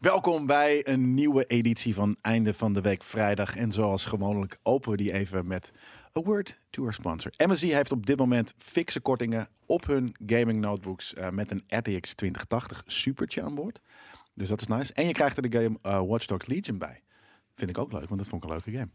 Welkom 0.00 0.46
bij 0.46 0.88
een 0.88 1.14
nieuwe 1.14 1.44
editie 1.46 1.94
van 1.94 2.16
Einde 2.20 2.54
van 2.54 2.72
de 2.72 2.80
Week 2.80 3.02
Vrijdag. 3.02 3.56
En 3.56 3.72
zoals 3.72 4.04
gewoonlijk 4.04 4.58
openen 4.62 4.96
we 4.96 5.02
die 5.02 5.12
even 5.12 5.46
met 5.46 5.72
a 6.16 6.20
word 6.20 6.58
to 6.70 6.82
our 6.82 6.94
sponsor. 6.94 7.32
MSI 7.46 7.74
heeft 7.74 7.92
op 7.92 8.06
dit 8.06 8.18
moment 8.18 8.54
fikse 8.58 9.00
kortingen 9.00 9.48
op 9.66 9.86
hun 9.86 10.14
gaming 10.26 10.60
notebooks 10.60 11.14
eh, 11.14 11.30
met 11.30 11.50
een 11.50 11.62
RTX 11.66 12.14
2080 12.14 12.82
supertje 12.86 13.42
aan 13.42 13.54
boord. 13.54 13.80
Dus 14.34 14.48
dat 14.48 14.60
is 14.60 14.66
nice. 14.66 14.92
En 14.92 15.06
je 15.06 15.12
krijgt 15.12 15.36
er 15.36 15.50
de 15.50 15.58
game 15.58 15.78
eh, 15.82 16.02
Watch 16.06 16.26
Dogs 16.26 16.46
Legion 16.46 16.78
bij. 16.78 17.02
Vind 17.54 17.70
ik 17.70 17.78
ook 17.78 17.92
leuk, 17.92 18.08
want 18.08 18.20
dat 18.20 18.28
vond 18.28 18.44
ik 18.44 18.50
een 18.50 18.56
leuke 18.56 18.78
game. 18.78 18.90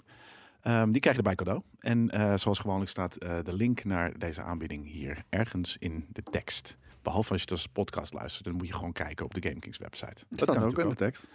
Ehm, 0.61 0.91
die 0.91 1.01
krijg 1.01 1.15
je 1.15 1.21
erbij 1.21 1.45
cadeau. 1.45 1.61
En 1.79 2.09
eh, 2.09 2.37
zoals 2.37 2.59
gewoonlijk 2.59 2.89
staat 2.89 3.19
de 3.19 3.53
link 3.53 3.83
naar 3.83 4.19
deze 4.19 4.41
aanbieding 4.41 4.87
hier 4.91 5.23
ergens 5.29 5.77
in 5.79 6.05
de 6.09 6.23
tekst. 6.23 6.77
Behalve 7.05 7.31
als 7.31 7.41
je 7.41 7.47
het 7.47 7.51
als 7.51 7.67
podcast 7.67 8.13
luistert, 8.13 8.45
dan 8.45 8.53
moet 8.53 8.67
je 8.67 8.73
gewoon 8.73 8.91
kijken 8.91 9.25
op 9.25 9.33
de 9.33 9.47
GameKings 9.47 9.77
website. 9.77 10.25
Dat 10.29 10.49
staat 10.49 10.63
ook 10.63 10.79
in 10.79 10.89
de 10.89 10.95
tekst. 10.95 11.27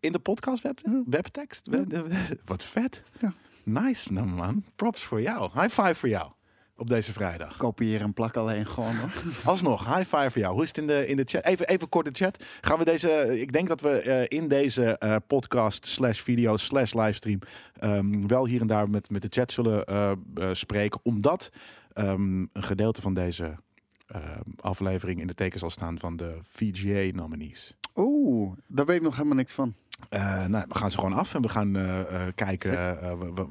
in 0.00 0.12
de 0.12 0.18
podcast 0.18 0.62
web, 0.62 0.80
webtekst? 1.06 1.68
Ja. 1.70 2.04
Wat 2.44 2.64
vet. 2.64 3.02
Ja. 3.20 3.34
Nice, 3.64 4.12
nou 4.12 4.26
man. 4.26 4.64
Props 4.76 5.02
voor 5.02 5.20
jou. 5.20 5.50
High 5.52 5.80
five 5.80 5.94
voor 5.94 6.08
jou 6.08 6.32
op 6.76 6.88
deze 6.88 7.12
vrijdag. 7.12 7.56
Kopiëren 7.56 8.06
en 8.06 8.12
plak 8.12 8.36
alleen 8.36 8.66
gewoon 8.66 8.96
hoor. 8.96 9.10
Alsnog, 9.44 9.84
high 9.96 10.16
five 10.16 10.30
voor 10.30 10.40
jou. 10.40 10.52
Hoe 10.52 10.62
is 10.62 10.68
het 10.68 10.78
in 10.78 10.86
de, 10.86 11.06
in 11.06 11.16
de 11.16 11.24
chat? 11.24 11.44
Even, 11.44 11.68
even 11.68 11.88
kort 11.88 12.06
de 12.06 12.24
chat. 12.24 12.44
Gaan 12.60 12.78
we 12.78 12.84
deze, 12.84 13.40
ik 13.40 13.52
denk 13.52 13.68
dat 13.68 13.80
we 13.80 14.00
eh, 14.00 14.38
in 14.38 14.48
deze 14.48 14.98
eh, 14.98 15.16
podcast 15.26 15.86
slash 15.86 16.20
video 16.20 16.56
slash 16.56 16.92
livestream 16.92 17.38
ehm, 17.78 18.26
wel 18.26 18.46
hier 18.46 18.60
en 18.60 18.66
daar 18.66 18.90
met, 18.90 19.10
met 19.10 19.22
de 19.22 19.28
chat 19.30 19.52
zullen 19.52 19.84
eh, 19.84 20.10
eh, 20.10 20.16
spreken. 20.52 21.00
Omdat 21.02 21.50
ehm, 21.92 22.40
een 22.52 22.62
gedeelte 22.62 23.00
van 23.00 23.14
deze 23.14 23.56
aflevering 24.60 25.20
in 25.20 25.26
de 25.26 25.34
teken 25.34 25.58
zal 25.58 25.70
staan 25.70 25.98
van 25.98 26.16
de 26.16 26.38
VGA-nominees. 26.52 27.76
Oeh, 27.96 28.52
daar 28.66 28.86
weet 28.86 28.96
ik 28.96 29.02
nog 29.02 29.16
helemaal 29.16 29.36
niks 29.36 29.52
van. 29.52 29.74
Eh, 30.08 30.46
nou, 30.46 30.64
we 30.68 30.74
gaan 30.78 30.90
ze 30.90 30.98
gewoon 30.98 31.12
af 31.12 31.34
en 31.34 31.42
we 31.42 31.48
gaan 31.48 31.76
eh, 31.76 32.00
eh, 32.00 32.32
kijken 32.34 33.00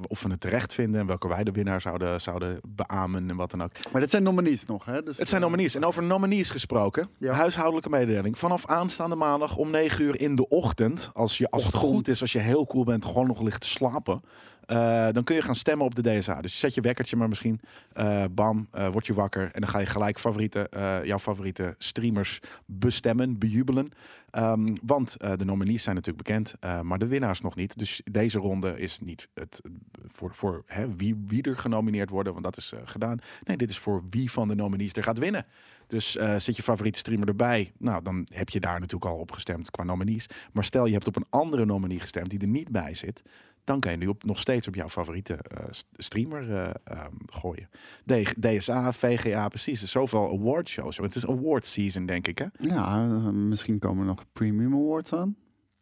of 0.08 0.24
we 0.24 0.30
het 0.30 0.40
terecht 0.40 0.74
vinden 0.74 1.02
en 1.02 1.08
welke 1.08 1.28
wij 1.28 1.44
de 1.44 1.52
winnaar 1.52 1.82
zouden, 1.82 2.22
zouden 2.22 2.60
beamen 2.68 3.30
en 3.30 3.36
wat 3.36 3.52
dan 3.52 3.64
ook. 3.64 3.72
Maar 3.92 4.02
dit 4.02 4.10
zijn 4.10 4.24
nominees 4.24 4.66
nog, 4.66 4.86
hè? 4.86 5.04
Dus, 5.04 5.18
Het 5.18 5.30
zijn 5.30 5.42
nominees. 5.42 5.76
En 5.76 5.86
over 5.86 6.04
nominees 6.04 6.50
gesproken, 6.50 7.08
Ja. 7.18 7.34
huishoudelijke 7.34 7.90
mededeling. 7.90 8.38
Vanaf 8.38 8.66
aanstaande 8.66 9.16
maandag 9.16 9.56
om 9.58 9.70
9 9.70 10.04
uur 10.04 10.22
in 10.22 10.36
de 10.36 10.48
ochtend, 10.48 11.10
als, 11.14 11.38
je, 11.38 11.50
als 11.50 11.66
het 11.66 11.76
goed 11.76 12.08
is, 12.08 12.22
als 12.22 12.32
je 12.32 12.40
heel 12.40 12.66
cool 12.66 12.84
bent, 12.84 13.06
gewoon 13.06 13.28
nog 13.28 13.42
ligt 13.42 13.62
te 13.62 13.68
slapen. 13.68 14.22
Eh, 14.66 15.08
dan 15.12 15.24
kun 15.24 15.36
je 15.36 15.42
gaan 15.42 15.56
stemmen 15.56 15.86
op 15.86 15.96
de 15.96 16.02
DSA. 16.02 16.42
Dus 16.42 16.60
zet 16.60 16.74
je 16.74 16.82
wekkertje 16.82 17.16
maar 17.16 17.30
misschien. 17.30 17.60
eh, 17.94 18.24
bam, 18.32 18.68
eh, 18.72 18.88
word 18.88 19.06
je 19.06 19.14
wakker. 19.14 19.44
En 19.52 19.62
dan 19.62 19.70
ga 19.70 19.80
je 19.80 19.86
gelijk 19.86 20.20
favoriete, 20.20 20.70
jouw 21.04 21.20
favoriete 21.20 21.76
streamers 21.78 22.40
bestemmen, 22.66 23.38
bejubelen. 23.38 23.90
Ehm, 24.30 24.76
want 24.82 25.20
de 25.20 25.46
nominees 25.46 25.84
zijn 25.84 25.96
natuurlijk 25.96 26.28
bekend, 26.28 26.54
maar 26.84 26.98
de 26.98 27.08
winnaars 27.08 27.42
nog 27.42 27.56
niet. 27.56 27.78
Dus 27.78 28.02
deze 28.12 28.40
ronde 28.40 28.80
is 28.80 29.00
niet 29.00 29.28
het, 29.34 29.62
voor, 30.08 30.34
voor 30.34 30.64
hè, 30.66 30.96
wie, 30.96 31.24
wie 31.28 31.44
er 31.44 31.58
genomineerd 31.58 32.10
worden, 32.10 32.34
want 32.34 32.46
dat 32.46 32.58
is 32.58 32.74
gedaan. 32.86 33.20
Nee, 33.44 33.58
dit 33.58 33.70
is 33.70 33.78
voor 33.80 34.04
wie 34.10 34.32
van 34.32 34.48
de 34.48 34.56
nominees 34.56 34.94
er 34.94 35.04
gaat 35.04 35.18
winnen. 35.18 35.46
Dus 35.92 36.18
eh, 36.18 36.36
zit 36.40 36.56
je 36.56 36.64
favoriete 36.64 37.00
streamer 37.00 37.28
erbij, 37.28 37.72
nou 37.78 38.04
dan 38.04 38.28
heb 38.34 38.50
je 38.50 38.60
daar 38.60 38.80
natuurlijk 38.80 39.12
al 39.12 39.18
op 39.18 39.32
gestemd 39.32 39.72
qua 39.72 39.84
nominees. 39.84 40.26
Maar 40.52 40.66
stel 40.66 40.86
je 40.86 40.94
hebt 40.94 41.08
op 41.08 41.16
een 41.16 41.26
andere 41.30 41.66
nominee 41.66 42.00
gestemd 42.00 42.30
die 42.30 42.40
er 42.40 42.48
niet 42.48 42.72
bij 42.72 42.96
zit, 42.96 43.22
dan 43.64 43.80
kan 43.80 43.92
je 43.92 43.98
nu 43.98 44.08
op, 44.08 44.24
nog 44.24 44.40
steeds 44.40 44.68
op 44.68 44.76
jouw 44.76 44.90
favoriete 44.90 45.34
eh, 45.34 45.66
st- 45.70 45.86
streamer 45.94 46.52
eh, 46.56 46.72
ehm, 46.84 47.14
gooien. 47.26 47.70
D- 48.06 48.42
DSA, 48.42 48.92
VGA, 48.94 49.48
precies. 49.48 49.82
Er 49.82 49.88
zoveel 49.88 50.32
awardshows. 50.40 50.98
Het 50.98 51.16
is 51.16 51.28
award 51.28 51.66
season, 51.68 52.06
denk 52.06 52.28
ik, 52.28 52.38
hè? 52.38 52.46
Ja, 52.60 53.02
eh, 53.02 53.28
misschien 53.30 53.80
komen 53.80 54.00
er 54.02 54.06
nog 54.08 54.26
premium 54.34 54.74
awards 54.74 55.14
aan. 55.14 55.36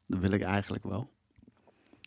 Dat 0.08 0.20
wil 0.20 0.32
ik 0.32 0.42
eigenlijk 0.42 0.84
wel. 0.84 1.10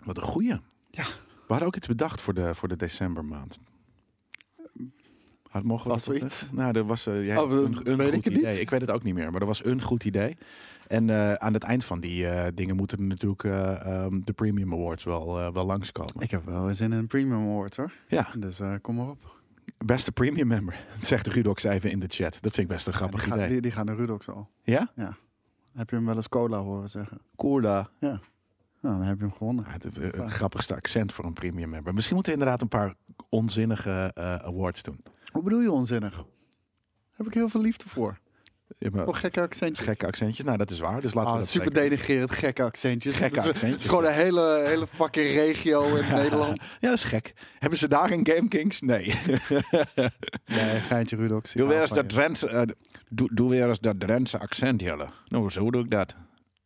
Wat 0.05 0.17
een 0.17 0.23
goeie. 0.23 0.57
Ja. 0.91 1.05
We 1.47 1.59
hadden 1.59 1.67
ook 1.67 1.77
iets 1.77 1.87
bedacht 1.87 2.21
voor 2.21 2.35
de, 2.35 2.55
voor 2.55 2.69
de 2.69 2.77
decembermaand. 2.77 3.59
Had, 5.49 5.63
mogen 5.63 5.87
we 5.87 5.93
Was 5.93 6.05
dat 6.05 6.17
iets? 6.17 6.47
Nou, 6.53 6.77
er 6.79 6.85
was 6.85 7.07
eh, 7.07 7.27
ja, 7.27 7.43
Oh, 7.43 7.51
een, 7.53 7.91
een 7.91 7.97
weet 7.97 8.07
goed 8.09 8.17
ik 8.19 8.25
het 8.25 8.33
idee. 8.37 8.51
niet? 8.53 8.61
Ik 8.61 8.71
weet 8.71 8.81
het 8.81 8.91
ook 8.91 9.03
niet 9.03 9.15
meer, 9.15 9.31
maar 9.33 9.41
er 9.41 9.47
was 9.47 9.65
een 9.65 9.83
goed 9.83 10.05
idee. 10.05 10.37
En 10.93 11.11
eh, 11.11 11.33
aan 11.33 11.53
het 11.55 11.63
eind 11.63 11.85
van 11.85 12.01
die 12.01 12.27
eh, 12.29 12.47
dingen 12.55 12.77
moeten 12.77 12.99
er 12.99 13.05
natuurlijk 13.05 13.45
eh, 13.45 13.87
ehm, 14.05 14.21
de 14.25 14.33
Premium 14.33 14.73
Awards 14.73 15.05
wel, 15.05 15.53
wel 15.53 15.65
langskomen. 15.67 16.15
Ik 16.19 16.31
heb 16.31 16.45
wel 16.45 16.75
zin 16.75 16.93
in 16.93 16.99
een 16.99 17.07
premium 17.07 17.41
award 17.51 17.77
hoor. 17.77 17.93
Ja, 18.09 18.29
Dus 18.39 18.61
kom 18.83 18.95
maar 18.97 19.09
op. 19.09 19.41
beste 19.79 20.13
Premium 20.13 20.47
member, 20.47 20.85
zegt 21.03 21.27
Rudox 21.27 21.63
even 21.63 21.91
in 21.91 22.01
de 22.01 22.07
chat. 22.09 22.33
Dat 22.41 22.55
vind 22.55 22.57
ik 22.57 22.69
best 22.69 22.87
een 22.87 22.93
Ja, 22.93 22.99
grappig 22.99 23.21
die, 23.21 23.29
gaat, 23.31 23.39
idee. 23.39 23.51
die, 23.51 23.61
die 23.61 23.71
gaan 23.71 23.87
naar 23.87 23.97
Rudox 23.97 24.29
al. 24.29 24.49
Ja? 24.63 24.91
Heb 25.73 25.91
je 25.91 25.97
hem 25.97 26.07
wel 26.07 26.17
eens 26.17 26.29
cola 26.29 26.59
horen 26.59 26.89
zeggen? 26.89 27.19
Cola. 27.37 27.91
Nou, 28.01 28.19
dan 28.81 29.03
heb 29.03 29.17
je 29.19 29.25
hem 29.25 29.33
gewonnen. 29.33 29.65
Ja, 29.69 29.73
het- 29.89 30.15
een 30.19 30.31
grappigste 30.31 30.75
accent 30.75 31.13
voor 31.13 31.25
een 31.25 31.33
premium 31.33 31.71
member. 31.71 31.95
Misschien 31.95 32.15
moeten 32.15 32.33
we 32.33 32.39
inderdaad 32.39 32.63
een 32.63 32.69
paar 32.79 32.95
onzinnige 33.29 34.11
awards 34.45 34.83
doen. 34.83 35.01
Hoe 35.33 35.43
bedoel 35.43 35.61
je 35.61 35.71
onzinnig? 35.71 36.25
Heb 37.13 37.27
ik 37.27 37.35
heel 37.35 37.49
veel 37.49 37.61
liefde 37.61 37.89
voor. 37.89 38.19
Gekke 38.91 39.41
accentjes. 39.41 39.87
gekke 39.87 40.07
accentjes, 40.07 40.45
nou 40.45 40.57
dat 40.59 40.71
is 40.71 40.79
waar. 40.79 41.01
Dus 41.01 41.15
laten 41.15 41.29
we 41.31 41.35
Ah, 41.35 41.39
dat 41.39 41.49
super 41.49 41.77
zeker 41.99 42.29
gekke 42.29 42.63
accentjes. 42.63 43.17
Gekke 43.17 43.39
is- 43.39 43.47
accentjes, 43.47 43.71
Het 43.73 43.81
is 43.81 43.89
gewoon 43.89 44.05
een 44.05 44.13
hele, 44.13 44.63
hele 44.67 44.87
fucking 44.87 45.35
regio 45.35 45.97
in 45.97 46.09
Nederland. 46.15 46.61
Ja, 46.81 46.89
dat 46.89 46.93
is 46.99 47.05
gek. 47.05 47.33
Hebben 47.59 47.79
ze 47.79 47.89
daar 47.89 48.11
een 48.11 48.27
Game 48.27 48.49
Kings? 48.49 48.81
Nee. 48.81 49.15
Nee, 50.47 50.81
geintje 50.81 51.17
Rudox. 51.17 51.53
Doe 51.53 51.63
Ik 51.63 51.69
weer 51.69 51.81
eens 51.81 51.91
dat. 51.91 52.09
Drentse, 52.09 52.49
eh, 52.49 52.63
doe, 53.09 53.29
doe 53.35 53.51
weer 53.51 53.69
eens 53.69 53.81
dat 53.81 54.01
Drentse 54.01 54.39
accent, 54.39 54.81
Jelle. 54.81 55.07
Nou, 55.29 55.51
zo 55.51 55.71
doe 55.71 55.83
ik 55.85 55.91
dat. 55.91 56.15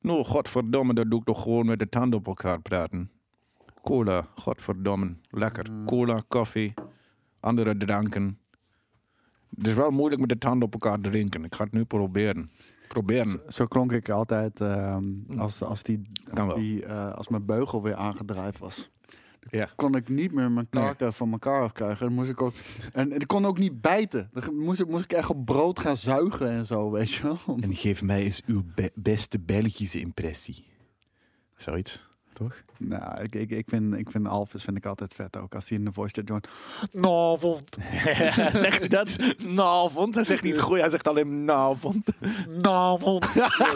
Nou, 0.00 0.24
godverdomme, 0.24 0.94
dat 0.94 1.10
doe 1.10 1.18
ik 1.20 1.24
toch 1.24 1.42
gewoon 1.42 1.66
met 1.66 1.78
de 1.78 1.88
tanden 1.88 2.18
op 2.18 2.26
elkaar 2.26 2.60
praten. 2.60 3.10
Cola, 3.82 4.26
godverdomme. 4.34 5.14
Lekker. 5.30 5.66
Mm. 5.70 5.86
Cola, 5.86 6.22
koffie, 6.28 6.74
andere 7.40 7.76
dranken. 7.76 8.38
Het 9.56 9.66
is 9.66 9.74
wel 9.74 9.90
moeilijk 9.90 10.20
met 10.20 10.28
de 10.30 10.38
tanden 10.38 10.66
op 10.66 10.72
elkaar 10.72 11.00
drinken. 11.00 11.44
Ik 11.44 11.54
ga 11.54 11.64
het 11.64 11.72
nu 11.72 11.84
proberen. 11.84 12.50
Proberen. 12.88 13.40
Zo 13.48 13.66
klonk 13.66 13.92
ik 13.92 14.08
altijd 14.08 14.60
ehm, 14.60 15.04
als, 15.36 15.62
als, 15.62 15.82
die, 15.82 16.02
als, 16.34 16.54
die, 16.54 16.84
eh, 16.84 17.12
als 17.14 17.28
mijn 17.28 17.44
beugel 17.44 17.82
weer 17.82 17.94
aangedraaid 17.94 18.58
was. 18.58 18.90
Ja. 19.50 19.68
Kon 19.76 19.94
ik 19.94 20.08
niet 20.08 20.32
meer 20.32 20.50
mijn 20.50 20.66
Nee. 20.70 20.82
kaken 20.82 21.12
van 21.12 21.32
elkaar 21.32 21.62
afkrijgen. 21.62 22.06
Dan 22.06 22.14
moest 22.14 22.30
ik 22.30 22.42
ook, 22.42 22.52
en, 22.92 23.12
en 23.12 23.20
ik 23.20 23.26
kon 23.26 23.44
ook 23.44 23.58
niet 23.58 23.80
bijten. 23.80 24.30
Dan 24.32 24.56
moest 24.56 24.80
ik, 24.80 24.88
moest 24.88 25.04
ik 25.04 25.12
echt 25.12 25.28
op 25.28 25.44
brood 25.44 25.78
gaan 25.78 25.96
zuigen 25.96 26.50
en 26.50 26.66
zo, 26.66 26.90
weet 26.90 27.12
je 27.12 27.22
wel. 27.22 27.56
En 27.60 27.74
geef 27.74 28.02
mij 28.02 28.22
eens 28.22 28.42
uw 28.44 28.62
be- 28.74 28.92
beste 28.94 29.38
Belgische 29.38 30.00
impressie. 30.00 30.64
Zoiets, 31.56 32.08
toch? 32.36 32.64
Nou, 32.78 33.22
ik, 33.22 33.34
ik, 33.34 33.50
ik, 33.50 33.64
vind, 33.68 33.94
ik 33.94 34.10
vind 34.10 34.28
Alvis 34.28 34.64
vind 34.64 34.76
ik 34.76 34.86
altijd 34.86 35.14
vet 35.14 35.36
ook. 35.36 35.54
Als 35.54 35.68
hij 35.68 35.78
in 35.78 35.84
de 35.84 35.92
voice 35.92 36.14
chat 36.14 36.28
joint. 36.28 36.48
Nou, 36.92 37.38
vond. 37.38 37.76
zegt 38.52 38.78
hij 38.84 38.88
dat? 38.88 39.16
Nou, 39.38 39.90
vond. 39.90 40.14
Hij 40.14 40.24
zegt 40.24 40.42
niet 40.42 40.60
goed, 40.60 40.80
hij 40.80 40.90
zegt 40.90 41.08
alleen 41.08 41.44
nou, 41.44 41.76
vond. 41.78 42.06
Nou, 42.62 43.00
vond. 43.00 43.24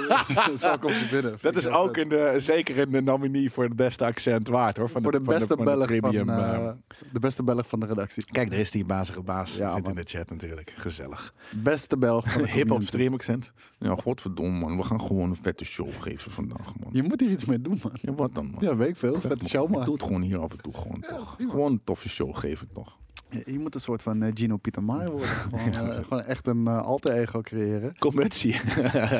Zo 0.60 0.76
komt 0.78 0.94
hij 0.94 1.09
binnen. 1.10 1.38
Dat 1.41 1.56
is 1.56 1.66
ook 1.66 1.97
in 1.97 2.09
de, 2.09 2.34
zeker 2.38 2.76
in 2.76 2.91
de 2.91 3.03
nominee 3.03 3.50
voor 3.50 3.65
het 3.65 3.76
beste 3.76 4.04
accent 4.04 4.48
waard 4.48 4.77
hoor. 4.77 4.88
Van 4.88 5.03
voor 5.03 5.12
de 5.12 5.21
beste 5.21 5.56
van 5.56 5.65
Belg 5.65 5.87
premium. 5.87 6.27
van, 6.27 6.38
eh, 6.38 6.54
eh, 6.54 6.72
de 7.12 7.21
beste 7.21 7.42
Belg 7.42 7.69
van 7.69 7.81
de 7.81 7.87
redactie. 7.87 8.25
Kijk, 8.25 8.53
er 8.53 8.59
is 8.59 8.71
die 8.71 8.84
bazige 8.84 9.22
baas. 9.22 9.56
Ja, 9.56 9.72
zit 9.72 9.82
man. 9.82 9.91
in 9.91 9.97
de 9.97 10.09
chat 10.09 10.31
natuurlijk. 10.31 10.72
Gezellig. 10.77 11.34
Beste 11.56 11.98
Belg 11.98 12.31
van 12.31 12.42
de 12.42 12.50
Hip-hop 12.56 12.82
stream 12.82 13.15
accent. 13.15 13.53
Ja, 13.78 13.94
godverdomme 13.94 14.59
man. 14.59 14.77
We 14.77 14.82
gaan 14.82 15.00
gewoon 15.00 15.31
een 15.31 15.38
vette 15.42 15.65
show 15.65 15.88
geven 16.00 16.31
vandaag 16.31 16.78
man. 16.78 16.88
Je 16.92 17.03
moet 17.03 17.21
hier 17.21 17.31
iets 17.31 17.44
mee 17.44 17.60
doen, 17.60 17.78
man. 17.82 17.92
Ja, 18.00 18.12
wat 18.12 18.34
dan 18.34 18.50
man? 18.50 18.62
Ja, 18.62 18.77
weet 18.77 18.88
ik 18.88 18.97
veel. 18.97 19.15
Vette 19.15 19.49
show, 19.49 19.71
man. 19.71 19.84
Doe 19.84 19.94
het 19.94 20.03
gewoon 20.03 20.22
hier 20.22 20.38
af 20.38 20.50
en 20.50 20.59
toe 20.59 20.75
gewoon 20.75 21.05
toch. 21.09 21.37
Gewoon 21.38 21.72
een 21.72 21.81
toffe 21.84 22.09
show 22.09 22.37
geven 22.37 22.69
toch. 22.72 22.99
Je, 23.31 23.43
je 23.47 23.59
moet 23.59 23.75
een 23.75 23.81
soort 23.81 24.03
van 24.03 24.22
eh, 24.22 24.31
Gino 24.34 24.56
Pieter 24.56 24.83
Maier 24.83 25.11
worden. 25.11 25.28
Gewoon, 25.72 25.91
eh, 25.91 26.05
gewoon 26.05 26.22
echt 26.22 26.47
een 26.47 26.66
eh, 26.66 26.83
alter 26.83 27.12
ego 27.12 27.41
creëren. 27.41 27.99
Commotie. 27.99 28.60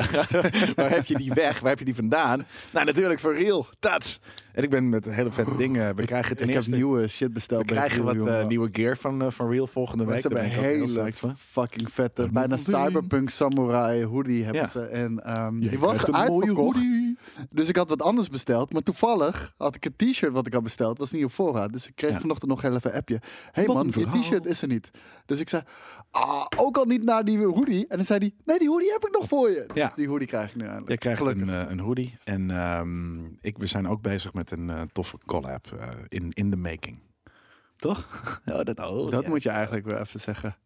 Waar 0.77 0.91
heb 0.91 1.07
je 1.07 1.17
die 1.17 1.33
weg? 1.33 1.61
Waar 1.61 1.71
heb 1.71 1.79
je 1.79 1.85
die 1.85 1.95
vandaan? 1.95 2.47
Nou, 2.73 2.87
natuurlijk 2.87 3.21
voor 3.21 3.39
real. 3.39 3.67
Tats. 3.79 4.21
En 4.53 4.63
ik 4.63 4.71
ben 4.71 4.89
met 4.89 5.05
hele 5.05 5.31
vette 5.31 5.57
dingen. 5.57 5.95
We 5.97 6.05
krijgen 6.05 6.37
ten 6.37 6.49
ik 6.49 6.55
eerste... 6.55 6.71
heb 6.71 6.79
nieuwe 6.81 7.09
shit 7.09 7.33
besteld. 7.33 7.61
we 7.67 7.67
krijgen 7.75 8.05
wat 8.05 8.13
eh, 8.15 8.19
jongen. 8.19 8.47
nieuwe 8.49 8.69
gear 8.73 8.97
van, 8.97 9.23
eh, 9.23 9.31
van 9.31 9.51
Real 9.51 9.67
volgende 9.67 10.05
week. 10.05 10.21
Ze 10.21 10.27
hebben 10.29 10.45
een 10.45 10.51
hele 10.51 11.13
fucking 11.37 11.93
vette, 11.93 12.23
Dat 12.23 12.31
bijna 12.31 12.57
cyberpunk 12.57 13.31
samurai 13.31 14.05
hoodie 14.05 14.45
hebben 14.45 14.63
Ja. 14.63 14.69
ze. 14.69 14.81
En 14.81 15.25
ehm, 15.25 15.59
die 15.59 15.79
was 15.79 16.13
uitverkocht. 16.13 16.57
hoodie. 16.77 17.19
Dus 17.51 17.69
ik 17.69 17.77
had 17.77 17.89
wat 17.89 18.03
anders 18.03 18.29
besteld. 18.29 18.73
Maar 18.73 18.83
toevallig 18.83 19.55
had 19.57 19.75
ik 19.75 19.85
een 19.85 20.11
t-shirt 20.11 20.33
wat 20.33 20.47
ik 20.47 20.53
had 20.53 20.63
besteld. 20.63 20.99
Was 20.99 21.11
niet 21.11 21.25
op 21.25 21.33
voorraad. 21.33 21.73
Dus 21.73 21.89
ik 21.89 21.95
kreeg 21.97 22.11
Ja. 22.11 22.21
vanochtend 22.21 22.51
nog 22.51 22.61
heel 22.63 22.75
even 22.75 22.91
een 22.91 22.97
appje. 22.97 23.21
hey 23.53 23.67
Wat 23.67 23.77
man, 23.77 23.93
je 23.95 24.21
t-shirt 24.21 24.47
is 24.47 24.63
er 24.63 24.69
niet. 24.69 24.91
Dus 25.27 25.41
ik 25.41 25.49
zei, 25.49 25.63
ah, 26.11 26.45
ook 26.57 26.77
al 26.77 26.85
niet 26.85 27.05
naar 27.05 27.25
die 27.25 27.39
hoodie. 27.45 27.87
En 27.89 27.97
dan 27.97 28.07
zei 28.07 28.19
hij, 28.19 28.33
nee 28.45 28.59
die 28.59 28.69
hoodie 28.69 28.93
heb 28.93 29.05
ik 29.07 29.19
nog 29.19 29.29
voor 29.29 29.51
je. 29.51 29.65
Ja. 29.75 29.87
Dus 29.87 29.95
die 29.95 30.09
hoodie 30.09 30.27
krijg 30.27 30.49
ik 30.51 30.57
nu 30.57 30.63
eindelijk. 30.65 30.91
Je 30.91 30.99
krijgt 30.99 31.21
een, 31.21 31.49
eh, 31.49 31.63
een 31.69 31.79
hoodie. 31.79 32.19
En 32.25 32.51
ehm, 32.51 33.25
ik, 33.41 33.59
we 33.59 33.67
zijn 33.67 33.89
ook 33.89 34.03
bezig 34.03 34.33
met 34.33 34.40
een 34.49 34.71
eh, 34.71 34.83
toffe 34.93 35.19
collab 35.27 35.67
eh, 35.79 35.89
in, 36.09 36.31
in 36.31 36.51
the 36.51 36.57
making. 36.57 36.99
Toch? 37.77 38.41
Dat 38.65 38.81
oh, 38.81 39.11
Dat 39.11 39.23
ja. 39.23 39.29
moet 39.29 39.43
je 39.43 39.49
eigenlijk 39.49 39.87
wel 39.87 39.99
even 39.99 40.21
zeggen. 40.21 40.57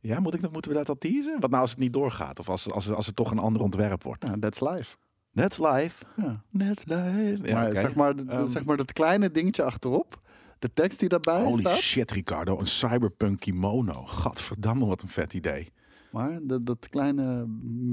Ja, 0.00 0.20
moet 0.20 0.34
ik 0.34 0.40
dat, 0.42 0.52
moeten 0.52 0.70
we 0.70 0.76
dat 0.76 0.88
al 0.88 0.98
teasen? 0.98 1.40
Wat 1.40 1.50
nou 1.50 1.62
als 1.62 1.70
het 1.70 1.78
niet 1.78 1.92
doorgaat? 1.92 2.38
Of 2.38 2.48
als, 2.48 2.70
als, 2.70 2.90
als 2.90 3.06
het 3.06 3.16
toch 3.16 3.30
een 3.30 3.38
ander 3.38 3.62
ontwerp 3.62 4.02
wordt? 4.02 4.24
Nou, 4.24 4.38
that's 4.38 4.60
life. 4.60 4.96
That's 5.34 5.58
life. 5.58 6.04
Ja. 6.16 6.42
That's 6.58 6.84
life. 6.84 7.38
Ja, 7.42 7.54
maar, 7.54 7.74
zeg 7.74 7.94
maar, 7.94 8.14
Ehm. 8.16 8.46
zeg 8.46 8.64
maar 8.64 8.76
dat 8.76 8.92
kleine 8.92 9.30
dingetje 9.30 9.62
achterop, 9.62 10.20
de 10.58 10.72
tekst 10.72 10.98
die 10.98 11.08
daarbij 11.08 11.42
Holy 11.42 11.60
staat. 11.60 11.76
shit, 11.78 12.10
Ricardo. 12.10 12.58
Een 12.58 12.66
cyberpunk 12.66 13.40
kimono. 13.40 14.04
Gadverdamme, 14.04 14.86
wat 14.86 15.02
een 15.02 15.08
vet 15.08 15.34
idee. 15.34 15.72
Maar 16.10 16.38
dat, 16.42 16.66
dat 16.66 16.88
kleine 16.88 17.44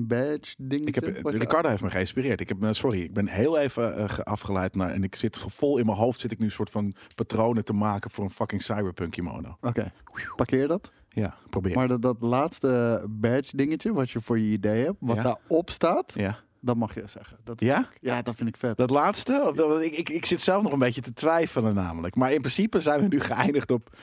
badge 0.08 0.56
je- 0.68 1.22
Ricardo 1.24 1.69
heeft 1.69 1.84
me 1.84 1.90
geïnspireerd. 1.90 2.40
Ik 2.42 2.50
heb, 2.50 2.58
sorry, 2.72 3.02
ik 3.02 3.14
ben 3.14 3.28
heel 3.28 3.58
even 3.58 3.96
eh, 3.98 4.10
ge- 4.10 4.24
afgeleid 4.24 4.75
naar... 4.75 4.90
En 4.90 5.04
ik 5.04 5.16
zit 5.16 5.44
vol 5.48 5.78
in 5.78 5.86
mijn 5.86 5.98
hoofd, 5.98 6.19
zit 6.19 6.31
ik 6.31 6.40
nu 6.40 6.46
een 6.46 6.52
soort 6.52 6.69
van 6.69 6.96
patronen 7.16 7.66
te 7.66 7.74
maken 7.74 8.12
voor 8.12 8.24
een 8.24 8.30
fucking 8.30 8.62
cyberpunk 8.62 9.12
kimono. 9.12 9.58
Oké, 9.62 9.92
parkeer 10.36 10.68
dat. 10.68 10.92
Ja, 11.10 11.36
probeer. 11.50 11.75
Maar 11.75 11.88
dat, 11.88 12.02
dat 12.02 12.18
laatste 12.19 13.04
badge 13.10 13.56
dingetje, 13.58 13.94
wat 13.94 14.10
je 14.10 14.22
voor 14.22 14.40
je 14.40 14.52
idee 14.52 14.84
hebt, 14.84 14.98
wat 15.00 15.16
Ja. 15.16 15.24
daarop 15.24 15.69
staat, 15.69 16.12
ja? 16.16 16.40
dat 16.60 16.75
mag 16.75 16.94
je 16.94 17.02
zeggen. 17.08 17.38
Dat, 17.44 17.62
Ja? 17.62 17.88
ja, 18.02 18.22
dat 18.22 18.36
vind 18.36 18.50
ik 18.50 18.58
vet. 18.58 18.78
Dat 18.78 18.90
laatste? 18.90 19.52
Ik, 19.84 19.94
ik, 19.98 20.10
ik 20.10 20.25
zit 20.25 20.42
zelf 20.42 20.64
nog 20.64 20.72
een 20.72 20.80
beetje 20.80 21.02
te 21.02 21.14
twijfelen 21.14 21.74
namelijk. 21.74 22.16
Maar 22.16 22.31
in 22.31 22.40
principe 22.40 22.80
zijn 22.80 23.02
we 23.02 23.08
nu 23.08 23.19
geëindigd 23.19 23.72
op 23.72 23.98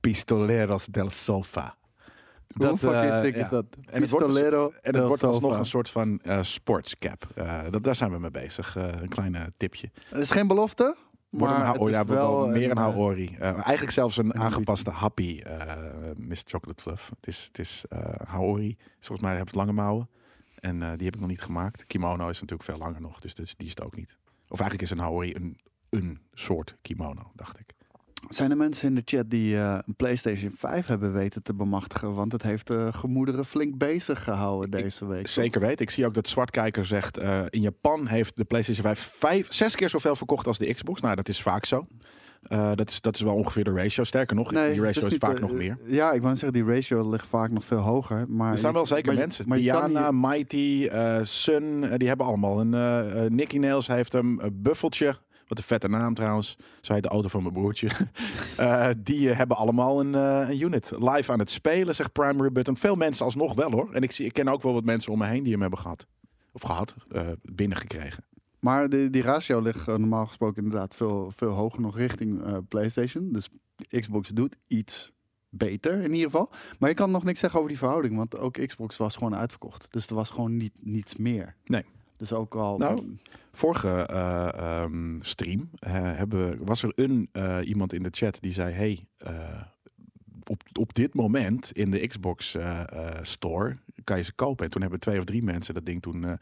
Pistoleros 0.00 0.86
del 0.86 1.10
Sofa. 1.10 1.76
Hoe 2.54 2.78
fucking 2.78 3.12
eh, 3.12 3.20
sick 3.20 3.36
is 3.36 3.48
dat? 3.48 3.64
En 3.90 4.00
het 4.00 4.10
wordt, 4.10 4.26
Pistolero 4.26 4.72
en 4.82 4.94
het 4.94 5.06
wordt 5.06 5.22
alsnog 5.22 5.58
een 5.58 5.66
soort 5.66 5.90
van 5.90 6.18
eh, 6.22 6.42
sportscap. 6.42 7.26
Eh, 7.34 7.62
dat, 7.70 7.84
daar 7.84 7.94
zijn 7.94 8.10
we 8.10 8.18
mee 8.18 8.30
bezig. 8.30 8.74
Een 8.74 9.08
kleine 9.08 9.52
tipje. 9.56 9.90
Het 10.08 10.22
is 10.22 10.30
geen 10.30 10.46
belofte, 10.46 10.96
Wordt 11.30 11.52
maar 11.52 11.60
een 11.60 11.66
het 11.66 11.76
hao- 11.76 11.86
is 11.86 11.92
ja, 11.92 12.04
wel 12.06 12.48
meer 12.48 12.70
een 12.70 12.76
Haori. 12.76 13.36
Eigenlijk 13.38 13.90
zelfs 13.90 14.16
een 14.16 14.26
een 14.26 14.40
aangepaste 14.40 14.90
Happy 14.90 15.40
eh 15.40 15.76
Miss 16.16 16.42
Chocolate 16.46 16.82
Fluff. 16.82 17.08
Het 17.16 17.26
is, 17.26 17.44
het 17.44 17.58
is 17.58 17.84
Haori. 18.26 18.76
Volgens 19.00 19.28
mij 19.28 19.36
heb 19.36 19.46
het 19.46 19.54
lange 19.54 19.72
mouwen. 19.72 20.08
En 20.54 20.78
die 20.78 21.04
heb 21.06 21.14
ik 21.14 21.20
nog 21.20 21.28
niet 21.28 21.40
gemaakt. 21.42 21.86
Kimono 21.86 22.28
is 22.28 22.40
natuurlijk 22.40 22.68
veel 22.70 22.78
langer 22.78 23.00
nog. 23.00 23.20
Dus 23.20 23.34
dit 23.34 23.46
is- 23.46 23.56
die 23.56 23.66
is 23.66 23.72
het 23.74 23.82
ook 23.84 23.96
niet. 23.96 24.16
Of 24.48 24.60
eigenlijk 24.60 24.82
is 24.82 24.90
een 24.98 25.04
Haori 25.04 25.34
een, 25.34 25.58
een 25.90 26.18
soort 26.32 26.76
kimono, 26.82 27.30
dacht 27.34 27.58
ik. 27.58 27.74
Zijn 28.28 28.50
er 28.50 28.56
mensen 28.56 28.88
in 28.88 28.94
de 28.94 29.02
chat 29.04 29.30
die 29.30 29.56
eh, 29.56 29.78
een 29.86 29.94
PlayStation 29.96 30.54
5 30.58 30.86
hebben 30.86 31.12
weten 31.12 31.42
te 31.42 31.54
bemachtigen? 31.54 32.14
Want 32.14 32.32
het 32.32 32.42
heeft 32.42 32.66
de 32.66 32.88
gemoederen 32.94 33.44
flink 33.44 33.78
bezig 33.78 34.24
gehouden 34.24 34.70
deze 34.70 35.06
week. 35.06 35.26
Zeker 35.26 35.60
weten. 35.60 35.78
Ik 35.84 35.90
zie 35.90 36.06
ook 36.06 36.14
dat 36.14 36.28
Zwartkijker 36.28 36.86
zegt... 36.86 37.16
eh, 37.18 37.40
in 37.50 37.60
Japan 37.60 38.06
heeft 38.06 38.36
de 38.36 38.44
PlayStation 38.44 38.84
5 38.86 39.12
vijf, 39.18 39.46
zes 39.52 39.76
keer 39.76 39.88
zoveel 39.88 40.16
verkocht 40.16 40.46
als 40.46 40.58
de 40.58 40.74
Xbox. 40.74 41.00
Nou, 41.00 41.14
dat 41.14 41.28
is 41.28 41.42
vaak 41.42 41.64
zo. 41.64 41.86
Eh, 42.42 42.70
dat, 42.74 42.90
is, 42.90 43.00
dat 43.00 43.14
is 43.14 43.20
wel 43.20 43.34
ongeveer 43.34 43.64
de 43.64 43.72
ratio. 43.72 44.04
Sterker 44.04 44.36
nog, 44.36 44.48
die 44.48 44.58
ratio 44.82 45.06
is, 45.06 45.16
vaak 45.18 45.34
eh, 45.34 45.40
nog 45.40 45.52
meer. 45.52 45.78
Ja, 45.86 46.12
ik 46.12 46.22
wou 46.22 46.36
zeggen, 46.36 46.64
die 46.64 46.74
ratio 46.74 47.10
ligt 47.10 47.26
vaak 47.26 47.50
nog 47.50 47.64
veel 47.64 47.78
hoger. 47.78 48.24
Maar 48.28 48.52
Er 48.52 48.58
zijn 48.58 48.72
wel 48.72 48.86
zeker 48.86 49.06
maar 49.06 49.14
mensen. 49.14 49.44
Maar 49.48 49.58
Diana, 49.58 50.02
hier- 50.02 50.14
Mighty, 50.14 50.88
eh, 50.92 51.18
Sun, 51.22 51.84
eh, 51.84 51.96
die 51.96 52.08
hebben 52.08 52.26
allemaal 52.26 52.60
een... 52.60 52.74
eh, 52.74 53.24
eh, 53.24 53.30
Nicky 53.30 53.58
Nails 53.58 53.86
heeft 53.86 54.12
hem. 54.12 54.40
eh, 54.40 54.46
Buffeltje, 54.52 55.16
wat 55.52 55.60
een 55.60 55.66
vette 55.68 55.88
naam 55.88 56.14
trouwens. 56.14 56.56
Zo 56.80 56.92
heet 56.92 57.02
de 57.02 57.08
auto 57.08 57.28
van 57.28 57.42
mijn 57.42 57.54
broertje. 57.54 57.88
Eh, 58.56 58.88
die 58.98 59.30
eh, 59.30 59.36
hebben 59.36 59.56
allemaal 59.56 60.00
een, 60.00 60.14
eh, 60.14 60.48
een 60.48 60.60
unit. 60.60 60.90
Live 60.98 61.32
aan 61.32 61.38
het 61.38 61.50
spelen, 61.50 61.94
zegt 61.94 62.12
Primary 62.12 62.52
Button. 62.52 62.76
Veel 62.76 62.94
mensen 62.94 63.24
alsnog 63.24 63.54
wel 63.54 63.70
hoor. 63.70 63.92
En 63.92 64.02
ik, 64.02 64.12
zie, 64.12 64.26
ik 64.26 64.32
ken 64.32 64.48
ook 64.48 64.62
wel 64.62 64.72
wat 64.72 64.84
mensen 64.84 65.12
om 65.12 65.18
me 65.18 65.26
heen 65.26 65.42
die 65.42 65.52
hem 65.52 65.60
hebben 65.60 65.78
gehad. 65.78 66.06
Of 66.52 66.62
gehad, 66.62 66.94
eh, 67.10 67.26
binnengekregen. 67.42 68.24
Maar 68.58 68.88
die, 68.88 69.10
die 69.10 69.22
ratio 69.22 69.60
ligt 69.60 69.86
normaal 69.86 70.26
gesproken 70.26 70.62
inderdaad 70.62 70.94
veel, 70.94 71.32
veel 71.36 71.50
hoger 71.50 71.80
nog 71.80 71.96
richting 71.96 72.42
PlayStation. 72.68 73.32
Dus 73.32 73.48
Xbox 74.00 74.28
doet 74.28 74.56
iets 74.66 75.12
beter 75.48 75.92
in 76.02 76.12
ieder 76.12 76.30
geval. 76.30 76.50
Maar 76.78 76.88
je 76.88 76.94
kan 76.94 77.10
nog 77.10 77.24
niks 77.24 77.40
zeggen 77.40 77.58
over 77.58 77.70
die 77.70 77.80
verhouding, 77.80 78.16
want 78.16 78.38
ook 78.38 78.66
Xbox 78.66 78.96
was 78.96 79.16
gewoon 79.16 79.36
uitverkocht. 79.36 79.86
Dus 79.90 80.06
er 80.06 80.14
was 80.14 80.30
gewoon 80.30 80.56
niet, 80.56 80.74
niets 80.80 81.16
meer. 81.16 81.56
Nee. 81.64 81.84
Dus 82.22 82.32
ook 82.32 82.54
al... 82.54 82.78
Nou, 82.78 83.16
Vorige 83.52 83.88
eh, 83.88 84.52
ehm, 84.54 85.20
stream 85.20 85.70
hebben 85.80 86.50
we, 86.50 86.64
was 86.64 86.82
er 86.82 86.92
een, 86.94 87.28
eh, 87.32 87.58
iemand 87.64 87.92
in 87.92 88.02
de 88.02 88.08
chat 88.10 88.40
die 88.40 88.52
zei... 88.52 88.72
Hey, 88.72 89.06
eh, 89.16 89.62
op, 90.50 90.62
op 90.72 90.94
dit 90.94 91.14
moment 91.14 91.72
in 91.72 91.90
de 91.90 92.06
Xbox 92.06 92.56
store 93.22 93.76
kan 94.04 94.16
je 94.16 94.22
ze 94.22 94.32
kopen. 94.34 94.64
En 94.64 94.70
toen 94.70 94.82
hebben 94.82 95.00
twee 95.00 95.18
of 95.18 95.24
drie 95.24 95.42
mensen 95.42 95.74
dat 95.74 95.86
ding 95.86 96.02
toen... 96.02 96.24
eh, 96.24 96.32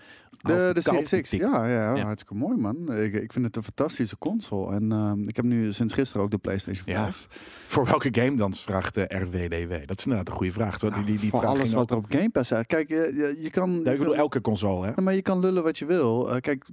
De, 0.42 0.70
de 0.74 0.80
Series 0.80 1.20
X, 1.20 1.30
ja, 1.30 1.66
ja, 1.66 1.94
Ja. 1.96 2.02
hartstikke 2.04 2.34
mooi 2.34 2.56
man. 2.56 2.92
Ik, 2.92 3.14
ik 3.14 3.32
vind 3.32 3.44
het 3.44 3.56
een 3.56 3.62
fantastische 3.62 4.18
console. 4.18 4.74
En 4.74 4.92
ehm, 4.92 5.28
ik 5.28 5.36
heb 5.36 5.44
nu 5.44 5.72
sinds 5.72 5.92
gisteren 5.92 6.22
ook 6.22 6.30
de 6.30 6.38
PlayStation 6.38 6.84
Ja. 6.86 7.04
5. 7.04 7.26
Voor 7.66 7.84
welke 7.84 8.08
game 8.12 8.36
dan, 8.36 8.54
vraagt 8.54 8.94
de 8.94 9.02
RWDW. 9.08 9.86
Dat 9.86 9.98
is 9.98 10.04
inderdaad 10.04 10.28
een 10.28 10.34
goede 10.34 10.52
vraag. 10.52 10.78
Zo, 10.78 10.90
die, 10.90 11.04
die, 11.04 11.18
die 11.18 11.30
Voor 11.30 11.40
vraag 11.40 11.50
alles 11.52 11.72
wat 11.72 11.90
er 11.90 11.96
op 11.96 12.06
Game 12.08 12.30
Pass 12.30 12.50
is. 12.50 12.58
Kijk, 12.66 12.88
je, 12.88 13.36
je, 13.40 13.50
kan... 13.50 13.80
Ja, 13.84 13.90
ik 13.90 13.98
bedoel 13.98 14.16
elke 14.16 14.40
console, 14.40 14.86
hè? 14.94 15.02
Maar 15.02 15.14
je 15.14 15.22
kan 15.22 15.38
lullen 15.40 15.62
wat 15.62 15.78
je 15.78 15.84
wil. 15.84 16.30
Eh, 16.30 16.40
kijk, 16.40 16.64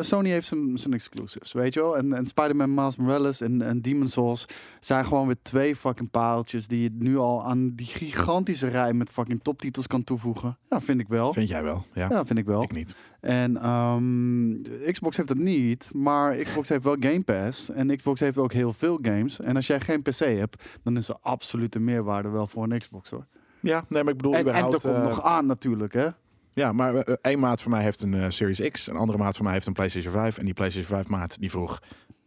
Sony 0.00 0.28
heeft 0.28 0.46
zijn, 0.46 0.78
zijn 0.78 0.92
exclusives, 0.94 1.52
weet 1.52 1.74
je 1.74 1.80
wel. 1.80 1.96
En, 1.96 2.12
en 2.12 2.26
Spider-Man 2.26 2.74
Miles 2.74 2.96
Morales 2.96 3.40
en, 3.40 3.62
en 3.62 3.80
Demon's 3.80 4.12
Souls 4.12 4.46
zijn 4.80 5.04
gewoon 5.04 5.26
weer 5.26 5.36
twee 5.42 5.76
fucking 5.76 6.10
paaltjes 6.10 6.66
die 6.68 6.82
je 6.82 6.90
nu 6.92 7.16
al 7.18 7.44
aan 7.44 7.74
die 7.74 7.86
gigantische 7.86 8.68
rij 8.68 8.92
met 8.92 9.10
fucking 9.10 9.40
toptitels 9.42 9.86
kan 9.90 10.04
toevoegen. 10.04 10.58
Ja, 10.68 10.80
vind 10.80 11.00
ik 11.00 11.08
wel. 11.08 11.32
Vind 11.32 11.48
jij 11.48 11.62
wel? 11.62 11.84
Ja, 11.92 12.06
Ja, 12.10 12.26
vind 12.26 12.38
ik 12.38 12.44
wel. 12.44 12.62
ik 12.62 12.72
niet. 12.72 12.94
En 13.20 13.56
ehm, 13.56 14.62
Xbox 14.92 15.16
heeft 15.16 15.28
het 15.28 15.38
niet, 15.38 15.90
maar 15.92 16.36
Xbox 16.36 16.68
heeft 16.68 16.84
wel 16.84 16.96
Game 17.00 17.22
Pass. 17.22 17.70
En 17.70 17.96
Xbox 17.96 18.20
heeft 18.20 18.38
ook 18.38 18.52
heel 18.52 18.72
veel 18.72 18.98
games. 19.02 19.40
En 19.40 19.56
als 19.56 19.66
jij 19.66 19.80
geen 19.80 20.02
PC 20.02 20.18
hebt, 20.18 20.62
dan 20.82 20.96
is 20.96 21.08
er 21.08 21.16
absolute 21.20 21.78
meerwaarde 21.78 22.30
wel 22.30 22.46
voor 22.46 22.62
een 22.62 22.78
Xbox 22.78 23.10
hoor. 23.10 23.26
Ja, 23.60 23.84
nee, 23.88 24.02
maar 24.02 24.12
ik 24.12 24.18
bedoel 24.18 24.32
En, 24.32 24.38
en 24.38 24.44
er 24.46 24.50
überhaupt... 24.52 24.82
komt 24.82 24.94
eh, 24.94 25.02
nog 25.02 25.22
aan 25.22 25.46
natuurlijk 25.46 25.92
hè. 25.92 26.08
Ja, 26.52 26.72
maar 26.72 26.94
eh, 26.94 27.14
één 27.20 27.38
maat 27.38 27.62
van 27.62 27.70
mij 27.70 27.82
heeft 27.82 28.02
een 28.02 28.14
eh, 28.14 28.30
Series 28.30 28.70
X. 28.70 28.86
Een 28.86 28.96
andere 28.96 29.18
maat 29.18 29.36
van 29.36 29.44
mij 29.44 29.54
heeft 29.54 29.66
een 29.66 29.72
PlayStation 29.72 30.12
5. 30.12 30.38
En 30.38 30.44
die 30.44 30.54
PlayStation 30.54 30.96
5 30.96 31.08
maat 31.08 31.40
die 31.40 31.50
vroeg... 31.50 31.80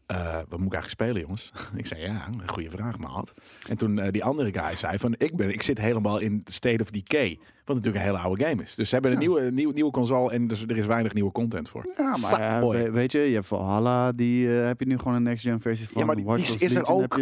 eh, 0.05 0.35
wat 0.35 0.59
moet 0.59 0.73
ik 0.73 0.73
eigenlijk 0.73 0.89
spelen, 0.89 1.21
jongens? 1.21 1.51
ik 1.75 1.85
zei, 1.87 2.01
ja, 2.01 2.27
een 2.27 2.47
goede 2.49 2.69
vraag, 2.69 2.97
maat. 2.97 3.33
En 3.67 3.77
toen 3.77 3.99
eh, 3.99 4.11
die 4.11 4.23
andere 4.23 4.59
guy 4.59 4.75
zei 4.75 4.97
van... 4.97 5.15
Ik, 5.17 5.35
ben, 5.35 5.49
ik 5.53 5.61
zit 5.61 5.77
helemaal 5.77 6.19
in 6.19 6.41
State 6.45 6.81
of 6.83 6.89
Decay. 6.89 7.39
Wat 7.65 7.75
natuurlijk 7.75 8.03
een 8.05 8.09
hele 8.11 8.23
oude 8.23 8.45
game 8.45 8.63
is. 8.63 8.75
Dus 8.75 8.87
ze 8.89 8.93
hebben 8.93 9.11
een 9.11 9.21
Ja. 9.21 9.27
nieuwe, 9.27 9.51
nieuwe, 9.51 9.73
nieuwe 9.73 9.91
console 9.91 10.31
en 10.31 10.47
dus 10.47 10.61
er 10.61 10.77
is 10.77 10.85
weinig 10.85 11.13
nieuwe 11.13 11.31
content 11.31 11.69
voor. 11.69 11.93
Ja, 11.97 12.17
maar 12.21 12.73
eh, 12.73 12.91
weet 12.91 13.11
je, 13.11 13.19
je 13.19 13.33
hebt 13.33 13.47
Valhalla, 13.47 14.11
die 14.11 14.47
heb 14.47 14.79
je 14.79 14.85
nu 14.85 14.97
gewoon 14.97 15.13
een 15.13 15.23
next-gen 15.23 15.61
versie 15.61 15.87
van. 15.87 16.01
Ja, 16.01 16.07
maar 16.07 16.15
die- 16.15 16.57
is 16.59 16.75
er 16.75 16.85
ook 16.85 17.17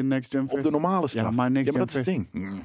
Op 0.47 0.63
de 0.63 0.71
normale 0.71 1.07
stuff. 1.07 1.23
Ja, 1.25 1.31
maar 1.31 1.51
next 1.51 1.65
ja, 1.65 1.71
maar 1.71 1.81
dat 1.81 1.89
is 1.89 1.95
het 1.95 2.05
ding. 2.05 2.27
Mm. 2.31 2.61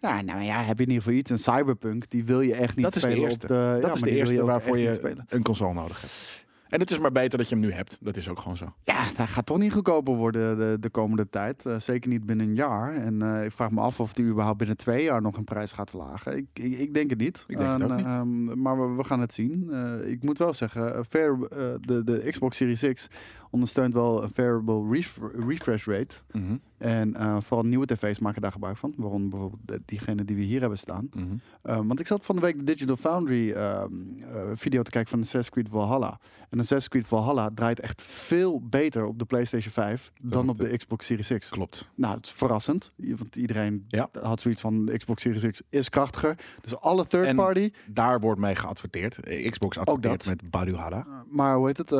Ja, 0.00 0.20
nou 0.22 0.42
ja, 0.42 0.62
heb 0.62 0.78
je 0.78 0.84
in 0.84 0.90
ieder 0.90 1.02
geval 1.02 1.18
iets. 1.18 1.30
Een 1.30 1.38
Cyberpunk, 1.38 2.10
die 2.10 2.24
wil 2.24 2.40
je 2.40 2.54
echt 2.54 2.76
niet 2.76 2.84
Dat 2.84 2.96
is 2.96 3.02
de 3.02 3.08
spelen 3.08 3.24
eerste. 3.28 3.42
op 3.42 3.48
de... 3.48 3.54
ja, 3.54 3.86
Dat 3.86 3.94
is 3.94 4.00
de 4.02 4.10
eerste 4.10 4.44
waarvoor 4.44 4.78
je 4.78 5.16
een 5.28 5.42
console 5.42 5.72
nodig 5.74 6.00
hebt. 6.00 6.41
En 6.72 6.80
het 6.80 6.90
is 6.90 6.98
maar 6.98 7.12
beter 7.12 7.38
dat 7.38 7.48
je 7.48 7.54
hem 7.54 7.64
nu 7.64 7.72
hebt. 7.72 7.98
Dat 8.00 8.16
is 8.16 8.28
ook 8.28 8.38
gewoon 8.38 8.56
zo. 8.56 8.72
Ja, 8.84 9.04
dat 9.16 9.28
gaat 9.28 9.46
toch 9.46 9.58
niet 9.58 9.72
goedkoper 9.72 10.14
worden 10.14 10.58
de, 10.58 10.76
de 10.80 10.90
komende 10.90 11.28
tijd. 11.28 11.66
Eh, 11.66 11.78
zeker 11.78 12.10
niet 12.10 12.26
binnen 12.26 12.46
een 12.46 12.54
jaar. 12.54 12.94
En 12.94 13.22
eh, 13.22 13.44
ik 13.44 13.52
vraag 13.52 13.70
me 13.70 13.80
af 13.80 14.00
of 14.00 14.12
die 14.12 14.24
überhaupt 14.24 14.58
binnen 14.58 14.76
twee 14.76 15.02
jaar 15.02 15.22
nog 15.22 15.36
een 15.36 15.44
prijs 15.44 15.72
gaat 15.72 15.90
verlagen. 15.90 16.36
Ik, 16.36 16.46
ik, 16.52 16.78
ik 16.78 16.94
denk 16.94 17.10
het 17.10 17.18
niet. 17.18 17.44
Ik 17.48 17.58
denk 17.58 17.72
het 17.72 17.90
ook 17.90 17.96
niet. 17.96 18.06
ehm, 18.06 18.60
maar 18.62 18.80
we, 18.80 18.96
we 18.96 19.04
gaan 19.04 19.20
het 19.20 19.32
zien. 19.32 19.68
Eh, 19.72 20.10
ik 20.10 20.22
moet 20.22 20.38
wel 20.38 20.54
zeggen, 20.54 20.94
eh, 20.94 21.00
fair, 21.08 21.38
eh, 21.50 21.58
de, 21.80 22.04
de 22.04 22.26
Xbox 22.30 22.56
Series 22.56 22.92
X 22.92 23.08
ondersteunt 23.52 23.94
wel 23.94 24.22
een 24.22 24.30
variable 24.34 24.88
ref- 24.90 25.18
refresh 25.46 25.86
rate. 25.86 26.14
Mhm, 26.32 26.56
En 26.78 27.14
eh, 27.16 27.36
vooral 27.40 27.66
nieuwe 27.66 27.86
tv's 27.86 28.18
maken 28.18 28.42
daar 28.42 28.52
gebruik 28.52 28.76
van. 28.76 28.94
Waaronder 28.96 29.28
bijvoorbeeld 29.30 29.80
diegene 29.84 30.24
die 30.24 30.36
we 30.36 30.42
hier 30.42 30.60
hebben 30.60 30.78
staan. 30.78 31.08
mhm. 31.14 31.26
Um, 31.64 31.86
want 31.88 32.00
ik 32.00 32.06
zat 32.06 32.24
van 32.24 32.34
de 32.36 32.42
week 32.42 32.56
de 32.58 32.64
Digital 32.64 32.96
Foundry 32.96 33.50
um, 33.50 34.16
uh, 34.18 34.26
video 34.54 34.82
te 34.82 34.90
kijken 34.90 35.10
van 35.10 35.18
Assassin's 35.20 35.50
Creed 35.50 35.68
Valhalla. 35.68 36.20
En 36.50 36.58
Assassin's 36.58 36.88
Creed 36.88 37.06
Valhalla 37.06 37.50
draait 37.54 37.80
echt 37.80 38.02
veel 38.02 38.60
beter 38.68 39.04
op 39.06 39.18
de 39.18 39.24
PlayStation 39.24 39.72
5 39.72 40.12
dan 40.24 40.48
op 40.48 40.58
de 40.58 40.76
Xbox 40.76 41.06
Series 41.06 41.28
X. 41.38 41.48
Klopt. 41.48 41.90
Nou, 41.94 42.16
het 42.16 42.26
is 42.26 42.32
verrassend. 42.32 42.92
Want 42.96 43.36
iedereen 43.36 43.84
Ja. 43.88 44.08
had 44.22 44.40
zoiets 44.40 44.60
van 44.60 44.84
de 44.84 44.96
Xbox 44.96 45.22
Series 45.22 45.46
X 45.46 45.62
is 45.68 45.88
krachtiger. 45.88 46.38
Dus 46.60 46.76
alle 46.80 47.06
third 47.06 47.26
En- 47.26 47.36
party. 47.36 47.70
Daar 47.86 48.20
wordt 48.20 48.40
mee 48.40 48.54
geadverteerd. 48.54 49.20
Eh, 49.20 49.50
Xbox 49.50 49.78
adverteert 49.78 50.26
met 50.26 50.50
Baduhada. 50.50 51.06
Maar 51.30 51.56
hoe 51.56 51.66
heet 51.66 51.76
het? 51.76 51.92
eh, 51.92 51.98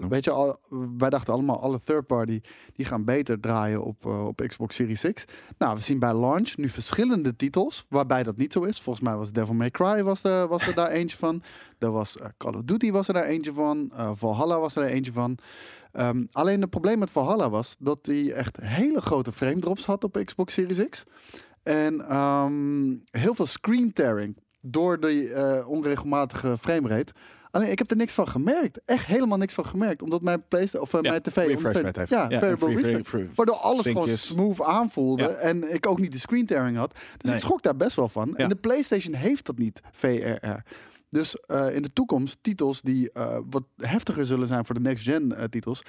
nog? 0.00 0.08
weet 0.08 0.24
je, 0.24 0.30
al, 0.30 0.58
wij 0.98 1.10
dachten 1.10 1.32
allemaal 1.32 1.60
alle 1.60 1.80
third 1.80 2.06
party 2.06 2.40
die 2.72 2.86
gaan 2.86 3.04
beter 3.04 3.40
draaien 3.40 3.82
op, 3.82 4.06
eh, 4.06 4.26
op 4.26 4.42
Xbox 4.46 4.74
Series 4.74 5.06
X. 5.12 5.24
Nou, 5.58 5.74
we 5.74 5.82
zien 5.82 5.98
bij 5.98 6.14
launch 6.14 6.56
nu 6.56 6.68
verschillende 6.68 7.36
titels 7.36 7.86
waarbij 7.88 8.22
dat 8.22 8.36
niet 8.36 8.52
zo 8.52 8.62
is. 8.62 8.80
Volgens 8.80 9.04
mij 9.04 9.16
was 9.16 9.32
Devil 9.32 9.54
May 9.54 9.70
Cry 9.70 10.02
was, 10.02 10.24
er 10.24 10.48
was 10.48 10.66
er 10.66 10.74
daar 10.74 10.90
eentje 10.90 11.16
van. 11.16 11.42
Er 11.78 11.90
was 11.90 12.18
eh, 12.18 12.26
Call 12.36 12.54
of 12.54 12.62
Duty 12.64 12.90
was 12.90 13.08
er 13.08 13.14
daar 13.14 13.24
eentje 13.24 13.52
van. 13.52 13.90
Eh, 13.94 14.10
Valhalla 14.14 14.58
was 14.58 14.76
er 14.76 14.84
eentje 14.84 15.12
van. 15.12 15.38
Ehm, 15.92 16.24
alleen 16.32 16.60
het 16.60 16.70
probleem 16.70 16.98
met 16.98 17.10
Valhalla 17.10 17.50
was 17.50 17.76
dat 17.78 17.98
hij 18.06 18.32
echt 18.32 18.56
hele 18.60 19.00
grote 19.00 19.32
frame 19.32 19.58
drops 19.58 19.84
had 19.84 20.04
op 20.04 20.22
Xbox 20.24 20.54
Series 20.54 20.88
X. 20.88 21.04
En 21.62 22.08
ehm, 22.08 22.96
heel 23.10 23.34
veel 23.34 23.46
screen 23.46 23.92
tearing 23.92 24.36
door 24.60 25.00
de 25.00 25.32
eh, 25.32 25.68
onregelmatige 25.68 26.58
framerate. 26.58 27.12
Alleen 27.50 27.70
ik 27.70 27.78
heb 27.78 27.90
er 27.90 27.96
niks 27.96 28.12
van 28.12 28.28
gemerkt. 28.28 28.80
Echt 28.84 29.06
helemaal 29.06 29.38
niks 29.38 29.54
van 29.54 29.66
gemerkt. 29.66 30.02
Omdat 30.02 30.22
mijn 30.22 30.42
PlayStation 30.48 30.82
of 30.82 30.94
eh, 30.94 31.00
Ja, 31.02 31.10
mijn 31.10 31.22
tv 31.22 31.36
refresh 31.36 31.82
heeft. 31.94 32.08
Ja, 32.08 32.26
Ja, 32.28 32.38
free- 32.38 32.74
refresh. 32.74 33.06
free- 33.06 33.28
Waardoor 33.34 33.54
alles 33.56 33.86
gewoon 33.86 34.08
smooth 34.08 34.62
aanvoelde. 34.62 35.22
Ja. 35.22 35.28
En 35.28 35.72
ik 35.74 35.86
ook 35.86 35.98
niet 36.00 36.12
de 36.12 36.18
screen 36.18 36.46
tearing 36.46 36.76
had. 36.76 36.92
Dus 36.92 37.02
Nee. 37.22 37.34
ik 37.34 37.40
schrok 37.40 37.62
daar 37.62 37.76
best 37.76 37.96
wel 37.96 38.08
van. 38.08 38.36
En 38.36 38.48
de 38.48 38.54
PlayStation 38.56 39.14
heeft 39.14 39.46
dat 39.46 39.58
niet, 39.58 39.80
VRR. 39.92 40.62
Dus 41.10 41.40
eh, 41.40 41.74
in 41.74 41.82
de 41.82 41.92
toekomst 41.92 42.38
titels 42.42 42.82
die 42.82 43.12
eh, 43.12 43.38
wat 43.50 43.62
heftiger 43.76 44.26
zullen 44.26 44.46
zijn 44.46 44.64
voor 44.64 44.74
de 44.74 44.80
next-gen 44.80 45.36
eh, 45.36 45.44
titels. 45.44 45.82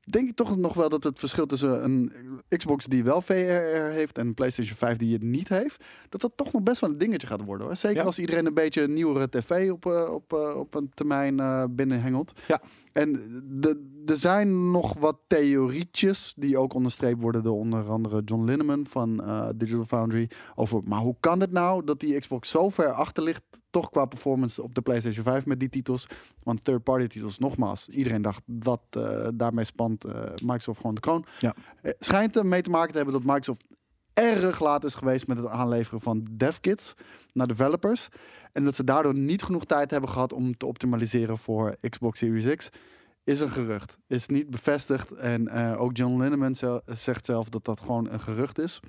Denk 0.00 0.28
ik 0.28 0.36
toch 0.36 0.56
nog 0.56 0.74
wel 0.74 0.88
dat 0.88 1.04
het 1.04 1.18
verschil 1.18 1.46
tussen 1.46 1.84
een 1.84 2.12
Xbox 2.56 2.86
die 2.86 3.04
wel 3.04 3.20
VR 3.20 3.32
heeft 3.32 4.18
en 4.18 4.26
een 4.26 4.34
PlayStation 4.34 4.76
5 4.76 4.96
die 4.96 5.12
het 5.12 5.22
niet 5.22 5.48
heeft, 5.48 5.84
dat 6.08 6.20
dat 6.20 6.32
toch 6.36 6.52
nog 6.52 6.62
best 6.62 6.80
wel 6.80 6.90
een 6.90 6.98
dingetje 6.98 7.26
gaat 7.26 7.44
worden. 7.44 7.66
Hoor. 7.66 7.76
Zeker 7.76 7.98
Ja. 7.98 8.02
als 8.04 8.18
iedereen 8.18 8.46
een 8.46 8.54
beetje 8.54 8.82
een 8.82 8.92
nieuwere 8.92 9.28
tv 9.28 9.70
op, 9.70 9.86
op, 9.86 10.32
op 10.32 10.74
een 10.74 10.90
termijn 10.94 11.36
binnenhengelt. 11.74 12.32
Ja. 12.46 12.60
En 12.92 13.42
de, 13.44 14.00
er 14.06 14.16
zijn 14.16 14.70
nog 14.70 14.98
wat 14.98 15.18
theorietjes 15.26 16.34
die 16.36 16.58
ook 16.58 16.74
onderstreept 16.74 17.20
worden 17.20 17.42
door 17.42 17.56
onder 17.56 17.90
andere 17.90 18.22
John 18.24 18.44
Linneman 18.44 18.86
van 18.86 19.16
Digital 19.56 19.84
Foundry. 19.84 20.30
Over, 20.54 20.80
maar 20.84 21.00
hoe 21.00 21.16
kan 21.20 21.40
het 21.40 21.52
nou 21.52 21.84
dat 21.84 22.00
die 22.00 22.18
Xbox 22.18 22.50
zo 22.50 22.68
ver 22.68 22.92
achter 22.92 23.22
ligt, 23.22 23.42
toch 23.70 23.90
qua 23.90 24.04
performance 24.04 24.62
op 24.62 24.74
de 24.74 24.80
PlayStation 24.80 25.24
5 25.24 25.46
met 25.46 25.60
die 25.60 25.68
titels? 25.68 26.06
Want 26.42 26.64
third-party 26.64 27.06
titels, 27.06 27.38
nogmaals, 27.38 27.88
iedereen 27.88 28.22
dacht 28.22 28.42
dat 28.46 28.80
eh, 28.90 29.28
daarmee 29.34 29.64
spant 29.64 30.04
eh, 30.04 30.22
Microsoft 30.42 30.80
gewoon 30.80 30.94
de 30.94 31.00
kroon. 31.00 31.24
Ja. 31.40 31.54
Eh, 31.82 31.92
schijnt 31.98 32.36
er 32.36 32.46
mee 32.46 32.62
te 32.62 32.70
maken 32.70 32.90
te 32.90 32.96
hebben 32.96 33.14
dat 33.14 33.24
Microsoft 33.24 33.66
erg 34.12 34.60
laat 34.60 34.84
is 34.84 34.94
geweest 34.94 35.26
met 35.26 35.36
het 35.36 35.46
aanleveren 35.46 36.00
van 36.00 36.26
devkits 36.30 36.94
naar 37.32 37.46
developers. 37.46 38.08
En 38.52 38.64
dat 38.64 38.74
ze 38.74 38.84
daardoor 38.84 39.14
niet 39.14 39.42
genoeg 39.42 39.64
tijd 39.64 39.90
hebben 39.90 40.10
gehad 40.10 40.32
om 40.32 40.56
te 40.56 40.66
optimaliseren 40.66 41.38
voor 41.38 41.76
Xbox 41.88 42.18
Series 42.18 42.56
X. 42.56 42.68
Is 43.24 43.40
een 43.40 43.50
gerucht. 43.50 43.96
Is 44.06 44.26
niet 44.26 44.50
bevestigd. 44.50 45.12
En 45.12 45.50
ook 45.76 45.96
John 45.96 46.20
Linneman 46.20 46.54
zegt 46.86 47.24
zelf 47.24 47.48
dat 47.48 47.64
dat 47.64 47.80
gewoon 47.80 48.10
een 48.10 48.20
gerucht 48.20 48.58
is. 48.58 48.80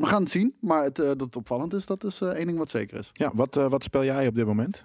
We 0.00 0.06
gaan 0.06 0.22
het 0.22 0.30
zien. 0.30 0.54
Maar 0.60 0.84
het, 0.84 0.98
eh, 0.98 1.06
dat 1.06 1.20
het 1.20 1.36
opvallend 1.36 1.72
is, 1.72 1.86
dat 1.86 2.04
is 2.04 2.20
eh, 2.20 2.28
één 2.28 2.46
ding 2.46 2.58
wat 2.58 2.70
zeker 2.70 2.98
is. 2.98 3.10
Ja, 3.12 3.30
wat, 3.34 3.56
eh, 3.56 3.66
wat 3.66 3.82
speel 3.82 4.04
jij 4.04 4.26
op 4.26 4.34
dit 4.34 4.46
moment? 4.46 4.84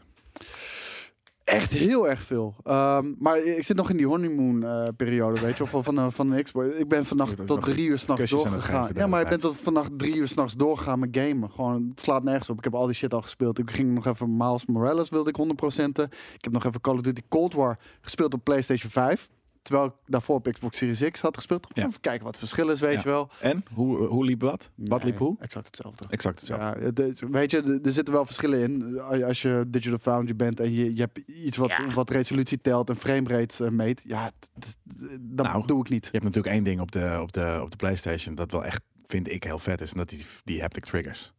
Echt 1.46 1.72
heel 1.72 2.10
erg 2.10 2.22
veel. 2.22 2.56
Ehm, 2.64 3.14
maar 3.20 3.38
ik 3.38 3.64
zit 3.64 3.78
nog 3.78 3.90
in 3.90 3.98
die 3.98 4.08
honeymoon 4.08 4.64
eh, 4.64 4.88
periode, 4.98 5.42
weet 5.42 5.58
je, 5.58 5.64
of 5.64 5.70
van, 5.70 5.84
van, 5.84 6.12
van 6.12 6.30
de 6.30 6.44
Xbox. 6.44 6.76
Ik 6.76 6.88
ben 6.88 7.06
vannacht 7.06 7.48
tot 7.48 7.64
drie 7.64 7.88
uur 7.88 8.00
s'nachts 8.00 8.30
doorgegaan. 8.32 8.90
Ja, 8.94 9.08
maar 9.08 9.22
ik 9.22 9.30
ben 9.30 9.40
tot 9.40 9.58
vannacht 9.58 9.92
drie 9.98 10.16
uur 10.16 10.28
s'nachts 10.28 10.54
doorgegaan 10.54 11.00
met 11.00 11.10
gamen. 11.12 11.52
Gewoon, 11.52 11.88
het 11.90 12.02
slaat 12.02 12.24
nergens 12.24 12.50
op. 12.50 12.58
Ik 12.58 12.64
heb 12.64 12.76
al 12.76 12.86
die 12.86 12.96
shit 12.96 13.14
al 13.14 13.22
gespeeld. 13.22 13.60
Ik 13.60 13.72
ging 13.72 13.94
nog 13.94 14.06
even 14.06 14.38
Miles 14.38 14.66
Morales 14.66 15.10
wilde 15.10 15.30
ik 15.30 15.38
100%. 15.38 16.04
Ik 16.34 16.44
heb 16.44 16.54
nog 16.54 16.66
even 16.66 16.82
Call 16.82 16.96
of 16.96 17.02
Duty 17.02 17.22
Cold 17.30 17.54
War 17.54 17.80
gespeeld 18.02 18.34
op 18.34 18.44
PlayStation 18.44 18.92
5. 18.92 19.30
Terwijl 19.66 19.88
ik 19.88 19.94
daarvoor 20.06 20.36
op 20.36 20.52
Xbox 20.52 20.78
Series 20.78 21.04
X 21.12 21.22
had 21.22 21.36
gespeeld. 21.36 21.68
Ja. 21.74 21.88
Even 21.88 22.02
kijken 22.02 22.24
wat 22.24 22.30
het 22.30 22.40
verschil 22.40 22.70
is, 22.70 22.80
weet 22.80 22.94
Ja. 22.94 23.00
je 23.04 23.10
wel. 23.10 23.30
En? 23.42 23.64
Hoe, 23.74 23.98
hoe 24.06 24.26
liep 24.26 24.42
wat? 24.42 24.72
Wat 24.76 25.00
Nee, 25.04 25.10
liep 25.12 25.20
hoe? 25.20 25.36
Exact 25.40 25.66
hetzelfde. 25.66 26.06
Exact 26.10 26.40
hetzelfde. 26.40 26.92
Ja, 26.96 27.28
weet 27.30 27.52
je, 27.52 27.58
er- 27.62 27.80
er 27.84 27.92
zitten 27.92 28.14
wel 28.14 28.26
verschillen 28.26 28.60
in. 28.60 29.00
Als 29.02 29.42
je- 29.42 29.64
Digital 29.68 29.98
Foundry 29.98 30.36
bent 30.36 30.60
en 30.60 30.74
je, 30.74 30.94
je 30.96 31.02
hebt 31.02 31.18
iets 31.18 31.58
wat, 31.58 31.70
Ja. 31.70 31.94
wat 31.94 32.10
resolutie 32.10 32.62
telt 32.62 32.90
en 32.90 32.96
framerate 32.96 33.66
eh, 33.66 33.72
meet, 33.72 34.04
ja, 34.08 34.32
t- 34.40 34.50
t- 34.60 34.78
dat 35.20 35.46
Nou, 35.46 35.68
doe 35.68 35.80
ik 35.82 35.90
niet. 35.90 36.06
Je 36.06 36.12
hebt 36.12 36.24
natuurlijk 36.24 36.54
één 36.54 36.64
ding 36.64 36.80
op 36.82 36.92
de, 36.92 37.18
op 37.22 37.32
de, 37.34 37.60
op 37.62 37.72
de 37.72 37.78
PlayStation 37.78 38.36
dat 38.36 38.52
wel 38.52 38.66
echt, 38.66 38.82
vind 39.08 39.32
ik, 39.32 39.44
heel 39.44 39.60
vet 39.60 39.82
is. 39.82 39.92
En 39.92 39.98
dat 39.98 40.10
die, 40.10 40.26
die 40.44 40.62
haptic 40.62 40.86
triggers. 40.86 41.34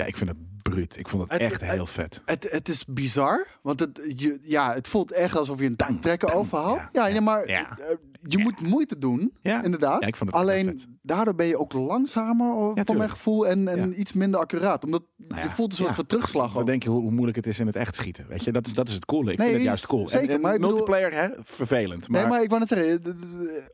Ja, 0.00 0.06
ik 0.06 0.16
vind 0.16 0.30
het 0.30 0.38
bruut. 0.62 0.98
Ik 0.98 1.08
vond 1.08 1.22
het, 1.22 1.32
Het- 1.32 1.40
echt 1.40 1.60
het- 1.60 1.70
heel 1.70 1.86
vet. 1.86 2.22
Het, 2.24 2.46
het 2.50 2.68
is 2.68 2.84
bizar, 2.84 3.46
want 3.62 3.80
het, 3.80 4.00
je, 4.16 4.38
ja, 4.42 4.74
het 4.74 4.88
voelt 4.88 5.10
echt 5.12 5.36
alsof 5.36 5.58
je 5.58 5.64
een 5.66 5.76
Dang, 5.76 6.02
trekker 6.02 6.28
dang, 6.28 6.40
overhaalt. 6.40 6.80
ja, 6.92 7.06
Ja, 7.06 7.20
maar 7.20 7.48
ja. 7.48 7.78
eh, 7.78 7.96
je 8.28 8.38
moet 8.38 8.60
moeite 8.60 8.98
doen, 8.98 9.32
Ja, 9.40 9.62
inderdaad. 9.62 10.06
ik 10.06 10.16
vond 10.16 10.30
het 10.30 10.38
Alleen 10.40 10.80
daardoor 11.02 11.34
ben 11.34 11.46
je 11.46 11.58
ook 11.58 11.72
langzamer, 11.72 12.52
oh, 12.54 12.78
voor 12.84 12.96
mijn 12.96 13.10
gevoel, 13.10 13.46
en, 13.46 13.68
en 13.68 14.00
iets 14.00 14.12
minder 14.12 14.40
accuraat. 14.40 14.84
Omdat 14.84 15.02
Nou 15.16 15.40
je 15.40 15.46
ja, 15.48 15.54
voelt 15.54 15.70
een 15.70 15.76
soort 15.76 15.94
van 15.94 16.06
terugslag. 16.06 16.56
Ook. 16.58 16.66
denk 16.66 16.82
je 16.82 16.88
hoe, 16.88 17.00
hoe 17.00 17.10
moeilijk 17.10 17.36
het 17.36 17.46
is 17.46 17.58
in 17.58 17.66
het 17.66 17.76
echt 17.76 17.96
schieten? 17.96 18.26
Weet 18.28 18.44
je, 18.44 18.52
dat 18.52 18.66
is, 18.66 18.74
dat 18.74 18.88
is 18.88 18.94
het 18.94 19.04
coole. 19.04 19.32
Ik 19.32 19.38
Nee, 19.38 19.46
vind 19.46 19.58
het 19.58 19.66
juist 19.68 19.86
cool. 19.86 20.08
zeker, 20.08 20.28
en, 20.28 20.34
en 20.34 20.40
maar 20.40 20.54
ik 20.54 20.60
bedoel- 20.60 20.74
multiplayer, 20.76 21.12
hè, 21.14 21.28
vervelend. 21.42 22.08
Maar, 22.08 22.20
nee, 22.20 22.30
maar 22.30 22.42
ik 22.42 22.48
wou 22.48 22.60
net 22.60 22.68
zeggen, 22.68 23.02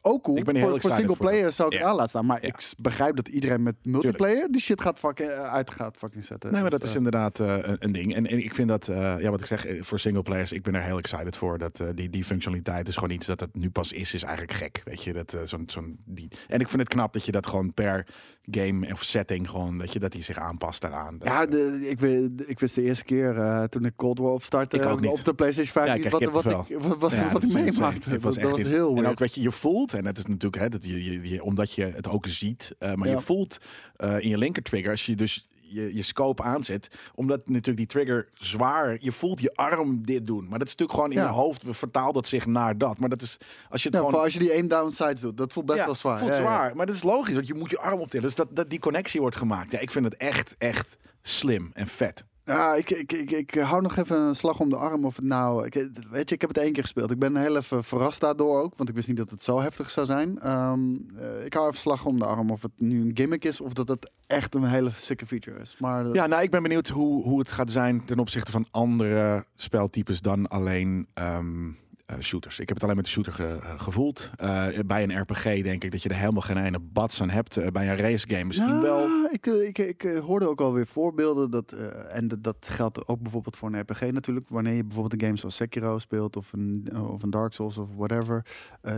ook 0.03 0.23
cool. 0.23 0.37
Ik 0.37 0.45
ben 0.45 0.57
heel 0.57 0.69
voor, 0.71 0.81
voor 0.81 0.93
single 0.93 1.17
player 1.17 1.53
zou 1.53 1.75
ik 1.77 1.83
aan 1.83 1.95
laten 1.95 2.09
staan. 2.09 2.27
Maar 2.27 2.43
ik 2.43 2.73
begrijp 2.79 3.17
dat 3.17 3.29
iedereen 3.29 3.63
met 3.63 3.75
multiplayer 3.83 4.49
die 4.51 4.61
shit 4.61 4.81
gaat 4.81 4.99
fucking, 4.99 5.29
eh, 5.31 5.53
uit 5.53 5.71
gaat 5.71 5.97
zetten. 6.23 6.53
Nee, 6.53 6.61
maar 6.61 6.71
Dus, 6.71 6.79
dat 6.81 6.89
is 6.89 6.95
eh, 6.95 7.03
inderdaad 7.05 7.41
eh, 7.41 7.57
een, 7.61 7.77
een 7.79 7.93
ding. 7.93 8.15
En, 8.15 8.27
en 8.27 8.39
ik 8.45 8.55
vind 8.55 8.69
dat, 8.69 8.89
eh, 8.89 9.15
ja, 9.21 9.31
wat 9.31 9.41
ik 9.41 9.47
zeg, 9.47 9.67
voor 9.81 9.99
singleplayers, 10.01 10.53
ik 10.53 10.63
ben 10.63 10.75
er 10.75 10.83
heel 10.83 10.99
excited 10.99 11.37
voor. 11.37 11.59
Dat 11.59 11.81
eh, 11.81 11.87
die, 11.95 12.11
die 12.11 12.25
functionaliteit 12.25 12.89
is 12.89 12.95
gewoon 12.95 13.11
iets 13.11 13.27
dat 13.27 13.41
het 13.41 13.55
nu 13.55 13.71
pas 13.71 13.93
is, 13.93 14.15
is 14.15 14.23
eigenlijk 14.23 14.53
gek. 14.59 14.83
Weet 14.85 15.03
je, 15.05 15.13
dat, 15.13 15.33
eh, 15.33 15.41
zo'n, 15.45 15.65
zo'n, 15.67 15.99
die... 16.05 16.29
En 16.49 16.61
ik 16.61 16.69
vind 16.69 16.81
het 16.83 16.89
knap 16.91 17.13
dat 17.13 17.25
je 17.25 17.33
dat 17.33 17.47
gewoon 17.47 17.75
per 17.75 18.07
game 18.51 18.93
of 18.93 19.03
setting 19.03 19.51
gewoon, 19.51 19.79
dat 19.79 19.93
je 19.93 19.99
dat 19.99 20.13
die 20.13 20.23
zich 20.23 20.39
aanpast 20.39 20.81
daaraan. 20.81 21.19
Dat, 21.19 21.29
Ja, 21.29 21.47
de, 21.47 21.87
ik, 21.91 22.01
ik 22.49 22.61
wist 22.61 22.75
de 22.75 22.83
eerste 22.83 23.05
keer 23.05 23.37
eh, 23.39 23.63
toen 23.65 23.85
ik 23.85 23.93
Cold 23.97 24.19
War 24.19 24.31
opstartte 24.33 24.77
Ik 24.77 24.85
ook 24.87 25.01
niet. 25.01 25.11
op 25.11 25.25
de 25.25 25.35
PlayStation 25.35 25.73
5 25.73 25.87
Ja, 25.87 25.93
ik 25.95 25.99
niet 25.99 26.09
kreeg 26.09 26.31
wat, 26.31 26.45
wat, 26.45 26.71
ik, 26.71 26.79
wat, 26.79 26.99
wat, 26.99 27.13
Ja, 27.13 27.23
wat 27.33 27.43
dat 27.43 27.51
ik 27.51 27.57
meemaakte. 27.57 28.11
Het 28.11 28.23
was 28.23 28.35
dat, 28.35 28.45
echt 28.45 28.53
dat 28.57 28.61
was 28.63 28.71
heel 28.71 28.89
En 28.89 28.95
weird. 28.95 29.09
ook 29.11 29.19
wat 29.19 29.35
je, 29.35 29.41
je 29.43 29.51
voelt, 29.51 29.95
en 29.95 30.05
het 30.07 30.19
is 30.19 30.27
natuurlijk, 30.27 30.63
hè, 30.63 30.69
dat 30.69 30.85
je, 30.85 31.05
je, 31.05 31.29
je- 31.29 31.43
omdat 31.43 31.73
je 31.73 31.85
het 31.85 32.09
ook 32.09 32.27
ziet, 32.27 32.75
eh, 32.79 32.95
maar 32.95 33.09
Ja. 33.09 33.15
je 33.15 33.21
voelt 33.21 33.59
eh, 33.97 34.19
in 34.21 34.29
je 34.29 34.39
linker 34.39 34.63
trigger, 34.63 34.91
als 34.91 35.07
je 35.07 35.15
dus 35.15 35.49
je, 35.69 35.95
je 35.95 36.03
scope 36.03 36.43
aanzet, 36.43 36.89
omdat 37.15 37.49
natuurlijk 37.49 37.77
die 37.77 37.87
trigger 37.87 38.29
zwaar, 38.35 38.97
je 39.01 39.13
voelt 39.13 39.41
je 39.41 39.55
arm 39.55 40.05
dit 40.05 40.27
doen. 40.27 40.49
Maar 40.49 40.59
dat 40.59 40.67
is 40.69 40.75
natuurlijk 40.75 40.99
gewoon 40.99 41.13
in 41.13 41.19
Ja. 41.19 41.27
je 41.27 41.35
hoofd, 41.35 41.63
vertaalt 41.69 42.15
dat 42.15 42.29
zich 42.29 42.47
naar 42.47 42.79
dat. 42.79 42.99
Maar 42.99 43.09
dat 43.09 43.23
is, 43.23 43.37
als 43.71 43.83
je 43.83 43.89
het 43.89 43.99
Ja, 43.99 44.05
gewoon... 44.05 44.23
als 44.23 44.33
je 44.33 44.39
die 44.39 44.53
aim 44.53 44.69
down 44.69 44.91
sides 44.91 45.21
doet, 45.21 45.37
dat 45.37 45.53
voelt 45.53 45.67
best 45.67 45.85
wel 45.85 45.95
zwaar. 45.95 46.19
voelt 46.19 46.35
zwaar. 46.35 46.77
Maar 46.77 46.87
dat 46.87 46.95
is 46.95 47.03
logisch, 47.03 47.35
want 47.35 47.47
je 47.47 47.55
moet 47.55 47.71
je 47.71 47.79
arm 47.79 48.01
optillen. 48.01 48.27
Dus 48.27 48.35
dat, 48.35 48.49
dat 48.51 48.71
die 48.71 48.79
connectie 48.79 49.21
wordt 49.21 49.37
gemaakt. 49.37 49.71
Ja, 49.71 49.79
ik 49.79 49.91
vind 49.91 50.05
het 50.05 50.17
echt, 50.17 50.55
echt 50.59 50.97
slim 51.23 51.71
en 51.73 51.87
vet. 51.87 52.25
Ja, 52.47 52.75
ik, 52.75 52.91
ik, 52.91 53.13
ik, 53.13 53.31
ik 53.31 53.55
hou 53.55 53.83
nog 53.83 53.97
even 53.97 54.19
een 54.21 54.37
slag 54.37 54.61
om 54.61 54.71
de 54.71 54.77
arm 54.77 55.05
of 55.05 55.17
het 55.17 55.25
nou... 55.25 55.69
Weet 56.11 56.29
je, 56.29 56.35
ik 56.35 56.41
heb 56.41 56.51
het 56.51 56.59
één 56.59 56.73
keer 56.73 56.83
gespeeld. 56.83 57.11
Ik 57.11 57.19
ben 57.19 57.37
heel 57.37 57.57
even 57.57 57.85
verrast 57.85 58.21
daardoor 58.21 58.63
ook, 58.63 58.73
want 58.77 58.89
ik 58.89 58.95
wist 58.95 59.09
niet 59.09 59.17
dat 59.17 59.31
het 59.31 59.45
zo 59.45 59.61
heftig 59.61 59.91
zou 59.91 60.07
zijn. 60.07 60.41
Ehm, 60.41 60.81
eh, 61.17 61.45
ik 61.45 61.55
hou 61.55 61.67
even 61.67 61.81
slag 61.81 62.05
om 62.05 62.19
de 62.19 62.25
arm 62.25 62.51
of 62.51 62.63
het 62.63 62.71
nu 62.77 63.01
een 63.01 63.11
gimmick 63.15 63.45
is 63.45 63.61
of 63.61 63.73
dat 63.73 63.89
het 63.89 64.11
echt 64.27 64.55
een 64.55 64.65
hele 64.65 64.91
sikke 64.97 65.27
feature 65.27 65.61
is. 65.61 65.77
Maar 65.79 66.07
Ja, 66.13 66.27
nou, 66.27 66.43
ik 66.43 66.51
ben 66.51 66.63
benieuwd 66.63 66.89
hoe, 66.89 67.23
hoe 67.23 67.39
het 67.39 67.53
gaat 67.53 67.71
zijn 67.71 68.05
ten 68.05 68.19
opzichte 68.19 68.53
van 68.53 68.67
andere 68.71 69.45
speltypes 69.55 70.21
dan 70.21 70.49
alleen 70.49 71.07
ehm, 71.15 71.71
eh, 72.07 72.19
shooters. 72.21 72.59
Ik 72.59 72.67
heb 72.69 72.77
het 72.77 72.83
alleen 72.85 72.97
met 72.97 73.05
de 73.05 73.11
shooter 73.11 73.33
ge- 73.33 73.59
eh, 73.63 73.81
gevoeld. 73.81 74.31
Eh, 74.37 74.67
bij 74.87 75.03
een 75.03 75.21
RPG 75.21 75.43
denk 75.63 75.85
ik 75.85 75.91
dat 75.93 76.03
je 76.03 76.09
er 76.09 76.15
helemaal 76.17 76.43
geen 76.43 76.65
ene 76.65 76.79
bats 76.79 77.23
aan 77.23 77.31
hebt. 77.31 77.73
Bij 77.73 77.89
een 77.91 77.97
race 77.97 78.29
game 78.29 78.45
misschien 78.45 78.75
Ja, 78.75 78.81
wel. 78.81 79.09
Ik, 79.31 79.47
ik, 79.47 79.79
ik 79.79 80.03
hoorde 80.03 80.49
ook 80.49 80.61
alweer 80.61 80.87
voorbeelden. 80.87 81.51
Dat, 81.51 81.73
en 82.09 82.29
dat, 82.29 82.43
dat 82.45 82.69
geldt 82.71 83.09
ook 83.09 83.21
bijvoorbeeld 83.23 83.57
voor 83.57 83.69
een 83.73 83.81
RPG 83.81 84.01
natuurlijk. 84.01 84.49
Wanneer 84.49 84.73
je 84.75 84.85
bijvoorbeeld 84.85 85.13
een 85.23 85.27
game 85.29 85.39
zoals 85.39 85.55
Sekiro 85.57 85.99
speelt 85.99 86.37
of 86.37 86.53
een, 86.53 86.89
of 87.11 87.23
een 87.23 87.31
Dark 87.31 87.53
Souls 87.53 87.79
of 87.79 87.89
whatever. 87.97 88.47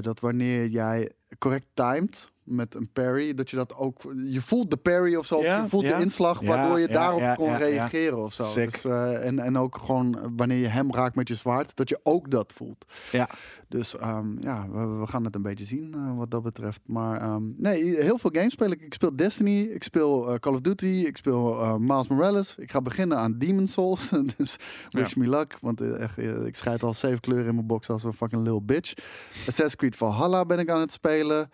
dat 0.00 0.20
wanneer 0.20 0.66
jij 0.66 1.12
correct 1.38 1.66
timed 1.74 2.30
met 2.48 2.74
een 2.74 2.88
parry, 2.92 3.34
dat 3.34 3.50
je 3.50 3.56
dat 3.56 3.74
ook... 3.74 4.02
Je 4.26 4.40
voelt 4.40 4.70
de 4.70 4.76
parry 4.76 5.14
of 5.14 5.26
zo, 5.26 5.42
Ja, 5.42 5.62
je 5.62 5.68
voelt 5.68 5.84
ja. 5.84 5.96
de 5.96 6.02
inslag, 6.02 6.40
waardoor 6.40 6.80
je 6.80 6.88
ja, 6.88 6.94
daarop 6.94 7.20
ja, 7.20 7.34
kon 7.34 7.46
ja, 7.46 7.52
ja. 7.52 7.58
reageren 7.58 8.22
of 8.22 8.32
zo. 8.32 8.44
Sick. 8.44 8.70
Dus, 8.70 8.84
eh, 8.84 9.26
en, 9.26 9.38
en 9.38 9.58
ook 9.58 9.78
gewoon 9.78 10.18
eh, 10.18 10.26
wanneer 10.36 10.58
je 10.58 10.68
hem 10.68 10.92
raakt 10.92 11.16
met 11.16 11.28
je 11.28 11.34
zwaard, 11.34 11.76
dat 11.76 11.88
je 11.88 12.00
ook 12.02 12.30
dat 12.30 12.52
voelt. 12.52 12.84
Ja. 13.12 13.28
Dus 13.68 13.96
ehm, 13.96 14.26
ja, 14.40 14.68
we, 14.70 14.86
we 14.86 15.06
gaan 15.06 15.24
het 15.24 15.34
een 15.34 15.42
beetje 15.42 15.64
zien 15.64 15.94
eh, 15.94 16.16
wat 16.16 16.30
dat 16.30 16.42
betreft. 16.42 16.80
Maar 16.86 17.20
ehm, 17.20 17.42
nee, 17.56 18.02
heel 18.02 18.18
veel 18.18 18.30
games 18.32 18.52
speel 18.52 18.70
ik. 18.70 18.80
Ik 18.80 18.94
speel 18.94 19.16
Destiny, 19.16 19.60
ik 19.60 19.82
speel 19.82 20.38
Call 20.40 20.54
of 20.54 20.60
Duty, 20.60 20.86
ik 21.06 21.16
speel 21.16 21.60
eh, 21.60 21.74
Miles 21.76 22.08
Morales. 22.08 22.54
Ik 22.56 22.70
ga 22.70 22.80
beginnen 22.80 23.18
aan 23.18 23.38
Demon 23.38 23.66
Souls. 23.66 24.10
dus 24.36 24.56
wish 24.90 25.14
me 25.14 25.28
luck. 25.28 25.56
Want 25.60 25.80
echt, 25.80 26.18
ik 26.18 26.56
scheid 26.56 26.82
al 26.82 26.94
zeven 26.94 27.20
kleuren 27.20 27.48
in 27.48 27.54
mijn 27.54 27.66
box 27.66 27.88
als 27.88 28.04
een 28.04 28.12
fucking 28.12 28.42
little 28.42 28.62
bitch. 28.62 28.94
Assassin's 29.30 29.76
Creed 29.76 29.96
Valhalla 29.96 30.44
ben 30.44 30.58
ik 30.58 30.70
aan 30.70 30.80
het 30.80 30.92
spelen. 30.92 31.50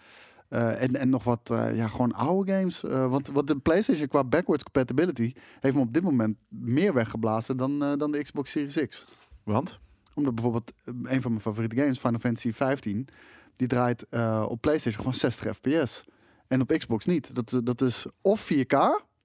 Eh, 0.54 0.82
en, 0.82 0.96
en 0.96 1.08
nog 1.08 1.24
wat, 1.24 1.50
eh, 1.50 1.76
ja, 1.76 1.88
gewoon 1.88 2.12
oude 2.12 2.52
games. 2.52 2.84
Eh, 2.84 3.08
want 3.10 3.28
wat 3.28 3.46
de 3.46 3.56
PlayStation 3.58 4.08
qua 4.08 4.24
backwards 4.24 4.62
compatibility 4.62 5.32
heeft 5.60 5.74
me 5.74 5.80
op 5.80 5.92
dit 5.92 6.02
moment 6.02 6.36
meer 6.48 6.92
weggeblazen 6.94 7.56
dan, 7.56 7.78
dan 7.98 8.10
de 8.10 8.22
Xbox 8.22 8.50
Series 8.50 8.86
X 8.88 9.06
Want? 9.42 9.78
omdat 10.14 10.34
bijvoorbeeld 10.34 10.72
een 10.84 11.20
van 11.22 11.30
mijn 11.30 11.42
favoriete 11.42 11.76
games, 11.76 11.98
Final 11.98 12.18
Fantasy 12.20 12.52
15, 12.52 13.08
die 13.56 13.68
draait 13.68 14.06
op 14.48 14.60
PlayStation 14.60 14.98
gewoon 15.04 15.14
60 15.14 15.56
fps. 15.56 16.04
En 16.46 16.60
op 16.60 16.68
Xbox 16.78 17.04
niet. 17.06 17.34
Dat, 17.34 17.60
dat 17.64 17.80
is 17.80 18.06
of 18.20 18.50
4K 18.52 18.76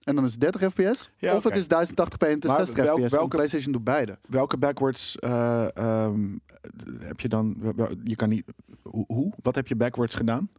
en 0.04 0.16
dan 0.16 0.24
is 0.24 0.32
het 0.32 0.42
30 0.42 0.62
fps, 0.72 1.10
Ja, 1.18 1.36
of 1.36 1.44
het 1.44 1.56
is 1.56 1.66
1080p 1.66 2.18
en 2.18 2.30
het 2.34 2.44
is 2.44 2.50
Maar 2.50 2.58
60 2.66 2.86
welk- 2.86 3.00
fps. 3.02 3.12
Welke- 3.12 3.28
PlayStation 3.36 3.72
doet 3.72 3.84
beide. 3.84 4.18
Welke 4.28 4.58
backwards 4.58 5.20
eh, 5.20 5.78
ehm, 5.78 6.38
heb 7.00 7.20
je 7.20 7.28
dan? 7.30 7.56
wel- 7.76 7.90
Je 8.04 8.16
kan 8.16 8.30
niet. 8.30 8.44
Hoe? 8.84 9.34
Wat 9.42 9.56
heb 9.56 9.68
je 9.68 9.76
backwards 9.76 10.16
gedaan? 10.16 10.50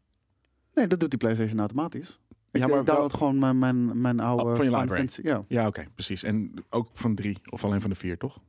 Nee, 0.74 0.86
dat 0.86 1.00
doet 1.00 1.10
die 1.10 1.18
PlayStation 1.18 1.58
automatisch. 1.58 2.18
Ik 2.28 2.60
Ja, 2.60 2.66
ja, 2.66 2.74
maar 2.74 2.84
download 2.84 3.14
gewoon 3.14 3.38
mijn, 3.38 3.58
mijn, 3.58 4.00
mijn 4.00 4.20
oude 4.20 4.44
Oh, 4.44 4.56
van 4.56 4.64
je 4.64 4.70
library. 4.70 4.96
Fantasy. 4.96 5.20
Ja, 5.22 5.44
Ja, 5.48 5.66
oké, 5.66 5.84
precies. 5.94 6.22
En 6.22 6.52
ook 6.70 6.88
van 6.92 7.14
drie 7.14 7.38
of 7.50 7.64
alleen 7.64 7.80
van 7.80 7.90
de 7.90 7.96
vier, 7.96 8.18
toch? 8.18 8.40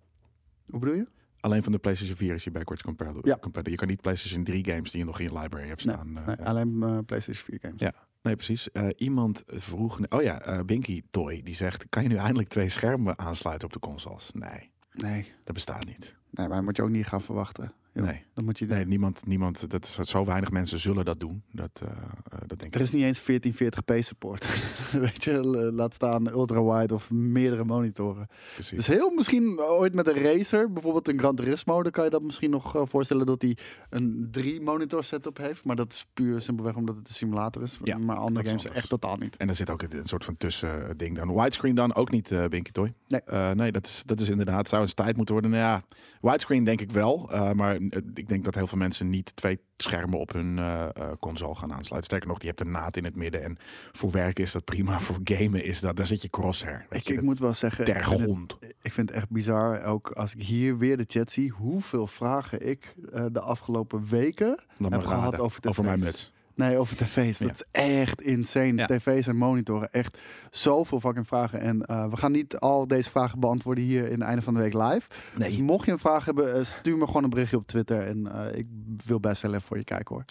hoe 0.69 0.79
bedoel 0.79 0.95
je? 0.95 1.07
Alleen 1.39 1.63
van 1.63 1.71
de 1.71 1.77
PlayStation 1.77 2.17
4 2.17 2.33
is 2.33 2.43
die 2.43 2.51
backwards 2.51 2.83
compatible. 2.83 3.21
Ja. 3.29 3.37
compatible. 3.37 3.71
Je 3.71 3.77
kan 3.77 3.87
niet 3.87 4.01
PlayStation 4.01 4.43
3 4.43 4.65
games 4.65 4.91
die 4.91 4.99
je 4.99 5.05
nog 5.05 5.19
in 5.19 5.25
je 5.33 5.39
library 5.39 5.67
hebt 5.67 5.81
staan. 5.81 6.17
eh, 6.17 6.25
Nee, 6.27 6.35
eh, 6.35 6.45
alleen 6.45 6.83
eh, 6.83 6.97
PlayStation 7.05 7.45
4 7.45 7.59
games. 7.61 7.81
Ja. 7.81 7.93
Nee, 8.21 8.35
precies. 8.35 8.71
Eh, 8.71 8.87
iemand 8.95 9.43
vroeg... 9.47 9.99
Oh 10.09 10.21
ja, 10.21 10.41
eh 10.41 10.59
Binky 10.65 11.01
Toy, 11.11 11.41
die 11.43 11.55
zegt... 11.55 11.85
Kan 11.89 12.03
je 12.03 12.09
nu 12.09 12.15
eindelijk 12.15 12.49
twee 12.49 12.69
schermen 12.69 13.19
aansluiten 13.19 13.67
op 13.67 13.73
de 13.73 13.79
consoles? 13.79 14.31
Nee. 14.33 14.69
Nee. 14.91 15.31
Dat 15.43 15.53
bestaat 15.53 15.85
niet. 15.85 16.15
nee, 16.29 16.47
maar 16.47 16.55
dat 16.55 16.65
moet 16.65 16.77
je 16.77 16.83
ook 16.83 16.89
niet 16.89 17.07
gaan 17.07 17.21
verwachten. 17.21 17.73
Joh. 17.93 18.05
Nee. 18.05 18.23
Dat 18.33 18.43
moet 18.43 18.59
je 18.59 18.65
Nee, 18.65 18.85
niemand, 18.85 19.25
niemand, 19.25 19.69
dat 19.69 19.83
is, 19.85 19.93
zo 19.95 20.25
weinig 20.25 20.51
mensen 20.51 20.79
zullen 20.79 21.05
dat 21.05 21.19
doen. 21.19 21.43
Dat, 21.51 21.69
eh, 21.73 21.89
eh, 21.89 22.39
dat 22.47 22.59
denk 22.59 22.75
Er 22.75 22.81
ik. 22.81 22.87
is 22.87 22.91
niet 22.91 23.03
eens 23.03 23.19
1440p 23.19 23.99
support. 23.99 24.47
Weet 24.91 25.23
je, 25.23 25.43
laat 25.73 25.93
staan 25.93 26.27
ultra-wide 26.27 26.93
of 26.93 27.11
meerdere 27.11 27.63
monitoren. 27.63 28.27
Precies. 28.53 28.77
Dus 28.77 28.87
heel 28.87 29.11
misschien 29.11 29.59
ooit 29.59 29.93
met 29.93 30.07
een 30.07 30.21
racer, 30.21 30.71
bijvoorbeeld 30.71 31.07
een 31.07 31.19
Gran 31.19 31.35
Turismo, 31.35 31.83
dan 31.83 31.91
kan 31.91 32.03
je 32.03 32.09
dat 32.09 32.23
misschien 32.23 32.49
nog 32.49 32.75
eh, 32.75 32.81
voorstellen 32.85 33.25
dat 33.25 33.41
hij 33.41 33.57
een 33.89 34.27
drie 34.31 34.61
monitor 34.61 35.03
setup 35.03 35.37
heeft. 35.37 35.65
Maar 35.65 35.75
dat 35.75 35.91
is 35.91 36.05
puur 36.13 36.41
simpelweg 36.41 36.75
omdat 36.75 36.97
het 36.97 37.07
een 37.07 37.13
simulator 37.13 37.61
is. 37.61 37.79
Ja, 37.83 37.97
maar 37.97 38.17
andere 38.17 38.45
games 38.45 38.63
anders. 38.63 38.79
echt 38.81 38.89
totaal 38.89 39.17
niet. 39.17 39.37
En 39.37 39.49
er 39.49 39.55
zit 39.55 39.69
ook 39.69 39.81
een, 39.81 40.05
soort 40.05 40.25
van 40.25 40.37
tussending 40.37 41.15
dan. 41.15 41.33
Widescreen 41.33 41.75
dan 41.75 41.95
ook 41.95 42.11
niet, 42.11 42.31
eh 42.31 42.45
Binky 42.45 42.71
Toy? 42.71 42.93
Nee. 43.07 43.53
Nee, 43.53 43.71
dat 43.71 43.85
is, 43.85 44.03
dat 44.05 44.19
is 44.19 44.29
inderdaad, 44.29 44.69
zou 44.69 44.81
eens 44.81 44.93
tijd 44.93 45.15
moeten 45.15 45.33
worden. 45.33 45.51
Nou 45.51 45.63
ja, 45.63 45.83
widescreen 46.21 46.63
denk 46.63 46.81
ik 46.81 46.91
wel. 46.91 47.29
maar 47.55 47.80
ik 48.13 48.27
denk 48.29 48.43
dat 48.43 48.55
heel 48.55 48.67
veel 48.67 48.77
mensen 48.77 49.09
niet 49.09 49.35
twee 49.35 49.59
schermen 49.77 50.19
op 50.19 50.33
hun 50.33 50.57
eh, 50.59 50.83
eh, 50.83 51.11
console 51.19 51.55
gaan 51.55 51.73
aansluiten. 51.73 52.03
Sterker 52.03 52.27
nog, 52.27 52.37
die 52.37 52.47
hebt 52.47 52.61
een 52.61 52.71
naad 52.71 52.97
in 52.97 53.03
het 53.03 53.15
midden. 53.15 53.43
En 53.43 53.57
voor 53.91 54.11
werken 54.11 54.43
is 54.43 54.51
dat 54.51 54.63
prima. 54.65 54.99
Voor 55.11 55.19
gamen 55.23 55.63
is 55.63 55.79
dat, 55.79 55.95
daar 55.95 56.05
zit 56.07 56.21
je 56.21 56.29
crosshair. 56.29 56.85
Weet 56.89 56.99
Ik, 56.99 57.05
je, 57.05 57.09
ik 57.09 57.15
dat- 57.15 57.25
moet 57.25 57.39
wel 57.39 57.53
zeggen, 57.53 57.87
ik 57.87 57.93
ter 57.93 58.03
vind, 58.03 58.19
het, 58.19 58.21
grond. 58.29 58.57
ik 58.81 58.93
vind 58.93 59.09
het 59.09 59.17
echt 59.17 59.29
bizar, 59.29 59.83
ook 59.83 60.11
als 60.11 60.35
ik 60.35 60.41
hier 60.43 60.77
weer 60.77 60.97
de 60.97 61.05
chat 61.07 61.31
zie, 61.31 61.49
hoeveel 61.51 62.07
vragen 62.07 62.67
ik 62.67 62.95
eh, 63.13 63.25
de 63.31 63.41
afgelopen 63.41 64.07
weken 64.09 64.59
Laat 64.77 64.91
heb 64.91 65.01
gehad 65.05 65.39
over 65.39 65.59
tv's. 65.61 65.69
over 65.69 65.83
mijn 65.83 65.99
muts. 65.99 66.31
Nee, 66.55 66.77
over 66.77 66.95
tv's. 66.95 67.37
Dat 67.37 67.47
Ja. 67.47 67.53
is 67.53 67.63
echt 67.71 68.21
insane. 68.21 68.75
Ja. 68.75 68.85
TV's 68.85 69.27
en 69.27 69.35
monitoren. 69.35 69.91
Echt 69.91 70.17
zoveel 70.49 70.99
fucking 70.99 71.27
vragen. 71.27 71.59
En 71.59 71.81
eh, 71.85 72.09
we 72.09 72.17
gaan 72.17 72.31
niet 72.31 72.57
al 72.57 72.87
deze 72.87 73.09
vragen 73.09 73.39
beantwoorden 73.39 73.83
hier 73.83 74.05
in 74.05 74.19
het 74.19 74.21
einde 74.21 74.41
van 74.41 74.53
de 74.53 74.59
week 74.59 74.73
live. 74.73 75.01
Dus 75.35 75.47
Nee, 75.53 75.63
mocht 75.63 75.85
je 75.85 75.91
een 75.91 75.99
vraag 75.99 76.25
hebben, 76.25 76.55
eh, 76.55 76.63
stuur 76.63 76.97
me 76.97 77.05
gewoon 77.05 77.23
een 77.23 77.29
berichtje 77.29 77.57
op 77.57 77.67
Twitter. 77.67 78.01
En 78.07 78.31
eh, 78.33 78.57
ik 78.57 78.67
wil 79.05 79.19
best 79.19 79.41
wel 79.41 79.51
even 79.53 79.67
voor 79.67 79.77
je 79.77 79.83
kijken 79.83 80.15
hoor. 80.15 80.25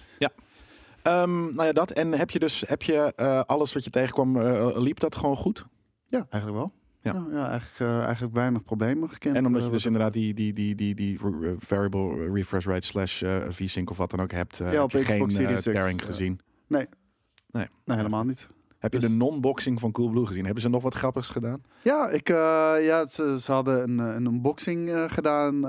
Ehm, 1.03 1.55
nou 1.55 1.65
ja, 1.65 1.73
dat. 1.73 1.91
En 1.91 2.13
heb 2.13 2.31
je 2.31 2.39
dus 2.39 2.65
heb 2.67 2.83
je, 2.83 3.13
alles 3.47 3.73
wat 3.73 3.85
je 3.85 3.91
tegenkwam, 3.91 4.39
liep 4.79 5.01
dat 5.01 5.17
gewoon 5.17 5.37
goed? 5.37 5.67
Ja, 6.07 6.27
eigenlijk 6.31 6.63
wel. 6.63 6.73
Ja. 7.03 7.13
Ja, 7.13 7.27
ja, 7.31 7.51
eigenlijk, 7.51 7.93
eh, 7.93 8.05
eigenlijk 8.05 8.35
weinig 8.35 8.65
problemen 8.65 9.11
gekend. 9.11 9.37
En 9.37 9.47
omdat 9.47 9.61
eh, 9.61 9.67
je 9.67 9.73
dus 9.73 9.87
inderdaad 9.87 10.13
die, 10.13 10.35
die, 10.35 10.53
die, 10.53 10.75
die, 10.75 10.95
die 10.95 11.19
variable 11.59 12.33
refresh 12.33 12.67
rate 12.67 12.87
slash 12.87 13.23
eh, 13.23 13.37
v-sync 13.49 13.91
of 13.91 13.97
wat 13.97 14.11
dan 14.11 14.21
ook 14.21 14.33
hebt, 14.33 14.57
Ja, 14.57 14.83
op 14.83 14.93
heb 14.93 15.01
je 15.01 15.07
geen 15.07 15.17
Xbox 15.17 15.33
eh, 15.35 15.41
Series 15.41 15.57
X, 15.57 15.65
tearing 15.65 16.01
ja. 16.01 16.07
gezien. 16.07 16.41
Nee, 16.67 17.67
helemaal 17.85 18.25
niet. 18.25 18.47
Heb 18.79 18.93
je 18.93 18.99
Dus- 18.99 19.09
de 19.09 19.15
non-boxing 19.15 19.81
van 19.81 19.93
Coolblue 19.93 20.27
gezien? 20.27 20.45
Hebben 20.45 20.63
ze 20.63 20.69
nog 20.69 20.83
wat 20.83 20.95
grappigs 20.95 21.29
gedaan? 21.29 21.63
Ja, 21.83 22.09
ik, 22.09 22.29
ja 22.29 23.07
ze, 23.07 23.39
ze 23.41 23.53
hadden 23.53 23.83
een, 23.83 23.99
een 23.99 24.27
unboxing 24.27 25.07
gedaan 25.13 25.61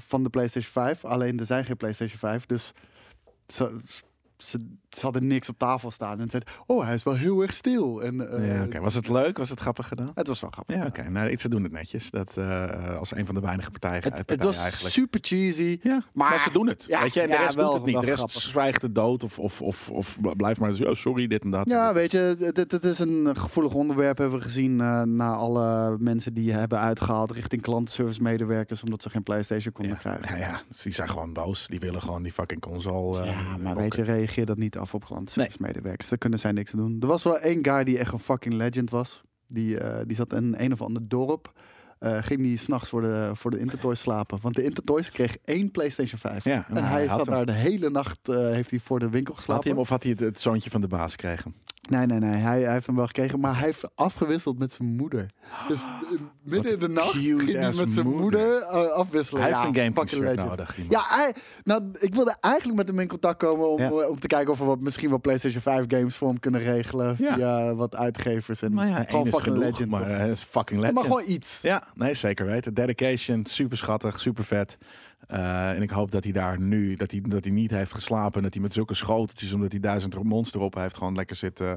van 0.00 0.22
de 0.22 0.30
PlayStation 0.30 0.72
5. 0.72 1.04
Alleen 1.04 1.38
er 1.38 1.46
zijn 1.46 1.64
geen 1.64 1.76
PlayStation 1.76 2.18
5, 2.18 2.46
dus 2.46 2.72
ze, 3.46 3.80
ze, 4.36 4.66
ze 4.90 5.00
hadden 5.00 5.26
niks 5.26 5.48
op 5.48 5.58
tafel 5.58 5.90
staan. 5.90 6.20
En 6.20 6.30
zeiden, 6.30 6.52
oh, 6.66 6.84
hij 6.84 6.94
is 6.94 7.02
wel 7.02 7.14
heel 7.14 7.40
erg 7.42 7.52
stil. 7.52 8.02
En, 8.02 8.38
eh, 8.42 8.72
ja. 8.72 8.80
Was 8.80 8.94
het 8.94 9.08
leuk? 9.08 9.36
Was 9.38 9.50
het 9.50 9.60
grappig 9.60 9.88
gedaan? 9.88 10.10
Het 10.14 10.26
was 10.26 10.40
wel 10.40 10.50
grappig. 10.50 10.76
Ja, 10.76 10.86
oké. 10.86 11.08
Nou, 11.10 11.38
ze 11.38 11.48
doen 11.48 11.62
het 11.62 11.72
netjes. 11.72 12.10
Dat 12.10 12.36
eh, 12.36 12.96
als 12.98 13.14
een 13.16 13.26
van 13.26 13.34
de 13.34 13.40
weinige 13.40 13.70
partijen, 13.70 13.94
Het, 14.02 14.14
partijen 14.14 14.32
het 14.40 14.44
was 14.44 14.58
eigenlijk. 14.58 14.94
super 14.94 15.20
cheesy. 15.22 15.78
Ja, 15.82 16.02
maar, 16.12 16.30
maar- 16.30 16.40
ze 16.40 16.50
doen 16.52 16.66
het. 16.68 16.84
ja, 16.88 17.02
weet 17.02 17.14
je, 17.14 17.20
en 17.20 17.30
de 17.30 17.36
rest 17.36 17.54
wel- 17.54 17.66
doet 17.66 17.74
het 17.74 17.84
niet. 17.84 18.00
De 18.00 18.06
rest 18.06 18.16
grappig. 18.18 18.40
zwijgt 18.40 18.82
het 18.82 18.94
dood 18.94 19.24
of, 19.24 19.38
of, 19.38 19.62
of, 19.62 19.90
of 19.90 20.18
blijft 20.36 20.60
maar 20.60 20.74
zo, 20.74 20.84
oh, 20.84 20.94
sorry, 20.94 21.26
dit 21.26 21.42
en 21.42 21.50
dat. 21.50 21.68
Ja, 21.68 21.86
Dit 21.92 21.94
weet 21.94 22.12
je, 22.12 22.52
het 22.70 22.84
is 22.84 22.98
een 22.98 23.36
gevoelig 23.36 23.74
onderwerp, 23.74 24.18
hebben 24.18 24.38
we 24.38 24.44
gezien 24.44 24.80
eh, 24.80 25.02
na 25.02 25.34
alle 25.34 25.96
mensen 25.98 26.34
die 26.34 26.52
hebben 26.52 26.78
uitgehaald 26.78 27.30
richting 27.30 27.62
klantenservice 27.62 28.22
medewerkers, 28.22 28.82
omdat 28.82 29.02
ze 29.02 29.10
geen 29.10 29.22
PlayStation 29.22 29.72
konden 29.72 29.98
krijgen. 29.98 30.38
ja, 30.38 30.46
ja, 30.46 30.60
die 30.82 30.92
zijn 30.92 31.08
gewoon 31.08 31.32
boos. 31.32 31.66
Die 31.66 31.80
willen 31.80 32.02
gewoon 32.02 32.22
die 32.22 32.32
fucking 32.32 32.60
console. 32.60 33.24
Ja, 33.24 33.56
maar 33.62 33.76
weet 33.76 33.94
je, 33.94 34.02
reageer 34.02 34.46
dat 34.46 34.56
niet 34.56 34.78
af 34.80 34.94
op 34.94 35.08
medewerkers. 35.58 36.08
Daar 36.08 36.18
kunnen 36.18 36.38
zij 36.38 36.52
niks 36.52 36.72
aan 36.72 36.78
doen. 36.80 36.96
Er 37.00 37.06
was 37.06 37.22
wel 37.22 37.38
één 37.38 37.64
guy 37.64 37.84
die 37.84 37.98
echt 37.98 38.12
een 38.12 38.18
fucking 38.18 38.54
legend 38.54 38.90
was. 38.90 39.22
Die, 39.46 39.78
eh, 39.78 40.00
die 40.06 40.16
zat 40.16 40.32
in 40.32 40.54
een 40.58 40.72
of 40.72 40.82
ander 40.82 41.08
dorp. 41.08 41.52
Eh, 41.98 42.22
ging 42.22 42.40
die 42.40 42.58
s'nachts 42.58 42.88
voor 42.88 43.00
de, 43.00 43.30
voor 43.34 43.50
de 43.50 43.58
Intertoys 43.58 44.00
slapen. 44.00 44.38
Want 44.42 44.54
de 44.54 44.62
Intertoys 44.64 45.10
kreeg 45.10 45.36
één 45.44 45.70
PlayStation 45.70 46.20
5. 46.20 46.44
Ja, 46.44 46.66
en 46.68 46.84
hij 46.84 47.06
had 47.06 47.18
zat 47.18 47.26
hem. 47.26 47.34
daar 47.34 47.46
de 47.46 47.52
hele 47.52 47.90
nacht, 47.90 48.28
eh, 48.28 48.36
heeft 48.36 48.70
hij 48.70 48.78
voor 48.78 48.98
de 48.98 49.08
winkel 49.08 49.34
Had 49.34 49.42
geslapen. 49.42 49.62
hij 49.62 49.72
hem 49.72 49.80
of 49.80 49.88
had 49.88 50.02
hij 50.02 50.12
het, 50.12 50.20
het 50.20 50.40
zoontje 50.40 50.70
van 50.70 50.80
de 50.80 50.88
baas 50.88 51.10
gekregen? 51.10 51.54
Nee, 51.88 52.06
nee, 52.06 52.18
nee. 52.18 52.40
Hij, 52.40 52.62
hij 52.62 52.72
heeft 52.72 52.86
hem 52.86 52.96
wel 52.96 53.06
gekregen, 53.06 53.40
maar 53.40 53.56
hij 53.56 53.64
heeft 53.64 53.88
afgewisseld 53.94 54.58
met 54.58 54.72
zijn 54.72 54.88
moeder. 54.96 55.26
Dus 55.68 55.82
eh, 55.82 55.88
midden 56.42 56.72
in 56.72 56.78
de 56.78 56.88
nacht 56.88 57.10
ging 57.10 57.52
hij 57.52 57.66
met 57.66 57.74
zijn 57.90 58.06
moeder. 58.06 58.20
moeder 58.20 58.62
eh, 58.62 58.90
afwisselen. 58.90 59.42
Hij 59.42 59.50
ja, 59.50 59.70
heeft 59.72 60.12
een 60.12 60.18
legend. 60.20 60.48
nodig. 60.48 60.76
Ja, 60.88 61.02
hij, 61.08 61.34
nou, 61.64 61.82
ik 61.98 62.14
wilde 62.14 62.36
eigenlijk 62.40 62.76
met 62.76 62.88
hem 62.88 62.98
in 62.98 63.08
contact 63.08 63.38
komen 63.38 63.68
om, 63.70 63.78
Ja. 63.80 63.88
eh, 63.88 64.08
om 64.08 64.20
te 64.20 64.26
kijken 64.26 64.52
of 64.52 64.58
we 64.58 64.64
wat, 64.64 64.80
misschien 64.80 65.10
wat 65.10 65.20
PlayStation 65.20 65.62
5 65.62 65.84
games 65.88 66.16
voor 66.16 66.28
hem 66.28 66.38
kunnen 66.38 66.60
regelen. 66.60 67.14
Ja. 67.18 67.34
Via 67.34 67.74
wat 67.74 67.96
uitgevers. 67.96 68.62
En 68.62 68.72
Maar 68.74 68.88
ja, 68.88 68.94
gewoon 68.94 69.06
één 69.08 69.26
is 69.26 69.30
fucking 69.34 69.54
genoeg, 69.56 69.70
legend. 69.70 69.90
maar 69.90 70.10
is 70.28 70.42
fucking 70.42 70.80
legend. 70.80 70.94
maar 70.98 71.04
gewoon 71.04 71.24
iets. 71.26 71.60
Ja, 71.62 71.82
nee, 71.94 72.14
zeker 72.14 72.46
weten. 72.46 72.74
Dedication, 72.74 73.46
super 73.46 73.76
schattig, 73.76 74.20
super 74.20 74.44
vet. 74.44 74.78
Eh, 75.26 75.70
en 75.70 75.82
ik 75.82 75.90
hoop 75.90 76.10
dat 76.10 76.22
hij 76.24 76.32
daar 76.32 76.60
nu, 76.60 76.94
dat 76.94 77.10
hij, 77.10 77.20
dat 77.28 77.44
hij 77.44 77.52
niet 77.52 77.70
heeft 77.70 77.92
geslapen. 77.92 78.34
En 78.36 78.42
dat 78.42 78.52
hij 78.54 78.62
met 78.62 78.72
zulke 78.72 78.94
schoteltjes, 78.94 79.52
omdat 79.52 79.70
hij 79.72 79.80
duizend 79.80 80.22
monster 80.22 80.60
op 80.60 80.74
heeft, 80.74 80.96
gewoon 80.96 81.14
lekker 81.14 81.36
zit 81.36 81.60
eh, 81.60 81.72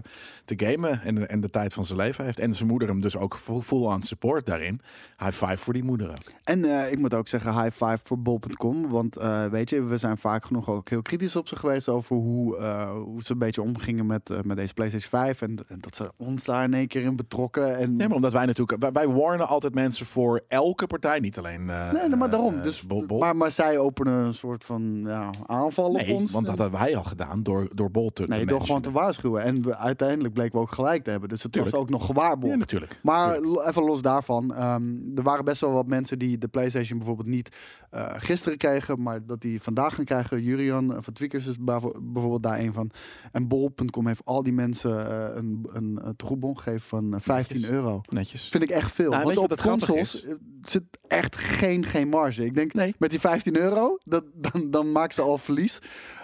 te 0.46 0.54
gamen. 0.58 1.02
En, 1.02 1.30
en 1.30 1.42
de 1.42 1.50
tijd 1.50 1.74
van 1.74 1.86
zijn 1.86 2.00
leven 2.00 2.26
heeft. 2.26 2.40
En 2.40 2.54
zijn 2.54 2.70
moeder 2.70 2.88
hem 2.88 3.02
dus 3.02 3.18
ook 3.18 3.40
full- 3.62 3.82
on 3.86 4.04
support 4.04 4.46
daarin. 4.46 4.82
High 5.20 5.32
five 5.46 5.58
voor 5.58 5.74
die 5.74 5.84
moeder 5.84 6.10
ook. 6.10 6.32
En 6.44 6.66
eh, 6.66 6.92
ik 6.92 7.00
moet 7.00 7.14
ook 7.14 7.28
zeggen, 7.28 7.52
high 7.64 7.72
five 7.86 8.00
voor 8.04 8.20
bol.com. 8.20 8.90
Want 8.90 9.18
weet 9.52 9.70
je, 9.70 9.82
we 9.84 9.98
zijn 9.98 10.18
vaak 10.18 10.46
genoeg 10.46 10.70
ook 10.70 10.90
heel 10.90 11.02
kritisch 11.02 11.36
op 11.36 11.48
ze 11.48 11.56
geweest 11.56 11.90
over 11.90 12.16
hoe, 12.16 12.56
hoe 12.94 13.24
ze 13.24 13.32
een 13.32 13.38
beetje 13.38 13.62
omgingen 13.62 14.06
met, 14.06 14.46
met 14.46 14.58
deze 14.58 14.74
PlayStation 14.74 15.10
5. 15.10 15.42
En, 15.42 15.56
en 15.68 15.78
dat 15.80 15.96
ze 15.96 16.12
ons 16.18 16.44
daar 16.44 16.64
in 16.64 16.74
één 16.74 16.88
keer 16.88 17.02
in 17.04 17.16
betrokken. 17.16 17.78
En, 17.78 17.96
Ja, 17.98 18.08
maar 18.08 18.16
omdat 18.16 18.34
wij 18.34 18.46
natuurlijk, 18.46 18.82
wij, 18.82 18.92
wij 18.92 19.08
warnen 19.08 19.48
altijd 19.48 19.74
mensen 19.74 20.06
voor 20.06 20.44
elke 20.48 20.88
partij, 20.88 21.20
niet 21.20 21.38
alleen. 21.38 21.66
nee, 21.66 21.92
nee, 22.08 22.16
maar 22.16 22.30
daarom. 22.30 22.62
dus, 22.62 22.86
Bol- 22.88 23.06
Bol. 23.06 23.20
Maar, 23.34 23.42
maar 23.42 23.52
zij 23.52 23.78
openen 23.78 24.14
een 24.14 24.34
soort 24.34 24.64
van 24.64 25.02
ja, 25.06 25.30
aanval 25.46 25.92
nee, 25.92 26.14
op 26.14 26.20
ons. 26.20 26.32
want 26.32 26.46
dat 26.46 26.58
hadden 26.58 26.80
wij 26.80 26.96
al 26.98 27.04
gedaan 27.04 27.44
door, 27.44 27.68
door 27.72 27.92
Bol 27.92 28.10
te 28.10 28.24
Nee, 28.24 28.46
door 28.46 28.62
gewoon 28.62 28.82
te 28.82 28.92
waarschuwen. 28.92 29.44
En 29.44 29.62
we, 29.64 29.78
uiteindelijk 29.78 30.34
bleken 30.34 30.54
we 30.54 30.60
ook 30.60 30.72
gelijk 30.72 31.04
te 31.04 31.10
hebben. 31.10 31.30
Dus 31.30 31.44
het 31.44 31.52
Tuurlijk. 31.52 31.74
was 31.76 31.84
ook 31.84 31.90
nog 31.90 32.06
gewaarborgd. 32.06 32.54
Ja, 32.54 32.60
natuurlijk. 32.60 33.00
Maar 33.04 33.36
even 33.68 33.84
los 33.84 34.02
daarvan. 34.02 34.54
ehm, 34.56 34.84
er 35.16 35.24
waren 35.24 35.46
best 35.46 35.62
wel 35.62 35.72
wat 35.72 35.88
mensen 35.88 36.20
die 36.20 36.38
de 36.38 36.48
PlayStation 36.48 36.98
bijvoorbeeld 36.98 37.28
niet 37.28 37.56
eh, 37.90 38.10
gisteren 38.14 38.58
kregen, 38.58 39.02
maar 39.02 39.26
dat 39.26 39.42
die 39.42 39.62
vandaag 39.62 39.96
gaan 39.96 40.06
krijgen. 40.06 40.42
Jurian 40.42 40.96
eh, 40.96 41.02
van 41.02 41.14
Tweakers 41.14 41.48
is 41.48 41.56
bijvoorbeeld 41.60 42.44
daar 42.44 42.60
een 42.60 42.74
van. 42.74 42.92
En 43.32 43.48
bol.com 43.48 44.08
heeft 44.08 44.22
al 44.26 44.44
die 44.44 44.54
mensen 44.54 45.10
eh, 45.10 45.36
een, 45.36 45.68
een, 45.74 46.00
een 46.04 46.58
gegeven 46.58 46.80
van 46.88 47.14
eh, 47.14 47.20
15 47.20 47.56
Netjes. 47.56 47.76
euro. 47.76 48.02
Netjes. 48.10 48.50
Vind 48.50 48.64
ik 48.64 48.70
echt 48.70 48.92
veel. 48.92 49.10
Nou, 49.12 49.24
Want 49.24 49.38
op 49.38 49.62
consoles 49.62 50.24
eh, 50.24 50.34
zit 50.62 50.84
echt 51.08 51.38
geen, 51.38 51.86
geen 51.86 52.08
marge. 52.10 52.46
Ik 52.46 52.56
denk 52.56 52.74
Nee. 52.74 52.96
met 53.00 53.10
die 53.10 53.20
15 53.24 53.58
euro, 53.58 53.98
dat, 54.04 54.24
dan, 54.34 54.72
dan 54.72 54.92
maken 54.92 55.14
ze 55.14 55.22
al 55.22 55.38
verlies. 55.38 55.80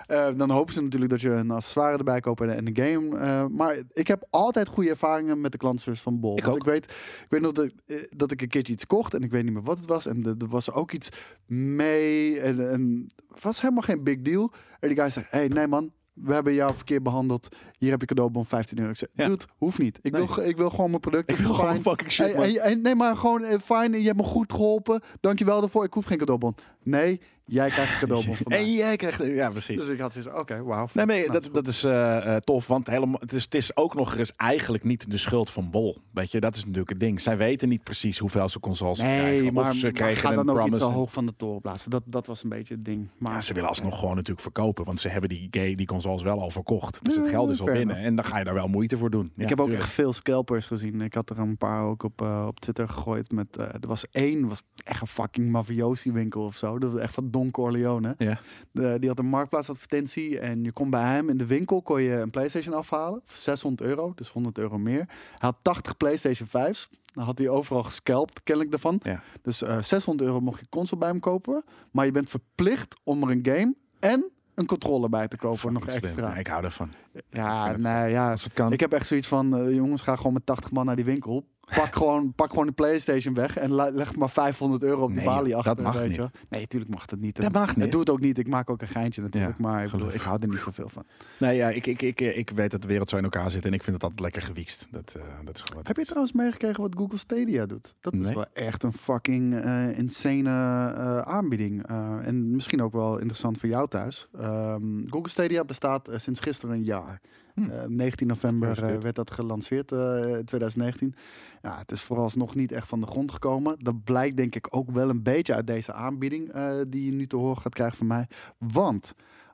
Eh, 0.06 0.28
dan 0.38 0.50
hopen 0.50 0.74
ze 0.74 0.82
natuurlijk 0.82 1.12
dat 1.12 1.22
je 1.22 1.30
een 1.30 1.52
accessoire 1.52 1.98
erbij 1.98 2.20
koopt 2.20 2.42
en, 2.42 2.68
een 2.68 2.76
game. 2.76 3.18
eh, 3.18 3.46
maar 3.46 3.78
ik 3.94 4.08
heb 4.08 4.28
altijd 4.30 4.68
goede 4.68 4.90
ervaringen 4.90 5.42
met 5.42 5.52
de 5.52 5.58
klantservice 5.58 6.04
van 6.04 6.20
Bol. 6.20 6.38
Ik 6.38 6.48
ook. 6.48 6.56
Ik 6.56 6.64
weet, 6.64 6.86
ik 7.24 7.26
weet 7.30 7.42
nog 7.42 7.52
dat, 7.52 7.72
eh, 7.86 7.98
dat 8.10 8.32
ik 8.32 8.42
een 8.42 8.48
keertje 8.48 8.74
iets 8.74 8.86
kocht 8.86 9.14
en 9.14 9.22
ik 9.22 9.32
weet 9.32 9.44
niet 9.44 9.54
meer 9.54 9.64
wat 9.64 9.78
het 9.78 9.88
was. 9.88 10.06
En 10.06 10.26
er 10.26 10.36
er 10.40 10.48
was 10.48 10.72
ook 10.72 10.92
iets 10.92 11.10
mee 11.46 12.40
en, 12.40 12.72
en 12.72 13.08
het 13.34 13.44
was 13.44 13.62
helemaal 13.62 13.84
geen 13.84 14.04
big 14.04 14.22
deal. 14.22 14.52
En 14.80 14.88
die 14.88 14.98
guy 14.98 15.10
zegt, 15.10 15.32
hey, 15.32 15.48
nee 15.48 15.68
man, 15.68 15.92
we 16.14 16.34
hebben 16.34 16.54
jou 16.54 16.76
verkeerd 16.76 17.04
behandeld. 17.04 17.48
Hier 17.80 17.92
heb 17.92 18.00
je 18.00 18.06
cadeaubon 18.06 18.46
15 18.46 18.78
euro. 18.78 18.90
Ik 18.90 18.98
zeg, 18.98 19.10
Ja. 19.14 19.28
dude, 19.28 19.46
hoeft 19.58 19.78
niet. 19.80 20.00
Ik, 20.02 20.12
Nee. 20.12 20.26
wil, 20.28 20.46
ik 20.46 20.58
wil 20.58 20.70
gewoon 20.70 20.90
mijn 20.90 21.02
product. 21.02 21.30
Ik 21.32 21.38
wil 21.38 21.54
Fine. 21.56 21.68
gewoon 21.68 21.82
fucking 21.82 22.12
shit, 22.12 22.34
Hey, 22.36 22.76
nee, 22.76 22.96
maar 22.96 23.18
gewoon 23.18 23.44
eh, 23.44 23.60
fijn. 23.60 23.94
Je 23.94 24.06
hebt 24.06 24.18
me 24.18 24.24
goed 24.24 24.52
geholpen. 24.54 25.02
Dankjewel 25.20 25.60
daarvoor. 25.60 25.84
Ik 25.84 25.94
hoef 25.94 26.06
geen 26.06 26.18
cadeaubon. 26.18 26.56
Nee, 26.84 27.22
jij 27.46 27.70
krijgt 27.70 27.92
een 27.94 28.00
cadeaubon 28.08 28.36
van 28.36 28.46
mij. 28.48 28.58
En 28.58 28.74
jij 28.74 28.96
krijgt... 28.96 29.24
Ja, 29.24 29.50
precies. 29.50 29.78
Dus 29.78 29.88
ik 29.88 30.00
had 30.00 30.14
zoiets 30.14 30.32
oké, 30.34 30.64
wauw. 30.64 30.88
Nee, 30.94 31.06
maar 31.06 31.16
Nou, 31.16 31.32
dat, 31.32 31.42
is 31.44 31.50
dat 31.52 31.68
is 31.68 31.84
eh, 31.84 32.36
eh, 32.36 32.42
tof, 32.42 32.68
want 32.68 32.88
helemaal, 32.88 33.20
het, 33.20 33.34
is, 33.34 33.44
het 33.44 33.56
is 33.56 33.76
ook 33.78 33.96
nog 33.96 34.16
eens 34.16 34.34
eigenlijk 34.36 34.84
niet 34.84 35.12
de 35.12 35.18
schuld 35.18 35.50
van 35.52 35.70
Bol. 35.72 35.98
Weet 36.14 36.32
je, 36.32 36.40
dat 36.40 36.56
is 36.56 36.62
natuurlijk 36.62 36.90
het 36.90 37.00
ding. 37.00 37.22
Zij 37.22 37.38
weten 37.38 37.70
niet 37.70 37.84
precies 37.84 38.18
hoeveel 38.18 38.50
ze 38.50 38.60
consoles 38.60 38.98
krijgen. 39.00 39.26
Nee, 39.30 39.48
Of 39.48 39.52
maar, 39.52 39.74
ze 39.76 39.84
maar 39.84 39.92
kregen 39.92 40.18
ga 40.18 40.30
een 40.30 40.46
dan 40.46 40.60
ook 40.60 40.70
niet 40.70 40.80
zo 40.82 40.92
hoog 40.92 41.12
van 41.12 41.26
de 41.26 41.36
toren 41.36 41.62
blazen. 41.62 41.90
Dat, 41.90 42.04
dat 42.06 42.28
was 42.28 42.44
een 42.44 42.50
beetje 42.50 42.74
het 42.74 42.86
ding. 42.86 43.08
Maar 43.18 43.32
Maar 43.32 43.44
ze 43.44 43.54
willen 43.54 43.70
alsnog 43.70 44.00
gewoon 44.00 44.16
natuurlijk 44.16 44.42
verkopen, 44.42 44.86
want 44.86 45.00
ze 45.00 45.10
hebben 45.10 45.30
die, 45.30 45.76
die 45.76 45.86
consoles 45.88 46.22
wel 46.24 46.40
al 46.42 46.50
verkocht. 46.52 47.00
Dus 47.02 47.16
het 47.16 47.30
geld 47.30 47.50
is 47.50 47.62
al 47.62 47.68
binnen. 47.74 47.96
En 47.96 48.16
dan 48.16 48.26
ga 48.26 48.38
je 48.38 48.44
daar 48.44 48.54
wel 48.54 48.68
moeite 48.68 48.98
voor 48.98 49.10
doen. 49.10 49.32
Ja, 49.36 49.44
ik 49.44 49.50
heb 49.50 49.60
ook 49.60 49.66
tuurlijk. 49.66 49.86
echt 49.86 49.94
veel 49.94 50.14
scalpers 50.14 50.68
gezien. 50.68 51.02
Ik 51.02 51.14
had 51.14 51.30
er 51.30 51.40
een 51.40 51.58
paar 51.58 51.84
ook 51.84 52.04
op, 52.04 52.22
eh, 52.22 52.46
op 52.48 52.60
Twitter 52.60 52.88
gegooid. 52.88 53.32
Met, 53.32 53.58
eh, 53.58 53.66
er 53.66 53.88
was 53.88 54.10
één, 54.10 54.48
was 54.48 54.64
echt 54.84 55.02
een 55.02 55.08
fucking 55.08 55.50
mafiosi 55.50 56.12
winkel 56.12 56.46
of 56.46 56.58
zo. 56.58 56.80
Dat 56.80 56.92
was 56.92 57.02
echt 57.02 57.14
van 57.14 57.32
Don 57.32 57.52
Corleone. 57.52 58.16
Ja. 58.18 58.40
De, 58.72 58.98
die 59.00 59.10
had 59.10 59.20
een 59.20 59.26
marktplaatsadvertentie. 59.26 60.40
En 60.40 60.64
je 60.64 60.72
kon 60.72 60.90
bij 60.90 61.02
hem 61.14 61.30
in 61.30 61.38
de 61.38 61.46
winkel 61.46 61.82
kon 61.82 62.02
je 62.02 62.14
een 62.14 62.30
PlayStation 62.30 62.74
afhalen. 62.74 63.22
Voor 63.26 63.38
600 63.38 63.90
euro, 63.90 64.12
dus 64.16 64.30
100 64.30 64.58
euro 64.58 64.78
meer. 64.78 65.06
Hij 65.08 65.50
had 65.50 65.58
80 65.62 65.98
PlayStation 65.98 66.48
5's. 66.48 66.90
Dan 67.14 67.24
had 67.24 67.38
hij 67.38 67.50
overal 67.50 67.84
gescalpt, 67.84 68.44
kennelijk 68.44 68.72
daarvan. 68.72 69.00
Ja. 69.04 69.24
Dus 69.42 69.62
eh 69.62 69.82
600 69.82 70.28
euro 70.28 70.40
mocht 70.40 70.60
je 70.60 70.66
console 70.70 71.00
bij 71.00 71.10
hem 71.10 71.20
kopen. 71.20 71.64
Maar 71.92 72.06
je 72.06 72.12
bent 72.12 72.30
verplicht 72.30 72.96
om 73.04 73.24
er 73.24 73.30
een 73.30 73.46
game 73.46 73.76
en 74.00 74.32
een 74.60 74.66
controller 74.66 75.10
bij 75.10 75.28
te 75.28 75.38
kopen. 75.38 75.74
nog 75.74 75.84
Fucking 75.84 76.04
extra. 76.04 76.30
Ja, 76.30 76.36
ik 76.36 76.48
hou 76.48 76.64
ervan. 76.64 76.94
Ja, 77.30 77.68
het 77.68 77.78
nee, 77.82 78.12
ja. 78.12 78.32
Als 78.32 78.44
het 78.44 78.54
kan. 78.54 78.72
Ik 78.74 78.80
heb 78.80 78.92
echt 78.94 79.08
zoiets 79.08 79.28
van, 79.28 79.58
eh, 79.58 79.74
jongens, 79.74 80.02
ga 80.02 80.16
gewoon 80.16 80.34
met 80.34 80.46
80 80.46 80.72
man 80.72 80.86
naar 80.86 80.96
die 80.96 81.06
winkel. 81.06 81.46
Pak 81.76 81.96
gewoon, 81.96 82.34
pak 82.34 82.50
gewoon 82.50 82.66
de 82.66 82.72
PlayStation 82.72 83.34
weg 83.34 83.58
en 83.58 83.74
leg 83.74 84.16
maar 84.16 84.30
500 84.30 84.84
euro 84.84 85.02
op 85.04 85.10
de 85.10 85.16
Nee, 85.16 85.26
balie 85.26 85.56
achter. 85.56 85.76
dat 85.76 85.84
mag 85.86 85.94
weet 85.94 86.08
niet. 86.08 86.16
je. 86.18 86.30
Nee, 86.50 86.62
natuurlijk 86.62 86.92
mag 86.92 87.06
dat 87.06 87.20
niet. 87.20 87.42
Dat 87.42 87.52
mag 87.52 87.76
niet. 87.76 87.92
doe 87.92 88.00
het 88.00 88.10
ook 88.10 88.20
niet. 88.20 88.38
Ik 88.38 88.48
maak 88.48 88.70
ook 88.70 88.82
een 88.82 88.88
geintje 88.88 89.22
natuurlijk. 89.22 89.58
Ja, 89.58 89.64
maar 89.66 89.84
ik, 89.84 89.92
bedoel, 89.92 90.14
ik 90.14 90.22
hou 90.22 90.38
er 90.42 90.48
niet 90.48 90.60
zoveel 90.60 90.90
van. 90.90 91.04
Nee, 91.40 91.56
ja, 91.56 91.70
ik, 91.70 91.86
ik, 91.86 92.02
ik, 92.02 92.20
ik 92.22 92.50
weet 92.50 92.72
dat 92.72 92.82
de 92.82 92.88
wereld 92.88 93.10
zo 93.10 93.18
in 93.18 93.24
elkaar 93.24 93.52
zit 93.52 93.66
en 93.66 93.74
ik 93.74 93.84
vind 93.84 93.96
het 93.96 94.04
altijd 94.04 94.22
lekker 94.22 94.42
gewiekst. 94.42 94.88
Dat, 94.92 95.14
eh, 95.16 95.22
dat 95.46 95.56
is 95.56 95.62
gewoon. 95.62 95.84
Heb 95.88 95.98
je 95.98 96.06
trouwens 96.06 96.34
meegekregen 96.34 96.82
wat 96.82 96.96
Google 96.98 97.18
Stadia 97.18 97.66
doet? 97.66 97.96
Dat 98.02 98.14
is 98.14 98.20
Nee. 98.20 98.34
wel 98.36 98.46
echt 98.54 98.84
een 98.84 98.94
fucking 98.94 99.56
eh, 99.60 99.98
insane 99.98 100.50
eh, 100.50 101.20
aanbieding. 101.20 101.88
En 102.24 102.52
misschien 102.52 102.82
ook 102.82 102.94
wel 102.94 103.18
interessant 103.18 103.58
voor 103.58 103.70
jou 103.70 103.88
thuis. 103.88 104.28
Ehm, 104.40 105.08
Google 105.08 105.30
Stadia 105.30 105.64
bestaat 105.66 106.10
sinds 106.16 106.40
gisteren 106.40 106.76
een 106.76 106.84
jaar. 106.84 107.22
Hm. 107.54 107.70
Eh, 107.70 107.84
19 107.88 108.28
november 108.28 108.84
eh, 108.84 108.98
werd 108.98 109.16
dat 109.16 109.32
gelanceerd 109.32 109.92
eh, 109.92 110.38
in 110.38 110.46
2019. 110.46 111.16
Ja, 111.62 111.78
het 111.78 111.92
is 111.92 112.02
vooralsnog 112.02 112.56
niet 112.56 112.72
echt 112.72 112.88
van 112.88 113.00
de 113.00 113.08
grond 113.08 113.32
gekomen. 113.32 113.76
Dat 113.80 114.04
blijkt 114.04 114.38
denk 114.38 114.56
ik 114.56 114.68
ook 114.70 114.92
wel 114.92 115.10
een 115.10 115.24
beetje 115.24 115.56
uit 115.56 115.68
deze 115.68 115.94
aanbieding 115.94 116.54
die 116.88 117.06
je 117.06 117.12
nu 117.12 117.28
te 117.28 117.36
horen 117.36 117.62
gaat 117.62 117.74
krijgen 117.74 117.98
van 117.98 118.08
mij. 118.08 118.28
Want 118.58 119.14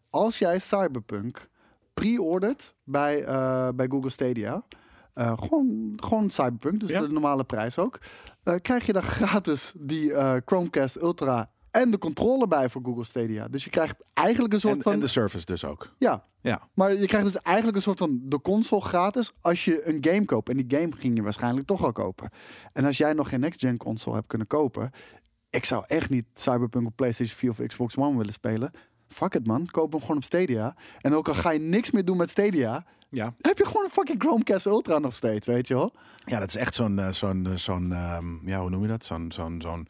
als 0.09 0.37
jij 0.37 0.59
Cyberpunk 0.59 1.49
pre-ordert 1.93 2.75
bij, 2.83 3.23
bij 3.75 3.87
Google 3.87 4.09
Stadia, 4.09 4.63
gewoon, 5.15 5.93
gewoon 5.95 6.29
Cyberpunk, 6.29 6.79
dus 6.79 6.89
Ja. 6.89 7.01
de 7.01 7.07
normale 7.07 7.43
prijs 7.43 7.77
ook, 7.77 7.99
krijg 8.61 8.85
je 8.85 8.93
dan 8.93 9.03
gratis 9.19 9.73
die 9.77 10.13
Chromecast 10.45 10.95
Ultra 10.95 11.49
en 11.81 11.91
de 11.91 11.97
controller 11.97 12.47
bij 12.47 12.69
voor 12.69 12.81
Google 12.83 13.03
Stadia. 13.03 13.47
Dus 13.47 13.63
je 13.63 13.69
krijgt 13.69 13.95
eigenlijk 14.13 14.53
een 14.53 14.59
soort 14.59 14.75
En, 14.75 14.81
van... 14.81 14.93
en 14.93 14.99
de 14.99 15.07
service 15.07 15.45
dus 15.45 15.65
ook. 15.65 15.93
Ja, 15.97 16.23
Ja. 16.41 16.61
maar 16.73 16.93
je 16.93 17.05
krijgt 17.07 17.25
dus 17.33 17.41
eigenlijk 17.41 17.75
een 17.77 17.81
soort 17.83 17.97
van 17.97 18.19
de 18.23 18.41
console 18.41 18.81
gratis 18.81 19.31
als 19.41 19.65
je 19.65 19.87
een 19.87 19.97
game 20.01 20.25
koopt. 20.25 20.49
En 20.49 20.57
die 20.57 20.79
game 20.79 20.91
ging 20.91 21.15
je 21.15 21.21
waarschijnlijk 21.23 21.67
toch 21.67 21.83
al 21.83 21.91
kopen. 21.91 22.29
En 22.73 22.85
als 22.85 22.97
jij 22.97 23.13
nog 23.13 23.29
geen 23.29 23.39
next-gen 23.39 23.77
console 23.77 24.15
hebt 24.15 24.27
kunnen 24.27 24.47
kopen, 24.47 24.91
ik 25.49 25.65
zou 25.65 25.83
echt 25.87 26.09
niet 26.09 26.25
Cyberpunk 26.33 26.87
op 26.87 26.95
PlayStation 26.95 27.37
4 27.37 27.49
of 27.49 27.67
Xbox 27.67 27.95
One 27.97 28.17
willen 28.17 28.33
spelen. 28.33 28.71
Fuck 29.07 29.33
it 29.33 29.47
man, 29.47 29.65
koop 29.71 29.91
hem 29.91 30.01
gewoon 30.01 30.17
op 30.17 30.23
Stadia. 30.23 30.75
En 31.01 31.13
ook 31.15 31.27
al 31.27 31.33
ga 31.33 31.51
je 31.51 31.59
niks 31.59 31.91
meer 31.91 32.05
doen 32.05 32.17
met 32.17 32.29
Stadia, 32.29 32.85
Ja. 33.09 33.33
heb 33.41 33.57
je 33.57 33.65
gewoon 33.65 33.83
een 33.83 33.89
fucking 33.91 34.21
Chromecast 34.21 34.65
Ultra 34.65 34.99
nog 34.99 35.15
steeds, 35.15 35.47
weet 35.47 35.67
je 35.67 35.73
wel? 35.73 35.93
ja, 36.25 36.39
dat 36.39 36.47
is 36.47 36.55
echt 36.55 36.75
zo'n, 36.75 36.99
eh, 36.99 37.09
zo'n, 37.11 37.45
eh, 37.45 37.55
zo'n 37.55 37.91
ehm, 37.93 38.47
ja, 38.47 38.59
hoe 38.61 38.69
noem 38.69 38.81
je 38.81 38.87
dat? 38.87 39.05
Zo'n, 39.05 39.31
zo'n, 39.31 39.61
zo'n 39.61 39.87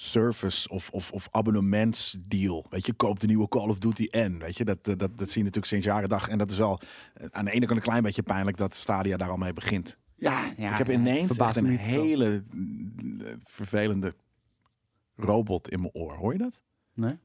service 0.00 0.68
of, 0.68 0.90
of, 0.90 1.12
of 1.12 1.28
abonnementsdeal. 1.30 2.66
Weet 2.70 2.86
je, 2.86 2.92
koop 2.92 3.20
de 3.20 3.26
nieuwe 3.26 3.48
Call 3.48 3.68
of 3.68 3.78
Duty 3.78 4.06
en, 4.10 4.38
weet 4.38 4.56
je, 4.56 4.64
dat, 4.64 4.84
dat, 4.84 4.98
dat 4.98 5.10
zie 5.18 5.28
je 5.28 5.38
natuurlijk 5.38 5.66
sinds 5.66 5.86
jaren 5.86 6.08
dag. 6.08 6.28
En 6.28 6.38
dat 6.38 6.50
is 6.50 6.56
wel 6.58 6.80
aan 7.30 7.44
de 7.44 7.50
ene 7.50 7.66
kant 7.66 7.78
een 7.78 7.84
klein 7.84 8.02
beetje 8.02 8.22
pijnlijk 8.22 8.56
dat 8.56 8.74
Stadia 8.74 9.16
daar 9.16 9.30
al 9.30 9.36
mee 9.36 9.52
begint. 9.52 9.96
Ja, 10.16 10.52
ja 10.56 10.72
ik 10.72 10.78
heb 10.78 10.90
ineens 10.90 11.36
echt 11.36 11.56
een 11.56 11.76
hele 11.76 12.42
eh, 12.52 13.26
vervelende 13.44 14.14
robot 15.16 15.68
in 15.68 15.80
mijn 15.80 15.92
oor. 15.92 16.12
Hoor 16.12 16.32
je 16.32 16.38
dat? 16.38 16.60
Nee, 16.94 17.18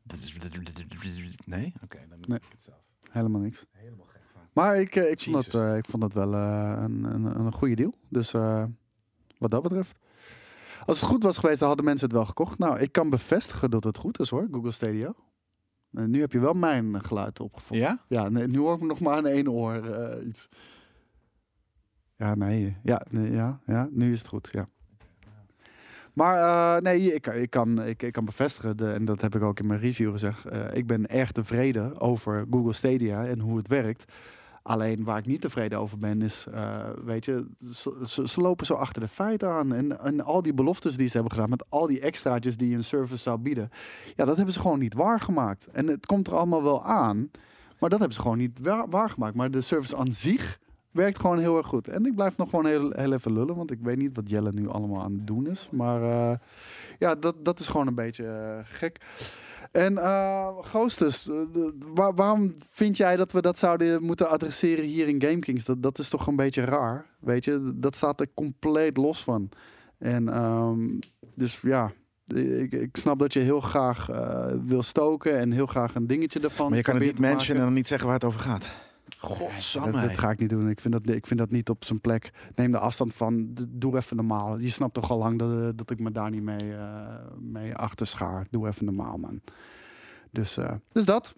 Nee? 1.46 1.74
Oké, 1.84 2.00
dan 2.10 2.20
Nee. 2.28 2.38
ik 2.38 2.46
het 2.50 2.64
zelf. 2.64 2.78
helemaal 3.12 3.42
niks. 3.42 3.66
Helemaal 3.72 4.06
gek 4.06 4.22
van. 4.34 4.42
Maar 4.54 4.80
ik, 4.80 4.96
eh, 4.96 5.12
ik, 5.12 5.22
vond, 5.22 5.36
dat, 5.36 5.62
eh, 5.62 5.78
ik 5.78 5.86
vond 5.86 6.02
dat 6.02 6.14
wel 6.14 6.34
een, 6.34 7.04
een, 7.04 7.26
een 7.26 7.54
goede 7.54 7.76
deal. 7.76 7.94
Dus 8.10 8.32
wat 9.38 9.52
dat 9.52 9.62
betreft. 9.62 10.00
Als 10.86 11.00
het 11.00 11.10
goed 11.10 11.24
was 11.24 11.38
geweest, 11.38 11.60
dan 11.60 11.68
hadden 11.68 11.86
mensen 11.86 12.08
het 12.08 12.16
wel 12.16 12.26
gekocht. 12.26 12.58
Nou, 12.58 12.80
ik 12.80 12.92
kan 12.92 13.10
bevestigen 13.10 13.70
dat 13.70 13.84
het 13.84 13.98
goed 13.98 14.20
is 14.20 14.30
hoor, 14.30 14.48
Google 14.52 14.72
Stadia. 14.72 15.14
Eh, 15.96 16.04
nu 16.04 16.20
heb 16.20 16.32
je 16.32 16.40
wel 16.40 16.54
mijn 16.54 17.04
geluid 17.04 17.40
opgevonden. 17.40 17.88
Ja? 17.88 18.00
Ja, 18.08 18.30
nee, 18.30 18.48
nu 18.48 18.58
hoor 18.58 18.76
ik 18.76 18.82
nog 18.82 19.00
maar 19.00 19.16
aan 19.16 19.26
één 19.26 19.52
oor 19.52 19.94
eh, 19.94 20.28
iets. 20.28 20.50
Ja, 22.18 22.36
nee. 22.36 22.78
Ja, 22.84 23.06
nee, 23.10 23.32
ja, 23.32 23.60
ja, 23.66 23.88
nu 23.92 24.12
is 24.12 24.20
het 24.20 24.28
goed, 24.28 24.50
ja. 24.52 24.68
Maar 26.14 26.38
eh, 26.38 26.82
nee, 26.82 27.14
ik, 27.14 27.28
ik, 27.28 27.50
kan, 27.50 27.84
ik, 27.84 28.04
ik 28.04 28.14
kan 28.14 28.26
bevestigen, 28.26 28.78
de, 28.78 28.92
en 28.92 29.06
dat 29.06 29.22
heb 29.22 29.36
ik 29.36 29.42
ook 29.42 29.60
in 29.60 29.68
mijn 29.68 29.80
review 29.80 30.12
gezegd. 30.12 30.46
ik 30.74 30.88
ben 30.88 31.08
erg 31.08 31.32
tevreden 31.32 32.00
over 32.00 32.46
Google 32.50 32.74
Stadia 32.74 33.26
en 33.26 33.40
hoe 33.40 33.58
het 33.58 33.68
werkt. 33.68 34.12
Alleen 34.68 35.04
waar 35.04 35.18
ik 35.18 35.26
niet 35.26 35.42
tevreden 35.42 35.80
over 35.80 35.98
ben, 35.98 36.22
is, 36.22 36.46
eh, 36.54 36.90
weet 37.04 37.26
je, 37.26 37.46
ze, 38.06 38.42
lopen 38.42 38.66
zo 38.66 38.74
achter 38.74 39.02
de 39.02 39.08
feiten 39.08 39.50
aan. 39.50 39.74
En, 39.74 40.00
en 40.00 40.22
al 40.22 40.42
die 40.42 40.54
beloftes 40.54 40.98
die 40.98 41.08
ze 41.08 41.14
hebben 41.14 41.32
gedaan, 41.32 41.50
met 41.50 41.66
al 41.70 41.88
die 41.88 42.00
extraatjes 42.00 42.58
die 42.58 42.76
een 42.76 42.84
service 42.84 43.22
zou 43.22 43.38
bieden, 43.38 43.70
ja, 44.16 44.26
dat 44.26 44.36
hebben 44.36 44.54
ze 44.54 44.60
gewoon 44.60 44.80
niet 44.80 44.94
waargemaakt. 44.94 45.68
En 45.72 45.88
het 45.88 46.06
komt 46.06 46.28
er 46.28 46.36
allemaal 46.36 46.64
wel 46.64 46.84
aan, 46.84 47.32
maar 47.80 47.90
dat 47.90 48.00
hebben 48.00 48.14
ze 48.14 48.22
gewoon 48.22 48.38
niet 48.38 48.60
waar, 48.62 48.90
waargemaakt. 48.90 49.36
Maar 49.36 49.52
de 49.52 49.62
service 49.62 49.98
aan 49.98 50.12
zich 50.12 50.60
werkt 50.92 51.20
gewoon 51.20 51.40
heel 51.40 51.58
erg 51.58 51.68
goed. 51.68 51.88
En 51.88 52.06
ik 52.06 52.16
blijf 52.16 52.38
nog 52.38 52.50
gewoon 52.50 52.66
heel, 52.66 52.92
heel 52.92 53.14
even 53.14 53.34
lullen, 53.34 53.56
want 53.56 53.72
ik 53.72 53.80
weet 53.82 53.98
niet 53.98 54.16
wat 54.16 54.30
Jelle 54.30 54.52
nu 54.52 54.70
allemaal 54.70 55.02
aan 55.02 55.14
het 55.14 55.28
doen 55.28 55.48
is. 55.48 55.70
Maar 55.72 56.02
eh, 56.02 56.38
ja, 57.00 57.16
dat, 57.16 57.46
dat 57.46 57.60
is 57.60 57.68
gewoon 57.68 57.88
een 57.88 57.96
beetje 57.96 58.26
eh, 58.28 58.60
gek. 58.64 59.00
En 59.72 59.94
waar- 61.94 62.16
waarom 62.16 62.56
vind 62.70 62.98
jij 62.98 63.16
dat 63.16 63.32
we 63.32 63.42
dat 63.42 63.60
zouden 63.60 64.04
moeten 64.04 64.30
adresseren 64.30 64.86
hier 64.86 65.08
in 65.08 65.22
GameKings? 65.22 65.66
Dat, 65.66 65.84
dat 65.84 66.00
is 66.00 66.10
toch 66.10 66.28
een 66.28 66.36
beetje 66.36 66.62
raar, 66.64 67.06
weet 67.20 67.46
je? 67.46 67.72
Dat 67.76 67.96
staat 67.96 68.20
er 68.20 68.28
compleet 68.34 68.98
los 68.98 69.24
van. 69.24 69.50
En 69.98 70.30
ehm, 70.30 71.00
dus 71.36 71.60
ja, 71.62 71.92
ik, 72.34 72.72
ik 72.72 72.98
snap 72.98 73.20
dat 73.20 73.34
je 73.34 73.40
heel 73.40 73.62
graag 73.62 74.10
eh, 74.10 74.46
wil 74.64 74.84
stoken 74.84 75.40
en 75.40 75.52
heel 75.52 75.66
graag 75.66 75.96
een 75.96 76.08
dingetje 76.08 76.40
ervan 76.40 76.68
Maar 76.68 76.78
je 76.78 76.84
kan 76.84 76.96
het 76.96 77.04
niet 77.04 77.20
mentionen 77.20 77.62
en 77.62 77.68
dan 77.68 77.74
niet 77.74 77.88
zeggen 77.88 78.08
waar 78.08 78.16
het 78.16 78.26
over 78.26 78.40
gaat. 78.40 78.72
Dat, 79.28 79.38
Godsamme. 79.38 79.92
dat 79.92 80.10
hé. 80.10 80.18
ga 80.18 80.30
ik 80.30 80.40
niet 80.40 80.50
doen. 80.50 80.70
Ik 80.70 80.80
vind 80.80 80.94
dat, 80.94 81.16
ik 81.16 81.28
vind 81.28 81.40
dat 81.40 81.50
niet 81.50 81.70
op 81.70 81.86
zijn 81.86 82.02
plek. 82.02 82.32
Neem 82.56 82.72
de 82.72 82.80
afstand 82.80 83.14
van. 83.14 83.54
Doe 83.70 83.98
even 83.98 84.16
normaal. 84.16 84.58
Je 84.58 84.70
snapt 84.70 84.94
toch 84.94 85.12
al 85.12 85.18
lang 85.18 85.40
dat, 85.40 85.52
eh, 85.52 85.70
dat 85.76 85.90
ik 85.90 86.00
me 86.00 86.12
daar 86.12 86.30
niet 86.30 86.44
mee, 86.44 86.76
eh, 86.76 87.16
mee 87.40 87.76
achter 87.76 88.08
schaar. 88.08 88.48
Doe 88.50 88.68
even 88.68 88.86
normaal, 88.86 89.18
man. 89.18 89.42
Dus, 90.32 90.58
eh, 90.58 90.74
dus 90.92 91.06
dat. 91.06 91.36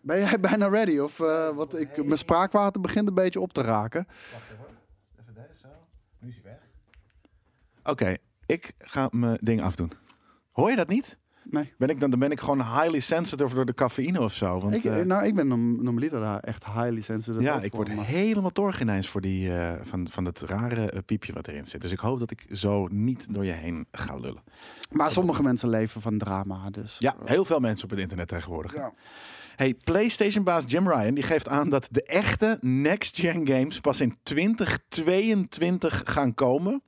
Ben 0.00 0.18
jij 0.18 0.40
bijna 0.50 0.68
ready? 0.68 0.98
Of 0.98 1.20
eh, 1.20 1.48
wat 1.56 1.78
ik, 1.78 2.04
mijn 2.04 2.18
spraakwater 2.18 2.80
begint 2.80 3.08
een 3.08 3.14
beetje 3.14 3.40
op 3.40 3.52
te 3.52 3.62
raken. 3.62 4.06
Wacht 4.32 4.44
even. 4.52 4.64
Even 5.20 5.34
deze 5.34 5.58
zo. 5.60 5.68
Nu 6.18 6.28
is 6.28 6.34
hij 6.34 6.44
weg. 6.44 6.60
Oké, 7.82 8.16
ik 8.46 8.72
ga 8.78 9.08
mijn 9.10 9.38
ding 9.40 9.62
afdoen. 9.62 9.92
Hoor 10.52 10.70
je 10.70 10.76
dat 10.76 10.88
niet? 10.88 11.18
Nee. 11.50 11.72
Ben 11.78 11.88
ik 11.88 12.00
dan, 12.00 12.10
dan 12.10 12.18
ben 12.18 12.30
ik 12.30 12.40
gewoon 12.40 12.58
highly 12.62 13.00
sensitive 13.00 13.54
door 13.54 13.66
de 13.66 13.74
cafeïne 13.74 14.20
of 14.20 14.32
zo. 14.34 14.60
Want, 14.60 14.74
Ik, 14.74 14.84
eh, 14.84 15.04
nou, 15.04 15.24
ik 15.24 15.34
ben 15.34 15.48
norm- 15.48 15.82
normaliter 15.82 16.20
daar 16.20 16.40
echt 16.40 16.64
highly 16.64 17.00
sensitive. 17.00 17.42
ja, 17.42 17.60
ik 17.60 17.72
word 17.72 17.94
maar- 17.94 18.06
helemaal 18.06 18.50
torg 18.50 18.80
ineens 18.80 19.08
voor 19.08 19.20
die, 19.20 19.56
eh, 19.56 19.72
van, 19.82 20.06
van 20.10 20.24
dat 20.24 20.40
rare 20.40 21.02
piepje 21.06 21.32
wat 21.32 21.46
erin 21.48 21.66
zit. 21.66 21.80
Dus 21.80 21.92
ik 21.92 21.98
hoop 21.98 22.18
dat 22.18 22.30
ik 22.30 22.46
zo 22.52 22.86
niet 22.90 23.26
door 23.30 23.44
je 23.44 23.52
heen 23.52 23.86
ga 23.92 24.16
lullen. 24.16 24.42
Maar 24.90 25.10
sommige 25.10 25.42
mensen 25.42 25.68
leven 25.68 26.00
van 26.00 26.18
drama. 26.18 26.70
Dus, 26.70 26.96
Ja, 26.98 27.14
heel 27.24 27.44
veel 27.44 27.60
mensen 27.60 27.84
op 27.84 27.90
het 27.90 27.98
internet 28.00 28.28
tegenwoordig. 28.28 28.74
Ja. 28.74 28.92
Hey, 29.56 29.74
PlayStation-baas 29.84 30.64
Jim 30.66 30.88
Ryan 30.88 31.14
die 31.14 31.24
geeft 31.24 31.48
aan 31.48 31.68
dat 31.70 31.88
de 31.90 32.02
echte 32.02 32.58
next-gen 32.60 33.46
games 33.46 33.80
pas 33.80 34.00
in 34.00 34.16
2022 34.22 36.02
gaan 36.04 36.34
komen. 36.34 36.82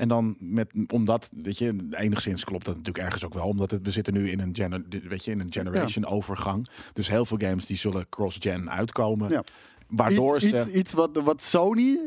En 0.00 0.08
dan 0.08 0.36
met, 0.38 0.70
omdat, 0.86 1.30
weet 1.42 1.58
je, 1.58 1.76
enigszins 1.90 2.44
klopt 2.44 2.64
dat 2.64 2.76
natuurlijk 2.76 3.04
ergens 3.04 3.24
ook 3.24 3.34
wel. 3.34 3.46
Omdat 3.46 3.70
het, 3.70 3.84
we 3.84 3.90
zitten 3.90 4.12
nu 4.12 4.30
in 4.30 4.40
een, 4.40 4.54
gener, 4.54 4.82
weet 4.88 5.24
je, 5.24 5.30
in 5.30 5.40
een 5.40 5.52
generation 5.52 6.06
overgang. 6.06 6.68
Dus 6.92 7.08
heel 7.08 7.24
veel 7.24 7.38
games 7.40 7.66
die 7.66 7.76
zullen 7.76 8.08
cross-gen 8.08 8.70
uitkomen. 8.70 9.30
Ja. 9.30 9.44
Waardoor 9.88 10.34
iets, 10.34 10.44
ze... 10.44 10.58
iets, 10.58 10.66
iets 10.66 10.92
wat, 10.92 11.10
wat 11.22 11.42
Sony 11.42 11.98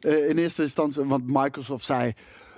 eh, 0.00 0.28
in 0.28 0.38
eerste 0.38 0.62
instantie, 0.62 1.04
want 1.04 1.26
Microsoft 1.26 1.84
zei, 1.84 2.12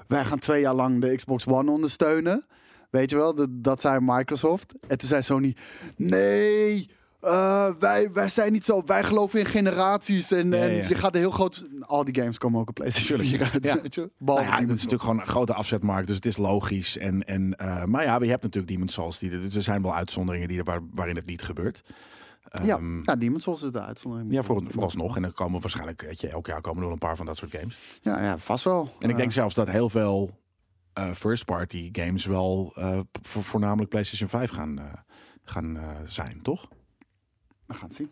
wij 0.07 0.25
gaan 0.25 0.39
twee 0.39 0.61
jaar 0.61 0.75
lang 0.75 1.01
de 1.01 1.17
Xbox 1.17 1.47
One 1.47 1.71
ondersteunen. 1.71 2.47
Weet 2.91 3.11
je 3.11 3.17
wel, 3.17 3.35
dat, 3.35 3.49
dat 3.51 3.81
zei 3.81 3.99
Microsoft. 4.01 4.75
En 4.87 4.99
toen 4.99 5.09
zei 5.09 5.23
Sony, 5.23 5.57
nee, 5.97 6.91
eh, 7.25 7.71
wij, 7.79 8.13
wij 8.13 8.29
zijn 8.29 8.53
niet 8.53 8.65
zo, 8.65 8.83
wij 8.87 9.05
geloven 9.05 9.39
in 9.39 9.47
generaties. 9.47 10.31
En, 10.33 10.51
Ja, 10.51 10.57
en 10.57 10.73
ja. 10.75 10.89
je 10.89 10.95
gaat 10.95 11.15
heel 11.15 11.31
groot, 11.31 11.69
al 11.81 12.05
die 12.05 12.15
games 12.15 12.39
komen 12.39 12.61
ook 12.61 12.69
op 12.69 12.75
PlayStation 12.75 13.19
4 13.19 13.51
uit. 13.53 13.65
Ja. 13.65 13.81
Weet 13.83 13.95
je? 13.95 14.11
Nou 14.19 14.41
ja, 14.43 14.51
het 14.53 14.61
is 14.63 14.69
natuurlijk 14.69 15.03
gewoon 15.03 15.21
een 15.21 15.27
grote 15.27 15.55
afzetmarkt, 15.55 16.07
dus 16.07 16.17
het 16.17 16.27
is 16.27 16.37
logisch. 16.37 16.99
En, 16.99 17.23
en, 17.25 17.57
eh, 17.57 17.85
maar 17.85 18.03
ja, 18.05 18.19
je 18.21 18.29
hebt 18.31 18.43
natuurlijk 18.43 18.73
Demon's 18.73 18.93
Souls. 18.93 19.19
Die, 19.19 19.31
er 19.31 19.63
zijn 19.63 19.83
wel 19.83 19.95
uitzonderingen 19.95 20.49
die 20.49 20.63
waar, 20.63 20.81
waarin 20.95 21.17
het 21.17 21.27
niet 21.27 21.43
gebeurt. 21.43 21.83
ja, 22.63 22.77
Ehm, 22.77 23.03
ja, 23.05 23.17
Demon's 23.17 23.43
Souls 23.43 23.63
is 23.63 23.71
de 23.71 23.83
uitzondering. 23.83 24.33
ja, 24.33 24.43
voor, 24.43 24.63
vooralsnog. 24.69 25.17
En 25.17 25.23
dan 25.23 25.33
komen 25.33 25.61
waarschijnlijk, 25.61 26.03
weet 26.03 26.21
je, 26.21 26.29
elk 26.29 26.47
jaar 26.47 26.61
komen 26.61 26.79
er 26.79 26.85
wel 26.85 26.93
een 26.93 26.99
paar 26.99 27.17
van 27.17 27.27
dat 27.27 27.37
soort 27.37 27.51
games. 27.51 27.99
Ja, 28.03 28.23
ja, 28.23 28.39
vast 28.39 28.65
wel. 28.65 28.89
En 28.99 29.05
ik 29.09 29.11
Eh, 29.15 29.17
denk 29.21 29.33
zelfs 29.33 29.55
dat 29.55 29.69
heel 29.71 29.89
veel 29.89 30.31
first-party 31.15 31.89
games 31.93 32.25
wel 32.27 32.73
vo- 33.23 33.41
voornamelijk 33.41 33.91
PlayStation 33.91 34.29
5 34.29 34.51
gaan, 34.51 34.81
gaan 35.45 35.79
zijn, 36.07 36.39
toch? 36.43 36.69
We 37.67 37.75
gaan 37.75 37.87
het 37.89 37.95
zien. 37.97 38.11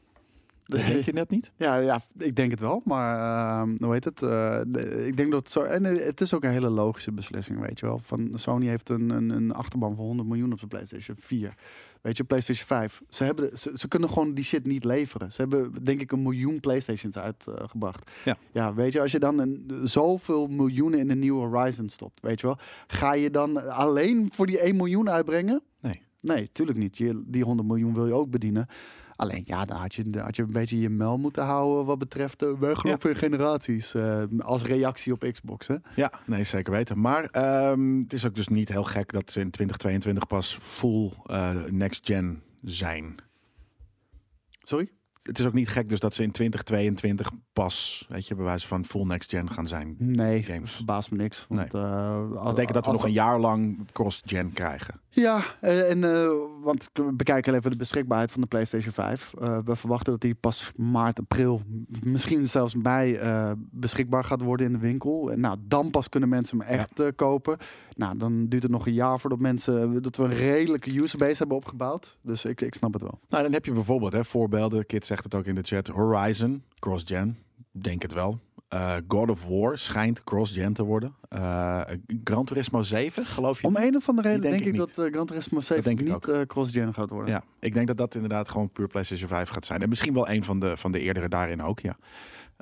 Denk 0.67 1.05
je 1.05 1.13
net 1.13 1.31
niet? 1.31 1.51
Ja, 1.57 1.77
ja, 1.77 2.01
ik 2.19 2.37
denk 2.37 2.51
het 2.51 2.61
wel. 2.61 2.83
Maar 2.85 3.19
ehm, 3.61 3.77
hoe 3.85 3.93
heet 3.93 4.05
het? 4.05 4.23
Eh, 4.23 4.61
de- 4.67 5.07
ik 5.07 5.17
denk 5.17 5.31
dat 5.31 5.41
het 5.41 5.51
zo. 5.51 5.61
En 5.63 5.85
eh, 5.87 6.05
het 6.07 6.21
is 6.21 6.35
ook 6.35 6.45
een 6.45 6.51
hele 6.51 6.69
logische 6.71 7.13
beslissing, 7.13 7.61
weet 7.61 7.81
je 7.81 7.87
wel. 7.87 7.99
Van 7.99 8.31
Sony 8.35 8.67
heeft 8.67 8.89
een, 8.89 9.11
een, 9.11 9.31
een 9.31 9.53
achterban 9.53 9.97
van 9.97 10.05
100 10.05 10.29
miljoen 10.29 10.53
op 10.53 10.59
zijn 10.59 10.71
PlayStation 10.71 11.17
4. 11.21 11.55
Weet 12.01 12.17
je, 12.17 12.25
PlayStation 12.25 12.67
5. 12.67 13.03
Ze, 13.09 13.25
hebben, 13.25 13.51
de- 13.51 13.59
ze, 13.59 13.71
ze 13.75 13.89
kunnen 13.89 14.09
gewoon 14.09 14.35
die 14.35 14.45
shit 14.45 14.67
niet 14.67 14.85
leveren. 14.85 15.33
Ze 15.33 15.41
hebben 15.41 15.85
denk 15.85 16.01
ik 16.01 16.13
een 16.13 16.23
miljoen 16.23 16.61
PlayStations 16.61 17.19
uitgebracht. 17.19 18.11
Ja. 18.25 18.37
ja, 18.53 18.75
weet 18.75 18.93
je, 18.93 19.01
als 19.01 19.13
je 19.13 19.19
dan 19.19 19.39
een, 19.39 19.71
zoveel 19.85 20.47
miljoenen 20.47 20.99
in 20.99 21.09
de 21.09 21.15
nieuwe 21.15 21.47
Horizon 21.47 21.89
stopt, 21.89 22.21
weet 22.21 22.41
je 22.41 22.47
wel. 22.47 22.59
Ga 22.87 23.13
je 23.15 23.31
dan 23.31 23.71
alleen 23.71 24.31
voor 24.35 24.47
die 24.47 24.59
1 24.59 24.77
miljoen 24.77 25.11
uitbrengen? 25.11 25.63
Nee. 25.81 26.03
Nee, 26.21 26.49
tuurlijk 26.53 26.79
niet. 26.79 26.99
Je, 26.99 27.23
die 27.27 27.45
100 27.45 27.69
miljoen 27.69 27.95
wil 27.95 28.07
je 28.07 28.13
ook 28.15 28.31
bedienen. 28.31 28.67
Alleen 29.23 29.43
ja, 29.45 29.65
dan 29.65 29.77
had 29.77 29.95
je, 29.95 30.11
dan 30.11 30.23
had 30.23 30.37
je 30.37 30.43
een 30.43 30.53
beetje 30.53 30.79
je 30.79 30.89
mel 30.89 31.19
moeten 31.19 31.45
houden 31.45 31.85
wat 31.85 31.99
betreft 31.99 32.43
uh, 32.43 32.59
wij 32.59 32.75
geloven 32.75 33.11
in 33.11 33.17
generaties. 33.17 33.95
eh, 33.95 34.23
als 34.39 34.63
reactie 34.63 35.13
op 35.13 35.29
Xbox. 35.33 35.67
Hè? 35.67 35.77
Ja, 35.97 36.13
nee, 36.27 36.45
zeker 36.45 36.73
weten. 36.73 37.01
Maar 37.01 37.25
ehm, 37.25 37.99
het 37.99 38.13
is 38.13 38.27
ook 38.27 38.35
dus 38.35 38.49
niet 38.49 38.69
heel 38.69 38.85
gek 38.85 39.13
dat 39.13 39.31
ze 39.31 39.41
in 39.41 39.51
2022 39.51 40.27
pas 40.27 40.59
full 40.61 41.11
eh, 41.27 41.65
next-gen 41.65 42.43
zijn. 42.63 43.15
Sorry? 44.63 44.91
Het 45.23 45.39
is 45.39 45.47
ook 45.47 45.53
niet 45.53 45.69
gek 45.69 45.89
dus 45.89 46.01
dat 46.01 46.15
ze 46.15 46.23
in 46.23 46.31
2022 46.31 47.31
pas, 47.53 48.07
weet 48.09 48.27
je, 48.27 48.35
bij 48.35 48.45
wijze 48.45 48.67
van 48.67 48.85
full 48.85 49.05
next-gen 49.05 49.51
gaan 49.51 49.69
zijn. 49.69 49.95
Nee, 49.99 50.43
Games. 50.43 50.73
verbaast 50.75 51.11
me 51.11 51.17
niks. 51.17 51.47
Want, 51.49 51.75
eh, 51.75 52.21
Dat 52.33 52.45
betekent 52.45 52.75
dat 52.75 52.87
we 52.87 52.93
nog 52.93 53.05
een 53.05 53.13
jaar 53.13 53.41
lang 53.41 53.87
cross-gen 53.93 54.53
krijgen. 54.53 55.01
Ja, 55.11 55.41
eh, 55.61 55.91
en, 55.91 56.05
eh, 56.05 56.29
want 56.63 56.91
we 56.93 57.13
bekijken 57.13 57.55
even 57.55 57.71
de 57.71 57.77
beschikbaarheid 57.77 58.31
van 58.31 58.41
de 58.41 58.47
PlayStation 58.47 58.93
5. 58.93 59.33
Eh, 59.41 59.59
we 59.65 59.77
verwachten 59.77 60.13
dat 60.13 60.21
die 60.21 60.35
pas 60.35 60.73
maart, 60.77 61.19
april, 61.19 61.63
misschien 62.05 62.49
zelfs 62.49 62.75
mei 62.75 63.15
eh, 63.15 63.53
beschikbaar 63.57 64.25
gaat 64.25 64.43
worden 64.43 64.67
in 64.67 64.73
de 64.73 64.79
winkel. 64.79 65.33
En 65.33 65.41
nou, 65.41 65.57
dan 65.61 65.91
pas 65.91 66.09
kunnen 66.09 66.29
mensen 66.29 66.59
hem 66.61 66.69
echt 66.69 67.15
kopen. 67.17 67.57
Nou, 67.97 68.17
dan 68.17 68.47
duurt 68.47 68.63
het 68.63 68.73
nog 68.73 68.87
een 68.87 68.93
jaar 68.93 69.21
voordat 69.21 69.39
mensen, 69.39 70.03
dat 70.03 70.17
we 70.17 70.23
een 70.23 70.35
redelijke 70.35 70.95
userbase 70.95 71.37
hebben 71.39 71.57
opgebouwd. 71.57 72.17
Dus 72.23 72.45
ik, 72.45 72.61
ik 72.61 72.75
snap 72.75 72.93
het 72.93 73.03
wel. 73.03 73.19
Nou, 73.29 73.43
dan 73.43 73.53
heb 73.53 73.65
je 73.65 73.73
bijvoorbeeld 73.73 74.13
hè, 74.13 74.25
voorbeelden. 74.25 74.87
Kit 74.87 75.07
zegt 75.07 75.25
het 75.25 75.35
ook 75.35 75.45
in 75.45 75.55
de 75.55 75.63
chat. 75.63 75.87
Horizon, 75.87 76.63
cross-gen. 76.79 77.39
Denk 77.71 78.03
het 78.03 78.13
wel. 78.13 78.39
Eh, 78.73 78.95
God 79.09 79.31
of 79.31 79.45
War 79.45 79.79
schijnt 79.79 80.25
cross-gen 80.25 80.73
te 80.73 80.83
worden. 80.85 81.15
Eh, 81.29 81.81
Gran 82.25 82.45
Turismo 82.45 82.83
7, 82.83 83.25
geloof 83.25 83.61
je? 83.61 83.67
Om 83.67 83.77
een 83.77 83.97
of 83.97 84.09
andere 84.09 84.29
reden 84.29 84.43
denk 84.43 84.55
denk, 84.55 84.67
ik 84.67 84.73
ik 84.73 84.79
dat 84.79 85.07
eh, 85.07 85.13
Gran 85.13 85.27
Turismo 85.27 85.61
7 85.61 85.85
denk 85.85 86.01
ik 86.01 86.29
niet 86.29 86.47
cross-gen 86.47 86.95
gaat 86.95 87.11
worden. 87.11 87.35
Ja, 87.35 87.43
ik 87.61 87.75
denk 87.75 87.87
dat 87.87 87.97
dat 87.97 88.15
inderdaad 88.15 88.49
gewoon 88.49 88.71
puur 88.71 88.87
PlayStation 88.87 89.29
5 89.29 89.49
gaat 89.49 89.67
zijn. 89.67 89.83
En 89.83 89.89
misschien 89.89 90.15
wel 90.15 90.29
een 90.29 90.45
van 90.45 90.61
de, 90.61 90.77
van 90.77 90.93
de 90.93 91.01
eerdere 91.01 91.29
daarin 91.29 91.63
ook, 91.63 91.81
ja. 91.81 91.97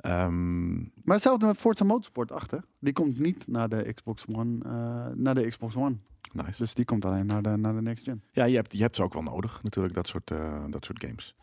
Ehm, 0.01 0.73
Maar 0.79 1.15
hetzelfde 1.15 1.45
met 1.45 1.57
Forza 1.57 1.83
Motorsport 1.83 2.31
8, 2.31 2.51
hè? 2.51 2.57
Die 2.79 2.93
komt 2.93 3.19
niet 3.19 3.47
naar 3.47 3.69
de 3.69 3.93
Xbox 3.93 4.25
One. 4.27 4.57
eh, 4.63 5.15
naar 5.15 5.35
de 5.35 5.47
Xbox 5.47 5.75
One. 5.75 5.95
nice. 6.33 6.57
Dus 6.57 6.73
die 6.73 6.85
komt 6.85 7.05
alleen 7.05 7.25
naar 7.25 7.41
de, 7.41 7.49
naar 7.49 7.73
de 7.73 7.81
next 7.81 8.03
gen. 8.03 8.23
Ja, 8.31 8.43
je 8.43 8.55
hebt, 8.55 8.73
je 8.73 8.81
hebt 8.81 8.95
ze 8.95 9.03
ook 9.03 9.13
wel 9.13 9.23
nodig, 9.23 9.63
natuurlijk, 9.63 9.93
dat 9.95 10.07
soort, 10.07 10.31
eh, 10.31 10.63
dat 10.69 10.85
soort 10.85 11.03
games. 11.05 11.35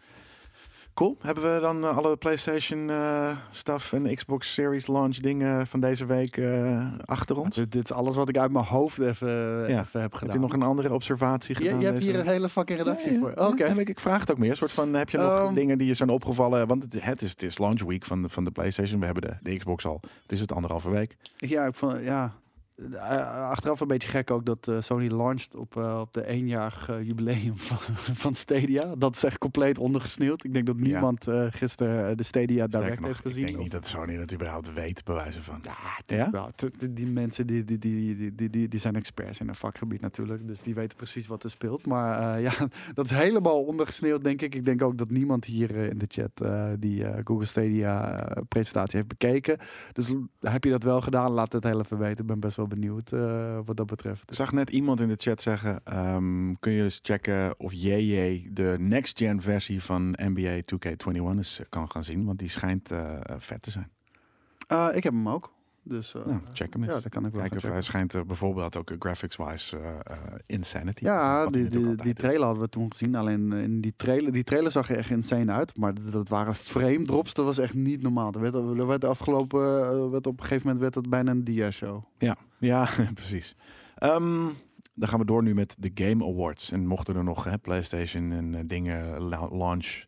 Cool. 0.98 1.16
Hebben 1.20 1.54
we 1.54 1.60
dan 1.60 1.84
eh, 1.84 1.96
alle 1.96 2.16
PlayStation 2.16 2.90
eh 2.90 3.30
stuff 3.50 3.92
en 3.92 4.14
Xbox 4.14 4.52
Series 4.54 4.86
launch 4.86 5.16
dingen 5.16 5.66
van 5.66 5.80
deze 5.80 6.06
week 6.06 6.36
eh, 6.36 6.86
achter 7.04 7.38
ons? 7.38 7.54
Dit, 7.56 7.72
dit 7.72 7.84
is 7.84 7.92
alles 7.92 8.16
wat 8.16 8.28
ik 8.28 8.38
uit 8.38 8.50
mijn 8.52 8.64
hoofd 8.64 8.98
even, 8.98 9.28
Ja. 9.68 9.80
even 9.80 9.80
heb 9.80 9.92
Heb 9.92 10.14
gedaan. 10.14 10.34
je 10.34 10.40
nog 10.40 10.52
een 10.52 10.62
andere 10.62 10.92
observatie 10.92 11.54
gedaan? 11.54 11.80
je 11.80 11.86
hebt 11.86 12.02
hier 12.02 12.18
een 12.18 12.26
hele 12.26 12.48
fucking 12.48 12.78
redactie 12.78 13.12
Ja, 13.12 13.18
voor. 13.18 13.30
Oké. 13.30 13.64
ja, 13.66 13.74
ik, 13.74 13.88
ik 13.88 14.00
vraag 14.00 14.20
het 14.20 14.30
ook 14.30 14.38
meer. 14.38 14.50
Een 14.50 14.56
soort 14.56 14.72
van, 14.72 14.94
heb 14.94 15.10
je 15.10 15.18
nog 15.18 15.32
Ehm. 15.38 15.54
dingen 15.54 15.78
die 15.78 15.86
je 15.86 15.94
zijn 15.94 16.08
opgevallen? 16.08 16.66
Want 16.66 16.82
het, 16.82 17.02
het, 17.04 17.22
is, 17.22 17.30
het 17.30 17.42
is 17.42 17.58
launch 17.58 17.82
week 17.82 18.04
van 18.04 18.22
de, 18.22 18.28
van 18.28 18.44
de 18.44 18.50
PlayStation. 18.50 18.98
We 19.00 19.04
hebben 19.04 19.22
de, 19.22 19.36
de 19.50 19.56
Xbox 19.56 19.86
al. 19.86 20.00
Het 20.22 20.32
is 20.32 20.40
het 20.40 20.52
anderhalve 20.52 20.90
week. 20.90 21.16
Ja, 21.36 21.64
ik 21.66 21.74
vond, 21.74 21.94
ja. 22.04 22.32
Eh, 22.78 23.48
Achteraf 23.50 23.80
een 23.80 23.86
beetje 23.86 24.08
gek 24.08 24.30
ook 24.30 24.44
dat 24.44 24.68
eh, 24.68 24.80
Sony 24.80 25.08
launched 25.08 25.56
op, 25.56 25.76
eh, 25.76 26.00
op 26.00 26.12
de 26.12 26.26
eenjarig 26.26 26.86
jubileum 27.02 27.56
van, 27.68 27.94
van 28.14 28.34
Stadia. 28.34 28.94
Dat 28.98 29.16
is 29.16 29.24
echt 29.24 29.38
compleet 29.38 29.78
ondergesneeuwd. 29.78 30.44
Ik 30.44 30.52
denk 30.52 30.66
dat 30.66 30.76
niemand 30.76 31.28
eh, 31.28 31.46
gisteren 31.50 32.16
de 32.16 32.22
Stadia 32.22 32.66
Sterker 32.66 32.80
direct 32.80 33.00
nog, 33.00 33.08
heeft 33.08 33.20
gezien. 33.20 33.40
Ik 33.40 33.46
denk 33.46 33.58
niet 33.58 33.70
dat 33.70 33.88
Sony 33.88 34.16
dat 34.16 34.32
überhaupt 34.32 34.72
weet, 34.72 35.04
bij 35.04 35.14
wijze 35.14 35.42
van. 35.42 35.62
Ja, 35.62 36.16
Ja? 36.16 36.30
wel. 36.30 36.50
Die 36.90 37.06
mensen 37.06 37.46
die, 37.46 37.64
die, 37.64 37.78
die, 37.78 38.34
die, 38.34 38.50
die, 38.50 38.68
die, 38.68 38.80
zijn 38.80 38.96
experts 38.96 39.40
in 39.40 39.46
hun 39.46 39.54
vakgebied 39.54 40.00
natuurlijk. 40.00 40.46
Dus 40.46 40.62
die 40.62 40.74
weten 40.74 40.96
precies 40.96 41.26
wat 41.26 41.42
er 41.42 41.50
speelt. 41.50 41.86
Maar 41.86 42.40
ja, 42.48 42.52
dat 42.94 43.04
is 43.04 43.10
helemaal 43.10 43.64
ondergesneeuwd, 43.64 44.24
denk 44.24 44.42
ik. 44.42 44.54
Ik 44.54 44.64
denk 44.64 44.82
ook 44.82 44.98
dat 44.98 45.10
niemand 45.10 45.44
hier 45.44 45.76
in 45.76 45.98
de 45.98 46.06
chat 46.08 46.30
die 46.80 47.04
Google 47.24 47.46
Stadia 47.46 48.26
presentatie 48.48 48.96
heeft 48.96 49.08
bekeken. 49.18 49.58
Dus 49.92 50.14
heb 50.40 50.64
je 50.64 50.70
dat 50.70 50.82
wel 50.82 51.00
gedaan? 51.00 51.30
Laat 51.30 51.52
het 51.52 51.64
heel 51.64 51.80
even 51.80 51.98
weten. 51.98 52.18
Ik 52.18 52.26
ben 52.26 52.40
best 52.40 52.56
wel 52.56 52.67
benieuwd 52.68 53.12
eh, 53.12 53.58
wat 53.64 53.76
dat 53.76 53.86
betreft. 53.86 54.30
Ik 54.30 54.36
zag 54.36 54.52
net 54.52 54.70
iemand 54.70 55.00
in 55.00 55.08
de 55.08 55.16
chat 55.16 55.42
zeggen: 55.42 55.80
ehm, 55.84 56.54
kun 56.60 56.72
je 56.72 56.82
eens 56.82 57.00
checken 57.02 57.54
of 57.58 57.72
JJ 57.72 58.48
de 58.52 58.76
next-gen 58.78 59.40
versie 59.40 59.82
van 59.82 60.16
NBA 60.22 60.60
2K21 60.60 61.12
eens 61.14 61.60
eh, 61.60 61.66
kan 61.68 61.90
gaan 61.90 62.04
zien? 62.04 62.24
Want 62.24 62.38
die 62.38 62.48
schijnt 62.48 62.90
eh, 62.90 63.12
vet 63.38 63.62
te 63.62 63.70
zijn. 63.70 63.90
Eh, 64.66 64.88
ik 64.92 65.02
heb 65.04 65.12
hem 65.12 65.28
ook. 65.28 65.56
Dus 65.82 66.14
eh, 66.14 66.26
Nou, 66.26 66.40
check 66.52 66.72
hem 66.72 66.82
eens. 66.82 66.92
Ja, 66.92 67.00
dat 67.00 67.10
kan 67.12 67.26
ik 67.26 67.32
wel 67.32 67.40
Kijk, 67.40 67.52
gaan 67.60 67.70
of 67.70 67.74
hij 67.76 67.82
schijnt 67.82 68.14
eh, 68.14 68.22
bijvoorbeeld 68.22 68.76
ook 68.76 68.90
eh, 68.90 68.96
graphics-wise 68.98 69.76
eh, 69.76 69.88
eh, 70.04 70.16
insanity. 70.46 71.04
Ja, 71.04 71.46
die, 71.50 71.68
die, 71.68 71.94
die 71.94 72.06
is. 72.12 72.14
trailer 72.14 72.42
hadden 72.44 72.62
we 72.62 72.68
toen 72.68 72.90
gezien. 72.90 73.14
Alleen 73.14 73.52
eh, 73.52 73.62
in 73.62 73.80
die 73.80 73.92
trailer, 73.96 74.32
die 74.32 74.44
trailer 74.44 74.70
zag 74.70 74.90
er 74.90 74.96
echt 74.96 75.10
insane 75.10 75.52
uit. 75.52 75.76
Maar 75.76 75.94
dat, 75.94 76.12
dat 76.12 76.28
waren 76.28 76.54
frame 76.54 77.02
drops. 77.02 77.34
Dat 77.34 77.44
was 77.44 77.58
echt 77.58 77.74
niet 77.74 78.02
normaal. 78.02 78.32
Er 78.32 78.40
werd, 78.40 78.54
er 78.54 78.86
werd 78.86 79.04
afgelopen, 79.04 79.60
eh, 79.90 80.10
werd 80.10 80.26
op 80.26 80.38
een 80.40 80.42
gegeven 80.46 80.62
moment 80.66 80.80
werd 80.80 80.94
dat 80.94 81.08
bijna 81.08 81.30
een 81.30 81.44
dia-show. 81.44 82.02
Ja, 82.18 82.36
ja 82.58 82.88
precies. 83.14 83.56
Ehm, 83.94 84.46
dan 84.94 85.08
gaan 85.08 85.18
we 85.18 85.24
door 85.24 85.42
nu 85.42 85.54
met 85.54 85.76
de 85.78 85.90
Game 85.94 86.24
Awards. 86.24 86.70
En 86.70 86.86
mochten 86.86 87.16
er 87.16 87.24
nog 87.24 87.44
hè, 87.44 87.58
PlayStation 87.58 88.32
en 88.32 88.54
eh, 88.54 88.60
dingen 88.66 89.20
la- 89.22 89.48
launch 89.50 90.04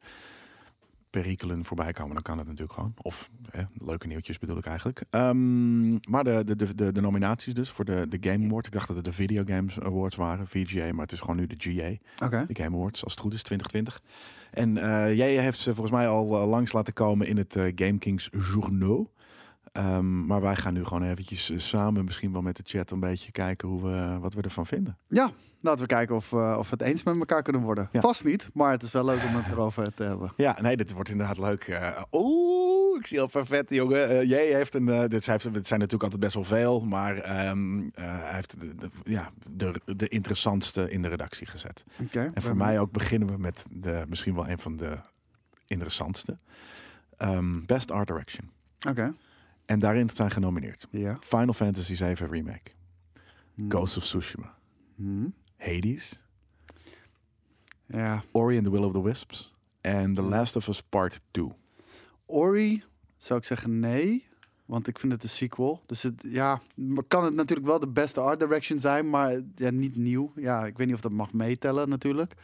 perikelen 1.10 1.64
voorbij 1.64 1.92
komen, 1.92 2.14
dan 2.14 2.22
kan 2.22 2.38
het 2.38 2.46
natuurlijk 2.46 2.72
gewoon. 2.72 2.94
Of 3.02 3.30
hè, 3.50 3.62
leuke 3.74 4.06
nieuwtjes 4.06 4.38
bedoel 4.38 4.56
ik 4.56 4.66
eigenlijk. 4.66 5.04
Ehm, 5.10 5.90
maar 5.90 6.24
de, 6.24 6.44
de, 6.56 6.74
de, 6.74 6.92
de, 6.92 7.00
nominaties 7.00 7.54
dus 7.54 7.70
voor 7.70 7.84
de, 7.84 8.06
de 8.08 8.30
Game 8.30 8.46
Awards. 8.46 8.66
Ik 8.68 8.74
dacht 8.74 8.86
dat 8.86 8.96
het 8.96 9.04
de 9.04 9.12
Video 9.12 9.42
Games 9.46 9.80
Awards 9.80 10.16
waren, 10.16 10.46
VGA, 10.46 10.92
maar 10.92 11.02
het 11.02 11.12
is 11.12 11.20
gewoon 11.20 11.36
nu 11.36 11.46
de 11.46 11.56
GA. 11.58 12.26
De 12.46 12.62
Game 12.62 12.76
Awards, 12.76 13.04
als 13.04 13.12
het 13.12 13.20
goed 13.20 13.32
is, 13.32 13.42
2020. 13.42 14.02
En 14.50 14.76
eh, 14.76 15.16
jij 15.16 15.36
heeft 15.38 15.58
ze 15.58 15.74
volgens 15.74 15.96
mij 15.96 16.08
al 16.08 16.40
eh, 16.40 16.48
langs 16.48 16.72
laten 16.72 16.92
komen 16.92 17.26
in 17.26 17.36
het 17.36 17.52
Game 17.74 17.98
Kings 17.98 18.30
Journaux. 18.52 19.10
Ehm, 19.72 20.26
maar 20.26 20.40
wij 20.40 20.56
gaan 20.56 20.72
nu 20.74 20.84
gewoon 20.84 21.02
eventjes 21.02 21.50
eh, 21.50 21.58
samen, 21.58 22.04
misschien 22.04 22.32
wel 22.32 22.42
met 22.42 22.56
de 22.56 22.62
chat, 22.66 22.90
een 22.90 23.00
beetje 23.00 23.32
kijken 23.32 23.68
hoe 23.68 23.82
we, 23.82 24.18
wat 24.20 24.34
we 24.34 24.42
ervan 24.42 24.66
vinden. 24.66 24.98
Ja, 25.08 25.30
laten 25.60 25.80
we 25.80 25.86
kijken 25.86 26.14
of, 26.16 26.32
eh, 26.32 26.56
of 26.58 26.70
we 26.70 26.76
het 26.78 26.82
eens 26.88 27.02
met 27.02 27.16
elkaar 27.16 27.42
kunnen 27.42 27.62
worden. 27.62 27.88
Ja. 27.92 28.00
Vast 28.00 28.24
niet, 28.24 28.50
maar 28.54 28.70
het 28.72 28.82
is 28.82 28.92
wel 28.92 29.04
leuk 29.04 29.22
om 29.24 29.34
het 29.36 29.46
erover 29.52 29.94
te 29.94 30.02
hebben. 30.02 30.32
Ja, 30.36 30.56
nee, 30.60 30.76
dit 30.76 30.92
wordt 30.92 31.08
inderdaad 31.08 31.38
leuk. 31.38 31.64
Eh, 31.64 32.02
Oeh, 32.12 32.98
ik 33.00 33.06
zie 33.06 33.20
al 33.20 33.26
perfect, 33.26 33.74
jongen. 33.74 34.08
Eh, 34.08 34.28
jij 34.28 34.46
heeft 34.46 34.74
een, 34.74 34.88
eh, 34.88 35.08
dit 35.08 35.24
zijn, 35.24 35.38
het 35.52 35.66
zijn 35.66 35.80
natuurlijk 35.80 36.02
altijd 36.12 36.20
best 36.20 36.34
wel 36.34 36.44
veel, 36.44 36.80
maar 36.80 37.16
ehm, 37.16 37.78
eh, 37.80 38.04
hij 38.04 38.34
heeft 38.34 38.60
de, 38.60 38.74
de- 38.74 38.90
ja, 39.04 39.30
de, 39.50 39.80
de 39.96 40.08
interessantste 40.08 40.90
in 40.90 41.02
de 41.02 41.08
redactie 41.08 41.46
gezet. 41.46 41.84
Oké. 42.02 42.30
En 42.34 42.42
voor 42.42 42.56
mij 42.56 42.80
ook 42.80 42.92
beginnen 42.92 43.28
we 43.28 43.38
met 43.38 43.64
de, 43.70 44.04
misschien 44.08 44.34
wel 44.34 44.48
een 44.48 44.58
van 44.58 44.76
de 44.76 44.98
interessantste. 45.66 46.38
Ehm, 47.16 47.64
Best 47.66 47.90
Art 47.90 48.06
Direction. 48.06 48.50
Oké. 48.88 49.14
En 49.70 49.78
daarin 49.78 50.10
zijn 50.10 50.30
genomineerd 50.30 50.86
Ja. 50.90 51.16
Final 51.20 51.52
Fantasy 51.54 51.96
VII 51.96 52.14
Remake, 52.14 52.70
Hmm. 53.54 53.70
Ghost 53.70 53.96
of 53.96 54.04
Tsushima, 54.04 54.54
Hmm. 54.96 55.34
Hades, 55.56 56.24
Ja. 57.86 58.22
Ori 58.32 58.56
and 58.56 58.64
the 58.64 58.70
Will 58.70 58.82
of 58.84 58.92
the 58.92 59.02
Wisps 59.02 59.54
en 59.80 60.14
The 60.14 60.20
Hmm. 60.20 60.30
Last 60.30 60.56
of 60.56 60.66
Us 60.68 60.82
Part 60.82 61.20
2. 61.30 61.48
Ori 62.26 62.84
zou 63.16 63.38
ik 63.38 63.44
zeggen 63.44 63.78
nee. 63.80 64.28
Want 64.64 64.86
ik 64.86 64.98
vind 64.98 65.12
het 65.12 65.22
een 65.22 65.28
sequel. 65.28 65.82
Dus 65.86 66.02
het, 66.02 66.22
ja, 66.26 66.60
maar 66.74 67.04
kan 67.04 67.24
het 67.24 67.34
natuurlijk 67.34 67.68
wel 67.68 67.78
de 67.80 67.88
beste 67.88 68.20
art 68.20 68.40
direction 68.40 68.78
zijn, 68.78 69.10
maar 69.10 69.40
ja, 69.54 69.70
niet 69.70 69.96
nieuw. 69.96 70.32
Ja, 70.36 70.66
ik 70.66 70.76
weet 70.76 70.86
niet 70.86 70.96
of 70.96 71.02
dat 71.02 71.12
mag 71.12 71.32
meetellen 71.32 71.88
natuurlijk. 71.88 72.34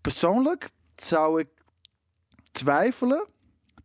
Persoonlijk 0.00 0.70
zou 0.96 1.40
ik 1.40 1.48
twijfelen 2.52 3.26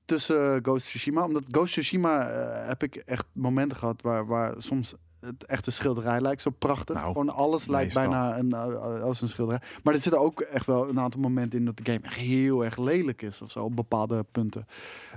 tussen 0.06 0.60
Ghost 0.64 0.86
of 0.86 0.90
Tsushima. 0.90 1.24
Omdat 1.26 1.44
Ghost 1.52 1.64
of 1.64 1.70
Tsushima 1.70 2.28
eh, 2.30 2.68
heb 2.68 2.84
ik 2.84 2.96
echt 2.96 3.26
momenten 3.32 3.78
gehad 3.78 4.02
waar, 4.02 4.26
waar 4.26 4.54
soms 4.58 4.94
het 5.20 5.46
echte 5.46 5.72
schilderij 5.72 6.22
lijkt 6.22 6.42
zo 6.42 6.50
prachtig. 6.50 6.96
Nou, 6.96 7.08
Gewoon 7.08 7.30
alles 7.30 7.68
lijkt 7.68 7.96
meestal. 7.96 8.12
bijna 8.12 8.38
een, 8.38 8.54
eh, 8.54 9.02
als 9.02 9.22
een 9.22 9.30
schilderij. 9.30 9.62
Maar 9.84 9.94
er 9.94 10.00
zitten 10.00 10.22
ook 10.22 10.42
echt 10.42 10.66
wel 10.66 10.90
een 10.90 11.00
aantal 11.00 11.22
momenten 11.22 11.60
in 11.60 11.66
dat 11.66 11.78
de 11.78 11.86
game 11.92 12.00
echt 12.06 12.16
heel 12.16 12.64
erg 12.66 12.78
lelijk 12.78 13.22
is 13.22 13.42
of 13.42 13.52
zo 13.52 13.64
op 13.64 13.76
bepaalde 13.76 14.26
punten. 14.32 14.66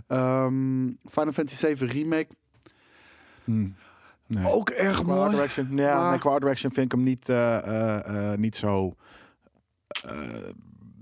Ehm, 0.06 0.86
Final 1.10 1.32
Fantasy 1.32 1.56
7 1.56 1.86
Remake 1.88 2.28
Hmm. 3.44 3.74
Nee. 4.26 4.46
ook 4.52 4.70
erg 4.70 5.02
Qua 5.02 5.14
mooi. 5.14 5.30
direction, 5.30 5.68
ja, 5.76 6.00
Maar- 6.00 6.10
nee, 6.10 6.18
qua 6.18 6.30
art 6.30 6.40
direction 6.40 6.72
vind 6.72 6.86
ik 6.86 6.92
hem 6.92 7.02
niet, 7.02 7.28
eh, 7.28 7.56
eh, 7.56 8.32
eh, 8.32 8.38
niet 8.38 8.56
zo... 8.56 8.94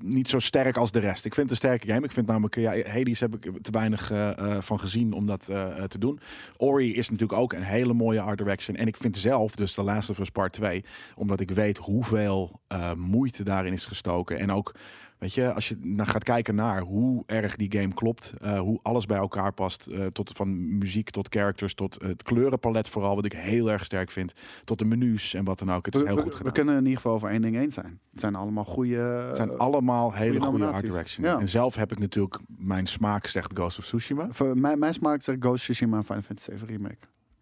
niet 0.02 0.28
zo 0.28 0.38
sterk 0.38 0.76
als 0.76 0.92
de 0.92 0.98
rest. 0.98 1.24
Ik 1.24 1.34
vind 1.34 1.50
het 1.50 1.62
een 1.62 1.68
sterke 1.68 1.92
game. 1.92 2.04
Ik 2.04 2.12
vind 2.12 2.26
namelijk, 2.26 2.54
ja, 2.54 2.90
Hades 2.90 3.20
heb 3.20 3.34
ik 3.34 3.62
te 3.62 3.70
weinig 3.70 4.10
eh, 4.10 4.38
eh, 4.38 4.62
van 4.62 4.80
gezien 4.80 5.12
om 5.12 5.26
dat 5.26 5.48
eh, 5.48 5.82
te 5.82 5.98
doen. 5.98 6.20
Ori 6.56 6.94
is 6.94 7.10
natuurlijk 7.10 7.38
ook 7.38 7.52
een 7.52 7.62
hele 7.62 7.92
mooie 7.92 8.20
art 8.20 8.38
direction. 8.38 8.76
En 8.76 8.86
ik 8.86 8.96
vind 8.96 9.18
zelf, 9.18 9.56
dus 9.56 9.72
The 9.72 9.82
Last 9.82 10.10
of 10.10 10.32
Part 10.32 10.52
2, 10.52 10.84
omdat 11.14 11.40
ik 11.40 11.50
weet 11.50 11.78
hoeveel 11.78 12.60
moeite 12.96 13.42
daarin 13.42 13.72
is 13.72 13.86
gestoken. 13.86 14.38
En 14.38 14.52
ook, 14.52 14.74
weet 15.18 15.34
je, 15.34 15.52
als 15.52 15.68
je 15.68 15.76
naar 15.82 16.06
gaat 16.06 16.22
kijken 16.24 16.54
naar 16.54 16.80
hoe 16.80 17.22
erg 17.26 17.56
die 17.56 17.72
game 17.80 17.94
klopt, 17.94 18.34
eh, 18.40 18.58
hoe 18.58 18.78
alles 18.82 19.06
bij 19.06 19.16
elkaar 19.18 19.52
past, 19.52 19.86
eh, 19.86 20.06
tot 20.06 20.30
van 20.36 20.78
muziek 20.78 21.10
tot 21.10 21.26
characters, 21.30 21.74
tot 21.74 22.02
het 22.02 22.22
kleurenpalet 22.22 22.88
vooral, 22.88 23.14
wat 23.14 23.24
ik 23.24 23.32
heel 23.32 23.70
erg 23.70 23.84
sterk 23.84 24.10
vind, 24.10 24.32
tot 24.64 24.78
de 24.78 24.84
menus 24.84 25.34
en 25.34 25.44
wat 25.44 25.58
dan 25.58 25.72
ook. 25.72 25.86
Het 25.86 25.94
is 25.94 26.00
We, 26.00 26.06
heel 26.06 26.16
we- 26.16 26.22
goed 26.22 26.30
we 26.30 26.36
gedaan. 26.36 26.52
kunnen 26.52 26.74
in 26.74 26.80
ieder 26.84 26.96
geval 26.96 27.12
over 27.12 27.30
één 27.30 27.42
ding 27.42 27.56
eens 27.56 27.74
zijn. 27.74 28.00
Het 28.10 28.20
zijn 28.20 28.34
allemaal 28.34 28.64
goede. 28.64 28.96
Het 28.96 29.36
zijn 29.36 29.50
eh, 29.50 29.56
allemaal 29.56 30.12
hele 30.12 30.40
goede 30.40 30.66
goede 30.68 30.92
art. 30.96 31.10
Ja. 31.12 31.38
En 31.38 31.48
zelf 31.48 31.74
heb 31.74 31.92
ik 31.92 31.98
natuurlijk 31.98 32.38
mijn 32.58 32.86
smaak, 32.86 33.26
zegt 33.26 33.50
Ghost 33.54 33.78
of 33.78 33.84
Tsushima. 33.84 34.26
voor 34.30 34.58
mijn, 34.58 34.78
mijn 34.78 34.94
smaak 34.94 35.22
zegt 35.22 35.38
Ghost 35.40 35.54
of 35.56 35.60
Tsushima 35.62 35.96
en 35.96 36.04
Final 36.04 36.22
Fantasy 36.22 36.50
7 36.50 36.66
Remake. 36.66 36.98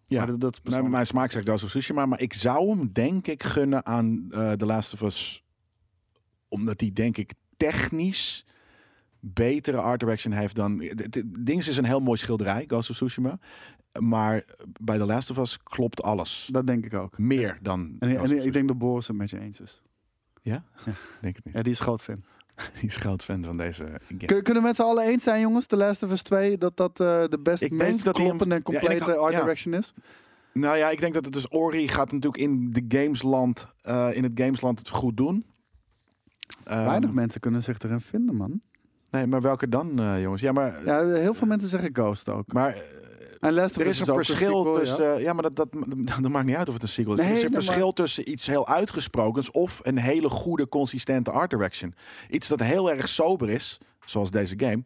Ja. 0.07 0.25
Maar 0.25 0.39
dat, 0.39 0.59
Mijn, 0.89 1.05
smaak 1.05 1.31
zegt 1.31 1.45
Ghost 1.47 1.63
of 1.63 1.69
Tsushima, 1.69 2.05
maar 2.05 2.21
ik 2.21 2.33
zou 2.33 2.69
hem 2.69 2.89
denk 2.93 3.27
ik 3.27 3.43
gunnen 3.43 3.85
aan 3.85 4.27
The 4.57 4.65
Last 4.65 4.93
of 4.93 5.01
Us, 5.01 5.43
omdat 6.47 6.77
die 6.79 6.93
denk 6.93 7.17
ik 7.17 7.33
technisch 7.57 8.45
betere 9.19 9.77
art 9.77 9.99
direction 9.99 10.33
heeft 10.33 10.55
dan. 10.55 10.81
Het 10.81 11.15
het 11.15 11.45
ding 11.45 11.65
is 11.65 11.77
een 11.77 11.85
heel 11.85 12.01
mooi 12.01 12.17
schilderij, 12.17 12.63
Ghost 12.67 12.89
of 12.89 12.95
Tsushima, 12.95 13.39
maar 13.99 14.43
bij 14.79 14.97
The 14.97 15.05
Last 15.05 15.29
of 15.29 15.37
Us 15.37 15.63
klopt 15.63 16.03
alles. 16.03 16.49
Dat 16.51 16.67
denk 16.67 16.85
ik 16.85 16.93
ook. 16.93 17.17
Meer 17.17 17.57
dan. 17.61 17.95
En, 17.99 18.45
ik 18.45 18.53
denk 18.53 18.67
dat 18.67 18.77
Boris 18.77 19.07
het 19.07 19.17
met 19.17 19.29
je 19.29 19.39
eens 19.39 19.59
is. 19.59 19.81
Ja? 20.41 20.63
Denk 21.21 21.35
het 21.35 21.45
niet. 21.45 21.53
Ja, 21.53 21.61
die 21.61 21.71
is 21.71 21.79
groot 21.79 22.01
fan. 22.01 22.23
Die 22.79 22.89
is 22.89 22.95
groot 22.95 23.23
fan 23.23 23.43
van 23.43 23.57
deze 23.57 23.83
game. 24.07 24.25
Kun, 24.25 24.43
kunnen 24.43 24.61
we 24.61 24.67
met 24.67 24.75
z'n 24.75 24.81
allen 24.81 25.05
eens 25.05 25.23
zijn, 25.23 25.41
jongens? 25.41 25.65
The 25.65 25.75
Last 25.75 26.03
of 26.03 26.11
Us 26.11 26.21
2, 26.21 26.57
dat 26.57 26.77
dat 26.77 26.99
eh, 26.99 27.23
de 27.29 27.39
best, 27.39 27.69
meest 27.69 28.01
kloppende 28.11 28.55
en 28.55 28.61
Ja, 28.65 28.79
complete 28.79 29.15
art 29.15 29.33
ja. 29.33 29.39
direction 29.39 29.73
is? 29.73 29.93
Nou 30.53 30.77
ja, 30.77 30.89
ik 30.89 30.99
denk 30.99 31.13
dat 31.13 31.23
het 31.25 31.33
dus 31.33 31.51
Ori 31.51 31.87
gaat 31.87 32.11
natuurlijk 32.11 32.43
in 32.43 32.71
de 32.71 32.85
gamesland, 32.87 33.67
eh, 33.81 34.09
in 34.13 34.23
het 34.23 34.31
gamesland 34.35 34.79
het 34.79 34.89
goed 34.89 35.17
doen. 35.17 35.45
Ehm, 36.65 36.83
Weinig 36.85 37.11
mensen 37.11 37.41
kunnen 37.41 37.63
zich 37.63 37.79
erin 37.79 38.01
vinden, 38.01 38.35
man. 38.35 38.61
Nee, 39.11 39.27
maar 39.27 39.41
welke 39.41 39.69
dan, 39.69 39.99
eh, 39.99 40.21
jongens? 40.21 40.41
Ja, 40.41 40.51
maar, 40.51 40.85
Ja, 40.85 41.05
heel 41.07 41.33
veel 41.33 41.47
mensen 41.47 41.69
zeggen 41.69 41.89
Ghost 41.93 42.29
ook. 42.29 42.53
maar 42.53 42.73
eh, 42.73 42.81
En 43.39 43.57
er 43.57 43.63
is 43.85 43.99
een 43.99 44.05
verschil 44.13 44.23
sequel, 44.23 44.75
tussen. 44.75 45.21
Ja. 45.21 45.33
maar 45.33 45.43
dat, 45.43 45.55
dat, 45.55 45.67
dat 46.21 46.29
maakt 46.31 46.45
niet 46.45 46.55
uit 46.55 46.67
of 46.67 46.73
het 46.73 46.83
een 46.83 46.89
sequel 46.89 47.13
is. 47.13 47.19
Nee, 47.19 47.29
er 47.29 47.35
is 47.37 47.43
een 47.43 47.53
verschil 47.53 47.83
maar- 47.85 47.93
tussen 47.93 48.31
iets 48.31 48.47
heel 48.47 48.67
uitgesprokens 48.67 49.51
of 49.51 49.79
een 49.83 49.97
hele 49.97 50.29
goede, 50.29 50.67
consistente 50.69 51.31
art 51.31 51.49
direction. 51.49 51.93
Iets 52.29 52.47
dat 52.47 52.59
heel 52.59 52.91
erg 52.91 53.07
sober 53.07 53.49
is, 53.49 53.77
zoals 54.05 54.31
deze 54.31 54.53
game. 54.59 54.81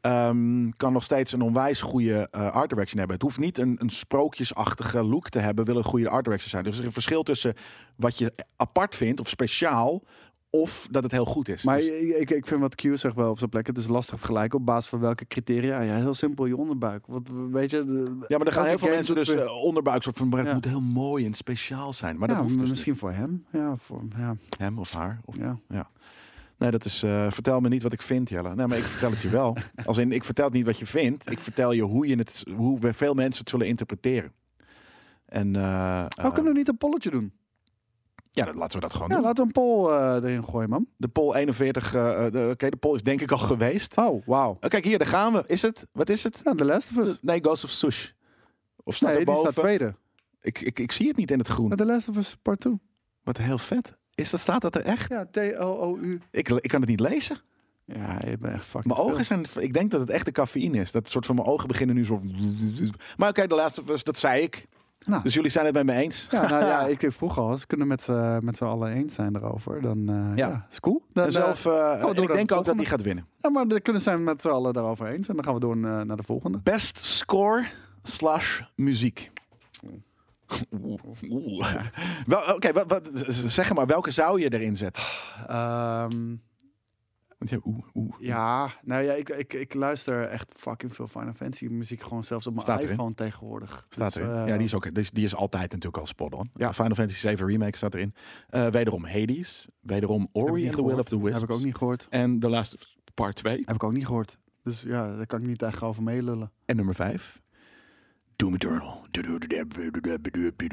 ehm, 0.00 0.70
kan 0.76 0.92
nog 0.92 1.02
steeds 1.02 1.32
een 1.32 1.40
onwijs 1.42 1.80
goede 1.80 2.28
eh, 2.30 2.50
art 2.50 2.68
direction 2.68 2.98
hebben. 2.98 3.14
Het 3.16 3.22
hoeft 3.24 3.38
niet 3.38 3.58
een, 3.58 3.76
een 3.80 3.90
sprookjesachtige 3.90 5.02
look 5.04 5.28
te 5.28 5.38
hebben, 5.38 5.64
wil 5.64 5.76
een 5.76 5.84
goede 5.84 6.08
art 6.08 6.24
direction 6.24 6.50
zijn. 6.50 6.64
Dus 6.64 6.72
er 6.74 6.80
is 6.80 6.86
een 6.86 6.92
verschil 6.92 7.22
tussen 7.22 7.54
wat 7.96 8.18
je 8.18 8.32
apart 8.56 8.94
vindt 8.94 9.20
of 9.20 9.28
speciaal, 9.28 10.02
of 10.50 10.88
dat 10.90 11.02
het 11.02 11.12
heel 11.12 11.24
goed 11.24 11.48
is. 11.48 11.62
Maar 11.64 11.76
Dus- 11.78 11.86
ik, 11.88 12.30
ik 12.30 12.46
vind 12.46 12.60
wat 12.60 12.74
Q 12.74 12.80
zegt 12.92 13.14
wel 13.14 13.30
op 13.30 13.38
zijn 13.38 13.50
plek. 13.50 13.66
Het 13.66 13.78
is 13.78 13.86
lastig 13.88 14.18
vergelijken 14.18 14.58
op 14.58 14.66
basis 14.66 14.88
van 14.88 15.00
welke 15.00 15.26
criteria. 15.26 15.80
Ja, 15.80 15.94
heel 15.94 16.14
simpel, 16.14 16.46
je 16.46 16.56
onderbuik. 16.56 17.06
Wat, 17.06 17.22
weet 17.50 17.70
je, 17.70 17.84
de- 17.84 18.24
Ja, 18.28 18.38
maar 18.38 18.46
er 18.46 18.52
gaan 18.52 18.66
heel 18.66 18.78
veel 18.78 18.88
mensen 18.88 19.14
dus 19.14 19.28
weer- 19.28 19.40
eh, 19.44 19.62
onderbuik 19.62 20.02
soort 20.02 20.16
van, 20.16 20.28
maar 20.28 20.38
het 20.38 20.48
Ja. 20.48 20.54
moet 20.54 20.64
heel 20.64 20.80
mooi 20.80 21.26
en 21.26 21.34
speciaal 21.34 21.92
zijn. 21.92 22.18
Maar 22.18 22.28
ja, 22.28 22.34
dat 22.34 22.44
hoeft 22.44 22.58
dus 22.58 22.68
misschien 22.70 22.96
voor 22.96 23.12
hem. 23.12 23.44
Ja, 23.52 23.76
voor, 23.76 24.02
ja, 24.16 24.36
hem 24.58 24.78
of 24.78 24.90
haar. 24.90 25.20
Of, 25.24 25.36
ja. 25.36 25.58
nee, 26.58 26.70
dat 26.70 26.84
is. 26.84 27.02
eh, 27.02 27.30
vertel 27.30 27.60
me 27.60 27.68
niet 27.68 27.82
wat 27.82 27.92
ik 27.92 28.02
vind, 28.02 28.28
Jelle. 28.28 28.54
Nee, 28.54 28.66
maar 28.66 28.78
ik 28.78 28.84
vertel 28.84 29.10
het 29.10 29.20
je 29.20 29.28
wel. 29.28 29.56
Als 29.84 29.98
in, 29.98 30.12
ik 30.12 30.24
vertel 30.24 30.44
het 30.44 30.54
niet 30.54 30.66
wat 30.66 30.78
je 30.78 30.86
vindt. 30.86 31.30
Ik 31.30 31.38
vertel 31.38 31.72
je 31.72 31.82
hoe 31.82 32.06
je 32.06 32.16
het, 32.16 32.44
hoe 32.56 32.78
veel 32.92 33.14
mensen 33.14 33.40
het 33.40 33.50
zullen 33.50 33.66
interpreteren. 33.66 34.32
En 35.26 35.56
eh, 35.56 36.04
Oh, 36.22 36.32
kunnen 36.34 36.52
we 36.52 36.58
niet 36.58 36.68
een 36.68 36.78
polletje 36.78 37.10
doen? 37.10 37.32
Ja, 38.44 38.54
laten 38.54 38.78
we 38.80 38.84
dat 38.86 38.92
gewoon 38.92 39.08
Ja, 39.08 39.14
doen. 39.14 39.24
laten 39.24 39.42
we 39.42 39.50
een 39.54 39.62
poll 39.62 39.90
eh, 39.90 40.14
erin 40.30 40.44
gooien, 40.44 40.68
man. 40.68 40.86
De 40.96 41.08
poll 41.08 41.34
41. 41.34 41.94
eh, 41.94 42.26
eh, 42.26 42.32
de- 42.32 42.48
Oké, 42.52 42.68
de 42.70 42.76
poll 42.76 42.94
is 42.94 43.02
denk 43.02 43.20
ik 43.20 43.30
al 43.32 43.38
geweest. 43.38 43.96
Oh, 43.96 44.26
wauw. 44.26 44.50
Oh, 44.60 44.70
kijk 44.70 44.84
hier, 44.84 44.98
daar 44.98 45.06
gaan 45.06 45.32
we. 45.32 45.44
Is 45.46 45.62
het? 45.62 45.82
Wat 45.92 46.08
is 46.08 46.22
het? 46.22 46.40
Ja, 46.44 46.54
The 46.54 46.64
Last 46.64 46.90
of 46.96 47.06
Us. 47.06 47.18
Nee, 47.22 47.40
Ghost 47.40 47.64
of 47.64 47.70
Sush. 47.70 48.10
Of 48.84 48.94
staat 48.94 49.08
Nee, 49.10 49.18
er 49.18 49.24
die 49.24 49.34
boven? 49.34 49.52
staat 49.52 49.64
tweede. 49.64 49.94
Ik, 50.40 50.60
ik, 50.60 50.78
ik 50.78 50.92
zie 50.92 51.08
het 51.08 51.16
niet 51.16 51.30
in 51.30 51.38
het 51.38 51.48
groen. 51.48 51.70
The 51.76 51.84
Last 51.86 52.08
of 52.08 52.16
Us 52.16 52.36
Part 52.42 52.60
2. 52.60 52.80
Wat 53.24 53.36
heel 53.36 53.58
vet. 53.58 53.92
Is 54.14 54.30
dat, 54.30 54.40
staat 54.40 54.60
dat 54.60 54.74
er 54.74 54.82
echt? 54.82 55.08
Ja, 55.10 55.26
T-O-O-U. 55.30 56.20
Ik, 56.30 56.48
ik 56.48 56.68
kan 56.68 56.80
het 56.80 56.88
niet 56.88 57.00
lezen. 57.00 57.40
Ja, 57.84 58.18
je 58.26 58.38
bent 58.38 58.54
echt 58.54 58.64
fucking 58.66 58.94
Mijn 58.96 59.08
ogen 59.08 59.24
zijn. 59.24 59.44
Ik 59.58 59.72
denk 59.72 59.90
dat 59.90 60.00
het 60.00 60.10
echt 60.10 60.24
de 60.24 60.32
cafeïne 60.32 60.80
is. 60.80 60.92
Dat 60.92 61.08
soort 61.08 61.26
van 61.26 61.34
mijn 61.34 61.46
ogen 61.48 61.68
beginnen 61.68 61.96
nu 61.96 62.04
zo. 62.04 62.20
Maar 63.16 63.28
oké, 63.28 63.46
de 63.46 63.54
laatste 63.54 63.84
was, 63.84 64.04
dat 64.04 64.16
zei 64.18 64.42
ik. 64.42 64.66
Nou. 65.06 65.22
Dus 65.22 65.34
jullie 65.34 65.50
zijn 65.50 65.64
het 65.64 65.74
met 65.74 65.84
me 65.84 65.92
eens. 65.92 66.26
Ja, 66.30 66.48
nou 66.48 66.64
ja, 66.64 66.86
ik 66.98 67.06
vroeg 67.12 67.38
al, 67.38 67.48
als 67.48 67.60
we 67.60 67.66
kunnen 67.66 67.86
met 67.86 68.02
z'n 68.02 68.38
met 68.42 68.56
z'n 68.56 68.64
allen 68.64 68.92
eens 68.92 69.14
zijn 69.14 69.36
erover, 69.36 69.80
dan 69.80 70.08
eh, 70.08 70.14
Ja. 70.36 70.48
ja. 70.48 70.66
is 70.70 70.80
cool. 70.80 71.02
Dan, 71.12 71.24
En 71.24 71.32
zelf, 71.32 71.66
eh, 71.66 71.72
en 71.92 72.00
naar 72.00 72.10
ik 72.10 72.26
de 72.26 72.32
denk 72.32 72.52
ook 72.52 72.64
dat 72.64 72.76
die 72.76 72.86
gaat 72.86 73.02
winnen. 73.02 73.24
eh, 73.24 73.30
ja, 73.42 73.50
maar 73.50 73.68
dan 73.68 73.80
kunnen 73.82 74.02
zijn 74.02 74.24
met 74.24 74.40
z'n 74.40 74.48
allen 74.48 74.72
daarover 74.72 75.06
eens. 75.06 75.28
En 75.28 75.34
dan 75.34 75.44
gaan 75.44 75.54
we 75.54 75.60
door 75.60 75.74
eh, 75.76 76.00
naar 76.00 76.16
de 76.16 76.22
volgende. 76.22 76.58
Best 76.62 76.98
score 77.04 77.66
slash 78.02 78.60
muziek. 78.74 79.30
Oeh. 80.72 81.00
Oeh. 81.30 81.74
Wel, 82.26 82.54
Oké, 82.54 82.72
wat, 82.72 82.84
wat, 82.88 83.10
zeg 83.28 83.74
maar, 83.74 83.86
welke 83.86 84.10
zou 84.10 84.40
je 84.40 84.52
erin 84.52 84.76
zetten? 84.76 85.02
Ehm, 85.46 86.34
Want 87.38 87.50
ja, 87.50 87.58
oeh, 87.64 87.84
oeh. 87.94 88.14
ja, 88.18 88.70
nou 88.82 89.02
ja, 89.04 89.12
ik, 89.12 89.28
ik, 89.28 89.52
ik 89.52 89.74
luister 89.74 90.22
echt 90.28 90.52
fucking 90.56 90.94
veel 90.94 91.06
Final 91.06 91.32
Fantasy 91.34 91.66
muziek 91.66 92.02
gewoon 92.02 92.24
zelfs 92.24 92.46
op 92.46 92.52
mijn 92.52 92.64
Staat 92.64 92.78
erin. 92.82 92.90
iPhone 92.92 93.14
tegenwoordig. 93.14 93.86
Staat 93.88 94.12
Dus, 94.14 94.22
erin. 94.22 94.34
eh, 94.36 94.46
ja, 94.46 94.56
die 94.56 94.64
is, 94.66 94.74
ook, 94.74 94.82
die, 94.94 95.02
is, 95.02 95.10
die 95.10 95.24
is 95.24 95.34
altijd 95.34 95.70
natuurlijk 95.70 95.96
al 95.96 96.06
spot 96.06 96.34
on. 96.34 96.50
Ja. 96.54 96.72
Final 96.74 96.94
Fantasy 96.94 97.18
7 97.18 97.46
Remake 97.46 97.76
staat 97.76 97.94
erin. 97.94 98.14
Eh, 98.48 98.66
wederom 98.66 99.04
Hades. 99.04 99.68
Wederom 99.80 100.28
Ori 100.32 100.66
and 100.68 100.76
the 100.76 100.84
Will 100.84 100.98
of 100.98 101.04
the 101.08 101.20
Wisps. 101.22 101.40
Heb 101.40 101.48
ik 101.50 101.54
ook 101.56 101.62
niet 101.62 101.74
gehoord. 101.76 102.06
En 102.10 102.38
The 102.38 102.48
Last 102.48 102.76
Part 103.14 103.36
2. 103.36 103.62
Heb 103.64 103.74
ik 103.74 103.82
ook 103.82 103.92
niet 103.92 104.06
gehoord. 104.06 104.38
Dus 104.62 104.82
ja, 104.82 105.16
daar 105.16 105.26
kan 105.26 105.40
ik 105.40 105.46
niet 105.46 105.62
echt 105.62 105.82
over 105.82 106.02
meelullen. 106.02 106.50
En 106.64 106.76
nummer 106.76 106.94
5. 106.94 107.40
Doom 108.38 108.54
Eternal. 108.54 109.06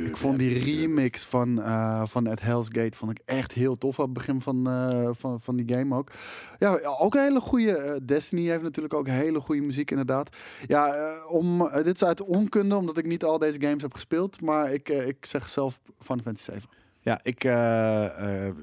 Ik 0.10 0.18
vond 0.18 0.38
die 0.38 0.60
remix 0.64 1.24
van, 1.26 1.62
eh 1.62 2.06
van 2.06 2.28
At 2.28 2.42
Hell's 2.42 2.68
Gate 2.72 2.98
vond 2.98 3.12
ik 3.12 3.20
echt 3.26 3.52
heel 3.52 3.78
tof. 3.78 4.00
Op 4.00 4.06
het 4.06 4.14
begin 4.14 4.42
van, 4.42 4.68
eh, 4.70 5.10
van, 5.12 5.42
van 5.42 5.56
die 5.56 5.76
game 5.76 5.96
ook. 5.96 6.12
Ja, 6.60 6.80
ook 7.00 7.16
een 7.16 7.22
hele 7.22 7.40
goede. 7.40 7.78
eh, 7.78 7.96
Destiny 8.06 8.48
heeft 8.48 8.64
natuurlijk 8.64 8.94
ook 8.94 9.08
hele 9.08 9.40
goede 9.40 9.62
muziek, 9.62 9.92
inderdaad. 9.92 10.36
Ja, 10.68 10.94
eh, 10.96 11.32
om, 11.32 11.62
eh, 11.68 11.84
dit 11.84 11.96
is 11.96 12.04
uit 12.04 12.22
onkunde, 12.22 12.76
omdat 12.76 12.98
ik 12.98 13.06
niet 13.06 13.24
al 13.24 13.40
deze 13.40 13.62
games 13.62 13.82
heb 13.82 13.94
gespeeld. 13.94 14.42
Maar 14.42 14.74
ik, 14.74 14.90
eh, 14.90 15.08
ik 15.08 15.26
zeg 15.26 15.50
zelf 15.50 15.80
Final 16.00 16.24
Fantasy 16.24 16.44
7. 16.52 16.70
Ja, 17.06 17.20
ik 17.24 17.44
eh, 17.44 18.46
eh, 18.48 18.56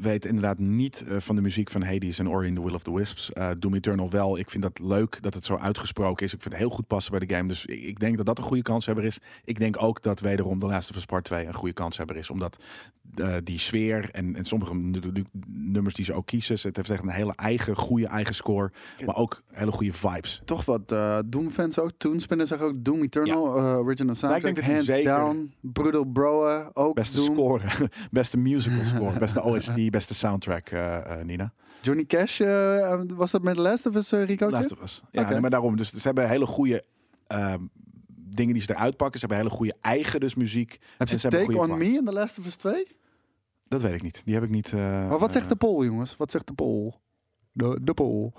weet 0.00 0.24
inderdaad 0.24 0.58
niet 0.58 1.04
eh, 1.08 1.16
van 1.18 1.34
de 1.36 1.42
muziek 1.42 1.70
van 1.70 1.82
Hades 1.82 2.18
en 2.18 2.28
Ori 2.28 2.46
and 2.46 2.56
the 2.56 2.62
Will 2.64 2.74
of 2.74 2.82
the 2.82 2.94
Wisps. 2.94 3.30
Doom 3.58 3.74
Eternal 3.74 4.10
wel. 4.10 4.38
Ik 4.38 4.50
vind 4.50 4.62
dat 4.62 4.78
leuk 4.78 5.22
dat 5.22 5.34
het 5.34 5.44
zo 5.44 5.56
uitgesproken 5.56 6.26
is. 6.26 6.34
Ik 6.34 6.40
vind 6.42 6.52
het 6.54 6.62
heel 6.62 6.70
goed 6.72 6.86
passen 6.86 7.10
bij 7.18 7.26
de 7.26 7.34
game. 7.34 7.48
Dus 7.48 7.66
ik, 7.66 7.82
ik 7.82 8.00
denk 8.00 8.16
dat 8.16 8.26
dat 8.26 8.38
een 8.38 8.44
goede 8.44 8.62
kanshebber 8.62 9.04
is. 9.04 9.18
Ik 9.44 9.58
denk 9.58 9.82
ook 9.82 10.02
dat 10.02 10.20
wederom 10.20 10.58
Last 10.60 10.90
of 10.90 10.96
Us 10.96 11.04
Part 11.04 11.24
2 11.24 11.46
een 11.46 11.54
goede 11.54 11.74
kanshebber 11.74 12.16
is. 12.16 12.30
Omdat 12.30 12.56
die 13.44 13.58
sfeer 13.58 14.08
en, 14.12 14.36
en 14.36 14.44
sommige 14.44 14.74
nu- 14.74 15.24
nummers 15.46 15.94
die 15.94 16.04
ze 16.04 16.12
ook 16.12 16.26
kiezen. 16.26 16.58
Het 16.62 16.76
heeft 16.76 16.90
echt 16.90 17.02
een 17.02 17.08
hele 17.08 17.32
eigen, 17.36 17.76
goede 17.76 18.06
eigen 18.06 18.34
score. 18.34 18.70
Maar 19.06 19.16
ook 19.16 19.42
hele 19.50 19.72
goede 19.72 19.92
vibes. 19.92 20.42
Toch 20.44 20.64
wat 20.64 20.88
Doom-fans 21.26 21.78
ook. 21.78 21.90
Toonspinner 21.96 22.46
zeggen 22.46 22.66
ook 22.66 22.84
Doom 22.84 23.02
Eternal, 23.02 23.58
original 23.58 24.14
soundtrack. 24.14 24.42
denk 24.42 24.56
dat 24.56 24.64
die 24.64 24.74
Hands 24.74 24.86
zeker- 24.88 25.14
down. 25.16 25.52
Brutal 25.60 26.04
Bro 26.04 26.70
ook 26.72 26.94
Beste 26.94 27.16
Doom. 27.16 27.26
score, 27.34 27.60
beste 28.10 28.38
musical 28.38 28.84
score, 28.84 29.18
beste 29.18 29.42
OST, 29.50 29.90
beste 29.90 30.14
soundtrack, 30.14 30.70
eh, 30.70 30.96
eh, 31.20 31.24
Nina. 31.24 31.52
Johnny 31.82 32.04
Cash, 32.04 32.40
eh, 32.40 33.02
was 33.06 33.30
dat 33.30 33.42
met 33.42 33.54
The 33.54 33.60
Last 33.60 33.86
of 33.86 33.94
Us, 33.94 34.12
uh, 34.12 34.24
Rico? 34.24 34.50
Last 34.50 34.72
of 34.72 34.82
Us. 34.82 35.02
Ja, 35.10 35.30
nee, 35.30 35.40
maar 35.40 35.50
daarom. 35.50 35.76
Dus 35.76 35.92
ze 35.92 36.00
hebben 36.02 36.28
hele 36.28 36.46
goede 36.46 36.84
ehm, 37.26 37.60
dingen 38.16 38.54
die 38.54 38.62
ze 38.62 38.70
eruit 38.70 38.96
pakken. 38.96 39.20
Ze 39.20 39.26
hebben 39.26 39.44
hele 39.44 39.56
goede 39.56 39.74
eigen 39.80 40.20
dus 40.20 40.34
muziek. 40.34 40.78
Heb 40.98 41.08
je 41.08 41.18
ze 41.18 41.28
Take 41.28 41.58
On. 41.58 41.78
Me 41.78 41.84
in 41.84 42.04
The 42.04 42.12
Last 42.12 42.38
of 42.38 42.46
Us 42.46 42.56
2? 42.56 42.86
Dat 43.68 43.82
weet 43.82 43.94
ik 43.94 44.02
niet. 44.02 44.22
Die 44.24 44.34
heb 44.34 44.42
ik 44.42 44.50
niet. 44.50 44.66
eh, 44.72 45.08
Maar 45.08 45.18
wat 45.18 45.32
zegt 45.32 45.48
de 45.48 45.56
poll, 45.56 45.84
jongens? 45.84 46.16
Wat 46.16 46.30
zegt 46.30 46.46
de 46.46 46.52
poll? 46.52 46.92
De, 47.52 47.78
de 47.82 47.94
pool. 47.94 48.32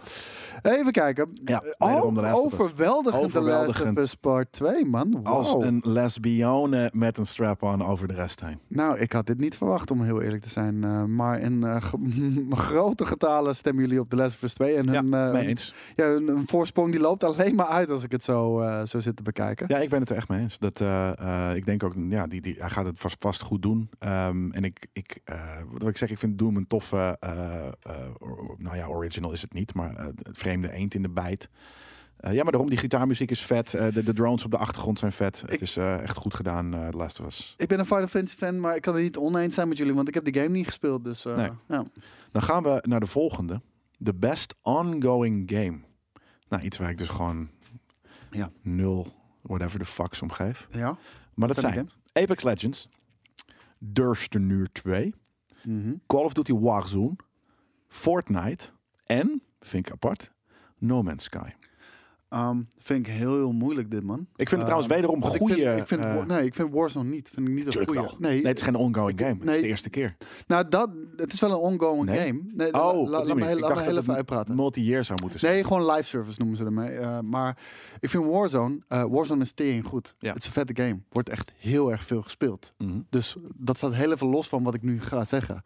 Even 0.62 0.92
kijken. 0.92 1.30
Ja, 1.46 1.64
overweldigend, 1.78 3.24
Overweldigend. 3.24 3.98
Of 3.98 4.04
Us 4.04 4.16
Part 4.16 4.52
2, 4.52 4.86
man. 4.86 5.20
Als 5.24 5.52
Wow. 5.52 5.64
een 5.64 5.82
lesbione 5.84 6.90
met 6.94 7.18
een 7.18 7.28
strap-on 7.28 7.84
over 7.86 8.08
de 8.08 8.14
rest 8.14 8.42
heen. 8.42 8.60
Nou, 8.68 8.98
ik 9.00 9.12
had 9.12 9.26
dit 9.26 9.38
niet 9.38 9.58
verwacht, 9.58 9.92
om 9.92 10.04
heel 10.04 10.22
eerlijk 10.22 10.44
te 10.44 10.50
zijn. 10.50 10.84
eh, 10.84 11.04
maar 11.04 11.40
in 11.40 11.64
eh, 11.64 11.76
grote 12.50 13.06
getalen 13.06 13.56
stemmen 13.56 13.84
jullie 13.84 14.00
op 14.00 14.10
The 14.10 14.16
Last 14.16 14.36
of 14.36 14.42
Us 14.42 14.54
2. 14.54 14.76
En 14.76 14.86
Ja, 14.86 14.92
hun, 15.04 15.14
eh, 15.14 15.32
mee 15.32 15.48
eens. 15.48 15.74
ja, 15.96 16.06
hun, 16.06 16.28
hun 16.28 16.48
voorsprong 16.48 16.92
die 16.92 17.02
loopt 17.02 17.24
alleen 17.24 17.56
maar 17.56 17.66
uit 17.68 17.90
als 17.90 18.04
ik 18.04 18.12
het 18.12 18.24
zo, 18.24 18.64
zo 18.86 19.00
zit 19.00 19.16
te 19.16 19.24
bekijken. 19.24 19.66
Ja, 19.70 19.78
ik 19.78 19.90
ben 19.90 20.00
het 20.00 20.10
er 20.10 20.16
echt 20.16 20.30
mee 20.30 20.40
eens. 20.40 20.60
Dat, 20.60 20.80
ik 21.56 21.66
denk 21.66 21.84
ook, 21.84 21.94
ja, 22.10 22.28
die, 22.28 22.42
die, 22.42 22.56
hij 22.58 22.70
gaat 22.70 22.86
het 22.86 23.00
vast, 23.00 23.16
vast 23.20 23.42
goed 23.42 23.62
doen. 23.62 23.90
Ehm, 24.00 24.52
en 24.52 24.64
ik, 24.64 24.88
ik 24.94 25.20
wat 25.72 25.80
wil 25.80 25.88
ik 25.90 25.98
zeg, 25.98 26.10
ik 26.10 26.18
vind 26.18 26.38
Doom 26.38 26.56
een 26.56 26.68
toffe, 26.68 27.18
nou 28.58 28.76
ja, 28.78 28.88
original 29.02 29.32
is 29.32 29.42
het 29.42 29.54
niet, 29.54 29.74
maar 29.74 29.96
eh, 29.96 30.06
het 30.06 30.38
vreemde 30.38 30.72
eend 30.72 30.94
in 30.94 31.02
de 31.02 31.10
bijt. 31.10 31.50
Eh, 32.18 32.34
ja, 32.34 32.44
maar 32.44 32.52
daarom, 32.52 32.70
die 32.70 32.80
gitaarmuziek 32.80 33.32
is 33.32 33.42
vet. 33.42 33.74
Eh, 33.74 33.94
de, 33.94 34.04
de 34.04 34.14
drones 34.14 34.46
op 34.46 34.52
de 34.52 34.58
achtergrond 34.58 35.00
zijn 35.00 35.12
vet. 35.12 35.42
Ik- 35.46 35.50
het 35.52 35.62
is 35.62 35.78
echt 35.78 36.18
goed 36.18 36.34
gedaan, 36.34 36.72
The 36.72 36.98
Last 36.98 37.20
of 37.20 37.26
Us. 37.26 37.54
Ik 37.58 37.68
ben 37.68 37.80
een 37.80 37.86
Final 37.86 38.08
Fantasy 38.08 38.36
fan, 38.38 38.60
maar 38.60 38.76
ik 38.76 38.82
kan 38.82 38.94
het 38.94 39.04
niet 39.04 39.18
oneens 39.18 39.54
zijn 39.54 39.68
met 39.68 39.78
jullie, 39.78 39.94
want 39.94 40.08
ik 40.08 40.14
heb 40.14 40.26
de 40.26 40.34
game 40.34 40.50
niet 40.50 40.66
gespeeld. 40.66 41.04
Dus 41.04 41.24
Nee. 41.24 41.50
ja. 41.68 41.84
Dan 42.32 42.42
gaan 42.42 42.64
we 42.64 42.84
naar 42.88 43.00
de 43.00 43.06
volgende. 43.06 43.62
The 44.04 44.14
best 44.14 44.56
ongoing 44.62 45.50
game. 45.54 45.80
Nou, 46.50 46.64
iets 46.64 46.78
waar 46.78 46.90
ik 46.90 46.98
dus 46.98 47.08
gewoon 47.10 47.50
Ja. 48.32 48.52
nul, 48.62 49.08
whatever 49.42 49.80
the 49.80 49.86
fucks 49.86 50.22
om 50.22 50.32
geef. 50.32 50.68
ja. 50.72 50.98
Maar 51.34 51.48
dat 51.48 51.60
Zijn 51.60 51.90
Apex 52.14 52.44
Legends, 52.44 52.88
Durstenuur 53.80 54.70
2, 54.72 55.14
Mhm. 55.64 55.94
Call 56.08 56.24
of 56.26 56.34
Duty 56.34 56.54
Warzone, 56.54 57.16
Fortnite 57.88 58.66
en, 59.20 59.42
vind 59.60 59.86
ik 59.88 59.94
apart, 59.94 60.32
No 60.78 61.04
Man's 61.04 61.24
Sky. 61.24 61.50
Ehm, 62.30 62.58
vind 62.78 63.08
ik 63.08 63.14
heel, 63.14 63.34
heel 63.36 63.52
moeilijk 63.52 63.92
dit, 63.92 64.04
man. 64.04 64.20
Ik 64.20 64.50
vind 64.50 64.52
het 64.52 64.60
trouwens 64.60 64.88
Ehm, 64.88 64.96
wederom 65.02 65.24
goede... 65.24 65.54
Ik 65.56 65.60
vind, 65.68 65.80
ik 65.80 65.88
vind, 65.88 66.02
eh, 66.02 66.26
nee, 66.26 66.46
ik 66.46 66.54
vind 66.54 66.74
Warzone 66.74 67.10
niet. 67.10 67.30
Vind 67.34 67.48
ik 67.48 67.54
niet 67.54 67.66
een 67.66 67.74
goede. 67.86 67.94
wel. 68.02 68.16
Nee, 68.20 68.38
Nee, 68.38 68.46
het 68.48 68.58
is 68.58 68.64
geen 68.64 68.76
ongoing 68.76 69.20
game. 69.20 69.32
Het 69.32 69.40
is 69.42 69.46
nee. 69.46 69.62
de 69.62 69.68
eerste 69.68 69.90
keer. 69.90 70.16
nou, 70.48 70.68
dat, 70.70 70.90
het 71.16 71.34
is 71.34 71.40
wel 71.40 71.50
een 71.52 71.58
ongoing 71.58 72.06
Nee? 72.06 72.18
game. 72.28 72.42
Nee, 72.54 72.74
Oh, 72.74 72.82
la- 72.82 72.84
la- 72.84 73.26
laat 73.26 73.36
me 73.36 73.60
laat 73.60 73.76
me 73.76 73.82
heel 73.82 73.98
even 73.98 74.16
uitpraten. 74.16 74.56
multi-year 74.56 75.04
zou 75.04 75.20
moeten 75.22 75.40
zijn. 75.40 75.54
Nee, 75.54 75.64
gewoon 75.64 75.86
live 75.92 76.04
service 76.04 76.40
noemen 76.40 76.58
ze 76.58 76.66
ermee. 76.66 76.90
Eh, 76.98 77.20
maar 77.20 77.58
ik 78.00 78.10
vind 78.10 78.26
Warzone, 78.26 78.80
eh, 78.88 79.04
Warzone 79.10 79.42
is 79.42 79.52
tering 79.52 79.86
goed. 79.86 80.16
Ja. 80.20 80.30
Het 80.30 80.38
is 80.38 80.46
een 80.46 80.52
vette 80.52 80.82
game. 80.82 81.00
Wordt 81.10 81.30
echt 81.30 81.52
heel 81.58 81.92
erg 81.92 82.06
veel 82.06 82.22
gespeeld. 82.22 82.74
Mhm. 82.78 83.00
Dus 83.10 83.36
dat 83.56 83.78
staat 83.78 83.94
heel 83.94 84.12
even 84.12 84.28
los 84.28 84.48
van 84.50 84.64
wat 84.64 84.74
ik 84.74 84.82
nu 84.82 85.02
ga 85.02 85.24
zeggen. 85.26 85.64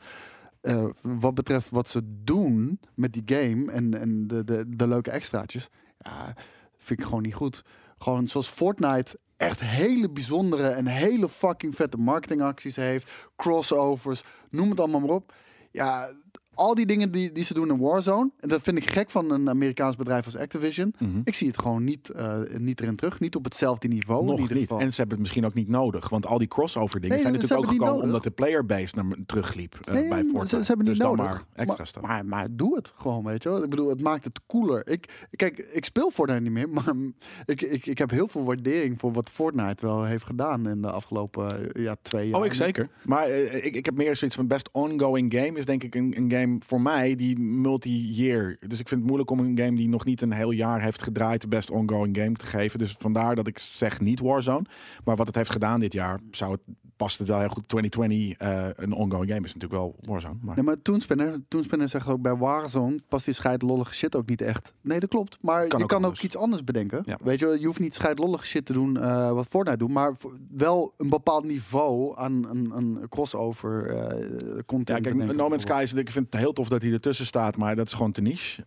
Eh, 0.66 0.86
wat 1.02 1.34
betreft 1.34 1.70
wat 1.70 1.90
ze 1.90 2.02
doen 2.24 2.80
met 2.94 3.14
die 3.14 3.24
game 3.26 3.72
en, 3.72 4.00
en 4.00 4.28
de, 4.28 4.44
de, 4.44 4.66
de 4.68 4.88
leuke 4.88 5.12
extraatjes, 5.12 5.70
ja, 6.00 6.34
vind 6.78 7.00
ik 7.00 7.06
gewoon 7.06 7.22
niet 7.22 7.34
goed. 7.34 7.64
Gewoon 7.98 8.28
zoals 8.28 8.48
Fortnite 8.48 9.20
echt 9.38 9.60
hele 9.60 10.10
bijzondere 10.10 10.68
en 10.68 10.86
hele 10.88 11.30
fucking 11.30 11.76
vette 11.76 11.98
marketingacties 11.98 12.76
heeft, 12.76 13.12
crossovers, 13.36 14.24
noem 14.50 14.70
het 14.70 14.80
allemaal 14.80 15.00
maar 15.00 15.16
op. 15.16 15.34
Ja, 15.72 16.10
al 16.56 16.76
die 16.76 16.86
dingen 16.86 17.12
die, 17.12 17.32
die 17.32 17.44
ze 17.44 17.54
doen 17.54 17.70
in 17.70 17.78
Warzone, 17.78 18.30
en 18.40 18.50
dat 18.50 18.62
vind 18.62 18.78
ik 18.78 18.90
gek 18.90 19.10
van 19.10 19.32
een 19.32 19.50
Amerikaans 19.50 19.96
bedrijf 19.96 20.26
als 20.26 20.38
Activision. 20.38 20.94
Mhm. 21.00 21.20
Ik 21.24 21.34
zie 21.34 21.48
het 21.48 21.60
gewoon 21.60 21.84
niet, 21.84 22.10
eh, 22.10 22.38
niet 22.58 22.82
erin 22.82 22.96
terug, 22.96 23.20
niet 23.20 23.36
op 23.36 23.44
hetzelfde 23.44 23.88
niveau 23.88 24.22
in 24.22 24.28
Nog 24.30 24.40
ieder 24.40 24.54
niet. 24.56 24.64
geval. 24.68 24.80
En 24.80 24.90
ze 24.90 24.96
hebben 24.96 25.14
het 25.14 25.20
misschien 25.20 25.46
ook 25.46 25.54
niet 25.54 25.68
nodig. 25.68 26.10
Want 26.10 26.26
al 26.26 26.38
die 26.38 26.48
crossover 26.48 27.00
dingen 27.00 27.16
Nee, 27.16 27.26
zijn 27.26 27.34
natuurlijk 27.34 27.62
ook 27.64 27.70
gekomen 27.70 27.94
niet 27.96 28.04
omdat 28.04 28.24
de 28.24 28.32
playerbase 28.32 28.96
naar 28.96 29.06
terugliep 29.26 29.80
eh, 29.82 29.94
Nee, 29.94 30.10
bij 30.10 30.24
Fortnite. 30.24 30.48
Ze, 30.48 30.62
ze 30.62 30.68
hebben 30.68 30.86
niet 30.86 30.98
dus 30.98 31.06
dan 31.06 31.16
nodig. 31.16 31.32
maar 31.32 31.44
extra 31.54 31.78
maar, 31.78 31.88
stuff. 31.88 32.06
maar, 32.06 32.26
maar 32.26 32.48
doe 32.52 32.76
het 32.76 32.94
gewoon, 32.98 33.24
weet 33.24 33.44
je 33.44 33.50
wel. 33.50 33.64
Ik 33.64 33.70
bedoel, 33.70 33.90
het 33.90 34.02
maakt 34.02 34.24
het 34.26 34.40
cooler. 34.48 34.88
Ik, 34.88 35.28
kijk, 35.32 35.58
ik 35.58 35.86
speel 35.86 36.12
Fortnite 36.12 36.42
niet 36.42 36.52
meer, 36.52 36.70
maar 36.84 36.94
ik, 37.46 37.62
ik, 37.62 37.86
ik 37.86 37.98
heb 37.98 38.10
heel 38.10 38.28
veel 38.28 38.44
waardering 38.44 39.00
voor 39.00 39.12
wat 39.12 39.30
Fortnite 39.30 39.86
wel 39.86 40.04
heeft 40.04 40.26
gedaan 40.26 40.70
in 40.70 40.82
de 40.82 40.92
afgelopen 40.92 41.74
eh, 41.74 41.84
ja, 41.84 41.96
twee 42.02 42.30
jaar. 42.30 42.40
Oh, 42.40 42.46
ik 42.46 42.54
zeker. 42.54 42.90
Maar 43.04 43.30
ik, 43.30 43.76
ik 43.76 43.86
heb 43.86 43.96
meer 43.96 44.16
zoiets 44.16 44.36
van 44.38 44.48
best 44.48 44.70
ongoing 44.72 45.34
game 45.34 45.58
is 45.58 45.66
denk 45.66 45.84
ik 45.84 45.96
een, 45.96 46.14
een 46.18 46.32
game 46.32 46.45
voor 46.60 46.82
mij 46.82 47.16
die 47.16 47.40
multi-year. 47.40 48.58
Dus 48.60 48.80
ik 48.80 48.88
vind 48.88 49.00
het 49.00 49.10
moeilijk 49.10 49.30
om 49.30 49.40
een 49.40 49.58
game 49.58 49.76
die 49.76 49.90
nog 49.90 50.06
niet 50.06 50.22
een 50.22 50.34
heel 50.34 50.52
jaar 50.52 50.82
heeft 50.82 51.02
gedraaid 51.02 51.42
de 51.42 51.48
best 51.48 51.70
ongoing 51.70 52.18
game 52.18 52.34
te 52.34 52.46
geven. 52.46 52.80
Dus 52.80 52.96
vandaar 53.00 53.36
dat 53.36 53.48
ik 53.48 53.60
zeg 53.60 54.00
niet 54.00 54.20
Warzone. 54.20 54.66
Maar 55.04 55.16
wat 55.16 55.28
het 55.28 55.36
heeft 55.36 55.52
gedaan 55.52 55.80
dit 55.80 55.94
jaar, 55.94 56.20
zou 56.32 56.52
het 56.52 56.62
past 56.96 57.18
het 57.18 57.28
wel 57.28 57.40
heel 57.40 57.50
goed. 57.50 57.68
2020 57.68 58.38
eh, 58.38 58.68
een 58.76 58.94
ongoing 58.94 59.32
game 59.32 59.46
is 59.46 59.54
natuurlijk 59.54 59.82
wel 59.82 59.96
Warzone. 60.02 60.36
Maar 60.42 60.56
Nee, 60.56 60.66
maar 60.66 60.82
Toonspinner, 60.82 61.42
Toonspinner 61.48 61.90
zegt 61.90 62.08
ook 62.08 62.22
bij 62.22 62.36
Warzone 62.36 63.00
past 63.08 63.26
die 63.26 63.34
scheidlollige 63.34 63.94
shit 63.94 64.16
ook 64.16 64.30
niet 64.30 64.42
echt. 64.42 64.74
Nee, 64.82 65.00
dat 65.00 65.10
klopt. 65.10 65.38
Maar 65.42 65.68
Kan 65.68 65.78
je 65.78 65.84
ook 65.84 65.90
kan 65.90 66.06
ook 66.06 66.18
iets 66.20 66.38
anders 66.38 66.64
bedenken. 66.64 67.02
Ja. 67.06 67.18
Weet 67.24 67.40
je, 67.40 67.58
je 67.60 67.66
hoeft 67.66 67.80
niet 67.80 67.96
scheidlollige 67.96 68.46
shit 68.46 68.66
te 68.66 68.74
doen 68.74 68.98
eh, 68.98 69.32
wat 69.32 69.48
Fortnite 69.48 69.78
doet, 69.78 69.90
maar 69.90 70.14
wel 70.50 70.94
een 70.98 71.10
bepaald 71.10 71.44
niveau 71.44 72.18
aan 72.18 72.46
een, 72.50 72.72
een 72.76 73.10
crossover 73.10 73.90
eh 73.90 74.60
content. 74.66 75.06
Ja, 75.06 75.12
kijk, 75.14 75.34
No 75.36 75.50
Man's. 75.50 75.62
Sky 75.62 75.80
is, 75.84 75.94
ik 75.94 76.12
vind 76.12 76.26
het 76.30 76.42
heel 76.42 76.54
tof 76.54 76.70
dat 76.70 76.82
hij 76.82 76.92
ertussen 76.92 77.26
staat, 77.26 77.58
maar 77.58 77.76
dat 77.76 77.88
is 77.88 77.94
gewoon 77.94 78.12
te 78.12 78.22
niche, 78.22 78.64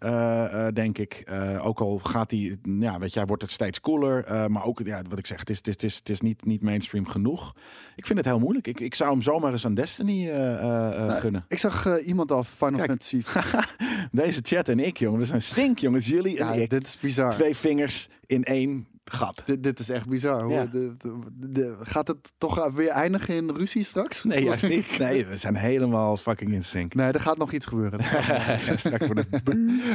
denk 0.74 0.98
ik. 0.98 1.30
Ook 1.62 1.80
al 1.80 1.98
gaat 1.98 2.30
hij, 2.30 2.58
ja, 2.62 2.98
weet 2.98 3.12
je, 3.12 3.18
hij 3.18 3.28
wordt 3.28 3.42
het 3.42 3.50
steeds 3.50 3.80
cooler, 3.80 4.50
maar 4.50 4.64
ook, 4.64 4.80
ja, 4.84 5.02
wat 5.08 5.18
ik 5.18 5.26
zeg, 5.26 5.38
het 5.38 5.50
is, 5.50 5.56
het 5.56 5.66
is, 5.66 5.72
het 5.74 5.82
is, 5.82 5.96
het 5.96 6.08
is 6.08 6.20
niet, 6.20 6.44
niet 6.44 6.62
mainstream 6.62 7.06
genoeg. 7.06 7.54
Ik 7.96 8.06
vind 8.06 8.17
het 8.18 8.26
heel 8.26 8.38
moeilijk. 8.38 8.66
Ik, 8.66 8.80
ik 8.80 8.94
zou 8.94 9.10
hem 9.10 9.22
zomaar 9.22 9.52
eens 9.52 9.64
aan 9.64 9.74
Destiny 9.74 10.28
eh, 10.28 10.52
eh, 10.52 10.92
eh, 10.92 11.06
Nou, 11.06 11.20
gunnen. 11.20 11.44
Ik 11.48 11.58
zag 11.58 12.00
iemand 12.00 12.32
al 12.32 12.44
Final 12.44 12.76
Kijk. 12.78 12.88
Fantasy. 12.88 13.22
Deze 14.12 14.40
chat 14.44 14.68
en 14.68 14.78
ik, 14.78 14.98
jongen, 14.98 15.18
we 15.18 15.24
zijn 15.24 15.42
stink, 15.42 15.78
jongens. 15.78 16.06
Jullie 16.06 16.34
Ja, 16.34 16.52
en 16.52 16.62
ik. 16.62 16.70
dit 16.70 16.86
is 16.86 16.98
bizar. 17.00 17.30
Twee 17.30 17.56
vingers 17.56 18.08
in 18.26 18.44
één 18.44 18.86
gat. 19.12 19.42
Dit, 19.46 19.62
dit 19.62 19.78
is 19.78 19.88
echt 19.88 20.08
bizar. 20.08 20.48
Ja. 20.50 20.64
De, 20.66 20.94
de- 20.98 21.18
de- 21.34 21.76
gaat 21.82 22.08
het 22.08 22.32
toch 22.38 22.70
weer 22.70 22.88
eindigen 22.88 23.34
in 23.34 23.50
ruzie 23.50 23.82
straks? 23.84 24.24
Nee, 24.24 24.44
juist 24.44 24.68
niet. 24.68 24.98
Nee, 24.98 25.26
we 25.26 25.36
zijn 25.36 25.56
helemaal 25.56 26.16
fucking 26.16 26.52
in 26.52 26.64
sync. 26.64 26.94
Nee, 26.94 27.12
er 27.12 27.20
gaat 27.20 27.38
nog 27.38 27.52
iets 27.52 27.66
gebeuren. 27.66 28.00
Straks 28.58 28.82
het 28.82 29.30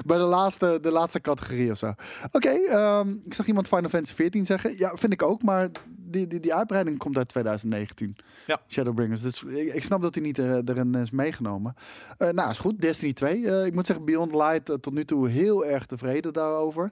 Bij 0.06 0.18
de 0.18 0.24
laatste, 0.24 0.80
de 0.82 0.92
laatste 0.92 1.22
categorie 1.22 1.72
of 1.72 1.78
zo. 1.78 1.94
Oké, 2.32 2.50
ehm, 2.50 3.10
ik 3.26 3.34
zag 3.34 3.48
iemand 3.48 3.68
Final 3.68 3.90
Fantasy 3.90 4.16
14 4.16 4.46
zeggen. 4.46 4.78
Ja, 4.78 4.96
vind 4.96 5.14
ik 5.14 5.22
ook, 5.24 5.44
maar 5.44 5.70
die, 5.98 6.28
die, 6.28 6.40
die 6.40 6.54
uitbreiding 6.54 6.98
komt 6.98 7.18
uit 7.18 7.28
2019. 7.28 8.16
Ja. 8.48 8.60
Shadowbringers. 8.68 9.22
Dus 9.22 9.44
ik, 9.44 9.74
ik 9.74 9.84
snap 9.84 10.02
dat 10.02 10.16
hij 10.16 10.24
niet 10.24 10.38
er, 10.38 10.62
erin 10.66 10.96
is 10.96 11.12
meegenomen. 11.12 11.74
Eh, 12.18 12.30
nou, 12.30 12.50
is 12.50 12.60
goed. 12.60 12.82
Destiny 12.82 13.14
2. 13.14 13.48
Eh, 13.48 13.66
ik 13.66 13.74
moet 13.74 13.86
zeggen, 13.86 14.06
Beyond 14.06 14.32
Light 14.34 14.70
eh, 14.70 14.76
tot 14.76 14.94
nu 14.94 15.06
toe 15.06 15.30
heel 15.30 15.66
erg 15.66 15.86
tevreden 15.86 16.34
daarover. 16.34 16.92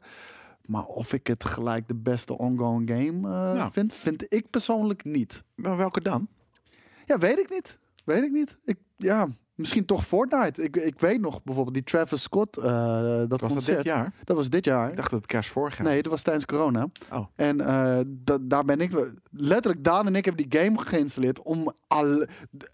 Maar 0.66 0.86
of 0.86 1.14
ik 1.14 1.28
het 1.28 1.43
gelijk 1.43 1.88
de 1.88 1.95
beste 1.95 2.38
ongoing 2.38 2.89
game 2.89 3.30
eh, 3.30 3.68
vind, 3.72 3.93
vind 3.93 4.26
ik 4.34 4.49
persoonlijk 4.49 5.03
niet. 5.03 5.43
Maar 5.55 5.78
welke 5.78 6.01
dan? 6.01 6.28
Ja, 7.05 7.18
weet 7.18 7.38
ik 7.38 7.49
niet. 7.49 7.80
Weet 8.03 8.24
ik 8.24 8.32
niet. 8.32 8.57
Ik, 8.66 8.78
ja, 8.97 9.28
misschien 9.62 9.86
toch 9.86 10.05
Fortnite. 10.05 10.64
Ik, 10.64 10.76
ik 10.78 10.99
weet 10.99 11.22
nog 11.22 11.43
bijvoorbeeld 11.43 11.76
die 11.76 11.84
Travis 11.84 12.22
Scott. 12.22 12.57
eh, 12.57 12.64
dat 13.28 13.41
Was 13.41 13.53
dat 13.53 13.66
dit 13.66 13.84
jaar? 13.84 14.14
Dat 14.24 14.38
was 14.38 14.49
dit 14.49 14.66
jaar. 14.66 14.89
Ik 14.89 14.95
dacht 14.95 15.09
dat 15.12 15.20
het 15.20 15.30
kerst 15.30 15.49
vorig 15.49 15.78
jaar. 15.78 15.88
Nee, 15.88 16.01
dat 16.01 16.12
was 16.12 16.22
tijdens 16.22 16.45
corona. 16.45 16.88
Oh. 17.12 17.26
En 17.36 17.62
eh, 17.62 17.99
da- 18.07 18.38
daar 18.41 18.66
ben 18.66 18.80
ik... 18.82 18.91
Letterlijk, 19.32 19.84
Daan 19.84 20.07
en 20.07 20.16
ik 20.16 20.26
hebben 20.26 20.47
die 20.49 20.59
game 20.62 20.78
geïnstalleerd 20.82 21.41
om... 21.41 21.74
Al, 21.88 22.26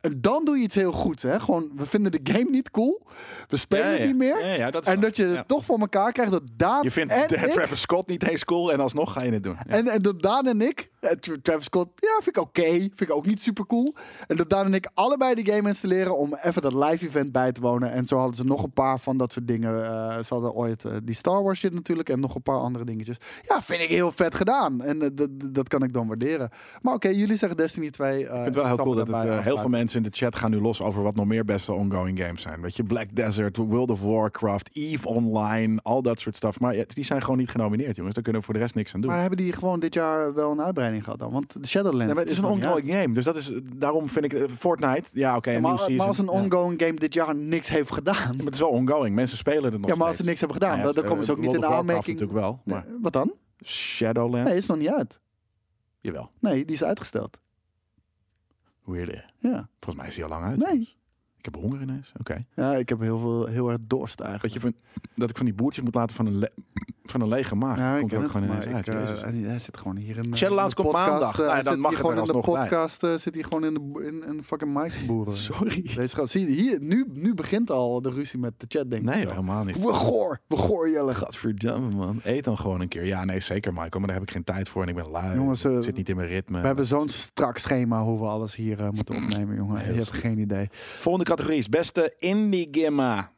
en 0.01 0.21
dan 0.21 0.45
doe 0.45 0.57
je 0.57 0.63
iets 0.63 0.75
heel 0.75 0.91
goeds, 0.91 1.23
hè. 1.23 1.39
Gewoon, 1.39 1.71
we 1.75 1.85
vinden 1.85 2.11
de 2.11 2.19
game 2.33 2.49
niet 2.49 2.71
cool. 2.71 3.01
We 3.47 3.57
spelen 3.57 3.85
Ja, 3.85 3.91
het 3.91 4.05
niet 4.05 4.17
meer. 4.17 4.57
Ja, 4.57 4.71
dat 4.71 4.85
En 4.85 4.99
dat 4.99 5.15
je 5.15 5.25
het 5.25 5.47
toch 5.47 5.65
voor 5.65 5.79
elkaar 5.79 6.11
krijgt 6.11 6.31
dat 6.31 6.43
Daan 6.53 6.83
Je 6.83 6.91
vindt 6.91 7.13
en 7.13 7.21
ik... 7.23 7.51
Travis 7.51 7.81
Scott 7.81 8.07
niet 8.07 8.27
eens 8.27 8.43
cool 8.45 8.71
en 8.71 8.79
alsnog 8.79 9.13
ga 9.13 9.23
je 9.23 9.31
het 9.31 9.43
doen. 9.43 9.57
En, 9.67 9.87
en 9.87 10.01
dat 10.01 10.21
Daan 10.21 10.47
en 10.47 10.61
ik, 10.61 10.89
eh, 10.99 11.11
Tra- 11.11 11.35
Travis 11.41 11.65
Scott, 11.65 11.89
ja, 11.95 12.19
vind 12.23 12.37
ik 12.37 12.41
oké. 12.41 12.63
Vind 12.71 13.01
ik 13.01 13.11
ook 13.11 13.25
niet 13.25 13.41
super 13.41 13.65
cool. 13.65 13.95
En 14.27 14.35
dat 14.35 14.49
Daan 14.49 14.65
en 14.65 14.73
ik 14.73 14.89
allebei 14.93 15.35
die 15.35 15.53
game 15.53 15.67
installeren 15.67 16.17
om 16.17 16.35
even 16.41 16.61
dat 16.61 16.73
live 16.77 17.05
event 17.05 17.31
bij 17.31 17.51
te 17.51 17.61
wonen. 17.61 17.91
En 17.91 18.05
zo 18.05 18.17
hadden 18.17 18.35
ze 18.35 18.45
nog 18.45 18.63
een 18.63 18.71
paar 18.71 18.99
van 18.99 19.17
dat 19.17 19.31
soort 19.31 19.47
dingen. 19.47 19.83
eh, 19.83 20.23
ze 20.23 20.33
hadden 20.33 20.53
ooit 20.53 20.85
eh, 20.85 20.91
die 21.03 21.15
Star 21.15 21.43
Wars 21.43 21.59
shit 21.59 21.73
natuurlijk 21.73 22.09
en 22.09 22.19
nog 22.19 22.35
een 22.35 22.41
paar 22.41 22.59
andere 22.59 22.85
dingetjes. 22.85 23.17
Ja, 23.41 23.61
vind 23.61 23.81
ik 23.81 23.89
heel 23.89 24.11
vet 24.11 24.35
gedaan. 24.35 24.81
En 24.81 25.01
eh, 25.01 25.25
dat, 25.43 25.67
kan 25.67 25.83
ik 25.83 25.93
dan 25.93 26.07
waarderen. 26.07 26.49
Maar 26.81 26.93
oké, 26.93 27.07
jullie 27.07 27.35
zeggen 27.35 27.57
Destiny 27.57 27.89
2. 27.89 28.19
Ik 28.19 28.25
vind 28.29 28.45
het 28.45 28.55
wel 28.55 28.65
heel 28.65 28.75
cool 28.75 28.95
dat 28.95 29.07
het, 29.07 29.43
heel 29.43 29.57
veel 29.57 29.69
mensen 29.69 29.97
in 30.03 30.09
de 30.09 30.17
chat 30.17 30.35
gaan 30.35 30.51
nu 30.51 30.61
los 30.61 30.81
over 30.81 31.03
wat 31.03 31.15
nog 31.15 31.25
meer 31.25 31.45
beste 31.45 31.73
ongoing 31.73 32.19
games 32.19 32.41
zijn. 32.41 32.61
Weet 32.61 32.75
je, 32.75 32.83
Black 32.83 33.15
Desert, 33.15 33.57
World 33.57 33.91
of 33.91 34.01
Warcraft, 34.01 34.69
EVE 34.73 35.07
Online, 35.07 35.79
al 35.83 36.01
dat 36.01 36.19
soort 36.19 36.35
stuff. 36.35 36.59
Maar 36.59 36.75
ja, 36.75 36.83
die 36.87 37.05
zijn 37.05 37.21
gewoon 37.21 37.37
niet 37.37 37.49
genomineerd, 37.49 37.95
jongens. 37.95 38.15
Daar 38.15 38.23
kunnen 38.23 38.41
we 38.41 38.47
voor 38.47 38.55
de 38.57 38.63
rest 38.63 38.75
niks 38.75 38.93
aan 38.93 39.01
doen. 39.01 39.09
Maar 39.09 39.19
hebben 39.19 39.37
die 39.37 39.53
gewoon 39.53 39.79
dit 39.79 39.93
jaar 39.93 40.33
wel 40.33 40.51
een 40.51 40.61
uitbreiding 40.61 41.03
gehad 41.03 41.19
dan? 41.19 41.31
Want 41.31 41.61
de 41.61 41.67
Shadowlands... 41.67 42.05
Nee, 42.05 42.13
maar 42.13 42.23
het 42.23 42.31
is 42.31 42.37
een 42.37 42.45
ongoing 42.45 42.91
game, 42.91 43.13
dus 43.13 43.23
dat 43.23 43.35
is, 43.35 43.51
daarom 43.75 44.09
vind 44.09 44.33
ik 44.33 44.49
Fortnite, 44.57 45.03
ja 45.13 45.35
oké, 45.35 45.51
Ja, 45.51 45.59
maar, 45.59 45.91
maar 45.91 46.07
als 46.07 46.17
een 46.17 46.25
ja. 46.25 46.31
Ongoing 46.57 46.81
game 46.81 46.93
dit 46.93 47.13
jaar 47.13 47.35
niks 47.35 47.69
heeft 47.69 47.91
gedaan. 47.93 48.35
Maar 48.35 48.45
het 48.45 48.53
is 48.53 48.59
wel 48.59 48.69
ongoing, 48.69 49.15
mensen 49.15 49.37
spelen 49.37 49.63
het 49.71 49.81
nog 49.81 49.89
Ja, 49.89 49.95
maar 49.95 50.07
als 50.07 50.15
ze 50.17 50.23
niks 50.23 50.39
hebben 50.39 50.57
gedaan, 50.61 50.81
dan, 50.81 50.93
dan 50.93 51.05
komen 51.05 51.25
ze 51.25 51.31
ook 51.31 51.37
niet 51.37 51.53
in 51.53 51.59
de 51.59 51.65
aanmerking. 51.65 52.19
natuurlijk 52.19 52.39
wel, 52.39 52.61
maar 52.65 52.85
wat 53.01 53.13
dan? 53.13 53.33
Shadowlands, 53.63 54.49
Nee, 54.49 54.57
is 54.57 54.65
nog 54.65 54.77
niet 54.77 54.89
uit. 54.89 55.19
jawel. 55.99 56.31
Nee, 56.39 56.65
die 56.65 56.75
is 56.75 56.83
uitgesteld. 56.83 57.37
Hè? 58.85 59.01
Ja. 59.49 59.69
Volgens 59.79 59.95
mij 59.95 60.07
is 60.07 60.15
hij 60.15 60.23
al 60.23 60.29
lang 60.29 60.43
uit. 60.45 60.57
Nee. 60.57 60.95
Ik 61.37 61.45
heb 61.45 61.55
honger 61.55 61.81
ineens. 61.81 62.11
Oké. 62.19 62.45
Ja, 62.55 62.75
ik 62.75 62.89
heb 62.89 62.99
heel, 62.99 63.17
veel, 63.19 63.45
heel 63.45 63.69
erg 63.69 63.77
dorst 63.81 64.17
Dat, 64.17 64.27
eigenlijk. 64.27 64.53
je 64.55 64.59
van, 64.59 64.73
dat 65.15 65.29
ik 65.29 65.37
van 65.37 65.45
die 65.45 65.55
boertjes 65.55 65.83
moet 65.83 65.95
laten 65.95 66.15
van 66.15 66.25
een, 66.25 66.49
van 67.11 67.21
een 67.21 67.27
lege 67.27 67.55
maag. 67.55 67.77
ja, 67.77 67.99
Komt 67.99 68.13
ook 68.13 68.31
gewoon 68.31 68.47
ineens 68.49 68.65
uit. 68.67 68.87
eh, 68.87 68.99
Jezus. 68.99 69.21
hij, 69.21 69.59
zit 69.59 69.77
gewoon 69.77 69.95
hier 69.97 70.17
in. 70.17 70.23
eh, 70.31 70.37
Shadowlands 70.37 70.75
de 70.75 70.81
komt 70.81 70.93
podcast, 70.93 71.09
maandag. 71.11 71.39
eh, 71.39 71.45
Nou, 71.47 71.63
dan 71.63 71.79
mag 71.79 71.95
gewoon 71.95 72.17
in 72.17 72.23
de 72.23 72.39
podcast. 72.39 73.03
eh, 73.03 73.13
zit 73.15 73.33
hij 73.33 73.43
gewoon 73.43 73.65
in, 73.65 73.73
de, 73.73 74.05
in 74.07 74.23
een 74.29 74.43
fucking 74.43 74.73
mic 74.73 74.93
boeren. 75.07 75.37
Sorry. 75.37 75.81
Deze 75.95 76.15
gast, 76.15 76.31
zie 76.31 76.45
hier, 76.45 76.77
nu, 76.81 77.05
nu 77.13 77.33
begint 77.33 77.71
al 77.71 78.01
de 78.01 78.09
ruzie 78.09 78.39
met 78.39 78.53
de 78.57 78.65
chat, 78.69 78.89
denk 78.89 79.01
ik. 79.01 79.09
Nee, 79.15 79.27
helemaal 79.27 79.63
niet. 79.63 79.81
We 79.83 79.93
goor, 79.93 80.39
we 80.47 80.57
goor 80.57 80.89
Jelle. 80.89 81.13
Gadverdamme, 81.13 81.95
man. 81.95 82.19
Eet 82.23 82.43
dan 82.43 82.57
gewoon 82.57 82.81
een 82.81 82.87
keer. 82.87 83.05
Ja, 83.05 83.25
nee, 83.25 83.39
zeker, 83.39 83.71
Michael. 83.73 83.89
Maar 83.91 84.07
daar 84.07 84.17
heb 84.17 84.27
ik 84.27 84.31
geen 84.31 84.43
tijd 84.43 84.69
voor 84.69 84.81
en 84.81 84.87
ik 84.89 84.95
ben 84.95 85.07
lui. 85.09 85.35
Jongens, 85.35 85.63
het 85.63 85.75
eh, 85.75 85.81
zit 85.81 85.95
niet 85.95 86.09
in 86.09 86.15
mijn 86.15 86.27
ritme. 86.27 86.59
We 86.61 86.67
hebben 86.67 86.85
zo'n 86.85 87.09
strak 87.09 87.57
schema 87.57 88.03
hoe 88.03 88.19
we 88.19 88.25
alles 88.25 88.55
hier 88.55 88.79
eh, 88.83 88.89
moeten 88.89 89.15
opnemen, 89.15 89.55
jongen. 89.55 89.85
Je 89.87 89.93
hebt 89.93 90.11
geen 90.11 90.37
idee. 90.37 90.69
Volgende 90.71 91.29
categorie 91.29 91.57
is 91.57 91.69
beste 91.69 92.13
indie 92.19 92.67
gimma. 92.71 93.31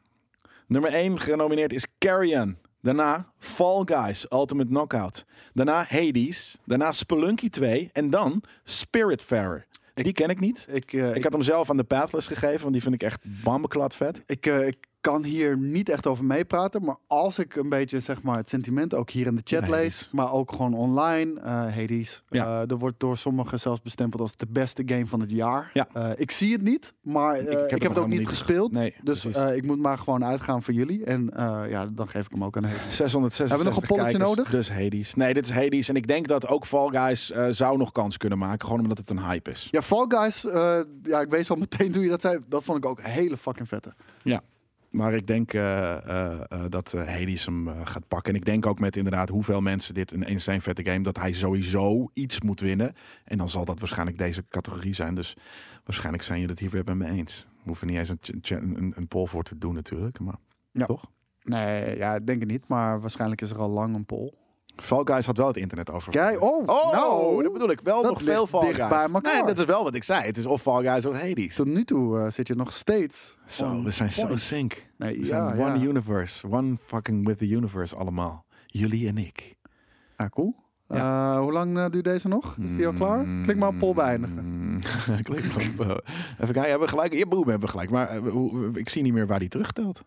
Nummer 0.66 0.90
1 0.92 1.20
genomineerd 1.20 1.72
is 1.72 1.86
Carrion. 1.98 2.56
Daarna 2.82 3.32
Fall 3.38 3.82
Guys 3.84 4.26
Ultimate 4.32 4.68
Knockout. 4.68 5.24
Daarna 5.52 5.84
Hades. 5.88 6.58
Daarna 6.64 6.92
Spelunky 6.92 7.48
2. 7.48 7.88
En 7.92 8.10
dan 8.10 8.42
Spiritfarer. 8.64 9.66
Die 9.94 10.12
ken 10.12 10.28
ik 10.28 10.40
niet. 10.40 10.66
Ik, 10.70 10.92
eh, 10.92 11.14
Ik 11.14 11.22
had 11.22 11.32
hem 11.32 11.42
zelf 11.42 11.70
aan 11.70 11.76
de 11.76 11.84
Pathless 11.84 12.26
gegeven, 12.26 12.60
want 12.60 12.72
die 12.72 12.82
vind 12.82 12.94
ik 12.94 13.02
echt 13.02 13.20
bambeklad 13.42 13.96
vet. 13.96 14.22
Ik, 14.26 14.46
eh, 14.46 14.66
ik 14.66 14.76
kan 15.00 15.24
hier 15.24 15.58
niet 15.58 15.88
echt 15.88 16.06
over 16.06 16.24
meepraten, 16.24 16.84
maar 16.84 16.96
als 17.06 17.38
ik 17.38 17.56
een 17.56 17.68
beetje 17.68 18.00
zeg 18.00 18.22
maar, 18.22 18.36
het 18.36 18.48
sentiment 18.48 18.94
ook 18.94 19.10
hier 19.10 19.26
in 19.26 19.34
de 19.34 19.40
chat 19.44 19.64
Ja, 19.64 19.70
lees, 19.70 20.08
maar 20.12 20.32
ook 20.32 20.50
gewoon 20.50 20.74
online, 20.74 21.40
eh 21.40 21.52
Hades. 21.52 22.22
Ja. 22.28 22.44
Eh, 22.44 22.70
er 22.70 22.78
wordt 22.78 23.00
door 23.00 23.16
sommigen 23.16 23.60
zelfs 23.60 23.82
bestempeld 23.82 24.22
als 24.22 24.36
de 24.36 24.46
beste 24.48 24.82
game 24.86 25.06
van 25.06 25.20
het 25.20 25.30
jaar. 25.30 25.70
Ja. 25.72 25.88
Eh, 25.92 26.10
ik 26.16 26.30
zie 26.30 26.52
het 26.52 26.62
niet, 26.62 26.94
maar 27.02 27.38
ik, 27.38 27.48
heb 27.48 27.70
heb, 27.70 27.82
het 27.82 27.98
ook 27.98 28.08
niet 28.08 28.28
gespeeld. 28.28 28.72
Nee, 28.72 28.94
dus 29.02 29.24
ik 29.24 29.66
moet 29.66 29.78
maar 29.78 29.98
gewoon 29.98 30.24
uitgaan 30.24 30.62
van 30.62 30.74
jullie. 30.74 31.04
En 31.04 31.30
ja, 31.68 31.86
dan 31.86 32.08
geef 32.08 32.24
ik 32.24 32.32
hem 32.32 32.44
ook 32.44 32.56
aan 32.56 32.64
Hades. 32.64 32.96
666 32.96 33.48
Hebben 33.48 33.66
we 33.66 33.72
nog 33.72 33.82
een 33.82 33.96
polletje 33.96 34.18
nodig? 34.18 34.50
Dus 34.50 34.70
Hades. 34.70 35.14
Nee, 35.14 35.34
dit 35.34 35.44
is 35.44 35.50
Hades. 35.50 35.88
En 35.88 35.96
ik 35.96 36.06
denk 36.06 36.28
dat 36.28 36.46
ook 36.46 36.66
Fall 36.66 36.88
Guys 36.88 37.32
zou 37.50 37.78
nog 37.78 37.92
kans 37.92 38.16
kunnen 38.16 38.38
maken. 38.38 38.66
Gewoon 38.66 38.82
omdat 38.82 38.98
het 38.98 39.10
een 39.10 39.24
hype 39.24 39.50
is. 39.50 39.68
Ja, 39.70 39.82
Fall 39.82 40.04
Guys, 40.08 40.40
ja, 41.02 41.20
ik 41.20 41.30
wees 41.30 41.50
al 41.50 41.56
meteen 41.56 41.92
toen 41.92 42.02
je 42.02 42.08
dat 42.08 42.20
zei. 42.20 42.38
Dat 42.48 42.64
vond 42.64 42.78
ik 42.78 42.86
ook 42.86 42.98
een 42.98 43.10
hele 43.10 43.36
fucking 43.36 43.68
vette. 43.68 43.92
Maar 44.90 45.14
ik 45.14 45.26
denk 45.26 45.52
eh, 45.52 45.96
eh, 45.96 46.40
eh, 46.48 46.64
dat 46.68 46.92
Hades 46.92 47.44
hem 47.46 47.68
gaat 47.84 48.08
pakken. 48.08 48.32
En 48.32 48.38
ik 48.38 48.44
denk 48.44 48.66
ook 48.66 48.78
met 48.78 48.96
inderdaad 48.96 49.28
hoeveel 49.28 49.60
mensen 49.60 49.94
dit 49.94 50.12
een 50.12 50.22
insane 50.22 50.60
vette 50.60 50.84
game... 50.84 51.02
dat 51.02 51.16
hij 51.16 51.32
sowieso 51.32 52.10
iets 52.12 52.40
moet 52.40 52.60
winnen. 52.60 52.94
En 53.24 53.38
dan 53.38 53.48
zal 53.48 53.64
dat 53.64 53.78
waarschijnlijk 53.78 54.18
deze 54.18 54.44
categorie 54.48 54.94
zijn. 54.94 55.14
Dus 55.14 55.36
waarschijnlijk 55.84 56.24
zijn 56.24 56.38
jullie 56.38 56.54
het 56.54 56.62
hier 56.62 56.70
weer 56.70 56.84
bij 56.84 56.94
me 56.94 57.06
eens. 57.06 57.48
We 57.52 57.62
hoeven 57.64 57.86
niet 57.86 57.96
eens 57.96 58.08
een, 58.08 58.76
een, 58.76 58.92
een 58.96 59.08
poll 59.08 59.26
voor 59.26 59.42
te 59.42 59.58
doen 59.58 59.74
natuurlijk. 59.74 60.20
Maar 60.20 60.38
Ja. 60.72 60.86
toch? 60.86 61.10
Nee, 61.42 61.96
ja, 61.96 62.14
ik 62.14 62.26
denk 62.26 62.40
het 62.40 62.50
niet, 62.50 62.68
maar 62.68 63.00
waarschijnlijk 63.00 63.40
is 63.40 63.50
er 63.50 63.58
al 63.58 63.70
lang 63.70 63.94
een 63.94 64.06
poll. 64.06 64.32
Fall 64.82 65.00
Guys 65.04 65.26
had 65.26 65.36
wel 65.36 65.46
het 65.46 65.56
internet 65.56 65.90
over. 65.90 66.12
Kijk, 66.12 66.42
oh, 66.42 66.62
Oh, 66.66 66.92
nou, 66.92 67.42
dat 67.42 67.52
bedoel 67.52 67.70
ik. 67.70 67.80
Wel 67.80 68.02
nog 68.02 68.22
veel 68.22 68.46
Fall 68.46 68.60
dicht 68.60 68.76
Guys. 68.76 68.88
bij 68.88 69.08
elkaar. 69.12 69.34
Nee, 69.34 69.44
dat 69.44 69.58
is 69.58 69.64
wel 69.64 69.82
wat 69.84 69.94
ik 69.94 70.04
zei. 70.04 70.22
Het 70.26 70.36
is 70.36 70.46
of 70.46 70.62
Fall 70.62 70.82
Guys 70.82 71.06
of 71.06 71.20
Hades. 71.20 71.54
Tot 71.54 71.66
nu 71.66 71.84
toe 71.84 72.18
eh, 72.18 72.30
zit 72.30 72.48
je 72.48 72.54
nog 72.54 72.72
steeds. 72.72 73.36
Zo, 73.46 73.82
we 73.82 73.90
zijn 73.90 74.12
zo 74.12 74.36
sync. 74.36 74.86
Nee, 74.96 75.12
We 75.12 75.18
ja, 75.18 75.24
zijn 75.26 75.60
one 75.60 75.78
ja. 75.78 75.84
universe. 75.84 76.46
One 76.50 76.76
fucking 76.86 77.26
with 77.26 77.38
the 77.38 77.48
universe 77.48 77.96
allemaal. 77.96 78.44
Jullie 78.66 79.08
en 79.08 79.18
ik. 79.18 79.54
Ah, 80.16 80.30
cool. 80.30 80.54
Eh, 80.88 81.38
hoe 81.38 81.52
lang 81.52 81.78
eh, 81.78 81.90
duurt 81.90 82.04
deze 82.04 82.28
nog? 82.28 82.56
Is 82.62 82.76
die 82.76 82.86
al 82.86 82.92
klaar? 82.92 83.24
Klik 83.42 83.56
maar 83.56 83.68
op 83.68 83.78
poll 83.78 83.94
beëindigen. 83.94 84.44
Mm, 84.44 84.78
Klik 85.22 85.44
op. 85.54 85.60
even 85.60 86.02
kijken, 86.38 86.60
hebben 86.62 86.80
we 86.80 86.88
gelijk? 86.88 87.12
Ja, 87.14 87.26
boem, 87.26 87.48
hebben 87.48 87.60
we 87.60 87.68
gelijk. 87.68 87.90
Maar 87.90 88.16
ik 88.74 88.88
zie 88.88 89.02
niet 89.02 89.12
meer 89.12 89.26
waar 89.26 89.38
die 89.38 89.48
terugtelt. 89.48 90.04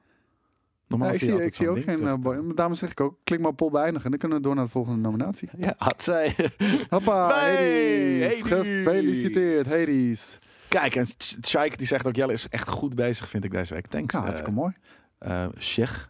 Normaal 1.00 1.08
Ja, 1.10 1.14
ik 1.14 1.20
zie 1.30 1.44
ik 1.44 1.56
zie 1.56 1.70
ook 1.70 1.84
geen... 1.84 2.08
eh, 2.08 2.14
boy- 2.14 2.54
daarom 2.56 2.76
zeg 2.76 2.91
ik 2.91 3.00
ook, 3.02 3.18
klik 3.24 3.39
maar 3.39 3.50
op 3.50 3.58
poll 3.58 3.70
beëindigen. 3.72 4.10
Dan 4.10 4.20
kunnen 4.20 4.38
we 4.38 4.44
door 4.44 4.56
naar 4.56 4.66
de 4.66 4.72
volgende 4.72 5.00
nominatie. 5.02 5.50
Ja, 5.58 5.74
had 5.78 6.04
zij. 6.04 6.36
Hoppa, 6.89 7.28
Hey, 7.39 8.22
Hades. 8.22 8.41
Gefeliciteerd, 8.41 9.70
Hades. 9.70 10.39
Kijk, 10.68 10.96
en 10.96 11.06
Sh- 11.18 11.36
Shaik 11.46 11.78
die 11.78 11.88
zegt 11.88 12.08
ook, 12.08 12.16
Jelle 12.16 12.34
is 12.34 12.48
echt 12.50 12.68
goed 12.70 12.96
bezig, 12.96 13.30
vind 13.30 13.44
ik 13.44 13.52
deze 13.52 13.74
week. 13.74 13.88
Thanks. 13.88 14.14
Ja, 14.14 14.20
eh, 14.20 14.26
hartstikke 14.26 14.56
mooi. 14.56 14.74
eh, 15.18 15.46
Sheikh. 15.60 16.08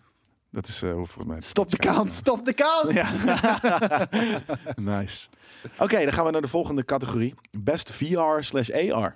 Dat 0.52 0.68
is 0.68 0.82
eh, 0.82 0.92
hoe 0.92 1.06
volgens 1.08 1.28
mij. 1.28 1.42
Stop 1.42 1.72
de 1.72 1.78
count, 1.78 2.14
stop 2.14 2.46
de 2.46 2.54
count! 2.54 2.92
Ja. 2.94 3.10
nice. 5.00 5.28
Oké, 5.80 6.04
dan 6.04 6.14
gaan 6.14 6.26
we 6.26 6.32
naar 6.32 6.42
de 6.42 6.48
volgende 6.48 6.86
categorie. 6.86 7.34
Best 7.52 7.92
VR 7.92 8.40
slash 8.40 8.70
AR. 8.70 9.16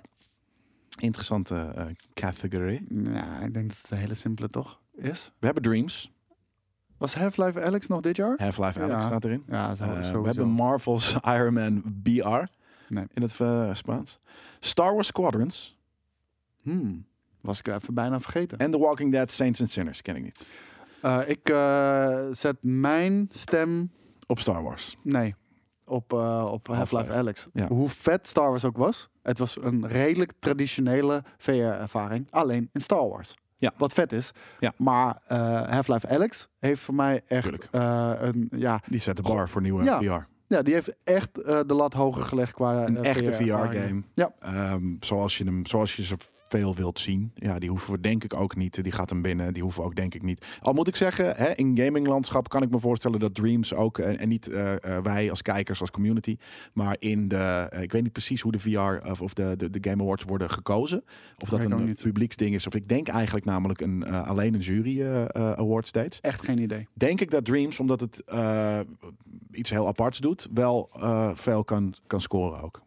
Interessante 1.00 1.72
eh, 1.76 1.84
categorie. 2.14 2.86
Ja, 3.12 3.40
ik 3.40 3.54
denk 3.54 3.68
dat 3.68 3.78
het 3.82 3.90
een 3.90 3.96
hele 3.98 4.14
simpele 4.14 4.50
toch 4.50 4.80
is. 4.98 5.32
We 5.38 5.46
hebben 5.46 5.62
Dreams. 5.62 6.12
Was 6.96 7.14
Half-Life 7.14 7.62
Alex 7.62 7.86
nog 7.86 8.00
dit 8.00 8.16
jaar? 8.16 8.34
Half-Life 8.36 8.78
Alex 8.82 8.94
Ja. 8.94 9.06
staat 9.06 9.24
erin. 9.24 9.42
Ja, 9.48 9.74
zo, 9.74 9.84
Eh, 9.84 10.12
we 10.12 10.26
hebben 10.26 10.48
Marvel's 10.48 11.16
Iron 11.34 11.52
Man 11.54 11.82
BR. 11.84 12.44
Nee. 12.88 13.04
In 13.12 13.22
het 13.22 13.40
eh, 13.40 13.74
Spaans. 13.74 14.20
Star 14.58 14.92
Wars 14.94 15.06
Squadrons. 15.06 15.76
Hmm, 16.62 17.06
was 17.40 17.58
ik 17.58 17.66
even 17.68 17.94
bijna 17.94 18.20
vergeten. 18.20 18.58
En 18.58 18.70
The 18.70 18.78
Walking 18.78 19.12
Dead 19.12 19.30
Saints 19.30 19.60
and 19.60 19.70
Sinners. 19.70 20.02
Ken 20.02 20.16
ik 20.16 20.22
niet. 20.22 20.46
Eh, 21.02 21.20
ik 21.26 21.48
eh, 21.48 22.26
zet 22.30 22.56
mijn 22.60 23.26
stem 23.30 23.90
Op 24.26 24.38
Star 24.40 24.62
Wars. 24.62 24.96
Nee, 25.02 25.34
op, 25.84 26.12
eh, 26.12 26.48
op 26.52 26.66
Half-Life 26.66 26.94
Half-Life. 26.94 27.12
Alex. 27.18 27.46
Ja. 27.52 27.66
Hoe 27.66 27.88
vet 27.88 28.26
Star 28.26 28.48
Wars 28.48 28.64
ook 28.64 28.76
was, 28.76 29.08
het 29.22 29.38
was 29.38 29.56
een 29.62 29.86
redelijk 29.88 30.32
traditionele 30.38 31.24
VR-ervaring. 31.38 32.26
Alleen 32.30 32.70
in 32.72 32.80
Star 32.80 33.08
Wars. 33.08 33.34
Ja. 33.60 33.72
Wat 33.76 33.92
vet 33.92 34.12
is. 34.12 34.30
Ja. 34.58 34.72
Maar 34.76 35.18
eh, 35.26 35.62
Half-Life 35.68 36.08
Alex 36.08 36.48
heeft 36.58 36.80
voor 36.82 36.94
mij 36.94 37.22
echt 37.28 37.68
eh, 37.70 38.10
een... 38.20 38.48
Ja, 38.56 38.80
Die 38.88 39.00
zet 39.00 39.16
de 39.16 39.22
bar 39.22 39.48
voor 39.48 39.60
nieuwe 39.62 39.84
Ja. 39.84 39.98
VR. 39.98 40.26
ja, 40.46 40.62
die 40.62 40.74
heeft 40.74 40.94
echt 41.04 41.42
eh, 41.42 41.60
de 41.66 41.74
lat 41.74 41.92
hoger 41.92 42.22
gelegd 42.24 42.52
qua 42.52 42.86
Een 42.86 43.04
echte. 43.04 43.32
VR-game. 43.32 44.02
Ja. 44.14 44.32
Ehm, 44.40 44.82
zoals, 45.00 45.38
je 45.38 45.44
hem, 45.44 45.66
zoals 45.66 45.96
je 45.96 46.04
ze 46.04 46.16
veel 46.48 46.74
wilt 46.74 46.98
zien. 46.98 47.30
Ja, 47.34 47.58
die 47.58 47.68
hoeven 47.68 47.92
we 47.92 48.00
denk 48.00 48.24
ik 48.24 48.34
ook 48.34 48.56
niet. 48.56 48.82
Die 48.82 48.92
gaat 48.92 49.10
hem 49.10 49.22
binnen. 49.22 49.52
Die 49.52 49.62
hoeven 49.62 49.80
we 49.80 49.86
ook 49.86 49.94
denk 49.94 50.14
ik 50.14 50.22
niet. 50.22 50.46
Al 50.60 50.72
moet 50.72 50.88
ik 50.88 50.96
zeggen, 50.96 51.36
hè, 51.36 51.54
in 51.54 51.76
gaminglandschap 51.76 52.48
kan 52.48 52.62
ik 52.62 52.70
me 52.70 52.78
voorstellen 52.78 53.20
dat 53.20 53.34
Dreams 53.34 53.74
ook, 53.74 53.98
eh, 53.98 54.20
en 54.20 54.28
niet 54.28 54.48
eh, 54.48 54.96
eh, 54.96 55.02
wij 55.02 55.30
als 55.30 55.42
kijkers, 55.42 55.80
als 55.80 55.90
community, 55.90 56.36
maar 56.72 56.96
in 56.98 57.28
de, 57.28 57.72
ik 57.80 57.92
weet 57.92 58.02
niet 58.02 58.12
precies 58.12 58.40
hoe 58.40 58.52
de 58.52 58.58
VR 58.58 59.08
of, 59.10 59.20
of 59.20 59.34
de, 59.34 59.54
de, 59.56 59.70
de 59.70 59.90
Game 59.90 60.02
Awards 60.02 60.24
worden 60.24 60.50
gekozen. 60.50 61.04
Of 61.38 61.48
dat 61.48 61.60
een 61.60 61.84
niet. 61.84 62.02
publieksding 62.02 62.54
is. 62.54 62.66
Of 62.66 62.74
ik 62.74 62.88
denk 62.88 63.08
eigenlijk 63.08 63.44
namelijk 63.44 63.80
een, 63.80 64.04
alleen 64.06 64.54
een 64.54 64.60
jury 64.60 65.02
award 65.32 65.86
steeds. 65.86 66.20
Echt 66.20 66.44
geen 66.44 66.58
idee. 66.58 66.86
Denk 66.94 67.20
ik 67.20 67.30
dat 67.30 67.44
Dreams, 67.44 67.80
omdat 67.80 68.00
het 68.00 68.22
iets 69.50 69.70
heel 69.70 69.86
aparts 69.86 70.18
doet, 70.18 70.48
wel 70.54 70.90
veel 71.34 71.64
kan, 71.64 71.94
kan 72.06 72.20
scoren 72.20 72.62
ook. 72.62 72.86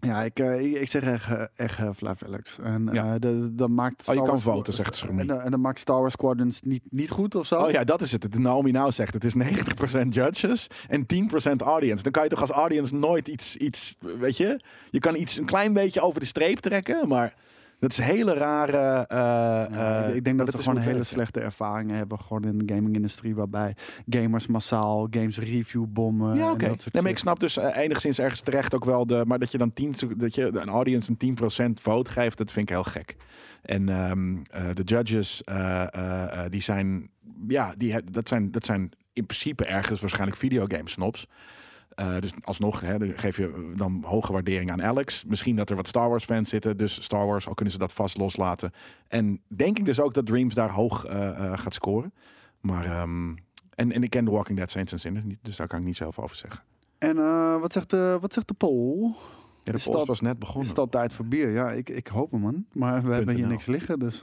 Ja, 0.00 0.22
ik, 0.22 0.38
eh, 0.38 0.60
ik, 0.64 0.76
ik 0.76 0.90
zeg 0.90 1.02
echt, 1.02 1.28
eh, 1.30 1.42
echt 1.56 1.78
Half-Life 1.78 2.26
Alex. 2.26 2.58
En 2.62 2.88
Ja. 2.92 3.14
eh, 3.14 3.20
de, 3.20 3.54
dan 3.54 3.74
maakt 3.74 4.08
Oh, 4.08 4.14
je 4.14 4.22
kan 4.22 4.64
zegt 4.72 4.96
Schromie. 4.96 5.28
En, 5.28 5.42
en 5.42 5.50
dan 5.50 5.60
maakt 5.60 5.78
Star 5.78 6.00
Wars 6.00 6.12
Squadrons 6.12 6.62
niet, 6.62 6.82
niet 6.90 7.10
goed 7.10 7.34
of 7.34 7.46
zo. 7.46 7.60
Oh 7.62 7.70
ja, 7.70 7.84
dat 7.84 8.00
is 8.00 8.12
het. 8.12 8.32
De 8.32 8.38
Naomi 8.38 8.70
nou 8.70 8.92
zegt, 8.92 9.14
het 9.14 9.24
is 9.24 9.34
90% 9.34 10.08
judges 10.08 10.66
en 10.88 11.06
10% 11.06 11.60
audience. 11.62 12.02
Dan 12.02 12.12
kan 12.12 12.22
je 12.22 12.28
toch 12.28 12.40
als 12.40 12.50
audience 12.50 12.94
nooit 12.94 13.28
iets, 13.28 13.56
iets, 13.56 13.96
weet 14.18 14.36
je? 14.36 14.60
Je 14.90 14.98
kan 14.98 15.16
iets 15.16 15.36
een 15.36 15.44
klein 15.46 15.72
beetje 15.72 16.00
over 16.00 16.20
de 16.20 16.26
streep 16.26 16.58
trekken, 16.58 17.08
maar 17.08 17.34
dat 17.78 17.90
is 17.90 17.98
hele 17.98 18.34
rare... 18.34 19.06
eh, 19.08 19.16
Ja, 19.76 20.02
eh, 20.02 20.08
ik, 20.08 20.14
ik 20.14 20.24
denk 20.24 20.38
dat 20.38 20.50
we 20.50 20.58
is 20.58 20.64
gewoon 20.64 20.80
hele 20.82 21.04
slechte 21.04 21.40
ervaringen 21.40 21.96
hebben 21.96 22.18
gewoon 22.18 22.44
in 22.44 22.58
de 22.58 22.74
gaming-industrie, 22.74 23.34
waarbij 23.34 23.76
gamers 24.08 24.46
massaal 24.46 25.06
games 25.10 25.38
review 25.38 25.84
bommen. 25.88 26.36
Ja, 26.36 26.46
en 26.46 26.52
oké. 26.52 26.66
dat 26.68 26.80
soort 26.82 26.92
Nee, 26.94 27.02
maar 27.02 27.12
ik 27.12 27.18
snap 27.18 27.40
dus 27.40 27.56
eh, 27.56 27.76
enigszins 27.76 28.18
ergens 28.18 28.40
terecht 28.40 28.74
ook 28.74 28.84
wel 28.84 29.06
de, 29.06 29.22
maar 29.26 29.38
dat 29.38 29.52
je 29.52 29.58
dan 29.58 29.72
10, 29.72 29.94
sec- 29.94 30.18
dat 30.18 30.34
je 30.34 30.42
een 30.44 30.68
audience 30.68 31.14
een 31.18 31.36
10% 31.78 31.82
vote 31.82 32.10
geeft, 32.10 32.38
dat 32.38 32.52
vind 32.52 32.68
ik 32.68 32.74
heel 32.74 32.84
gek. 32.84 33.16
En 33.62 33.88
ehm, 33.88 34.36
eh, 34.50 34.64
de 34.74 34.82
judges, 34.82 35.42
die 36.50 36.60
zijn, 36.60 37.10
ja, 37.48 37.74
die, 37.76 38.10
dat 38.12 38.28
zijn, 38.28 38.50
dat 38.50 38.64
zijn 38.64 38.90
in 39.12 39.26
principe 39.26 39.64
ergens 39.64 40.00
waarschijnlijk 40.00 40.38
videogame 40.38 40.88
snobs. 40.88 41.26
Eh, 41.98 42.18
dus 42.18 42.30
alsnog 42.42 42.80
hè, 42.80 42.96
geef 43.16 43.36
je 43.36 43.72
dan 43.76 44.02
hoge 44.06 44.32
waardering 44.32 44.70
aan 44.70 44.82
Alex. 44.82 45.24
Misschien 45.24 45.56
dat 45.56 45.70
er 45.70 45.76
wat 45.76 45.88
Star 45.88 46.08
Wars 46.08 46.24
fans 46.24 46.48
zitten. 46.48 46.76
Dus 46.76 47.02
Star 47.02 47.26
Wars, 47.26 47.46
al 47.46 47.54
kunnen 47.54 47.72
ze 47.72 47.78
dat 47.80 47.92
vast 47.92 48.16
loslaten. 48.16 48.72
En 49.08 49.40
denk 49.48 49.78
ik 49.78 49.84
dus 49.84 50.00
ook 50.00 50.14
dat 50.14 50.26
Dreams 50.26 50.54
daar 50.54 50.70
hoog 50.70 51.04
eh, 51.04 51.28
eh, 51.52 51.58
gaat 51.58 51.74
scoren. 51.74 52.12
Maar, 52.60 52.84
ehm, 52.84 53.28
en, 53.74 53.92
en 53.92 54.02
ik 54.02 54.10
ken 54.10 54.24
The 54.24 54.30
Walking 54.30 54.58
Dead 54.58 54.70
Saints 54.70 54.92
and 54.92 55.00
Sinners 55.00 55.24
niet. 55.24 55.38
Dus 55.42 55.56
daar 55.56 55.66
kan 55.66 55.78
ik 55.78 55.84
niet 55.84 55.96
zelf 55.96 56.18
over 56.18 56.36
zeggen. 56.36 56.62
En 56.98 57.18
eh, 57.18 57.60
wat, 57.60 57.72
zegt 57.72 57.90
de, 57.90 58.18
wat 58.20 58.32
zegt 58.32 58.48
de 58.48 58.54
poll? 58.54 59.00
Ja, 59.64 59.72
de 59.72 59.78
Is 59.78 59.84
dat- 59.84 60.06
was 60.06 60.20
net 60.20 60.32
Is 60.32 60.38
begonnen. 60.38 60.68
het 60.68 60.78
al 60.78 60.88
tijd 60.88 61.12
voor 61.12 61.26
bier? 61.26 61.50
Ja, 61.50 61.70
ik, 61.70 61.88
ik 61.88 62.06
hoop 62.06 62.30
hem, 62.30 62.40
man. 62.40 62.64
Maar 62.72 63.02
we 63.02 63.14
hebben 63.14 63.34
hier 63.34 63.46
niks 63.46 63.66
liggen, 63.66 63.98
dus... 63.98 64.22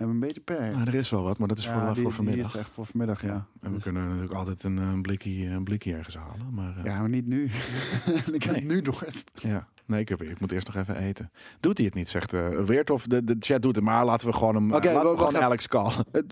eh, 0.00 0.06
hebben 0.06 0.14
een 0.14 0.20
beetje 0.20 0.40
per. 0.40 0.70
Nou, 0.76 0.86
er 0.86 0.94
is 0.94 1.10
wel 1.10 1.22
wat, 1.22 1.38
maar 1.38 1.48
dat 1.48 1.58
is 1.58 1.64
Ja, 1.64 1.70
voor, 1.72 1.80
die, 1.80 1.88
voor 1.94 2.02
die 2.04 2.12
vanmiddag. 2.12 2.54
is 2.54 2.60
echt 2.60 2.70
voor 2.72 2.86
vanmiddag, 2.86 3.22
ja. 3.22 3.28
En 3.60 3.68
we 3.68 3.70
Dus- 3.70 3.82
kunnen 3.82 4.06
natuurlijk 4.06 4.34
altijd 4.34 4.62
een, 4.62 4.78
eh, 4.78 4.84
een, 4.84 5.02
blikje, 5.02 5.46
een 5.46 5.64
blikje 5.64 5.94
ergens 5.94 6.16
halen. 6.16 6.54
Maar, 6.54 6.76
eh, 6.78 6.84
Ja, 6.84 6.98
maar 7.00 7.08
niet 7.08 7.26
nu. 7.26 7.44
ik 8.32 8.42
heb 8.42 8.54
Nee. 8.54 8.64
nu 8.64 8.82
dorst. 8.82 9.30
ja. 9.34 9.68
Nee, 9.86 10.00
ik, 10.00 10.08
heb, 10.08 10.22
ik 10.22 10.40
moet 10.40 10.52
eerst 10.52 10.66
nog 10.66 10.76
even 10.76 10.96
eten. 10.96 11.30
Doet 11.60 11.76
hij 11.76 11.86
het 11.86 11.94
niet, 11.94 12.08
zegt 12.08 12.32
eh 12.32 12.48
Weert. 12.48 12.90
Of 12.90 13.06
de, 13.06 13.24
de 13.24 13.36
chat 13.38 13.62
doet 13.62 13.74
het. 13.76 13.84
Maar 13.84 14.04
laten 14.04 14.26
we 14.28 14.32
gewoon 14.34 14.54
hem. 14.54 14.64
Eh, 14.64 14.70
laten 14.70 14.92
wa- 14.92 15.00
we 15.00 15.06
gewoon 15.16 15.32
wacht 15.32 15.44
Alex 15.44 15.68
callen. 15.68 15.92
Eh, 16.12 16.22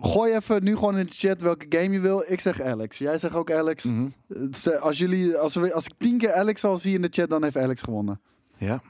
Gooi 0.00 0.32
even 0.34 0.64
nu 0.64 0.74
gewoon 0.74 0.98
in 0.98 1.06
de 1.06 1.12
chat 1.12 1.40
welke 1.40 1.66
game 1.68 1.90
je 1.90 2.00
wil. 2.00 2.24
Ik 2.28 2.40
zeg 2.40 2.60
Alex. 2.62 2.98
Jij 2.98 3.18
zegt 3.18 3.34
ook 3.34 3.50
Alex. 3.52 3.84
Is, 4.50 4.66
eh, 4.66 4.80
Als, 4.80 4.98
jullie, 4.98 5.36
als, 5.36 5.54
we, 5.54 5.74
als 5.74 5.84
ik 5.84 5.92
tien 5.98 6.18
keer 6.18 6.32
Alex 6.32 6.64
al 6.64 6.76
zie 6.76 6.94
in 6.94 7.02
de 7.02 7.08
chat, 7.10 7.28
dan 7.30 7.42
heeft 7.42 7.56
Alex 7.56 7.82
gewonnen. 7.82 8.20
Ja, 8.56 8.80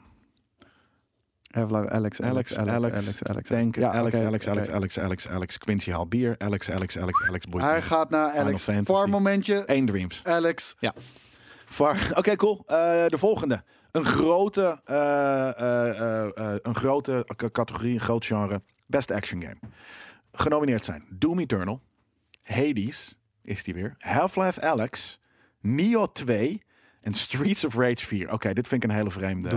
Alex, 1.55 1.89
Alex, 1.91 2.21
Alex, 2.21 2.21
Alex, 2.21 2.57
Alex, 2.57 2.95
Alex, 3.05 3.23
Alex. 3.23 3.49
Tank, 3.49 3.75
Ja, 3.75 3.91
Alex, 3.91 4.19
Alex. 4.19 4.47
Alex, 4.47 4.69
Alex, 4.69 4.99
Alex, 4.99 5.27
Alex, 5.29 5.57
Quincy 5.57 5.91
haal 5.91 6.07
bier, 6.07 6.35
Alex, 6.37 6.71
Alex, 6.71 6.97
Alex, 6.99 7.23
Alex, 7.27 7.45
boeit 7.47 7.63
Hij 7.63 7.81
gaat 7.81 8.09
naar 8.09 8.31
Alex. 8.31 8.67
Een 8.67 9.09
momentje. 9.09 9.63
Eén 9.65 9.85
Dreams. 9.85 10.21
Alex. 10.23 10.75
Var- 11.65 12.11
Oké, 12.15 12.35
cool. 12.35 12.63
Eh, 12.67 12.75
de 13.05 13.17
volgende. 13.17 13.63
Een 13.91 14.05
grote, 14.05 14.81
eh, 14.85 15.59
eh, 15.59 15.89
eh, 15.99 16.25
eh, 16.53 16.55
een 16.61 16.75
grote 16.75 17.27
categorie, 17.51 17.93
een 17.93 17.99
groot 17.99 18.25
genre. 18.25 18.61
Best 18.87 19.11
action 19.11 19.41
game. 19.41 19.57
Genomineerd 20.31 20.85
zijn 20.85 21.03
Doom 21.09 21.39
Eternal, 21.39 21.81
Hades, 22.43 23.17
is 23.43 23.63
die 23.63 23.73
weer, 23.73 23.95
Half-Life 23.97 24.61
Alex, 24.61 25.19
Neo 25.61 26.11
2 26.11 26.61
en 27.01 27.13
Streets 27.13 27.65
of 27.65 27.75
Rage 27.75 28.05
4. 28.05 28.31
Oké, 28.31 28.53
dit 28.53 28.67
vind 28.67 28.83
ik 28.83 28.89
een 28.89 28.95
hele 28.95 29.11
vreemde 29.11 29.49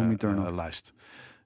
eh, 0.47 0.55
lijst. 0.55 0.93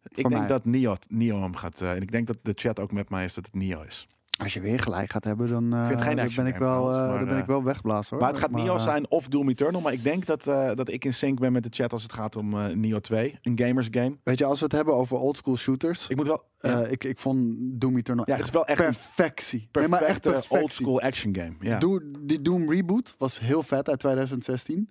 Ik 0.09 0.17
denk 0.17 0.29
mij. 0.29 0.47
dat 0.47 0.65
Neo, 0.65 0.97
Neo 1.09 1.41
hem 1.41 1.57
gaat... 1.57 1.81
eh, 1.81 1.91
en 1.93 2.03
ik 2.03 2.13
denk 2.13 2.27
dat 2.27 2.37
de 2.43 2.53
chat 2.55 2.81
ook 2.81 2.93
met 2.93 3.11
mij 3.11 3.25
is 3.25 3.35
dat 3.35 3.45
het 3.47 3.55
Neo 3.55 3.83
is. 3.83 4.07
Als 4.39 4.55
je 4.55 4.61
weer 4.61 4.79
gelijk 4.81 5.11
gaat 5.11 5.25
hebben, 5.25 5.49
dan, 5.49 5.73
eh, 5.75 5.87
geen 5.87 6.17
dan 6.17 6.25
action 6.25 6.45
ben 6.45 6.53
ik 6.53 6.59
wel, 6.59 6.89
eh, 6.93 6.95
maar, 7.09 7.19
dan 7.19 7.25
ben 7.25 7.35
eh, 7.35 7.41
ik 7.41 7.47
wel 7.47 7.63
weggeblazen 7.65 8.11
hoor. 8.11 8.21
Maar 8.25 8.33
het 8.35 8.41
gaat 8.43 8.51
Neo 8.51 8.75
eh, 8.75 8.83
zijn 8.83 9.11
of 9.11 9.29
Doom 9.29 9.49
Eternal. 9.49 9.81
Maar 9.81 9.93
ik 9.93 10.03
denk 10.03 10.27
dat, 10.27 10.47
eh, 10.47 10.71
dat 10.75 10.91
ik 10.93 11.05
in 11.05 11.15
sync 11.15 11.39
ben 11.41 11.53
met 11.53 11.63
de 11.63 11.69
chat 11.73 11.93
als 11.93 12.03
het 12.03 12.13
gaat 12.13 12.37
om 12.37 12.59
eh 12.59 12.75
Neo 12.75 12.99
2. 12.99 13.39
Een 13.43 13.59
gamers 13.59 13.89
game. 13.91 14.17
Weet 14.25 14.39
je, 14.39 14.45
als 14.45 14.59
we 14.59 14.65
het 14.65 14.75
hebben 14.75 14.95
over 14.95 15.17
oldschool 15.19 15.57
shooters. 15.57 16.09
Ik 16.09 16.17
moet 16.17 16.27
wel... 16.27 16.45
eh, 16.59 16.71
ja. 16.71 16.79
ik, 16.87 17.05
ik 17.05 17.19
vond 17.19 17.55
Doom 17.59 17.97
Eternal 17.97 18.25
Ja, 18.29 18.37
het 18.37 18.45
is 18.45 18.51
wel 18.51 18.67
echt 18.67 18.83
perfectie. 18.83 19.69
Nee, 19.73 19.89
maar 19.89 20.01
echt 20.03 20.21
perfecte 20.21 20.31
perfectie. 20.31 20.61
old 20.63 20.73
school 20.73 21.01
action 21.01 21.35
game. 21.37 21.55
Ja. 21.61 21.79
Die 22.21 22.43
Doom 22.43 22.71
Reboot 22.73 23.15
was 23.19 23.41
heel 23.41 23.63
vet 23.63 23.89
uit 23.89 23.99
2016. 23.99 24.91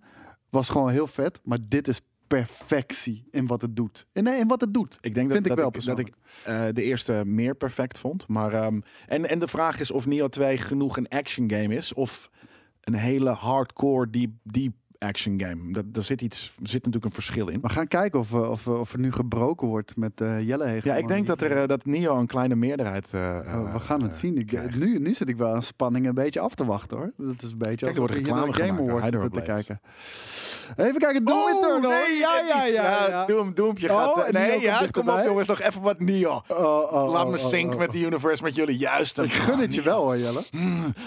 Was 0.50 0.70
gewoon 0.70 0.90
heel 0.90 1.08
vet. 1.08 1.40
Maar 1.44 1.58
dit 1.68 1.88
is 1.88 2.02
perfectie 2.38 3.28
in 3.32 3.48
wat 3.48 3.62
het 3.62 3.76
doet. 3.76 4.06
In, 4.14 4.24
nee, 4.24 4.40
in 4.40 4.48
wat 4.48 4.62
het 4.62 4.74
doet. 4.74 4.98
Ik 5.02 5.14
denk 5.14 5.28
dat, 5.28 5.36
Vind 5.36 5.46
ik 5.46 5.56
dat, 5.56 5.60
wel 5.60 5.68
ik, 5.68 5.86
dat 5.86 6.00
ik 6.00 6.14
eh, 6.44 6.66
de 6.74 6.84
eerste 6.84 7.24
meer 7.26 7.56
perfect 7.56 7.98
vond. 7.98 8.28
Maar, 8.28 8.54
ehm, 8.54 8.80
en, 9.08 9.30
en 9.30 9.40
de 9.40 9.48
vraag 9.48 9.80
is 9.80 9.92
of 9.92 10.06
Neo 10.06 10.28
2 10.28 10.58
genoeg 10.58 10.98
een 10.98 11.08
action 11.08 11.52
game 11.52 11.76
is. 11.76 11.94
Of 11.94 12.30
een 12.82 12.94
hele 12.94 13.30
hardcore 13.30 14.10
deep, 14.10 14.32
deep 14.44 14.74
action 15.08 15.40
game. 15.40 15.72
Dat, 15.74 15.94
daar 15.94 16.04
zit, 16.04 16.22
iets, 16.22 16.54
er 16.64 16.70
zit 16.70 16.86
natuurlijk 16.86 17.06
een 17.06 17.12
verschil 17.22 17.48
in. 17.48 17.62
We 17.62 17.70
gaan 17.70 17.88
kijken 17.88 18.20
of, 18.20 18.34
eh, 18.34 18.50
of, 18.52 18.68
of 18.68 18.94
er 18.94 19.00
nu 19.00 19.12
gebroken 19.12 19.68
wordt 19.68 19.96
met 19.98 20.22
eh 20.22 20.48
Jelle 20.48 20.66
Hegel. 20.66 20.92
Ja, 20.92 20.98
ik 20.98 21.08
denk 21.08 21.28
dat, 21.28 21.42
er, 21.42 21.62
eh, 21.62 21.68
dat 21.68 21.86
Neo 21.86 22.18
een 22.18 22.28
kleine 22.28 22.56
meerderheid... 22.56 23.06
eh, 23.12 23.20
Oh, 23.56 23.74
we 23.74 23.80
gaan 23.80 24.02
het 24.02 24.12
eh, 24.12 24.18
zien. 24.18 24.38
Ik, 24.38 24.76
nu, 24.76 25.00
nu 25.00 25.14
zit 25.14 25.30
ik 25.30 25.36
wel 25.38 25.54
aan 25.54 25.64
spanning 25.64 26.08
een 26.08 26.14
beetje 26.14 26.40
af 26.40 26.56
te 26.56 26.66
wachten 26.66 26.98
hoor. 26.98 27.12
Dat 27.18 27.42
is 27.42 27.52
een 27.52 27.58
beetje 27.58 27.86
Kijk, 27.86 27.96
er 27.96 28.02
alsof 28.02 28.16
wordt 28.16 28.28
Game 28.62 28.80
Award 28.90 29.04
zitten 29.04 29.32
te 29.32 29.42
kijken. 29.42 29.82
Even 30.78 30.98
kijken, 31.00 31.26
Doom 31.26 31.38
Oh, 31.38 31.50
Eternal. 31.58 31.90
nee, 31.92 32.18
ja, 32.18 32.40
ja, 32.48 32.66
ja, 32.66 33.08
ja. 33.10 33.26
Doom, 33.26 33.54
Doompje 33.54 33.92
Oh, 33.92 33.98
gaat... 34.16 34.26
eh, 34.26 34.32
nee, 34.34 34.62
ja, 34.62 34.86
kom 34.92 35.10
op 35.10 35.22
jongens, 35.26 35.48
nog 35.48 35.62
even 35.62 35.82
wat 35.82 36.00
Neo. 36.00 36.42
Oh, 36.48 36.94
oh, 36.94 37.12
Laat 37.12 37.30
me 37.30 37.38
sync 37.38 37.78
met 37.78 37.92
de 37.92 38.00
universe 38.00 38.44
met 38.44 38.56
jullie. 38.56 38.78
Juist. 38.78 39.18
Ik 39.20 39.34
gun 39.34 39.60
het 39.60 39.74
je 39.76 39.82
wel 39.82 40.02
hoor, 40.04 40.18
Jelle. 40.18 40.44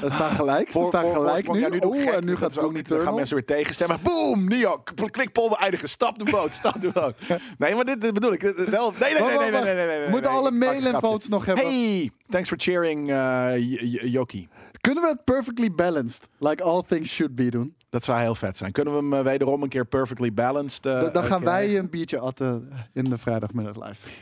We 0.01 0.11
staan 0.11 0.31
gelijk. 0.31 0.73
We 0.73 0.85
staan 0.85 1.13
gelijk 1.13 1.53
nu. 1.53 1.79
Doe 1.79 2.11
en 2.11 2.25
nu 2.25 2.37
gaat 2.37 2.51
is 2.51 2.59
ook 2.59 2.73
niet. 2.73 2.89
Dan 2.89 3.01
gaan 3.01 3.15
mensen 3.15 3.35
weer 3.37 3.45
tegenstemmen. 3.87 4.01
Boom, 4.35 4.49
Neo. 4.49 4.79
K- 4.79 5.11
Klikpol 5.11 5.49
beëindigen. 5.49 5.89
Stap 5.89 6.19
de 6.19 6.25
boot. 6.25 6.55
Stap 6.55 6.81
de 6.81 6.91
boot. 6.93 7.15
Nee, 7.59 7.75
maar 7.75 7.85
dit, 7.85 8.01
dit 8.01 8.15
bedoel 8.15 8.33
ik. 8.33 8.41
Dit- 8.41 8.69
Wel. 8.69 8.93
Nee, 9.01 9.13
nee, 9.13 9.23
nee, 9.23 9.39
nee, 9.39 9.51
nee, 9.51 9.51
nee, 9.51 9.63
nee, 9.63 9.75
nee, 9.75 9.87
nee. 9.87 10.05
We 10.05 10.11
moeten 10.11 10.31
nee. 10.31 10.39
alle 10.41 10.51
mail 10.51 10.85
en 10.85 11.01
votes 11.01 11.29
nog 11.29 11.45
hebben. 11.47 11.65
Hey, 11.65 12.11
thanks 12.29 12.49
for 12.49 12.59
cheering, 12.61 13.11
eh, 13.11 13.53
J- 13.57 13.85
J- 13.85 14.07
Jokie. 14.07 14.49
Kunnen 14.81 15.03
we 15.03 15.09
het 15.09 15.25
perfectly 15.25 15.71
balanced, 15.73 16.27
like 16.39 16.63
all 16.63 16.83
things 16.89 17.11
should 17.11 17.35
be 17.35 17.51
doen? 17.51 17.75
Dat 17.95 18.05
zou 18.05 18.21
heel 18.21 18.35
vet 18.35 18.59
zijn. 18.59 18.73
Kunnen 18.73 18.93
we 18.95 18.99
hem 19.01 19.13
eh, 19.13 19.21
wederom 19.21 19.63
een 19.63 19.69
keer 19.69 19.85
perfectly 19.85 20.33
balanced? 20.33 20.87
eh, 20.87 21.01
Dan- 21.01 21.13
dan 21.13 21.23
eh, 21.23 21.29
gaan 21.29 21.43
wij 21.45 21.79
een 21.79 21.91
biertje 21.91 22.19
atten 22.19 22.69
in 22.93 23.05
de 23.05 23.19
vrijdagmiddag 23.19 23.75
livestream. 23.87 24.17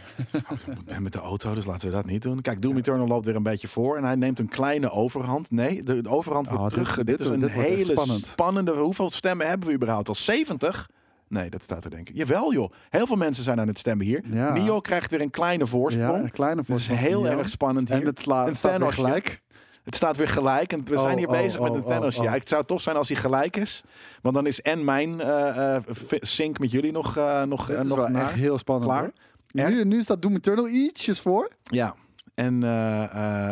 Ik 0.79 0.85
ben 0.85 1.03
met 1.03 1.13
de 1.13 1.19
auto, 1.19 1.55
dus 1.55 1.65
laten 1.65 1.89
we 1.89 1.95
dat 1.95 2.07
niet 2.07 2.23
doen. 2.23 2.41
Kijk, 2.41 2.63
Doom 2.63 2.77
Eternal 2.77 3.07
loopt 3.07 3.27
weer 3.27 3.37
een 3.37 3.43
beetje 3.43 3.69
voor. 3.69 3.97
En 3.97 4.05
hij 4.05 4.15
neemt 4.15 4.39
een 4.39 4.49
kleine 4.49 4.91
overhand. 4.91 5.51
Nee, 5.51 5.83
de, 5.83 6.01
de 6.03 6.09
overhand 6.09 6.49
wordt 6.49 6.63
Oh, 6.63 6.69
dit- 6.69 6.79
terug. 6.79 6.97
Dit, 6.97 7.07
dit 7.07 7.21
is 7.21 7.27
een 7.27 7.41
dit 7.41 7.51
hele 7.51 7.85
spannend. 7.85 8.27
spannende... 8.27 8.73
Hoeveel 8.73 9.11
stemmen 9.11 9.49
hebben 9.49 9.69
we 9.69 9.75
überhaupt 9.75 10.09
al? 10.09 10.15
70? 10.15 10.89
Nee, 11.29 11.51
dat 11.51 11.63
staat 11.63 11.85
er 11.85 11.91
denk 11.91 12.09
ik. 12.09 12.17
Jawel 12.17 12.53
joh. 12.53 12.73
Heel 12.91 13.07
veel 13.07 13.17
mensen 13.17 13.45
zijn 13.45 13.61
aan 13.61 13.67
het 13.69 13.79
stemmen 13.79 14.07
hier. 14.07 14.23
Ja. 14.33 14.53
Nio 14.53 14.81
krijgt 14.81 15.11
weer 15.11 15.21
een 15.21 15.31
kleine 15.31 15.65
Ja, 15.65 15.71
voorsprong. 15.71 16.23
een 16.23 16.31
kleine 16.31 16.61
Het 16.61 16.69
is 16.69 16.75
voorsprong. 16.75 17.01
heel 17.01 17.25
Ja. 17.25 17.31
erg 17.31 17.49
spannend 17.49 17.89
hier. 17.89 18.01
En 18.01 18.07
het 18.07 18.19
sla- 18.19 18.47
Een 18.47 18.57
staat 18.57 18.71
weer 18.71 18.81
Thanosje. 18.81 19.01
gelijk. 19.03 19.43
Het 19.85 19.95
staat 19.95 20.17
weer 20.17 20.29
gelijk. 20.29 20.73
En 20.73 20.85
we 20.85 20.99
zijn 20.99 21.13
Oh, 21.13 21.19
hier 21.19 21.27
oh, 21.29 21.33
bezig 21.33 21.61
met 21.61 21.75
een 21.75 21.85
oh, 21.85 22.05
oh. 22.05 22.11
Ja, 22.11 22.33
het 22.33 22.49
zou 22.49 22.65
tof 22.65 22.83
zijn 22.83 22.97
als 22.97 23.09
hij 23.09 23.17
gelijk 23.17 23.57
is. 23.57 23.83
Want 24.23 24.35
dan 24.35 24.47
is 24.47 24.61
en 24.63 24.85
mijn 24.85 25.21
eh, 25.21 25.77
eh, 25.77 25.83
sync 26.21 26.59
met 26.59 26.71
jullie 26.71 26.93
nog, 26.93 27.17
eh, 27.17 27.43
nog, 27.43 27.71
is 27.71 27.89
nog 27.89 28.09
naar. 28.09 28.23
echt 28.23 28.35
heel 28.35 28.59
spannend. 28.59 28.91
Klaar? 28.91 29.11
hoor. 29.53 29.71
Nu, 29.71 29.85
nu 29.85 30.03
staat 30.03 30.23
Doom 30.23 30.35
Eternal 30.35 30.69
ietsjes 30.69 31.21
voor. 31.21 31.51
Ja. 31.63 31.95
En, 32.35 32.63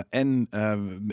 en, 0.08 0.46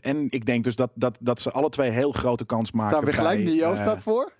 en 0.01 0.27
ik 0.29 0.45
denk 0.45 0.63
dus 0.63 0.75
dat, 0.75 0.91
dat, 0.93 1.17
dat 1.19 1.39
ze 1.39 1.51
alle 1.51 1.69
twee 1.69 1.89
heel 1.89 2.11
grote 2.11 2.45
kans 2.45 2.71
maken 2.71 2.91
Staan 2.91 3.05
weer 3.05 3.13
gelijk. 3.13 3.43
bij, 3.43 3.53
Nio 3.53 3.75
staat 3.75 4.01
voor. 4.01 4.31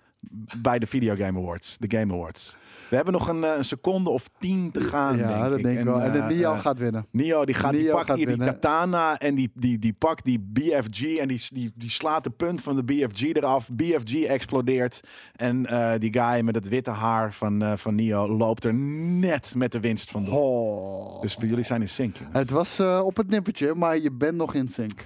bij 0.56 0.78
de 0.78 0.86
Video 0.86 1.14
Game 1.14 1.38
Awards, 1.38 1.76
de 1.78 1.98
Game 1.98 2.14
Awards. 2.14 2.56
We 2.88 2.96
hebben 2.96 3.12
nog 3.12 3.28
een, 3.28 3.44
eh, 3.44 3.56
een 3.56 3.64
seconde 3.64 4.10
of 4.10 4.28
tien 4.38 4.70
te 4.70 4.80
gaan, 4.80 5.16
ja, 5.16 5.28
denk 5.28 5.42
dat 5.42 5.58
ik. 5.58 5.64
denk 5.64 5.78
ik 5.78 5.84
wel. 5.84 6.00
En 6.00 6.12
de 6.12 6.18
eh, 6.18 6.26
Nio 6.26 6.52
eh, 6.52 6.60
gaat 6.60 6.78
winnen. 6.78 7.06
Nio 7.10 7.44
die 7.44 7.54
gaat 7.54 7.72
die 7.72 7.90
pakt 7.90 8.14
hier 8.14 8.26
die 8.26 8.36
katana 8.36 9.18
en 9.18 9.34
die, 9.34 9.50
die, 9.54 9.78
die 9.78 9.92
pakt 9.92 10.24
die 10.24 10.38
BFG 10.40 11.16
en 11.16 11.28
die, 11.28 11.46
die, 11.52 11.72
die 11.74 11.90
slaat 11.90 12.24
de 12.24 12.30
punt 12.30 12.62
van 12.62 12.76
de 12.76 12.84
BFG 12.84 13.22
eraf. 13.22 13.68
BFG 13.72 14.22
explodeert 14.22 15.00
en 15.36 15.62
die 15.98 16.12
guy 16.12 16.40
met 16.40 16.54
het 16.54 16.68
witte 16.68 16.90
haar 16.90 17.32
van, 17.32 17.78
van 17.78 17.94
Nio 17.94 18.28
loopt 18.28 18.64
er 18.64 18.74
net 18.74 19.54
met 19.56 19.72
de 19.72 19.80
winst 19.80 20.10
van 20.10 20.26
Oh. 20.28 21.20
Dus 21.20 21.34
voor 21.34 21.46
jullie 21.46 21.64
zijn 21.64 21.80
in 21.80 21.88
sync. 21.88 22.16
jongens. 22.16 22.38
Het 22.38 22.50
was 22.50 22.80
op 22.80 23.16
het 23.16 23.28
nippertje, 23.28 23.74
maar 23.74 23.98
je 23.98 24.12
bent 24.12 24.36
nog 24.36 24.54
in 24.54 24.68
sync. 24.68 25.04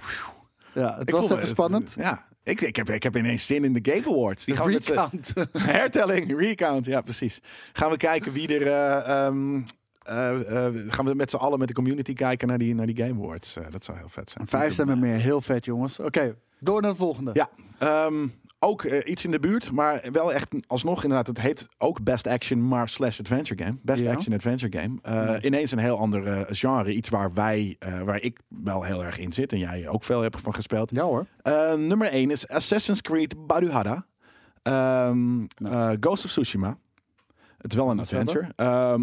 Ja, 0.73 0.95
het 0.97 1.09
Ik 1.09 1.15
was 1.15 1.29
even 1.29 1.47
spannend. 1.47 1.93
Ja, 1.97 2.25
ik, 2.43 2.61
ik, 2.61 2.75
heb, 2.75 2.89
ik 2.89 3.03
heb 3.03 3.17
ineens 3.17 3.45
zin 3.45 3.63
in 3.63 3.73
de 3.73 3.91
Game 3.91 4.07
Awards. 4.17 4.45
Die 4.45 4.55
gaan 4.55 4.71
met 4.71 4.85
z'n- 4.85 4.91
Recount. 4.91 5.33
Hertelling, 5.57 6.39
recount, 6.39 6.85
ja 6.85 7.01
precies. 7.01 7.39
Gaan 7.73 7.89
we 7.89 7.97
kijken 7.97 8.31
wie 8.33 8.47
er... 8.59 8.67
eh, 8.67 9.25
ehm, 9.25 9.61
eh, 10.03 10.65
eh, 10.65 10.73
gaan 10.87 11.05
we 11.05 11.13
met 11.13 11.29
z'n 11.29 11.35
allen 11.35 11.59
met 11.59 11.67
de 11.67 11.73
community 11.73 12.13
kijken 12.13 12.47
naar 12.47 12.57
die, 12.57 12.75
naar 12.75 12.85
die 12.85 12.95
Game 12.97 13.23
Awards. 13.23 13.55
Eh, 13.57 13.63
dat 13.69 13.83
zou 13.85 13.97
heel 13.97 14.09
vet 14.09 14.29
zijn. 14.29 14.47
Vijf 14.47 14.73
stemmen 14.73 14.99
meer. 14.99 15.17
Heel 15.19 15.41
vet, 15.41 15.65
jongens. 15.65 15.99
Oké, 15.99 16.35
door 16.59 16.81
naar 16.81 16.89
het 16.89 16.99
volgende. 16.99 17.31
Ja, 17.33 17.49
ehm, 17.79 18.27
ook 18.63 18.83
eh, 18.83 19.11
iets 19.11 19.25
in 19.25 19.31
de 19.31 19.39
buurt, 19.39 19.71
maar 19.71 20.03
wel 20.11 20.33
echt 20.33 20.47
alsnog 20.67 21.03
inderdaad. 21.03 21.27
Het 21.27 21.41
heet 21.41 21.67
ook 21.77 22.03
Best 22.03 22.27
Action, 22.27 22.67
maar 22.67 22.89
slash 22.89 23.19
Adventure 23.19 23.63
Game. 23.63 23.77
Best 23.81 24.01
Ja. 24.01 24.11
Action 24.11 24.33
Adventure 24.33 24.79
Game. 24.79 24.99
Eh, 25.01 25.43
Ineens 25.43 25.71
een 25.71 25.77
heel 25.77 25.97
ander 25.97 26.27
eh, 26.27 26.41
genre. 26.49 26.93
Iets 26.93 27.09
waar 27.09 27.33
wij, 27.33 27.77
waar 28.05 28.21
ik 28.21 28.39
wel 28.47 28.83
heel 28.83 29.03
erg 29.03 29.19
in 29.19 29.33
zit 29.33 29.51
en 29.51 29.59
jij 29.59 29.87
ook 29.87 30.03
veel 30.03 30.21
hebt 30.21 30.39
van 30.41 30.53
gespeeld. 30.55 30.89
Ja 30.93 31.03
hoor. 31.03 31.25
Nummer 31.77 32.07
1 32.07 32.31
is 32.31 32.47
Assassin's 32.47 33.01
Creed 33.01 33.47
Baruhara. 33.47 34.05
Ehm, 34.63 35.45
eh, 35.55 35.89
Ghost 35.99 36.25
of 36.25 36.31
Tsushima. 36.31 36.77
Het 37.57 37.71
is 37.71 37.77
wel 37.77 37.89
een 37.89 37.99
adventure. 37.99 38.51
Eh, 38.55 38.95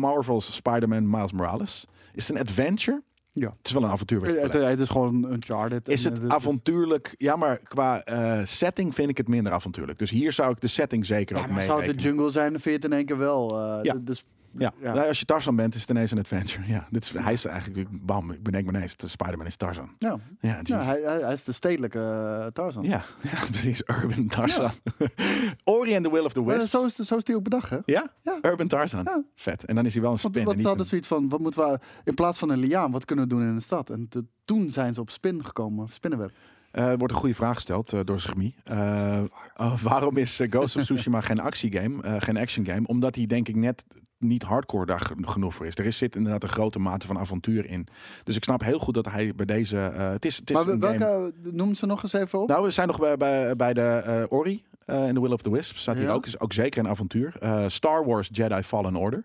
Marvel's 0.00 0.54
Spider-Man 0.54 1.10
Miles 1.10 1.32
Morales. 1.32 1.86
Is 2.12 2.28
het 2.28 2.36
een 2.36 2.42
adventure? 2.42 3.02
Ja. 3.40 3.48
Het 3.48 3.66
is 3.66 3.72
wel 3.72 3.82
een 3.82 3.90
avontuur. 3.90 4.26
je 4.26 4.58
Het, 4.58 4.80
is 4.80 4.88
gewoon 4.88 5.24
een 5.24 5.32
Uncharted. 5.32 5.88
Is 5.88 6.04
het 6.04 6.20
avontuurlijk? 6.28 7.14
Ja, 7.18 7.36
maar 7.36 7.58
qua 7.58 8.02
eh, 8.04 8.40
setting 8.44 8.94
vind 8.94 9.08
ik 9.10 9.16
het 9.16 9.28
minder 9.28 9.52
avontuurlijk. 9.52 9.98
Dus 9.98 10.10
hier 10.10 10.32
zou 10.32 10.50
ik 10.50 10.60
de 10.60 10.66
setting 10.66 11.06
zeker 11.06 11.36
Ja, 11.36 11.46
maar 11.46 11.54
mee 11.54 11.64
zou 11.64 11.82
het 11.84 11.98
de 11.98 12.02
jungle 12.02 12.30
zijn, 12.30 12.52
dan 12.52 12.60
vind 12.60 12.74
je 12.74 12.80
het 12.82 12.90
in 12.92 12.96
één 12.98 13.06
keer 13.06 13.18
wel. 13.18 13.60
eh, 13.60 13.78
Ja. 13.82 13.94
Dus, 14.00 14.24
Ja. 14.58 14.72
Ja. 14.80 14.92
Nou, 14.94 15.08
als 15.08 15.18
je 15.18 15.24
Tarzan 15.24 15.56
bent, 15.56 15.74
is 15.74 15.80
het 15.80 15.90
ineens 15.90 16.10
een 16.10 16.18
adventure. 16.18 16.66
Ja, 16.66 16.86
dit 16.90 17.04
is, 17.04 17.12
hij 17.12 17.32
is 17.32 17.44
eigenlijk, 17.44 17.88
bam, 18.06 18.30
ik 18.30 18.42
bedenk 18.42 18.66
me 18.66 18.72
ineens, 18.76 18.96
de 18.96 19.08
Spider-Man 19.08 19.46
is 19.46 19.56
Tarzan. 19.56 19.90
ja. 19.98 20.18
Ja, 20.40 20.60
hij, 20.82 21.00
hij, 21.02 21.20
hij 21.20 21.32
is 21.32 21.44
de 21.44 21.52
stedelijke 21.52 21.98
eh, 22.40 22.46
Tarzan. 22.46 22.82
ja, 22.84 23.04
ja, 23.32 23.38
precies. 23.50 23.82
Urban 23.86 24.26
Tarzan. 24.26 24.70
Ori 25.64 25.94
and 25.94 26.04
the 26.04 26.10
Will 26.10 26.24
of 26.24 26.32
the 26.32 26.40
Maar 26.40 26.54
Wisps. 26.56 26.70
zo, 26.70 26.84
is, 26.84 26.94
zo 26.94 27.16
is 27.16 27.24
die 27.24 27.36
ook 27.36 27.42
bedacht, 27.42 27.70
hè? 27.70 27.78
Ja? 27.84 28.10
Ja. 28.22 28.38
Urban 28.42 28.68
Tarzan. 28.68 29.02
Ja. 29.04 29.22
Vet. 29.34 29.64
En 29.64 29.74
dan 29.74 29.84
is 29.86 29.92
hij 29.92 30.02
wel 30.02 30.12
een 30.12 30.18
Want 30.22 30.34
spin. 30.34 30.44
wat 30.44 30.52
ze 30.52 30.58
niet 30.58 30.66
hadden 30.66 30.82
een- 30.84 30.88
zoiets 30.90 31.08
van, 31.08 31.28
wat 31.28 31.40
moeten 31.40 31.70
we, 31.70 31.78
in 32.04 32.14
plaats 32.14 32.38
van 32.38 32.50
een 32.50 32.58
liaan, 32.58 32.90
wat 32.90 33.04
kunnen 33.04 33.24
we 33.28 33.30
doen 33.34 33.42
in 33.42 33.54
de 33.54 33.60
stad? 33.60 33.90
En 33.90 34.08
te- 34.08 34.24
toen 34.44 34.70
zijn 34.70 34.94
ze 34.94 35.00
op 35.00 35.10
spin 35.10 35.44
gekomen, 35.44 35.88
spinnenweb. 35.88 36.30
Eh, 36.70 36.90
er 36.90 36.98
wordt 36.98 37.12
een 37.12 37.18
goede 37.18 37.34
vraag 37.34 37.54
gesteld 37.54 37.92
eh, 37.92 38.00
door 38.04 38.20
Schmi. 38.20 38.54
Eh, 38.64 39.20
oh, 39.56 39.82
waarom 39.90 40.16
is 40.16 40.40
eh, 40.40 40.50
Ghost 40.50 40.76
of 40.76 40.82
Tsushima 40.84 41.20
geen 41.20 41.40
actiegame, 41.40 42.02
eh, 42.02 42.14
geen 42.18 42.36
action 42.36 42.64
game? 42.66 42.86
Omdat 42.86 43.14
hij 43.14 43.26
denk 43.26 43.48
ik 43.48 43.56
net 43.56 43.84
niet 44.18 44.42
hardcore 44.42 44.86
daar 44.86 45.00
ge- 45.00 45.14
genoeg 45.20 45.54
voor 45.54 45.66
is. 45.66 45.74
Er 45.74 45.84
is, 45.84 45.98
zit 45.98 46.16
inderdaad 46.16 46.42
een 46.42 46.48
grote 46.48 46.78
mate 46.78 47.06
van 47.06 47.18
avontuur 47.18 47.66
in. 47.66 47.86
Dus 48.22 48.36
ik 48.36 48.44
snap 48.44 48.62
heel 48.62 48.78
goed 48.78 48.94
dat 48.94 49.10
hij 49.10 49.34
bij 49.34 49.46
deze... 49.46 49.78
eh, 49.80 50.10
het 50.10 50.24
is, 50.24 50.36
het 50.36 50.50
is 50.50 50.56
Maar 50.56 50.68
een 50.68 50.80
welke, 50.80 50.98
game- 50.98 51.32
noem 51.52 51.74
ze 51.74 51.86
nog 51.86 52.02
eens 52.02 52.12
even 52.12 52.40
op? 52.40 52.48
Nou, 52.48 52.62
we 52.64 52.70
zijn 52.70 52.86
nog 52.86 52.98
bij, 52.98 53.16
bij, 53.16 53.56
bij 53.56 53.74
de 53.74 53.80
eh, 53.82 54.24
Ori 54.28 54.64
en 54.84 55.14
The 55.14 55.20
Will 55.20 55.32
of 55.32 55.42
the 55.42 55.50
Wisp. 55.50 55.76
Staat 55.76 55.94
hier 55.96 56.04
Ja. 56.04 56.12
ook. 56.12 56.26
Is 56.26 56.40
ook 56.40 56.52
zeker 56.52 56.80
een 56.84 56.88
avontuur. 56.90 57.36
Eh, 57.40 57.64
Star 57.68 58.04
Wars 58.06 58.28
Jedi 58.32 58.62
Fallen 58.62 58.96
Order. 58.96 59.24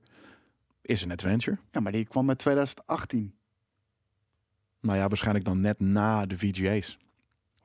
Is 0.81 1.01
een 1.01 1.11
adventure. 1.11 1.57
ja, 1.71 1.79
maar 1.79 1.91
die 1.91 2.05
kwam 2.05 2.25
met 2.25 2.37
2018. 2.37 3.33
Nou 4.81 4.97
ja, 4.97 5.07
waarschijnlijk 5.07 5.45
dan 5.45 5.61
net 5.61 5.79
na 5.79 6.25
de 6.25 6.37
VGA's. 6.37 6.97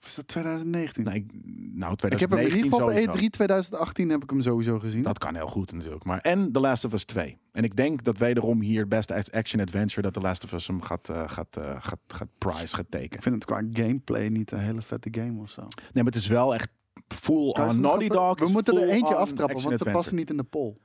Of 0.01 0.07
is 0.07 0.15
dat 0.15 0.29
2019? 0.29 1.05
Nee, 1.05 1.15
ik- 1.15 1.33
nou, 1.75 1.97
2019 1.97 2.11
ik 2.13 2.21
heb 2.21 2.31
hem 2.31 2.39
in 2.39 2.45
ieder 2.47 2.63
geval 2.63 2.79
sowieso. 2.89 3.13
bij 3.13 3.21
E3 3.23 3.31
2018 3.31 4.09
heb 4.11 4.23
ik 4.23 4.31
hem 4.31 4.41
sowieso 4.43 4.79
gezien. 4.79 5.03
Dat 5.03 5.19
kan 5.19 5.35
heel 5.35 5.47
goed 5.47 5.73
natuurlijk. 5.73 6.05
Maar 6.05 6.19
en 6.21 6.53
The 6.53 6.61
Last 6.61 6.85
of 6.85 6.93
Us 6.93 7.05
2. 7.05 7.39
En 7.53 7.65
ik 7.65 7.77
denk 7.77 8.05
dat 8.05 8.19
wederom 8.19 8.61
hier 8.61 8.89
beste 8.89 9.25
action 9.31 9.61
adventure 9.63 10.03
dat 10.03 10.13
The 10.13 10.21
Last 10.21 10.45
of 10.45 10.53
Us 10.53 10.67
hem 10.67 10.83
gaat, 10.83 11.09
eh, 11.09 11.23
gaat, 11.29 11.57
eh, 11.57 11.77
gaat, 11.79 11.99
gaat 12.09 12.29
prize 12.39 12.67
gaat 12.77 12.85
Ik 12.85 12.91
tekenen. 12.91 13.23
vind 13.23 13.35
het 13.35 13.45
qua 13.45 13.63
gameplay 13.73 14.29
niet 14.29 14.51
een 14.51 14.59
hele 14.59 14.83
vette 14.83 15.09
game 15.11 15.41
of 15.41 15.51
zo. 15.51 15.61
Nee, 15.63 15.69
maar 15.93 16.05
het 16.13 16.15
is 16.15 16.27
wel 16.27 16.55
echt 16.55 16.69
full 17.09 17.53
Kan 17.53 17.63
je 17.63 17.69
on 17.69 17.75
ze 17.75 17.81
nog 17.81 17.91
Naughty 17.91 18.05
even- 18.05 18.17
Dog. 18.17 18.39
We 18.39 18.45
is 18.45 18.51
moeten 18.53 18.75
er 18.75 18.81
full 18.81 18.89
eentje 18.91 19.15
on 19.15 19.21
aftrappen, 19.21 19.47
want 19.47 19.61
ze 19.61 19.67
adventure. 19.69 19.97
passen 19.97 20.17
niet 20.17 20.31
in 20.31 20.37
de 20.37 20.43
poll. 20.45 20.77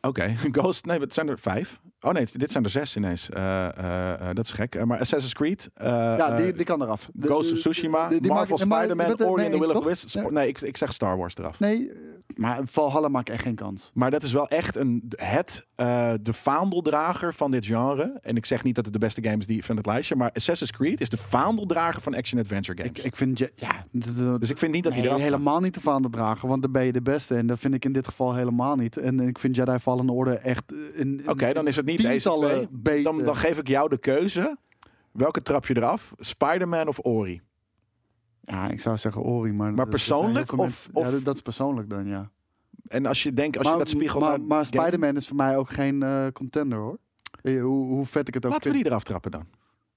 Oké, 0.00 0.34
Ghost. 0.52 0.84
Nee, 0.84 0.98
het 0.98 1.14
zijn 1.14 1.28
er 1.28 1.38
vijf. 1.38 1.80
Oh 2.06 2.12
nee, 2.12 2.26
dit 2.32 2.52
zijn 2.52 2.64
er 2.64 2.70
zes 2.70 2.96
ineens. 2.96 3.30
Eh, 3.30 3.64
eh, 3.78 4.12
eh, 4.12 4.34
dat 4.34 4.44
is 4.44 4.52
gek. 4.52 4.84
Maar 4.84 4.98
Assassin's 4.98 5.34
Creed. 5.34 5.70
Ja, 5.78 6.36
die, 6.36 6.52
die 6.52 6.64
kan 6.64 6.82
eraf. 6.82 7.08
De- 7.12 7.26
Ghost 7.26 7.48
of 7.50 7.54
de- 7.54 7.60
Tsushima, 7.60 8.08
die- 8.08 8.20
die 8.20 8.30
Marvel 8.32 8.58
Spider-Man, 8.58 9.06
Ori 9.06 9.24
and 9.28 9.36
mee 9.36 9.50
the 9.50 9.58
Will 9.58 9.92
of 9.92 9.98
the 9.98 10.28
Nee, 10.30 10.48
ik, 10.48 10.60
ik 10.60 10.76
zeg 10.76 10.92
Star 10.92 11.16
Wars 11.16 11.36
eraf. 11.36 11.60
Nee, 11.60 11.92
maar 12.34 12.60
Valhalla 12.64 13.08
maakt 13.08 13.30
echt 13.30 13.42
geen 13.42 13.54
kans. 13.54 13.90
Maar 13.94 14.10
dat 14.10 14.22
is 14.22 14.32
wel 14.32 14.48
echt 14.48 14.76
een, 14.76 15.02
het, 15.16 15.66
de 16.22 16.32
vaandeldrager 16.32 17.34
van 17.34 17.50
dit 17.50 17.66
genre. 17.66 18.18
En 18.22 18.36
ik 18.36 18.46
zeg 18.46 18.62
niet 18.62 18.74
dat 18.74 18.84
het 18.84 18.92
de 18.92 19.00
beste 19.00 19.22
game 19.22 19.36
is 19.36 19.46
die 19.46 19.64
van 19.64 19.76
het 19.76 19.86
lijstje. 19.86 20.16
Maar 20.16 20.30
Assassin's 20.32 20.72
Creed 20.72 21.00
is 21.00 21.08
de 21.08 21.16
vaandeldrager 21.16 22.02
van 22.02 22.14
action-adventure 22.14 22.78
games. 22.82 22.98
Ik, 22.98 23.04
ik 23.04 23.16
vind, 23.16 23.38
je- 23.38 23.52
ja, 23.54 23.84
de- 23.90 24.14
de- 24.14 24.36
dus 24.38 24.50
ik 24.50 24.58
vind 24.58 24.72
niet 24.72 24.84
dat 24.84 24.94
nee, 24.94 25.08
hij 25.08 25.20
helemaal 25.20 25.60
niet 25.60 25.72
te 25.72 25.80
vaandel 25.80 26.10
dragen, 26.10 26.48
want 26.48 26.62
dan 26.62 26.72
ben 26.72 26.84
je 26.84 26.92
de 26.92 27.02
beste. 27.02 27.34
En 27.34 27.46
dat 27.46 27.58
vind 27.58 27.74
ik 27.74 27.84
in 27.84 27.92
dit 27.92 28.06
geval 28.06 28.34
helemaal 28.34 28.76
niet. 28.76 28.96
En 28.96 29.20
ik 29.20 29.38
vind 29.38 29.56
Jedi 29.56 29.78
Fallen 29.78 30.08
Order 30.10 30.38
echt 30.38 30.72
Oké, 31.26 31.52
dan 31.52 31.66
is 31.66 31.76
het 31.76 31.84
niet 31.86 31.95
deze 31.96 32.28
tientallen 32.28 32.50
twee. 32.54 32.68
beter. 32.70 33.02
Dan, 33.02 33.22
dan 33.22 33.36
geef 33.36 33.58
ik 33.58 33.68
jou 33.68 33.88
de 33.88 33.98
keuze. 33.98 34.56
Welke 35.12 35.42
trap 35.42 35.66
je 35.66 35.76
eraf? 35.76 36.14
Spider-Man 36.18 36.88
of 36.88 36.98
Ori? 37.02 37.40
Ja, 38.40 38.68
ik 38.68 38.80
zou 38.80 38.96
zeggen 38.96 39.22
Ori, 39.22 39.52
maar... 39.52 39.72
Maar 39.74 39.88
persoonlijk 39.88 40.52
of- 40.52 40.58
mensen- 40.58 40.90
Ja, 40.94 41.00
of- 41.00 41.10
dat- 41.10 41.24
dat 41.24 41.34
is 41.34 41.40
persoonlijk 41.42 41.90
dan, 41.90 42.06
ja. 42.06 42.30
En 42.88 43.06
als 43.06 43.22
je 43.22 43.32
denkt, 43.34 43.56
als 43.56 43.66
maar, 43.66 43.76
je 43.76 43.82
dat 43.82 43.92
spiegelt 43.92 44.22
maar, 44.22 44.40
maar 44.40 44.66
Spider-Man 44.66 45.16
is 45.16 45.26
voor 45.26 45.36
mij 45.36 45.56
ook 45.56 45.70
geen 45.70 46.02
eh, 46.02 46.26
contender, 46.32 46.78
hoor. 46.78 46.98
Eh, 47.42 47.62
Hoe, 47.62 47.86
hoe 47.86 48.06
vet 48.06 48.28
ik 48.28 48.34
het 48.34 48.44
ook 48.46 48.52
Laten 48.52 48.66
we 48.66 48.72
vind. 48.72 48.82
die 48.84 48.92
eraf 48.92 49.04
trappen 49.04 49.30
dan. 49.30 49.44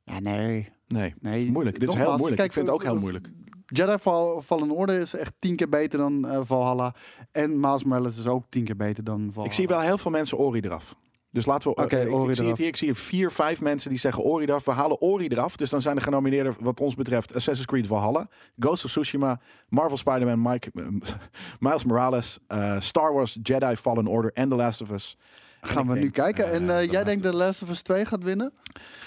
Ja, 0.04 0.20
nee. 0.20 0.70
Nee, 0.88 1.14
nee. 1.20 1.52
moeilijk. 1.52 1.80
Dit 1.80 1.90
is 1.90 1.96
heel 1.96 2.08
moeilijk. 2.08 2.36
kijk, 2.36 2.48
ik 2.48 2.54
vind 2.54 2.66
het 2.66 2.76
ook 2.76 2.84
heel 2.84 3.00
moeilijk. 3.00 3.30
Jedi 3.66 3.98
Fall, 3.98 4.42
Fallen 4.42 4.72
Order 4.72 5.00
is 5.02 5.14
echt 5.14 5.34
tien 5.40 5.56
keer 5.56 5.70
beter 5.70 6.00
dan 6.00 6.28
eh, 6.28 6.40
Valhalla. 6.44 6.94
En 7.32 7.60
Miles 7.60 7.84
Morales 7.84 8.18
is 8.18 8.28
ook 8.28 8.46
tien 8.50 8.64
keer 8.64 8.76
beter 8.76 9.04
dan 9.04 9.20
Valhalla. 9.20 9.46
Ik 9.46 9.54
zie 9.54 9.68
wel 9.68 9.80
heel 9.82 9.98
veel 9.98 10.12
mensen 10.12 10.38
Ori 10.38 10.60
eraf. 10.60 10.96
Dus 11.32 11.46
laten 11.46 11.70
we. 11.70 11.76
Oké, 11.84 11.96
eh, 11.96 12.08
ik, 12.08 12.14
Ori 12.14 12.30
ik 12.30 12.36
zie 12.36 12.48
het 12.48 12.58
hier. 12.58 12.68
Ik 12.68 12.76
zie 12.76 12.88
hier 12.88 12.96
vier, 12.96 13.32
vijf 13.32 13.62
mensen 13.62 13.90
die 13.90 14.00
zeggen 14.00 14.24
Ori 14.24 14.46
eraf. 14.46 14.66
We 14.66 14.72
halen 14.72 15.02
Ori 15.02 15.28
eraf. 15.28 15.56
Dus 15.58 15.70
dan 15.70 15.82
zijn 15.82 15.96
de 15.96 16.02
genomineerden, 16.02 16.56
wat 16.60 16.80
ons 16.80 16.96
betreft, 16.96 17.36
Assassin's 17.36 17.68
Creed 17.68 17.88
Valhalla, 17.88 18.28
Ghost 18.60 18.86
of 18.86 18.92
Tsushima, 18.92 19.40
Marvel 19.68 19.98
Spider-Man, 19.98 20.42
Mike, 20.42 20.72
Miles 21.60 21.84
Morales, 21.84 22.40
eh, 22.48 22.80
Star 22.80 23.14
Wars 23.14 23.38
Jedi 23.42 23.76
Fallen 23.76 24.08
Order 24.08 24.32
en 24.34 24.50
The 24.50 24.56
Last 24.56 24.82
of 24.82 24.90
Us. 24.90 25.18
Gaan 25.62 25.88
we 25.88 26.00
nu 26.00 26.10
kijken. 26.10 26.46
eh, 26.46 26.56
en 26.56 26.66
The 26.66 26.74
jij 26.74 26.92
Last 26.92 27.06
denkt 27.06 27.24
dat 27.24 27.34
Last 27.34 27.62
of 27.62 27.70
Us 27.70 27.82
2 27.82 28.06
gaat 28.06 28.24
winnen? 28.24 28.54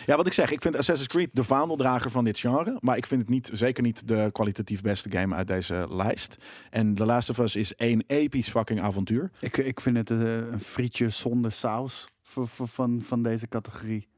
Ja, 0.06 0.16
wat 0.16 0.26
ik 0.26 0.32
zeg, 0.32 0.50
ik 0.50 0.62
vind 0.62 0.76
Assassin's 0.76 1.08
Creed 1.08 1.30
de 1.32 1.44
vaandeldrager 1.44 2.10
van 2.10 2.24
dit 2.24 2.38
genre. 2.38 2.76
Maar 2.80 2.96
ik 2.96 3.06
vind 3.06 3.20
het 3.20 3.30
niet, 3.30 3.50
zeker 3.52 3.82
niet 3.82 4.08
de 4.08 4.28
kwalitatief 4.32 4.80
beste 4.80 5.10
game 5.10 5.34
uit 5.34 5.46
deze 5.46 5.86
lijst. 5.90 6.36
En 6.70 6.94
The 6.94 7.04
Last 7.04 7.30
of 7.30 7.38
Us 7.38 7.56
is 7.56 7.74
één 7.74 8.04
episch 8.06 8.48
fucking 8.48 8.80
avontuur. 8.80 9.30
Ik, 9.40 9.56
ik 9.56 9.80
vind 9.80 9.96
het 9.96 10.10
een 10.10 10.60
frietje 10.60 11.08
zonder 11.08 11.52
saus 11.52 12.11
voor, 12.32 12.48
voor- 12.48 12.68
van, 12.68 13.00
van 13.04 13.22
deze 13.22 13.48
categorie. 13.48 14.08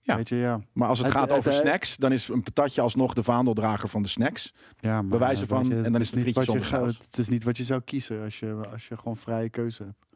Ja. 0.00 0.16
Weet 0.16 0.28
je, 0.28 0.36
ja. 0.36 0.60
Maar 0.72 0.88
als 0.88 0.98
het, 0.98 1.06
Het- 1.06 1.16
gaat 1.16 1.28
het- 1.28 1.38
over 1.38 1.52
het- 1.52 1.60
snacks, 1.60 1.96
dan 1.96 2.12
is 2.12 2.28
een 2.28 2.42
patatje 2.42 2.80
alsnog 2.80 3.14
de 3.14 3.22
vaandeldrager 3.22 3.88
van 3.88 4.02
de 4.02 4.08
snacks. 4.08 4.52
ja 4.80 4.92
maar, 4.92 5.04
Bewijzen 5.10 5.46
van, 5.48 5.66
je, 5.66 5.74
en 5.82 5.92
dan 5.92 6.00
is 6.00 6.06
het 6.10 6.14
niet 6.24 6.24
frietje 6.34 6.52
wat 6.52 6.62
je 6.62 6.64
zonder 6.64 6.92
zou-. 6.94 7.06
Het 7.10 7.18
is 7.18 7.28
niet 7.28 7.44
wat 7.44 7.56
je 7.56 7.64
zou 7.64 7.80
kiezen 7.80 8.22
als 8.24 8.38
je, 8.38 8.60
als 8.72 8.88
je 8.88 8.96
gewoon 8.96 9.16
vrije 9.16 9.48
keuze 9.48 9.82
hebt. 9.82 10.06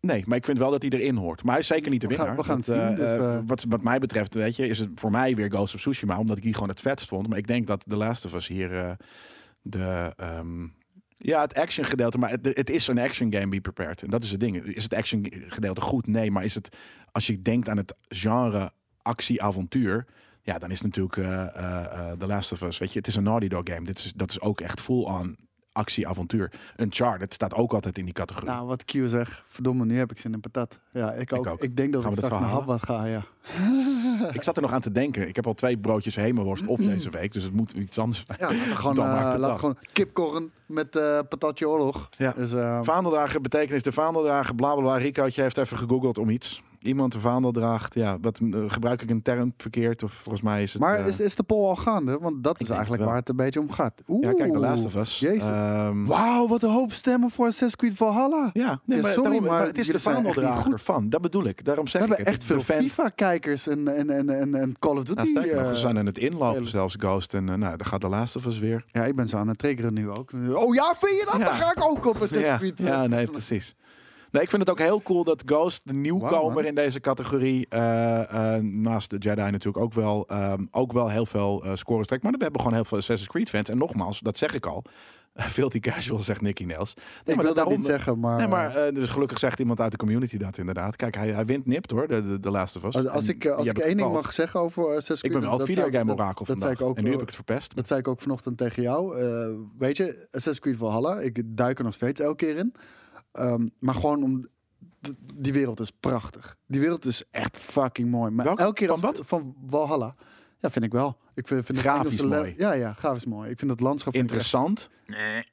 Nee, 0.00 0.22
maar 0.26 0.36
ik 0.36 0.44
vind 0.44 0.58
wel 0.58 0.70
dat 0.70 0.82
hij 0.82 0.90
erin 0.90 1.16
hoort. 1.16 1.42
Maar 1.42 1.52
hij 1.52 1.60
is 1.60 1.66
zeker 1.66 1.90
niet 1.90 2.00
de 2.00 2.06
We 2.06 2.14
gaan- 2.14 2.24
winnaar. 2.26 2.42
we 2.42 2.48
gaan 2.48 2.56
het 2.56 2.66
zien, 2.66 2.76
eh, 2.80 2.96
dus, 2.96 3.08
eh, 3.18 3.34
eh. 3.36 3.42
wat, 3.46 3.64
wat 3.68 3.82
mij 3.82 3.98
betreft, 3.98 4.34
weet 4.34 4.56
je, 4.56 4.66
is 4.68 4.78
het 4.78 4.88
voor 4.94 5.10
mij 5.10 5.34
weer 5.34 5.50
Ghost 5.50 5.74
of 5.74 5.80
Tsushima. 5.80 6.18
Omdat 6.18 6.36
ik 6.36 6.42
die 6.42 6.54
gewoon 6.54 6.68
het 6.68 6.80
vetst 6.80 7.08
vond. 7.08 7.28
Maar 7.28 7.38
ik 7.38 7.46
denk 7.46 7.66
dat 7.66 7.84
Last 7.86 8.24
of 8.24 8.34
Us 8.34 8.48
hier 8.48 8.96
de... 9.62 10.14
ja, 11.22 11.40
het 11.40 11.54
action 11.54 11.84
gedeelte, 11.84 12.18
maar 12.18 12.30
het, 12.30 12.44
het 12.44 12.70
is 12.70 12.86
een 12.86 12.98
action 12.98 13.32
game, 13.32 13.48
be 13.48 13.60
prepared. 13.60 14.02
En 14.02 14.10
dat 14.10 14.22
is 14.22 14.30
het 14.30 14.40
ding. 14.40 14.64
Is 14.64 14.82
het 14.82 14.94
action 14.94 15.26
gedeelte 15.46 15.80
goed? 15.80 16.06
Nee, 16.06 16.30
maar 16.30 16.44
is 16.44 16.54
het, 16.54 16.76
als 17.12 17.26
je 17.26 17.40
denkt 17.40 17.68
aan 17.68 17.76
het 17.76 17.94
genre 18.08 18.72
actie-avontuur, 19.02 20.06
ja, 20.42 20.58
dan 20.58 20.70
is 20.70 20.80
het 20.80 20.96
natuurlijk 20.96 21.16
eh, 21.16 22.12
The 22.12 22.26
Last 22.26 22.52
of 22.52 22.60
Us. 22.60 22.78
Weet 22.78 22.92
je, 22.92 22.98
het 22.98 23.08
is 23.08 23.16
een 23.16 23.22
Naughty 23.22 23.48
Dog 23.48 23.62
game. 23.64 23.86
Dit 23.86 23.98
is, 23.98 24.12
dat 24.16 24.30
is 24.30 24.40
ook 24.40 24.60
echt 24.60 24.80
full-on 24.80 25.36
actie-avontuur. 25.80 26.52
Uncharted 26.76 27.34
staat 27.34 27.54
ook 27.54 27.72
altijd 27.72 27.98
in 27.98 28.04
die 28.04 28.14
categorie. 28.14 28.48
Nou, 28.50 28.66
wat 28.66 28.84
Q 28.84 28.92
zegt, 29.06 29.42
verdomme, 29.46 29.84
nu 29.84 29.98
heb 29.98 30.10
ik 30.10 30.18
zin 30.18 30.32
in 30.32 30.40
patat. 30.40 30.78
Ja, 30.92 31.12
ik 31.12 31.32
ook. 31.32 31.46
Ik, 31.46 31.52
ook. 31.52 31.76
denk 31.76 31.92
dat 31.92 32.02
Gaan 32.02 32.10
ik 32.10 32.16
we 32.16 32.20
dat 32.20 32.30
straks 32.30 32.40
naar 32.40 32.60
Habbat 32.60 32.82
ga, 32.82 33.04
ja. 33.04 33.24
Ik 34.32 34.42
zat 34.42 34.56
er 34.56 34.62
nog 34.62 34.72
aan 34.72 34.80
te 34.80 34.92
denken. 34.92 35.28
Ik 35.28 35.36
heb 35.36 35.46
al 35.46 35.54
twee 35.54 35.78
broodjes 35.78 36.14
hemelworst 36.14 36.66
op 36.66 36.78
deze 36.78 37.10
week. 37.10 37.32
Dus 37.32 37.42
het 37.42 37.52
moet 37.52 37.72
iets 37.72 37.98
anders 37.98 38.24
zijn. 38.26 38.56
Ja, 38.56 38.74
gewoon, 38.74 38.94
Dan 38.94 39.06
eh, 39.06 39.40
dan. 39.40 39.58
gewoon 39.58 39.76
kipkorn 39.92 40.50
met 40.66 40.96
eh 40.96 41.18
patatje 41.28 41.68
oorlog. 41.68 42.08
Ja. 42.16 42.32
Dus, 42.32 42.52
eh, 42.52 42.78
Vaandeldragen 42.82 43.42
betekenis 43.42 43.82
de 43.82 43.92
vaandeldrager. 43.92 44.54
Bla 44.54 44.72
bla 44.72 44.82
bla. 44.82 44.96
Ricootje 44.96 45.42
heeft 45.42 45.58
even 45.58 45.76
gegoogeld 45.76 46.18
om 46.18 46.30
iets. 46.30 46.62
Iemand 46.82 47.14
een 47.14 47.20
vaandel 47.20 47.52
draagt. 47.52 47.94
Ja, 47.94 48.18
wat 48.20 48.38
eh, 48.52 48.58
gebruik 48.66 49.02
ik 49.02 49.10
een 49.10 49.22
term 49.22 49.54
verkeerd? 49.56 50.02
Of 50.02 50.12
volgens 50.12 50.44
mij 50.44 50.62
is 50.62 50.72
het. 50.72 50.82
maar 50.82 50.98
eh, 50.98 51.06
is, 51.06 51.20
is 51.20 51.34
de 51.34 51.42
poll 51.42 51.68
al 51.68 51.76
gaande? 51.76 52.18
Want 52.20 52.44
dat 52.44 52.60
is 52.60 52.70
eigenlijk 52.70 53.02
waar 53.04 53.16
het 53.16 53.28
een 53.28 53.36
beetje 53.36 53.60
om 53.60 53.72
gaat. 53.72 54.02
Oeh, 54.08 54.22
ja, 54.24 54.32
kijk, 54.32 54.52
de 54.52 54.98
Us. 55.00 55.18
Jezus. 55.18 55.42
Ehm, 55.48 56.04
Wauw, 56.04 56.48
wat 56.48 56.62
een 56.62 56.70
hoop 56.70 56.92
stemmen 56.92 57.30
voor 57.30 57.44
Assassin's 57.46 57.76
Creed 57.76 57.94
Valhalla. 57.96 58.50
ja, 58.52 58.80
nee, 58.84 58.96
Ja, 58.96 59.02
maar, 59.02 59.12
sorry, 59.12 59.30
daarom- 59.30 59.50
maar 59.50 59.66
het 59.66 59.78
is 59.78 59.86
de 59.86 60.00
vaandeldrager 60.00 60.80
van. 60.80 61.08
Dat 61.08 61.20
bedoel 61.20 61.44
ik. 61.44 61.64
Daarom 61.64 61.84
We 61.84 61.90
zeg 61.90 62.02
ik 62.02 62.08
hebben 62.08 62.26
echt 62.26 62.44
veel 62.44 62.60
FIFA-kijkers 62.60 63.66
en, 63.66 63.96
en, 63.96 64.10
en, 64.10 64.28
en, 64.40 64.54
en 64.54 64.76
Call 64.78 64.96
of 64.96 65.02
Duty. 65.04 65.32
Nog, 65.32 65.44
eh, 65.44 65.68
we 65.68 65.74
zijn 65.74 65.98
aan 65.98 66.06
het 66.06 66.18
inlopen 66.18 66.66
zelfs, 66.66 66.96
Ghost. 66.98 67.34
En 67.34 67.48
eh, 67.48 67.54
nou, 67.54 67.76
dan 67.76 67.86
gaat 67.86 68.00
de 68.00 68.08
Last 68.08 68.36
of 68.36 68.46
Us 68.46 68.58
weer. 68.58 68.84
ja, 68.92 69.04
ik 69.04 69.16
ben 69.16 69.28
zo 69.28 69.36
aan 69.36 69.48
het 69.48 69.58
triggeren 69.58 69.94
nu 69.94 70.10
ook. 70.10 70.30
Oh 70.54 70.74
ja, 70.74 70.94
vind 70.98 71.18
je 71.20 71.28
dat? 71.30 71.40
Ja. 71.40 71.44
Dan 71.44 71.54
ga 71.54 71.70
ik 71.76 71.84
ook 71.84 72.06
op 72.06 72.14
Assassin's 72.14 72.44
Ja, 72.44 72.56
Creed. 72.58 72.78
ja, 72.78 73.06
nee, 73.06 73.26
precies. 73.36 73.74
Nee, 74.30 74.42
ik 74.42 74.48
vind 74.50 74.62
het 74.62 74.70
ook 74.70 74.78
heel 74.78 75.02
cool 75.02 75.24
dat 75.24 75.42
Ghost, 75.46 75.80
de 75.84 75.92
nieuwkomer 75.92 76.64
in 76.64 76.74
deze 76.74 77.00
categorie, 77.00 77.66
eh, 77.68 78.54
eh, 78.56 78.62
naast 78.62 79.10
de 79.10 79.16
Jedi 79.18 79.50
natuurlijk 79.50 79.84
ook 79.84 79.92
wel, 79.92 80.26
ehm, 80.28 80.64
ook 80.70 80.92
wel 80.92 81.08
heel 81.10 81.26
veel 81.26 81.64
eh 81.64 81.70
scores 81.74 82.06
trekt. 82.06 82.22
Maar 82.22 82.32
we 82.32 82.42
hebben 82.42 82.60
gewoon 82.60 82.76
heel 82.76 82.84
veel 82.84 82.98
Assassin's 82.98 83.30
Creed 83.30 83.48
fans. 83.48 83.68
En 83.68 83.78
nogmaals, 83.78 84.20
dat 84.20 84.36
zeg 84.36 84.54
ik 84.54 84.66
al, 84.66 84.84
filthy 85.34 85.80
casual, 85.80 86.18
zegt 86.18 86.40
Nicky 86.40 86.64
Nels. 86.64 86.94
Nee, 86.94 87.04
ik 87.04 87.26
maar 87.26 87.36
wil 87.36 87.44
dat 87.46 87.54
daarom- 87.54 87.74
niet 87.74 87.84
zeggen, 87.84 88.18
maar... 88.20 88.38
Nee, 88.38 88.48
maar 88.48 88.92
dus 88.94 89.10
gelukkig 89.10 89.38
zegt 89.38 89.58
iemand 89.58 89.80
uit 89.80 89.90
de 89.90 89.96
community 89.96 90.36
dat 90.36 90.58
inderdaad. 90.58 90.96
Kijk, 90.96 91.14
hij, 91.14 91.28
hij 91.28 91.44
wint 91.46 91.66
nipt 91.66 91.90
hoor, 91.90 92.08
de, 92.08 92.40
de, 92.40 92.50
of 92.50 92.84
Us. 92.84 93.06
Als, 93.08 93.28
ik, 93.28 93.46
als 93.46 93.66
ik 93.66 93.78
één 93.78 93.96
ding 93.96 94.12
mag 94.12 94.32
zeggen 94.32 94.60
over 94.60 94.84
Assassin's 94.86 95.20
Creed... 95.20 95.32
Ik 95.32 95.40
ben 95.40 95.48
wel 95.48 95.58
dat 95.58 95.66
videogame 95.66 96.04
dat- 96.04 96.18
orakel 96.18 96.44
dat 96.44 96.58
vandaag. 96.58 96.80
ik 96.80 96.86
ook, 96.86 96.96
en 96.96 97.04
nu 97.04 97.10
heb 97.10 97.20
ik 97.20 97.26
het 97.26 97.34
verpest. 97.34 97.76
Dat 97.76 97.86
zei 97.86 98.00
ik 98.00 98.08
ook 98.08 98.20
vanochtend 98.20 98.58
tegen 98.58 98.82
jou. 98.82 99.16
Weet 99.78 99.96
je, 99.96 100.12
Assassin's 100.24 100.60
Creed 100.60 100.76
Valhalla, 100.76 101.20
ik 101.20 101.42
duik 101.46 101.78
er 101.78 101.84
nog 101.84 101.94
steeds 101.94 102.20
elke 102.20 102.36
keer 102.46 102.56
in. 102.56 102.74
Ehm, 103.32 103.68
maar 103.78 103.94
gewoon 103.94 104.22
om... 104.22 104.46
Die 105.34 105.52
wereld 105.52 105.80
is 105.80 105.90
prachtig. 106.00 106.56
Die 106.66 106.80
wereld 106.80 107.04
is 107.04 107.24
echt 107.30 107.56
fucking 107.56 108.10
mooi. 108.10 108.30
Maar 108.30 108.44
Welke? 108.44 108.62
elke 108.62 108.74
keer 108.74 108.88
Van 108.88 108.96
als 108.96 109.16
wat? 109.18 109.26
van 109.26 109.54
Valhalla. 109.68 110.14
Ja, 110.58 110.70
vind 110.70 110.84
ik 110.84 110.92
wel. 110.92 111.16
Ik 111.34 111.46
vind, 111.48 111.64
vind 111.66 111.78
het 111.78 111.86
Grafisch 111.86 112.22
mooi. 112.22 112.54
Ja, 112.56 112.72
ja, 112.72 112.92
grafisch 112.92 113.24
mooi. 113.24 113.50
Ik 113.50 113.58
vind 113.58 113.70
het 113.70 113.80
landschap 113.80 114.12
vind 114.12 114.30
ik 114.30 114.36
echt- 114.36 114.52
Interessant. 114.52 114.90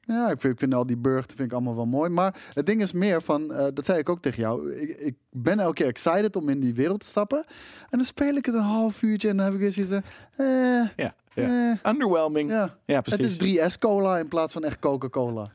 Ja, 0.06 0.30
ik 0.30 0.40
vind, 0.40 0.52
ik 0.52 0.58
vind 0.58 0.74
al 0.74 0.86
die 0.86 0.96
burchten 0.96 1.36
vind 1.36 1.48
ik 1.48 1.54
allemaal 1.56 1.74
wel 1.76 1.86
mooi. 1.86 2.10
Maar 2.10 2.50
het 2.54 2.66
ding 2.66 2.80
is 2.82 2.92
meer 2.92 3.22
van, 3.22 3.52
eh, 3.52 3.66
dat 3.74 3.84
zei 3.84 3.98
ik 3.98 4.08
ook 4.08 4.22
tegen 4.22 4.42
jou. 4.42 4.72
Ik, 4.74 4.98
ik 4.98 5.14
ben 5.30 5.60
elke 5.60 5.74
keer 5.74 5.86
excited 5.86 6.36
om 6.36 6.48
in 6.48 6.60
die 6.60 6.74
wereld 6.74 7.00
te 7.00 7.06
stappen. 7.06 7.44
En 7.90 7.98
dan 7.98 8.04
speel 8.04 8.34
ik 8.34 8.46
het 8.46 8.54
een 8.54 8.60
half 8.60 9.02
uurtje 9.02 9.28
en 9.28 9.36
dan 9.36 9.44
heb 9.44 9.54
ik 9.54 9.60
weer 9.60 9.72
zoiets 9.72 9.92
van, 9.92 10.02
eh, 10.36 10.46
Ja, 10.96 11.14
ja. 11.34 11.72
eh, 11.82 11.90
Underwhelming. 11.92 12.50
Ja, 12.50 12.74
ja. 12.84 13.00
precies. 13.00 13.20
Het 13.32 13.42
is 13.42 13.70
3S 13.72 13.78
cola 13.78 14.18
in 14.18 14.28
plaats 14.28 14.52
van 14.52 14.64
echt 14.64 14.78
Coca-Cola. 14.78 15.46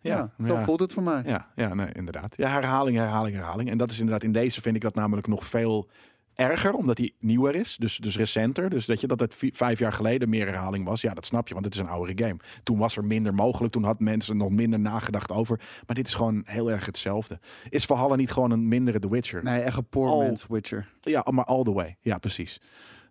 Ja, 0.00 0.30
zo 0.46 0.54
ja. 0.54 0.64
voelt 0.64 0.80
het 0.80 0.92
voor 0.92 1.02
mij. 1.02 1.22
Ja, 1.26 1.48
ja 1.54 1.74
nee, 1.74 1.88
inderdaad. 1.92 2.34
Ja, 2.36 2.48
herhaling, 2.48 2.96
herhaling, 2.96 3.36
herhaling. 3.36 3.70
En 3.70 3.78
dat 3.78 3.90
is 3.90 3.98
inderdaad 3.98 4.22
in 4.22 4.32
deze 4.32 4.60
vind 4.60 4.76
ik 4.76 4.82
dat 4.82 4.94
namelijk 4.94 5.26
nog 5.26 5.44
veel 5.46 5.88
erger, 6.34 6.72
omdat 6.72 6.98
hij 6.98 7.12
nieuwer 7.18 7.54
is. 7.54 7.76
Dus, 7.78 7.96
dus 7.96 8.16
recenter. 8.16 8.70
Dus 8.70 8.86
dat 8.86 9.00
je 9.00 9.06
dat 9.06 9.20
het 9.20 9.34
vi- 9.34 9.52
vijf 9.54 9.78
jaar 9.78 9.92
geleden 9.92 10.28
meer 10.28 10.46
herhaling 10.46 10.84
was. 10.84 11.00
Ja, 11.00 11.14
dat 11.14 11.26
snap 11.26 11.48
je, 11.48 11.54
want 11.54 11.66
het 11.66 11.74
is 11.74 11.80
een 11.80 11.88
oudere 11.88 12.24
game. 12.24 12.36
Toen 12.62 12.78
was 12.78 12.96
er 12.96 13.04
minder 13.04 13.34
mogelijk. 13.34 13.72
Toen 13.72 13.84
had 13.84 14.00
mensen 14.00 14.36
nog 14.36 14.50
minder 14.50 14.80
nagedacht 14.80 15.32
over. 15.32 15.60
Maar 15.86 15.96
dit 15.96 16.06
is 16.06 16.14
gewoon 16.14 16.42
heel 16.44 16.70
erg 16.70 16.86
hetzelfde. 16.86 17.38
Is 17.68 17.84
Valhalla 17.84 18.16
niet 18.16 18.30
gewoon 18.30 18.50
een 18.50 18.68
mindere 18.68 18.98
The 18.98 19.10
Witcher? 19.10 19.42
Nee, 19.42 19.60
echt 19.60 19.76
een 19.76 19.88
poor 19.88 20.24
man's 20.24 20.46
Witcher. 20.48 20.88
Ja, 21.00 21.24
maar 21.30 21.44
all 21.44 21.62
the 21.62 21.72
way. 21.72 21.96
Ja, 22.00 22.18
precies. 22.18 22.60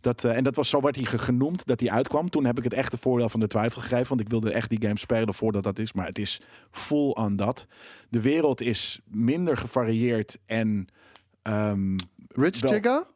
Dat, 0.07 0.23
eh, 0.23 0.35
en 0.35 0.43
dat 0.43 0.55
was 0.55 0.69
zo 0.69 0.81
werd 0.81 0.95
hij 0.95 1.05
ge- 1.05 1.17
genoemd 1.19 1.65
dat 1.65 1.79
hij 1.79 1.89
uitkwam. 1.89 2.29
Toen 2.29 2.45
heb 2.45 2.57
ik 2.57 2.63
het 2.63 2.73
echte 2.73 2.97
voordeel 2.97 3.29
van 3.29 3.39
de 3.39 3.47
twijfel 3.47 3.81
gegeven. 3.81 4.07
Want 4.07 4.21
ik 4.21 4.29
wilde 4.29 4.51
echt 4.51 4.69
die 4.69 4.81
game 4.81 4.97
spelen 4.97 5.33
voordat 5.33 5.63
dat 5.63 5.79
is. 5.79 5.93
Maar 5.93 6.05
het 6.05 6.19
is 6.19 6.41
full 6.71 7.09
on 7.09 7.35
dat. 7.35 7.65
De 8.09 8.21
wereld 8.21 8.61
is 8.61 9.01
minder 9.05 9.57
gevarieerd 9.57 10.37
en 10.45 10.87
ehm 11.41 11.95
Rich 12.27 12.59
Wel- 12.59 12.71
Chigga 12.71 13.07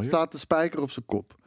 slaat 0.00 0.32
de 0.32 0.38
spijker 0.38 0.80
op 0.80 0.90
zijn 0.90 1.06
kop. 1.06 1.38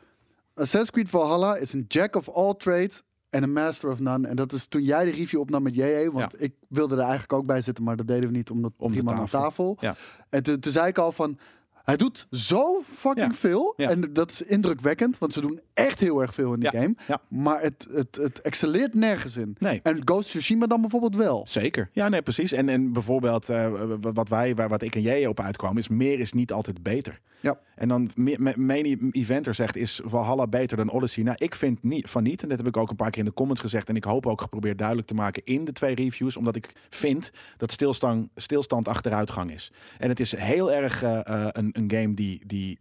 Assassin's 0.54 0.92
Creed 0.92 1.10
Valhalla 1.10 1.56
is 1.56 1.74
een 1.74 1.86
jack 1.88 2.16
of 2.16 2.30
all 2.30 2.54
trades 2.58 3.02
en 3.30 3.44
een 3.44 3.54
master 3.54 3.90
of 3.90 4.00
none. 4.00 4.28
En 4.28 4.36
dat 4.36 4.52
is 4.52 4.68
toen 4.68 4.84
jij 4.84 5.06
de 5.06 5.12
review 5.12 5.40
opnam 5.40 5.64
met 5.64 5.76
JJ. 5.76 6.10
Want 6.12 6.42
ik 6.42 6.54
wilde 6.68 6.94
er 6.96 7.02
eigenlijk 7.02 7.34
ook 7.34 7.46
bij 7.46 7.62
zitten, 7.62 7.84
maar 7.84 7.96
dat 7.96 8.08
deden 8.08 8.30
we 8.30 8.36
niet 8.36 8.50
omdat 8.50 8.74
Om 8.78 8.92
prima 8.92 9.12
aan 9.12 9.18
tafel. 9.28 9.40
tafel. 9.42 9.78
Ja. 9.80 9.96
En 10.30 10.44
toen, 10.44 10.60
toen 10.60 10.72
zei 10.72 10.88
ik 10.88 10.98
al 10.98 11.12
van... 11.12 11.38
Hij 11.84 11.98
doet 11.98 12.28
zo 12.32 12.84
fucking 12.96 13.32
Ja. 13.32 13.38
veel. 13.38 13.74
Ja. 13.78 13.90
En 13.90 14.14
dat 14.14 14.32
is 14.32 14.42
indrukwekkend, 14.42 15.18
want 15.18 15.34
ze 15.34 15.42
doen 15.42 15.60
echt 15.74 16.00
heel 16.00 16.22
erg 16.22 16.34
veel 16.34 16.54
in 16.54 16.60
die 16.60 16.70
Ja. 16.74 16.82
game. 16.82 16.96
Ja. 17.08 17.22
Maar 17.30 17.62
het, 17.62 17.88
het, 17.92 18.16
het 18.16 18.42
excelleert 18.42 18.94
nergens 18.94 19.38
in. 19.38 19.56
Nee. 19.60 19.80
En 19.84 20.02
Ghost 20.06 20.26
of 20.26 20.26
Tsushima 20.32 20.68
dan 20.68 20.82
bijvoorbeeld 20.82 21.16
wel. 21.16 21.46
Zeker. 21.50 21.90
Ja, 21.92 22.10
nee, 22.10 22.22
precies. 22.22 22.52
En, 22.52 22.70
en 22.70 22.94
bijvoorbeeld 22.94 23.50
eh, 23.50 23.72
wat 24.00 24.30
wij, 24.30 24.56
waar- 24.56 24.70
wat 24.70 24.82
ik 24.82 24.96
en 24.96 25.02
jij 25.02 25.28
op 25.28 25.40
uitkwamen, 25.40 25.78
is 25.82 25.88
meer 25.88 26.20
is 26.20 26.34
niet 26.34 26.52
altijd 26.52 26.84
beter. 26.84 27.20
Ja. 27.40 27.60
En 27.76 27.88
dan 27.88 28.10
me- 28.16 28.36
me- 28.40 28.54
Main 28.58 29.10
Eventer 29.12 29.54
zegt, 29.54 29.76
is 29.76 30.02
Valhalla 30.06 30.48
beter 30.48 30.78
dan 30.78 30.90
Odyssey? 30.92 31.24
Nou, 31.24 31.36
ik 31.40 31.56
vind 31.56 31.84
niet, 31.84 32.10
van 32.10 32.24
niet. 32.24 32.42
En 32.44 32.50
dat 32.50 32.58
heb 32.58 32.68
ik 32.68 32.78
ook 32.78 32.90
een 32.90 32.96
paar 32.96 33.10
keer 33.10 33.20
in 33.20 33.28
de 33.28 33.34
comments 33.34 33.62
gezegd. 33.62 33.90
En 33.90 33.96
ik 33.96 34.04
hoop 34.04 34.26
ook 34.28 34.42
geprobeerd 34.42 34.78
duidelijk 34.78 35.08
te 35.08 35.14
maken 35.14 35.42
in 35.46 35.66
de 35.66 35.72
twee 35.72 35.96
reviews. 35.96 36.38
Omdat 36.38 36.56
ik 36.56 36.72
vind 36.90 37.32
dat 37.58 37.72
stilstand, 37.72 38.30
stilstand 38.36 38.88
achteruitgang 38.88 39.52
is. 39.52 39.72
En 39.98 40.10
het 40.10 40.20
is 40.20 40.36
heel 40.36 40.72
erg 40.72 41.04
eh, 41.04 41.20
eh, 41.28 41.48
een, 41.52 41.70
een 41.72 41.92
game 41.92 42.14
die, 42.14 42.42
die 42.46 42.78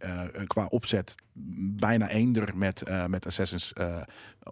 qua 0.47 0.65
opzet 0.69 1.15
bijna 1.75 2.09
eender 2.09 2.51
met, 2.55 2.82
eh, 2.83 3.05
met 3.05 3.25
Assassin's 3.25 3.73
eh, 3.73 4.01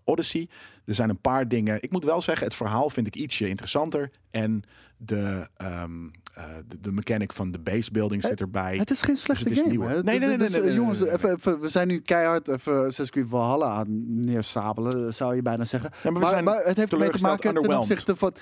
Odyssey. 0.03 0.49
Er 0.85 0.95
zijn 0.95 1.09
een 1.09 1.21
paar 1.21 1.47
dingen. 1.47 1.81
Ik 1.81 1.91
moet 1.91 2.03
wel 2.03 2.21
zeggen, 2.21 2.45
het 2.45 2.55
verhaal 2.55 2.89
vind 2.89 3.07
ik 3.07 3.15
ietsje 3.15 3.47
interessanter. 3.47 4.11
En 4.31 4.63
de, 4.97 5.47
ehm, 5.55 6.07
eh, 6.33 6.43
de, 6.67 6.79
de 6.79 6.91
mechanic 6.91 7.33
van 7.33 7.51
de 7.51 7.59
base 7.59 7.91
building 7.91 8.23
zit 8.23 8.39
erbij. 8.39 8.77
Het 8.77 8.91
is 8.91 9.01
geen 9.01 9.17
slechte 9.17 9.43
het 9.43 9.57
is 9.57 9.63
game. 9.63 10.01
Nee, 10.01 10.19
nee, 10.19 10.27
nee, 10.27 10.37
Dus, 10.37 10.51
nee, 10.51 10.61
nee, 10.61 10.73
jongens, 10.73 11.01
Even, 11.01 11.33
even, 11.35 11.59
we 11.59 11.69
zijn 11.69 11.87
nu 11.87 11.99
keihard 11.99 12.47
even 12.47 12.77
Assassin's 12.77 13.09
Creed 13.09 13.25
Valhalla 13.29 13.71
aan 13.71 14.21
neersabelen, 14.21 15.13
zou 15.13 15.35
je 15.35 15.41
bijna 15.41 15.65
zeggen. 15.65 15.91
Ja, 16.03 16.11
maar 16.11 16.43
maar, 16.43 16.63
het 16.63 16.77
heeft 16.77 16.91
ermee 16.91 17.09
te 17.09 17.21
maken 17.21 17.53
ten 17.53 17.77
opzichte 17.77 18.15
van, 18.15 18.33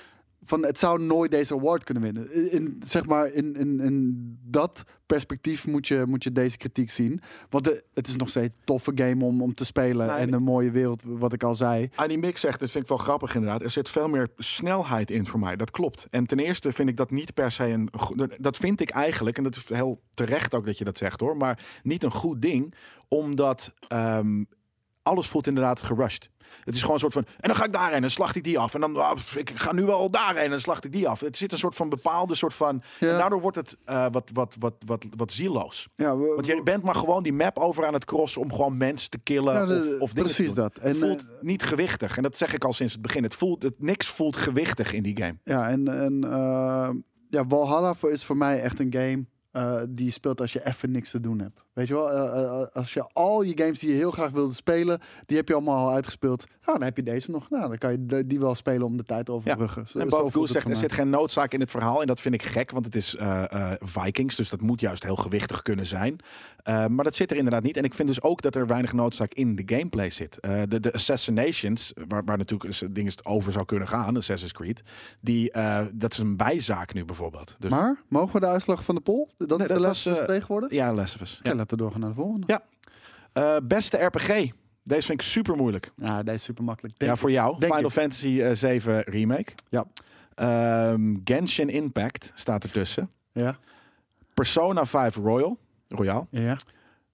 van 0.44 0.64
het 0.64 0.78
zou 0.78 1.02
nooit 1.02 1.30
deze 1.30 1.54
award 1.54 1.84
kunnen 1.84 2.02
winnen. 2.02 2.52
In, 2.52 2.82
zeg 2.86 3.06
maar, 3.06 3.32
in, 3.32 3.56
in, 3.56 3.80
in 3.80 4.38
dat 4.42 4.84
perspectief 5.06 5.66
moet 5.66 5.88
je, 5.88 6.04
moet 6.06 6.24
je 6.24 6.32
deze 6.32 6.56
kritiek 6.56 6.90
zien. 6.90 7.20
Want 7.48 7.64
de, 7.64 7.84
het 7.94 8.06
is 8.06 8.16
nog 8.16 8.28
steeds 8.28 8.54
een 8.54 8.64
toffe 8.64 8.92
game 8.94 9.24
om, 9.24 9.42
om 9.42 9.54
te 9.54 9.64
spelen 9.64 10.06
Nee, 10.06 10.16
en 10.16 10.32
een 10.32 10.42
mooie 10.42 10.70
wereld, 10.70 11.02
wat 11.06 11.32
ik 11.32 11.42
al 11.42 11.54
zei. 11.54 11.90
Annie 11.94 12.18
Mix 12.18 12.40
zegt, 12.40 12.60
dat 12.60 12.70
vind 12.70 12.82
ik 12.82 12.88
wel 12.88 12.98
grappig 12.98 13.34
inderdaad. 13.34 13.62
Er 13.62 13.70
zit 13.70 13.88
veel 13.88 14.08
meer 14.08 14.28
snelheid 14.36 15.10
in 15.10 15.26
voor 15.26 15.40
mij. 15.40 15.56
Dat 15.56 15.70
klopt. 15.70 16.06
En 16.10 16.26
ten 16.26 16.38
eerste 16.38 16.72
vind 16.72 16.88
ik 16.88 16.96
dat 16.96 17.10
niet 17.10 17.34
per 17.34 17.52
se 17.52 17.64
een. 17.64 17.88
Dat 18.38 18.56
vind 18.56 18.80
ik 18.80 18.90
eigenlijk, 18.90 19.36
en 19.36 19.42
dat 19.42 19.56
is 19.56 19.68
heel 19.68 20.00
terecht 20.14 20.54
ook 20.54 20.66
dat 20.66 20.78
je 20.78 20.84
dat 20.84 20.98
zegt 20.98 21.20
hoor. 21.20 21.36
Maar 21.36 21.66
niet 21.82 22.04
een 22.04 22.10
goed 22.10 22.42
ding, 22.42 22.74
omdat 23.08 23.74
ehm, 23.88 24.42
alles 25.02 25.26
voelt 25.26 25.46
inderdaad 25.46 25.82
gerushed. 25.82 26.30
Het 26.64 26.74
is 26.74 26.80
gewoon 26.80 26.94
een 26.94 27.00
soort 27.00 27.12
van. 27.12 27.24
En 27.26 27.48
dan 27.48 27.56
ga 27.56 27.64
ik 27.64 27.72
daarheen 27.72 27.94
en 27.94 28.00
dan 28.00 28.10
slacht 28.10 28.36
ik 28.36 28.44
die 28.44 28.58
af. 28.58 28.74
En 28.74 28.80
dan. 28.80 28.96
ah, 28.96 29.18
ik 29.36 29.50
ga 29.54 29.72
nu 29.72 29.84
wel 29.84 30.10
daarheen 30.10 30.42
en 30.44 30.50
dan 30.50 30.60
slacht 30.60 30.84
ik 30.84 30.92
die 30.92 31.08
af. 31.08 31.20
Het 31.20 31.36
zit 31.36 31.52
een 31.52 31.58
soort 31.58 31.74
van 31.74 31.88
bepaalde 31.88 32.34
soort 32.34 32.54
van. 32.54 32.82
Ja. 33.00 33.08
En 33.12 33.18
daardoor 33.18 33.40
wordt 33.40 33.56
het 33.56 33.76
eh, 33.84 34.06
wat, 34.10 34.30
wat, 34.32 34.56
wat, 34.58 34.74
wat, 34.86 35.06
wat 35.16 35.32
zieloos. 35.32 35.88
Ja, 35.96 36.16
we- 36.16 36.32
Want 36.34 36.46
je 36.46 36.62
bent 36.62 36.82
maar 36.82 36.94
gewoon 36.94 37.22
die 37.22 37.32
map 37.32 37.58
over 37.58 37.86
aan 37.86 37.94
het 37.94 38.04
crossen 38.04 38.40
om 38.42 38.50
gewoon 38.52 38.76
mensen 38.76 39.10
te 39.10 39.18
killen. 39.18 39.54
Ja, 39.54 39.64
de- 39.66 39.74
of, 39.94 40.00
of 40.00 40.12
dingen 40.12 40.30
te 40.30 40.36
precies 40.36 40.54
dat. 40.54 40.76
En, 40.76 40.88
Het 40.88 40.98
voelt 40.98 41.20
eh, 41.20 41.28
niet 41.40 41.62
gewichtig. 41.62 42.16
En 42.16 42.22
dat 42.22 42.36
zeg 42.36 42.54
ik 42.54 42.64
al 42.64 42.72
sinds 42.72 42.92
het 42.92 43.02
begin. 43.02 43.22
Het 43.22 43.34
voelt, 43.34 43.62
het, 43.62 43.74
niks 43.78 44.06
voelt 44.06 44.36
gewichtig 44.36 44.92
in 44.92 45.02
die 45.02 45.16
game. 45.16 45.38
Ja, 45.44 45.68
en, 45.68 45.88
en 45.88 46.24
eh, 46.24 46.90
ja, 47.30 47.44
Valhalla 47.48 47.94
is 48.00 48.24
voor 48.24 48.36
mij 48.36 48.60
echt 48.62 48.78
een 48.80 48.92
game 48.92 49.24
eh, 49.50 49.82
die 49.88 50.04
je 50.04 50.10
speelt 50.12 50.40
als 50.40 50.52
je 50.52 50.66
even 50.66 50.90
niks 50.90 51.10
te 51.10 51.20
doen 51.20 51.38
hebt. 51.40 51.60
Weet 51.80 51.88
je 51.88 51.94
wel, 51.94 52.10
eh, 52.10 52.42
eh, 52.60 52.66
als 52.72 52.92
je 52.92 53.08
al 53.12 53.42
je 53.42 53.52
games 53.58 53.78
die 53.78 53.88
je 53.90 53.94
heel 53.94 54.10
graag 54.10 54.30
wilde 54.30 54.54
spelen, 54.54 55.00
die 55.26 55.36
heb 55.36 55.48
je 55.48 55.54
allemaal 55.54 55.86
al 55.88 55.92
uitgespeeld. 55.94 56.44
Nou, 56.64 56.78
dan 56.78 56.88
heb 56.88 56.96
je 56.96 57.02
deze 57.02 57.30
nog. 57.30 57.50
Nou, 57.50 57.68
dan 57.68 57.78
kan 57.78 57.90
je 58.08 58.26
die 58.26 58.40
wel 58.40 58.54
spelen 58.54 58.86
om 58.86 58.96
de 58.96 59.02
tijd 59.04 59.30
overbruggen. 59.30 59.86
Zo- 59.88 59.98
En 59.98 60.08
Bob 60.08 60.32
het 60.34 60.50
zegt, 60.50 60.68
er 60.68 60.76
zit 60.76 60.92
geen 60.92 61.10
noodzaak 61.10 61.52
in 61.52 61.60
het 61.60 61.70
verhaal. 61.70 62.00
En 62.00 62.06
dat 62.06 62.20
vind 62.20 62.34
ik 62.34 62.42
gek, 62.42 62.70
want 62.70 62.84
het 62.84 62.96
is 62.96 63.16
eh, 63.16 63.52
eh, 63.52 63.72
Vikings. 63.78 64.36
Dus 64.36 64.48
dat 64.48 64.60
moet 64.60 64.80
juist 64.80 65.02
heel 65.02 65.16
gewichtig 65.16 65.62
kunnen 65.62 65.86
zijn. 65.86 66.16
Eh, 66.62 66.86
maar 66.86 67.04
dat 67.04 67.14
zit 67.14 67.30
er 67.30 67.36
inderdaad 67.36 67.62
niet. 67.62 67.76
En 67.76 67.84
ik 67.84 67.94
vind 67.94 68.08
dus 68.08 68.22
ook 68.22 68.42
dat 68.42 68.54
er 68.54 68.66
weinig 68.66 68.92
noodzaak 68.92 69.34
in 69.34 69.56
de 69.56 69.62
gameplay 69.76 70.10
zit. 70.10 70.40
Eh, 70.40 70.62
de, 70.68 70.80
de 70.80 70.92
Assassinations, 70.92 71.92
waar, 72.08 72.24
waar 72.24 72.38
natuurlijk 72.38 72.94
dingen 72.94 73.12
over 73.22 73.52
zou 73.52 73.64
kunnen 73.64 73.88
gaan, 73.88 74.16
Assassin's 74.16 74.52
Creed. 74.52 74.82
Die, 75.20 75.50
eh, 75.50 75.80
dat 75.92 76.12
is 76.12 76.18
een 76.18 76.36
bijzaak 76.36 76.94
nu 76.94 77.04
bijvoorbeeld. 77.04 77.56
Dus, 77.58 77.70
Maar, 77.70 78.02
mogen 78.08 78.32
we 78.32 78.40
de 78.40 78.46
uitslag 78.46 78.84
van 78.84 78.94
de 78.94 79.00
poll? 79.00 79.26
Dat 79.38 79.58
Nee, 79.58 79.68
is 79.68 79.74
de 79.74 79.80
les 79.80 80.04
was, 80.04 80.18
eh, 80.18 80.24
tegenwoordig? 80.24 80.70
Ja, 80.70 80.92
Ja. 81.42 81.54
Laten 81.70 81.76
we 81.76 81.82
doorgaan 81.82 82.00
naar 82.00 82.10
de 82.10 82.16
volgende. 82.16 82.46
Ja. 82.46 82.62
Eh, 83.32 83.66
beste 83.66 83.96
RPG. 83.96 84.50
Deze 84.82 85.06
vind 85.06 85.20
ik 85.20 85.26
super 85.26 85.56
moeilijk. 85.56 85.92
Ja, 85.96 86.22
deze 86.22 86.36
is 86.36 86.42
super 86.42 86.64
makkelijk. 86.64 86.94
Ja, 87.02 87.16
voor 87.16 87.30
jou. 87.30 87.58
denk 87.58 87.74
Final 87.74 87.90
ik. 87.90 87.96
Fantasy 87.96 88.40
eh, 88.40 88.52
7 88.54 89.02
Remake. 89.02 89.52
Ja. 89.68 89.86
Ehm, 90.34 91.16
Genshin 91.24 91.68
Impact 91.68 92.32
staat 92.34 92.64
ertussen. 92.64 93.10
Ja, 93.32 93.58
Persona 94.34 94.86
5 94.86 95.16
Royal. 95.16 95.58
Royal. 95.88 96.26
ja. 96.30 96.56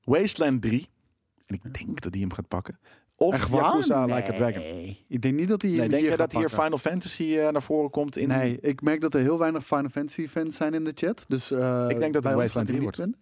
Wasteland 0.04 0.62
3. 0.62 0.88
En 1.46 1.54
ik 1.54 1.78
denk 1.78 2.00
dat 2.00 2.12
die 2.12 2.20
hem 2.20 2.32
gaat 2.32 2.48
pakken. 2.48 2.78
Of 3.16 3.34
Echt? 3.34 3.48
Yakuza 3.50 4.06
nee. 4.06 4.14
Like 4.16 4.32
a 4.32 4.36
Dragon. 4.36 4.62
Ik 5.08 5.22
denk 5.22 5.34
niet 5.34 5.48
dat 5.48 5.62
hij 5.62 5.70
Nee, 5.70 5.88
denk 5.88 6.10
je 6.10 6.16
dat 6.16 6.32
hier. 6.32 6.48
Final 6.48 6.78
Fantasy 6.78 7.36
eh, 7.36 7.48
naar 7.48 7.62
voren 7.62 7.90
komt? 7.90 8.16
In... 8.16 8.28
Nee, 8.28 8.58
ik 8.60 8.82
merk 8.82 9.00
dat 9.00 9.14
er 9.14 9.20
heel 9.20 9.38
weinig 9.38 9.64
Final 9.64 9.88
Fantasy 9.88 10.28
fans 10.28 10.56
zijn 10.56 10.74
in 10.74 10.84
de 10.84 10.92
chat. 10.94 11.24
Dus, 11.28 11.50
eh, 11.50 11.84
Ik 11.88 11.98
denk 11.98 12.12
dat 12.12 12.24
het 12.24 12.34
Wasteland 12.34 12.52
gaat 12.52 12.54
hij 12.54 12.64
3 12.64 12.80
niet 12.80 12.96
winnen. 12.96 13.16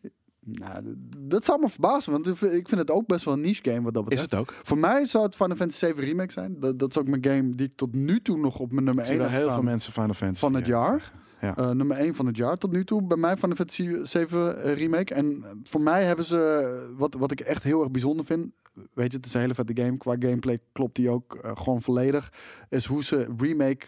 Nou, 0.44 0.94
dat 1.18 1.44
zou 1.44 1.60
me 1.60 1.68
verbazen, 1.68 2.12
want 2.12 2.26
ik 2.26 2.36
vind- 2.68 2.80
het 2.80 2.90
ook 2.90 3.06
best 3.06 3.24
wel 3.24 3.34
een 3.34 3.40
niche 3.40 3.70
game 3.70 3.82
wat 3.82 3.94
dat 3.94 4.02
Is 4.02 4.08
betreft. 4.08 4.30
het 4.30 4.40
ook? 4.40 4.66
Voor 4.66 4.78
mij 4.78 5.06
zou 5.06 5.24
het 5.24 5.36
Final 5.36 5.56
Fantasy 5.56 5.78
7 5.78 6.04
Remake 6.04 6.32
zijn. 6.32 6.60
Dat, 6.60 6.78
dat 6.78 6.90
is 6.90 6.98
ook 6.98 7.08
mijn 7.08 7.24
game 7.24 7.54
die 7.54 7.66
ik 7.66 7.72
tot 7.76 7.94
nu 7.94 8.20
toe 8.20 8.38
nog 8.38 8.58
op 8.58 8.72
mijn 8.72 8.84
nummer 8.84 9.04
Ik 9.04 9.10
zie 9.10 9.18
1 9.18 9.24
wel 9.24 9.32
heb 9.34 9.44
heel 9.46 9.54
veel 9.54 9.62
mensen 9.70 9.92
Final 9.92 10.14
Fantasy. 10.14 10.40
Van 10.40 10.54
het 10.54 10.66
jaar? 10.66 11.12
Ja. 11.40 11.56
Eh, 11.56 11.70
nummer 11.70 11.96
1 11.96 12.14
van 12.14 12.26
het 12.26 12.36
jaar 12.36 12.56
tot 12.56 12.72
nu 12.72 12.84
toe 12.84 13.02
bij 13.02 13.16
mij 13.16 13.36
Final 13.36 13.56
Fantasy 13.56 13.88
7 14.02 14.62
eh, 14.62 14.74
Remake. 14.74 15.14
En 15.14 15.42
eh, 15.44 15.50
voor 15.62 15.80
mij 15.80 16.04
hebben 16.04 16.24
ze, 16.24 16.92
wat, 16.96 17.14
wat 17.14 17.30
ik 17.30 17.40
echt 17.40 17.62
heel 17.62 17.80
erg 17.80 17.90
bijzonder 17.90 18.24
vind, 18.26 18.46
weet 18.92 19.10
je, 19.10 19.16
het 19.16 19.26
is 19.26 19.34
een 19.34 19.40
hele 19.40 19.54
vette 19.54 19.82
game. 19.82 19.96
Qua 19.96 20.16
gameplay 20.18 20.58
klopt 20.72 20.96
die 20.96 21.10
ook 21.10 21.38
gewoon 21.54 21.82
volledig. 21.82 22.32
Is 22.68 22.84
hoe 22.84 23.04
ze 23.04 23.26
Remake 23.36 23.86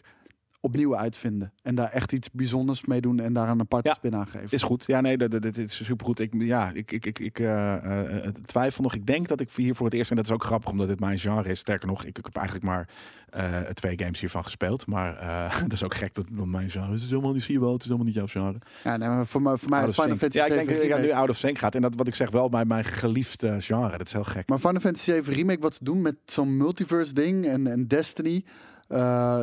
opnieuw 0.67 0.97
uitvinden. 0.97 1.53
En 1.63 1.75
daar 1.75 1.91
echt 1.91 2.13
iets 2.13 2.31
bijzonders 2.31 2.85
mee 2.85 3.01
doen 3.01 3.21
en 3.21 3.33
daar 3.33 3.49
een 3.49 3.61
aparte 3.61 3.89
Ja. 3.89 3.95
spin 3.95 4.15
aan 4.15 4.27
geven. 4.27 4.51
Is 4.51 4.63
goed. 4.63 4.85
Ja, 4.87 5.01
nee, 5.01 5.17
dat, 5.17 5.31
dat, 5.31 5.43
dat 5.43 5.57
is 5.57 5.85
supergoed. 5.85 6.21
Ik, 6.21 6.33
ja, 6.39 6.71
ik, 6.75 6.93
ik, 6.93 7.07
ik, 7.07 7.19
ik 7.19 7.39
eh, 7.39 8.25
eh, 8.25 8.35
twijfel 8.47 8.83
nog. 8.83 8.95
Ik 8.95 9.07
denk 9.07 9.29
dat 9.29 9.41
ik 9.41 9.51
hier 9.57 9.75
voor 9.75 9.87
het 9.87 9.95
eerst, 9.95 10.11
en 10.11 10.17
dat 10.17 10.25
is 10.25 10.31
ook 10.33 10.45
grappig 10.45 10.71
omdat 10.71 10.89
dit 10.89 11.01
mijn 11.01 11.19
genre 11.19 11.49
is. 11.49 11.59
Sterker 11.59 11.89
nog, 11.89 12.05
ik, 12.05 12.19
ik 12.19 12.25
heb 12.25 12.37
eigenlijk 12.37 12.67
maar 12.67 12.89
eh, 13.27 13.61
twee 13.61 13.99
games 13.99 14.21
hiervan 14.21 14.45
gespeeld. 14.45 14.87
Maar 14.87 15.17
eh, 15.17 15.61
dat 15.63 15.73
is 15.73 15.85
ook 15.85 15.95
gek 15.95 16.15
dat 16.15 16.25
het 16.29 16.45
mijn 16.47 16.71
genre 16.71 16.87
is. 16.87 16.93
Het 16.93 17.03
is 17.03 17.11
helemaal 17.11 17.33
niet, 17.33 17.47
wel, 17.47 17.73
het 17.73 17.81
is 17.81 17.87
helemaal 17.87 18.07
niet 18.07 18.15
jouw 18.15 18.27
genre. 18.27 18.59
Ja, 18.83 18.97
nee, 18.97 19.09
maar 19.09 19.27
voor 19.27 19.43
mij, 19.43 19.57
voor 19.57 19.69
mij 19.71 19.85
is 19.89 19.95
Final. 19.95 20.17
Fantasy 20.17 20.39
Ja, 20.39 20.45
ik 20.45 20.51
7 20.53 20.67
denk 20.67 20.91
dat 20.91 20.99
ik 20.99 21.05
nu 21.05 21.13
out 21.13 21.29
of 21.29 21.37
sync 21.37 21.59
gaat. 21.59 21.75
En 21.75 21.83
dat 21.83 21.95
wat 21.95 22.07
ik 22.07 22.15
zeg 22.15 22.31
wel 22.31 22.49
bij 22.49 22.65
mijn 22.65 22.85
geliefde 22.85 23.61
genre. 23.61 23.97
Dat 23.99 24.07
is 24.07 24.13
heel 24.13 24.25
gek. 24.25 24.49
Maar 24.49 24.59
Final 24.59 24.81
Fantasy 24.81 25.05
7 25.05 25.35
Remake, 25.35 25.61
wat 25.61 25.75
ze 25.75 25.85
doen 25.85 26.03
met 26.03 26.17
zo'n 26.25 26.57
multiverse 26.57 27.15
ding 27.15 27.47
en, 27.47 27.67
en 27.67 27.87
Destiny. 27.87 28.45
Eh, 28.89 29.43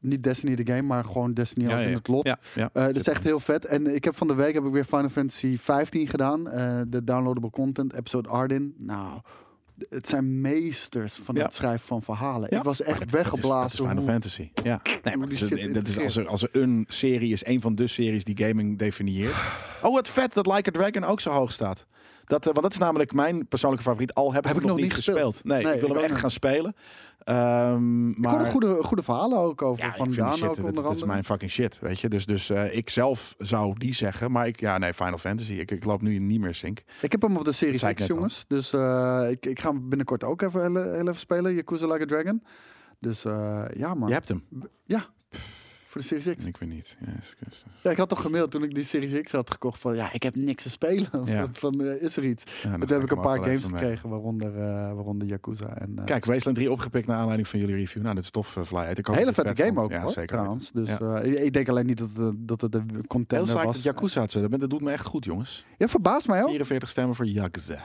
niet 0.00 0.22
Destiny 0.22 0.54
de 0.54 0.66
game, 0.66 0.82
maar 0.82 1.04
gewoon 1.04 1.32
Destiny 1.34 1.72
als 1.72 1.82
in 1.82 1.88
ja. 1.90 1.96
het 1.96 2.08
lot. 2.08 2.24
Ja. 2.54 2.70
Eh, 2.72 2.84
dat 2.84 2.96
is 2.96 3.08
echt 3.08 3.22
heel 3.24 3.40
vet. 3.40 3.64
En 3.64 3.94
ik 3.94 4.04
heb 4.04 4.16
van 4.16 4.26
de 4.26 4.34
week 4.34 4.54
heb 4.54 4.64
ik 4.64 4.72
weer 4.72 4.84
Final 4.84 5.08
Fantasy 5.08 5.56
15 5.58 6.08
gedaan. 6.08 6.48
eh, 6.50 6.80
de 6.88 7.04
downloadable 7.04 7.50
content, 7.50 7.92
episode 7.94 8.28
Arden. 8.28 8.74
Nou, 8.78 9.20
het 9.90 10.08
zijn 10.08 10.40
meesters 10.40 11.14
van 11.24 11.36
het 11.36 11.54
schrijven 11.54 11.86
van 11.86 12.02
verhalen. 12.02 12.48
Ja, 12.50 12.58
Ik 12.58 12.64
was 12.64 12.82
echt 12.82 13.10
weggeblazen. 13.10 13.78
Is, 13.78 13.88
Final 13.88 14.02
hoe- 14.02 14.12
Fantasy. 14.12 14.50
Ja. 14.62 14.80
Nee, 15.04 15.16
maar 15.16 15.30
is, 15.30 15.38
dat 15.72 15.88
is 15.88 15.98
als, 15.98 16.16
er, 16.16 16.26
als 16.28 16.42
er 16.42 16.48
een 16.52 16.84
serie 16.88 17.32
is, 17.32 17.46
een 17.46 17.60
van 17.60 17.74
de 17.74 17.86
series 17.86 18.24
die 18.24 18.36
gaming 18.46 18.78
definieert. 18.78 19.34
Oh, 19.82 19.92
wat 19.94 20.08
vet 20.08 20.34
dat 20.34 20.46
Like 20.46 20.68
a 20.68 20.72
Dragon 20.72 21.04
ook 21.04 21.20
zo 21.20 21.30
hoog 21.30 21.52
staat. 21.52 21.86
Dat, 22.24 22.40
eh, 22.46 22.52
want 22.52 22.62
dat 22.62 22.72
is 22.72 22.78
namelijk 22.78 23.12
mijn 23.12 23.48
persoonlijke 23.48 23.84
favoriet. 23.84 24.14
Al 24.14 24.32
heb, 24.32 24.44
Heb 24.44 24.52
ik 24.52 24.60
ik 24.60 24.66
nog 24.66 24.76
nog 24.76 24.80
niet 24.84 24.94
gespeeld. 24.94 25.18
gespeeld. 25.18 25.44
Nee, 25.44 25.64
Nee, 25.64 25.74
ik 25.74 25.80
wil 25.80 25.88
ik 25.88 25.94
hem 25.94 26.02
echt 26.04 26.12
niet. 26.12 26.20
gaan 26.20 26.30
spelen. 26.30 26.74
Ik 27.18 28.18
maar 28.18 28.50
goede, 28.50 28.82
goede 28.82 29.02
verhalen 29.02 29.38
ook 29.38 29.62
over 29.62 29.84
ja, 29.84 29.94
van 29.94 30.06
ik 30.06 30.12
vind 30.12 30.34
shit, 30.34 30.48
ook 30.48 30.74
dat, 30.74 30.94
is 30.94 31.04
mijn 31.04 31.24
fucking 31.24 31.50
shit, 31.50 31.78
weet 31.78 32.00
je. 32.00 32.08
Dus, 32.08 32.26
dus 32.26 32.50
eh, 32.50 32.76
ik 32.76 32.90
zelf 32.90 33.34
zou 33.38 33.78
die 33.78 33.94
zeggen, 33.94 34.30
maar 34.32 34.46
ik, 34.46 34.60
ja, 34.60 34.78
nee, 34.78 34.94
Final 34.94 35.18
Fantasy. 35.18 35.52
Ik, 35.52 35.70
ik 35.70 35.84
loop 35.84 36.02
nu 36.02 36.18
niet 36.18 36.40
meer 36.40 36.54
sync. 36.54 36.82
Ik 37.00 37.12
heb 37.12 37.22
hem 37.22 37.36
op 37.36 37.44
de 37.44 37.66
ik 37.66 37.74
X, 37.74 37.82
al. 37.84 38.06
jongens. 38.06 38.44
Dus 38.48 38.72
eh, 38.72 39.26
ik, 39.30 39.46
ik 39.46 39.60
ga 39.60 39.68
hem 39.70 39.88
binnenkort 39.88 40.24
ook 40.24 40.42
even 40.42 40.60
heel, 40.60 40.92
heel 40.92 41.08
even 41.08 41.20
spelen. 41.20 41.54
Yakuza 41.54 41.86
Like 41.86 42.02
a 42.02 42.06
Dragon. 42.06 42.42
Dus 42.98 43.22
ja, 43.76 43.94
man. 43.94 44.08
Je 44.08 44.14
hebt 44.14 44.28
hem. 44.28 44.44
Ja, 44.84 45.06
voor 45.92 46.00
de 46.00 46.06
Series 46.06 46.36
X. 46.36 46.46
Ik 46.46 46.56
weet 46.56 46.68
niet. 46.68 46.96
Yes. 47.06 47.34
Ja, 47.82 47.90
ik 47.90 47.96
had 47.96 48.08
toch 48.08 48.20
gemaild 48.20 48.50
toen 48.50 48.62
ik 48.62 48.74
die 48.74 48.84
Series 48.84 49.22
X 49.22 49.32
had 49.32 49.50
gekocht 49.50 49.80
van 49.80 49.94
ja, 49.94 50.12
ik 50.12 50.22
heb 50.22 50.34
niks 50.34 50.62
te 50.62 50.70
spelen. 50.70 51.08
Ja. 51.24 51.40
Van, 51.40 51.54
van, 51.54 51.80
eh, 51.86 52.02
is 52.02 52.16
er 52.16 52.24
iets? 52.24 52.44
Ja, 52.62 52.70
ga 52.70 52.94
heb 52.94 53.02
ik 53.02 53.10
een 53.10 53.20
paar 53.20 53.38
games 53.38 53.64
gekregen, 53.64 54.08
waaronder, 54.08 54.54
eh, 54.54 54.92
waaronder 54.94 55.26
Yakuza. 55.28 55.76
En, 55.78 55.92
eh, 55.98 56.04
Kijk, 56.04 56.24
Wasteland 56.24 56.56
3 56.56 56.70
opgepikt 56.70 57.06
naar 57.06 57.16
aanleiding 57.16 57.48
van 57.48 57.58
jullie 57.60 57.74
review. 57.74 58.02
Nou, 58.02 58.14
dat 58.14 58.24
is 58.24 58.30
tof, 58.30 58.56
uh, 58.56 58.64
Fly. 58.64 58.78
Ik 58.78 59.06
hoop 59.06 59.14
hele 59.16 59.26
dat 59.26 59.34
vette 59.34 59.54
vet 59.54 59.66
game 59.66 59.80
ook, 59.80 59.90
Ja, 59.90 60.00
hoor, 60.00 60.10
zeker. 60.12 60.36
trouwens. 60.36 60.72
Dus 60.72 60.88
Ja. 60.88 61.20
ik, 61.20 61.52
denk 61.52 61.68
alleen 61.68 61.86
niet 61.86 61.98
dat 61.98 62.10
het, 62.16 62.48
dat 62.48 62.60
het 62.60 62.72
de 62.72 62.82
Heel 63.26 63.46
saai 63.46 63.66
was. 63.66 63.74
dat 63.74 63.84
Yakuza 63.84 64.20
had 64.20 64.30
ze. 64.30 64.48
Dat, 64.48 64.60
dat 64.60 64.70
doet 64.70 64.80
me 64.80 64.90
echt 64.90 65.06
goed, 65.06 65.24
jongens. 65.24 65.64
Ja, 65.78 65.88
verbaast 65.88 66.28
mij 66.28 66.40
ook. 66.42 66.48
44 66.48 66.88
stemmen 66.88 67.16
voor 67.16 67.26
Yakuza. 67.26 67.84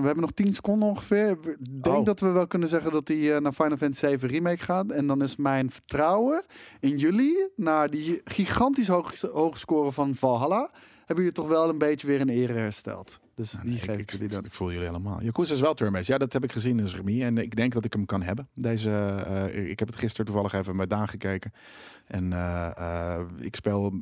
We 0.00 0.06
hebben 0.06 0.24
nog 0.24 0.32
10 0.32 0.54
seconden 0.54 0.88
ongeveer. 0.88 1.30
Ik 1.30 1.82
denk 1.82 1.96
Oh. 1.96 2.04
dat 2.04 2.20
we 2.20 2.28
wel 2.28 2.46
kunnen 2.46 2.68
zeggen 2.68 2.90
dat 2.92 3.08
hij 3.08 3.34
eh, 3.34 3.40
naar 3.40 3.52
Final 3.52 3.76
Fantasy 3.76 4.06
7 4.06 4.28
Remake 4.28 4.64
gaat. 4.64 4.90
En 4.90 5.06
dan 5.06 5.22
is 5.22 5.36
mijn 5.36 5.70
vertrouwen 5.70 6.44
in 6.80 6.98
jullie, 6.98 7.48
naar 7.56 7.90
die 7.90 8.20
gigantisch 8.24 8.88
hoge, 8.88 9.28
hoge 9.32 9.58
score 9.58 9.92
van 9.92 10.14
Valhalla, 10.14 10.70
hebben 10.98 11.24
jullie 11.24 11.32
toch 11.32 11.48
wel 11.48 11.68
een 11.68 11.78
beetje 11.78 12.06
weer 12.06 12.20
in 12.20 12.28
ere 12.28 12.52
hersteld. 12.52 13.20
Dus 13.34 13.50
die 13.50 13.60
Nee, 13.70 13.78
geef 13.78 13.94
ik, 13.94 14.00
ik, 14.00 14.10
jullie 14.10 14.28
dan. 14.28 14.44
ik 14.44 14.52
voel 14.52 14.72
jullie 14.72 14.86
helemaal. 14.86 15.22
Yakuza 15.22 15.54
is 15.54 15.60
wel 15.60 15.74
turn-based. 15.74 16.06
Ja, 16.06 16.18
dat 16.18 16.32
heb 16.32 16.44
ik 16.44 16.52
gezien 16.52 16.78
in 16.78 16.86
Remy. 16.86 17.22
En 17.22 17.38
ik 17.38 17.56
denk 17.56 17.72
dat 17.72 17.84
ik 17.84 17.92
hem 17.92 18.06
kan 18.06 18.22
hebben. 18.22 18.48
Deze, 18.54 18.90
eh, 19.26 19.70
ik 19.70 19.78
heb 19.78 19.88
het 19.88 19.96
gisteren 19.98 20.26
toevallig 20.26 20.52
even 20.52 20.76
met 20.76 20.90
Daan 20.90 21.08
gekeken. 21.08 21.52
En 22.06 22.32
eh, 22.32 22.70
eh, 22.76 23.20
ik 23.38 23.54
speel... 23.56 23.92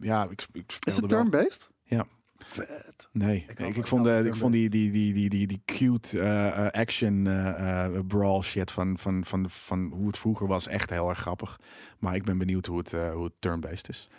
Ja, 0.00 0.24
ik, 0.30 0.46
ik 0.52 0.64
Is 0.68 0.74
speelde 0.74 1.00
het 1.00 1.08
turn-based? 1.10 1.70
Ja. 1.84 2.06
Vet. 2.44 3.08
Nee, 3.12 3.44
Ik 3.48 3.58
ik, 3.76 3.86
vond, 3.86 4.06
ik 4.06 4.24
de, 4.24 4.34
vond 4.34 4.52
die, 4.52 4.70
die, 4.70 4.90
die, 4.90 5.12
die, 5.12 5.28
die, 5.28 5.46
die 5.46 5.62
cute 5.64 6.20
eh, 6.20 6.66
eh, 6.66 6.70
action 6.72 7.26
eh, 7.26 7.88
brawl 8.06 8.42
shit 8.42 8.70
van, 8.70 8.98
van, 8.98 9.24
van, 9.24 9.50
van 9.50 9.92
hoe 9.94 10.06
het 10.06 10.18
vroeger 10.18 10.46
was 10.46 10.66
echt 10.66 10.90
heel 10.90 11.08
erg 11.08 11.18
grappig. 11.18 11.60
Maar 11.98 12.14
ik 12.14 12.24
ben 12.24 12.38
benieuwd 12.38 12.66
hoe 12.66 12.78
het, 12.78 12.90
hoe 12.90 13.24
het 13.24 13.32
turn-based 13.38 13.88
is. 13.88 14.10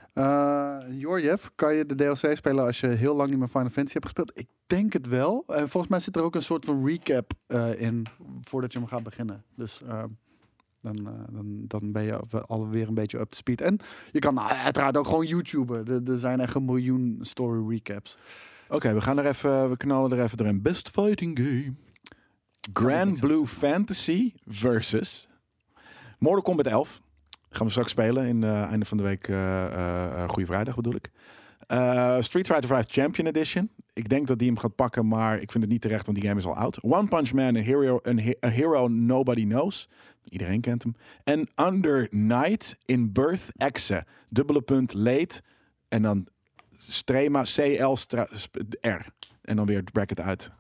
Jorjev, 0.89 1.45
kan 1.55 1.76
je 1.76 1.86
de 1.86 1.95
DLC 1.95 2.36
spelen 2.36 2.65
als 2.65 2.80
je 2.80 2.88
heel 2.88 3.15
lang 3.15 3.30
niet 3.30 3.39
meer 3.39 3.47
Final 3.47 3.69
Fantasy 3.69 3.93
hebt 3.93 4.05
gespeeld? 4.05 4.32
Ik 4.34 4.47
denk 4.67 4.93
het 4.93 5.07
wel. 5.07 5.43
En 5.47 5.69
volgens 5.69 5.91
mij 5.91 5.99
zit 5.99 6.15
er 6.15 6.24
ook 6.24 6.36
een 6.36 6.41
soort 6.41 6.65
van 6.65 6.88
recap 6.88 7.34
in 7.78 8.07
voordat 8.41 8.74
je 8.74 8.80
hem 8.80 8.88
gaat 8.88 9.03
beginnen. 9.03 9.43
Dus 9.55 9.82
eh, 9.82 10.03
dan, 10.82 10.95
eh, 11.07 11.13
dan, 11.32 11.45
dan 11.67 11.91
ben 11.91 12.03
je 12.03 12.17
al- 12.17 12.41
alweer 12.45 12.88
een 12.88 12.93
beetje 12.93 13.19
up 13.19 13.29
to 13.32 13.38
speed. 13.38 13.61
En 13.61 13.79
je 14.11 14.19
kan 14.19 14.34
nou, 14.34 14.51
uiteraard 14.51 14.97
ook 14.97 15.05
gewoon 15.05 15.25
YouTuben. 15.27 15.88
Er, 15.88 16.11
er 16.11 16.19
zijn 16.19 16.39
echt 16.39 16.55
een 16.55 16.65
miljoen 16.65 17.17
story 17.21 17.69
recaps. 17.69 18.17
Oké, 18.69 18.93
we 18.93 19.01
gaan 19.01 19.17
er 19.19 19.25
even, 19.25 19.69
we 19.69 19.77
knallen 19.77 20.11
er 20.17 20.23
even 20.23 20.38
doorheen. 20.38 20.61
Best 20.61 20.89
fighting 20.89 21.38
game. 21.39 21.73
Grand 22.73 23.19
Blue 23.19 23.47
Fantasy 23.47 24.34
versus 24.47 25.27
Mortal 26.19 26.41
Kombat 26.43 26.65
11. 26.67 27.01
Gaan 27.49 27.65
we 27.65 27.71
straks 27.71 27.91
spelen 27.91 28.25
in 28.27 28.41
uh, 28.41 28.61
einde 28.63 28.86
van 28.86 28.97
de 28.97 29.03
week. 29.03 29.27
eh, 29.27 30.29
Goede 30.29 30.45
Vrijdag 30.45 30.75
bedoel 30.75 30.95
ik. 30.95 31.11
Eh, 31.72 32.17
Street 32.19 32.47
Fighter 32.47 32.67
5 32.67 32.86
Champion 32.88 33.28
Edition. 33.28 33.69
Ik 33.93 34.09
denk 34.09 34.28
dat 34.28 34.39
die 34.39 34.47
hem 34.47 34.57
gaat 34.57 34.76
pakken, 34.76 35.07
maar 35.07 35.41
ik 35.41 35.51
vind 35.51 35.63
het 35.63 35.74
niet 35.74 35.82
terecht, 35.82 36.05
want 36.05 36.17
die 36.17 36.28
game 36.28 36.39
is 36.39 36.45
al 36.45 36.55
oud. 36.55 36.82
One 36.84 37.07
Punch 37.07 37.34
Man, 37.34 37.55
a 37.55 37.59
hero, 37.59 37.99
een 38.01 38.19
he- 38.19 38.45
a 38.45 38.49
hero 38.49 38.88
nobody 38.88 39.43
knows. 39.45 39.89
Iedereen 40.30 40.61
kent 40.61 40.84
hem. 40.84 40.95
En 41.24 41.49
Under 41.67 42.07
Night 42.09 42.78
in 42.86 43.11
Birth 43.11 43.41
Exe. 43.55 44.05
Dubbele 44.28 44.61
punt 44.61 44.93
late. 44.93 45.41
En 45.88 46.01
dan 46.01 46.28
Strema 46.78 47.41
CL 47.43 47.97
R. 48.82 49.05
En 49.41 49.55
dan 49.55 49.65
weer 49.65 49.84
bracket 49.84 50.19
uit. 50.19 50.51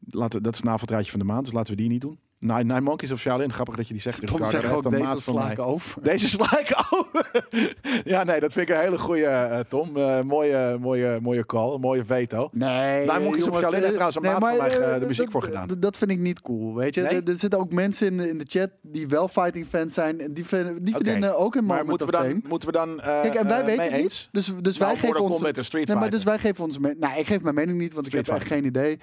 Laten, 0.00 0.42
dat 0.42 0.52
is 0.52 0.58
het 0.58 0.68
naveltraadje 0.68 1.10
van 1.10 1.20
de 1.20 1.26
maand, 1.26 1.44
dus 1.44 1.54
laten 1.54 1.74
we 1.74 1.80
die 1.80 1.90
niet 1.90 2.00
doen. 2.00 2.18
Nine, 2.44 2.62
Nine 2.62 2.80
Monkeys 2.80 3.10
of 3.10 3.18
Shaolin, 3.20 3.52
grappig 3.52 3.76
dat 3.76 3.86
je 3.86 3.92
die 3.92 4.02
zegt. 4.02 4.26
Tom 4.26 4.44
zegt 4.44 4.64
een 4.64 4.90
deze 4.90 5.02
maat 5.02 5.22
van 5.22 5.34
mij. 5.34 5.42
sla 5.42 5.50
ik 5.52 5.58
over. 5.58 6.02
Deze 6.02 6.28
sla 6.28 6.58
ik 6.58 6.86
over. 6.90 7.46
ja, 8.14 8.24
nee, 8.24 8.40
dat 8.40 8.52
vind 8.52 8.68
ik 8.68 8.74
een 8.74 8.80
hele 8.80 8.98
goede, 8.98 9.24
eh, 9.26 9.58
Tom. 9.68 9.96
Eh, 9.96 10.20
mooie, 10.20 10.76
mooie, 10.80 11.18
mooie 11.22 11.46
call, 11.46 11.78
mooie 11.78 12.04
veto. 12.04 12.48
Nee, 12.52 13.06
Nou, 13.06 13.22
Monkeys 13.22 13.44
jongens, 13.44 13.60
Shaolin 13.60 13.80
heeft 13.80 13.92
trouwens 13.92 14.16
een 14.16 14.22
maat 14.22 14.32
van 14.32 14.56
mij, 14.56 14.78
eh, 14.78 14.94
eh, 14.94 15.00
de 15.00 15.06
muziek 15.06 15.30
voor 15.30 15.42
gedaan. 15.42 15.68
dat- 15.78 15.96
vind 15.96 16.10
ik 16.10 16.18
niet 16.18 16.40
cool, 16.40 16.74
weet 16.74 16.94
je. 16.94 17.00
Nee? 17.02 17.10
Er, 17.22 17.28
er 17.30 17.38
zitten 17.38 17.58
ook 17.60 17.72
mensen 17.72 18.06
in 18.06 18.16
de, 18.16 18.28
in 18.28 18.38
de 18.38 18.44
chat 18.48 18.70
die 18.82 19.08
wel 19.08 19.28
fighting 19.28 19.66
fans 19.68 19.94
zijn. 19.94 20.20
En 20.20 20.34
die, 20.34 20.44
vinden- 20.46 20.84
die 20.84 20.94
verdienen 20.94 21.38
ook 21.38 21.54
een 21.54 21.64
Maar 21.64 21.84
moeten 21.84 22.06
we 22.06 22.12
of 22.12 22.18
dan, 22.20 22.28
fame. 22.30 22.40
moeten 22.48 22.68
we 22.68 22.74
dan 22.74 23.00
eh, 23.00 23.20
Kijk, 23.20 23.34
en 23.34 23.46
wij 23.48 23.60
eh, 23.60 23.66
weten 23.66 23.84
het 23.92 24.02
niet. 24.02 24.28
Dus, 24.32 24.52
dus 24.60 24.78
Nou, 24.78 24.90
wij 24.92 25.00
geven 25.00 25.20
ons... 25.24 25.40
Nee, 25.72 25.96
maar 25.96 26.10
dus 26.10 26.24
wij 26.24 26.38
geven 26.38 26.70
mening. 26.80 27.00
Nou, 27.00 27.18
ik 27.18 27.26
geef 27.26 27.42
mijn 27.42 27.54
mening 27.54 27.78
niet, 27.78 27.92
want 27.94 28.06
ik 28.06 28.12
heb 28.12 28.28
echt 28.28 28.46
geen 28.46 28.64
idee. 28.64 28.98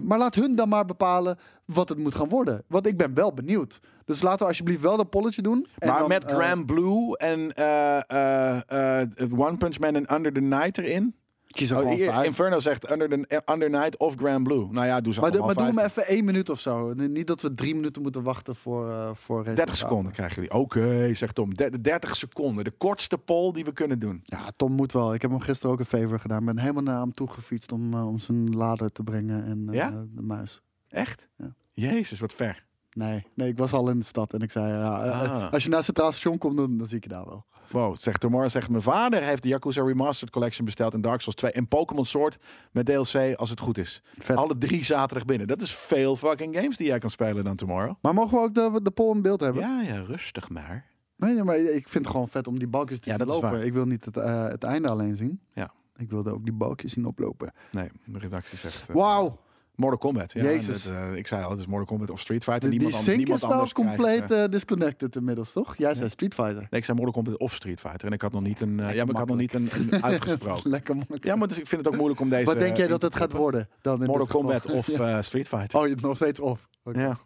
Maar 0.00 0.18
laat 0.18 0.34
hun 0.34 0.56
dan 0.56 0.68
maar 0.68 0.84
bepalen 0.84 1.38
wat 1.72 1.88
het 1.88 1.98
moet 1.98 2.14
gaan 2.14 2.28
worden. 2.28 2.62
Want 2.66 2.86
ik 2.86 2.96
ben 2.96 3.14
wel 3.14 3.34
benieuwd. 3.34 3.80
Dus 4.04 4.22
laten 4.22 4.38
we 4.38 4.44
alsjeblieft 4.46 4.80
wel 4.80 4.96
dat 4.96 5.10
polletje 5.10 5.42
doen. 5.42 5.66
En 5.78 5.88
Maar 5.88 5.98
dan, 5.98 6.08
met 6.08 6.24
eh, 6.24 6.34
Grand 6.36 6.66
Blue 6.66 7.16
en 7.16 7.52
eh, 7.54 9.00
eh, 9.00 9.08
One 9.36 9.56
Punch 9.56 9.78
Man 9.78 9.94
en 9.94 10.14
Under 10.14 10.32
the 10.32 10.40
Night 10.40 10.78
erin. 10.78 11.14
kies 11.46 11.70
er 11.70 11.84
Oh, 11.84 11.90
hier. 11.92 12.24
Inferno 12.24 12.60
zegt 12.60 12.90
Under, 12.90 13.08
the, 13.08 13.42
Under 13.52 13.70
Night 13.70 13.96
of 13.98 14.14
Grand 14.14 14.42
Blue. 14.44 14.66
Nou 14.70 14.86
ja, 14.86 15.00
doe 15.00 15.12
ze 15.12 15.20
Maar, 15.20 15.38
maar 15.38 15.54
doe 15.54 15.64
hem 15.64 15.78
even 15.78 16.06
één 16.06 16.24
minuut 16.24 16.50
of 16.50 16.60
zo. 16.60 16.92
Niet 16.94 17.26
dat 17.26 17.40
we 17.40 17.54
drie 17.54 17.74
minuten 17.74 18.02
moeten 18.02 18.22
wachten 18.22 18.54
voor, 18.54 18.88
uh, 18.88 19.10
voor 19.14 19.36
30 19.44 19.46
resultaten. 19.46 19.76
seconden 19.76 20.12
krijgen 20.12 20.34
jullie. 20.42 20.58
Oké, 20.58 21.14
zegt 21.14 21.34
Tom. 21.34 21.54
De- 21.54 21.80
30 21.80 22.16
seconden. 22.16 22.64
De 22.64 22.70
kortste 22.70 23.18
poll 23.18 23.52
die 23.52 23.64
we 23.64 23.72
kunnen 23.72 23.98
doen. 23.98 24.20
Ja, 24.22 24.50
Tom 24.56 24.72
moet 24.72 24.92
wel. 24.92 25.14
Ik 25.14 25.22
heb 25.22 25.30
hem 25.30 25.40
gisteren 25.40 25.72
ook 25.72 25.78
een 25.80 25.84
favor 26.00 26.20
gedaan. 26.20 26.44
ben 26.44 26.58
helemaal 26.58 26.82
naar 26.82 27.00
hem 27.00 27.12
toe 27.12 27.28
gefietst 27.28 27.72
om, 27.72 27.94
uh, 27.94 28.06
om 28.06 28.18
zijn 28.18 28.56
lader 28.56 28.92
te 28.92 29.02
brengen 29.02 29.44
en 29.44 29.66
uh, 29.68 29.74
Ja? 29.74 29.90
de 30.14 30.22
muis. 30.22 30.62
Echt? 30.88 31.28
Ja. 31.36 31.54
Jezus, 31.72 32.20
wat 32.20 32.32
ver. 32.32 32.64
Nee, 32.92 33.26
nee, 33.34 33.48
ik 33.48 33.58
was 33.58 33.72
al 33.72 33.90
in 33.90 33.98
de 33.98 34.04
stad 34.04 34.32
en 34.32 34.40
ik 34.40 34.50
zei, 34.50 34.72
ja, 34.72 35.06
uh, 35.06 35.20
Ah. 35.22 35.52
als 35.52 35.62
je 35.64 35.68
naar 35.70 35.84
Centraal 35.84 36.12
Station 36.12 36.38
komt, 36.38 36.56
dan, 36.56 36.78
dan 36.78 36.86
zie 36.86 36.96
ik 36.96 37.02
je 37.02 37.08
daar 37.08 37.24
wel. 37.24 37.44
Wow, 37.70 37.96
zegt 37.98 38.20
Tomorrow 38.20 38.50
zegt 38.50 38.68
mijn 38.70 38.82
vader 38.82 39.22
heeft 39.22 39.42
de 39.42 39.48
Yakuza 39.48 39.82
Remastered 39.82 40.30
Collection 40.32 40.64
besteld 40.64 40.94
in 40.94 41.00
Dark 41.00 41.20
Souls 41.20 41.36
2 41.36 41.52
en 41.52 41.68
Pokémon 41.68 42.04
Sword 42.06 42.38
met 42.72 42.86
DLC 42.86 43.34
als 43.36 43.50
het 43.50 43.60
goed 43.60 43.78
is. 43.78 44.02
Vet. 44.18 44.36
Alle 44.36 44.58
drie 44.58 44.84
zaterdag 44.84 45.24
binnen. 45.26 45.46
Dat 45.46 45.60
is 45.60 45.74
veel 45.74 46.16
fucking 46.16 46.56
games 46.56 46.76
die 46.76 46.86
jij 46.86 46.98
kan 46.98 47.10
spelen 47.10 47.44
dan 47.44 47.56
Tomorrow. 47.56 47.94
Maar 48.00 48.14
mogen 48.14 48.38
we 48.38 48.44
ook 48.44 48.54
de, 48.54 48.80
de 48.82 48.90
poll 48.90 49.14
in 49.14 49.22
beeld 49.22 49.40
hebben? 49.40 49.62
Ja, 49.62 49.80
ja, 49.82 50.00
rustig 50.06 50.48
maar. 50.48 50.86
Nee, 51.16 51.34
nee, 51.34 51.42
maar 51.44 51.56
ik 51.58 51.88
vind 51.88 52.04
het 52.04 52.12
gewoon 52.14 52.28
vet 52.28 52.46
om 52.46 52.58
die 52.58 52.68
balkjes 52.68 53.00
te 53.00 53.10
Ja, 53.10 53.16
lopen. 53.24 53.64
Ik 53.64 53.72
wil 53.72 53.84
niet 53.84 54.04
het, 54.04 54.16
uh, 54.16 54.44
het 54.48 54.64
einde 54.64 54.88
alleen 54.88 55.16
zien. 55.16 55.40
Ja. 55.54 55.72
Ik 55.96 56.10
wilde 56.10 56.32
ook 56.32 56.44
die 56.44 56.52
balkjes 56.52 56.92
zien 56.92 57.06
oplopen. 57.06 57.52
Nee, 57.70 57.90
de 58.04 58.18
redactie 58.18 58.58
zegt... 58.58 58.84
uh, 58.90 58.96
Wauw, 58.96 59.38
Mortal 59.80 59.98
Kombat. 59.98 60.32
Ja, 60.32 60.42
Jezus. 60.42 60.82
dat, 60.84 60.92
uh, 60.92 61.14
ik 61.16 61.26
zei 61.26 61.42
al, 61.44 61.50
het 61.50 61.58
is 61.58 61.66
Mortal 61.66 61.86
Kombat 61.86 62.10
of 62.10 62.20
Street 62.20 62.44
Fighter. 62.44 62.60
die, 62.70 62.78
niemand, 62.78 62.94
an- 62.96 63.02
sync 63.02 63.16
niemand 63.16 63.36
is 63.36 63.42
wel 63.42 63.52
anders 63.52 63.72
compleet 63.72 63.98
krijgt, 64.24 64.30
uh, 64.30 64.38
uh, 64.42 64.48
disconnected 64.48 65.16
inmiddels, 65.16 65.52
toch? 65.52 65.76
Jij 65.76 65.94
zei 65.94 66.08
Street 66.08 66.34
Fighter. 66.34 66.54
nee, 66.56 66.66
ik 66.80 66.84
zei 66.84 66.96
Mortal 66.96 67.22
Kombat 67.22 67.38
of 67.40 67.54
Street 67.54 67.80
Fighter. 67.80 68.06
En 68.06 68.12
ik 68.12 68.22
had 68.22 68.32
nog 68.32 68.42
niet 68.42 68.60
een, 68.60 68.76
ja, 68.76 68.84
maar 68.84 69.08
ik 69.08 69.16
had 69.16 69.28
nog 69.28 69.36
niet 69.36 69.54
een, 69.54 69.68
een 69.90 70.02
uitgesproken. 70.04 70.70
Lekker 70.76 70.96
makkelijk. 70.96 71.24
ja, 71.24 71.36
maar 71.36 71.48
dus 71.48 71.58
ik 71.58 71.66
vind 71.66 71.80
het 71.84 71.90
ook 71.92 71.96
moeilijk 71.98 72.20
om 72.20 72.28
deze... 72.28 72.44
Wat 72.44 72.58
denk 72.58 72.76
jij 72.76 72.86
dat 72.86 73.02
het 73.02 73.16
gaat 73.16 73.32
worden? 73.32 73.68
Dan 73.80 74.00
in 74.00 74.06
Mortal? 74.06 74.26
Kombat 74.26 74.66
of 74.66 74.84
Street 75.24 75.48
Fighter. 75.48 75.80
Oh, 75.80 75.86
je 75.88 75.94
nog 76.00 76.16
steeds 76.16 76.40
of. 76.40 76.68
Ja. 76.92 77.18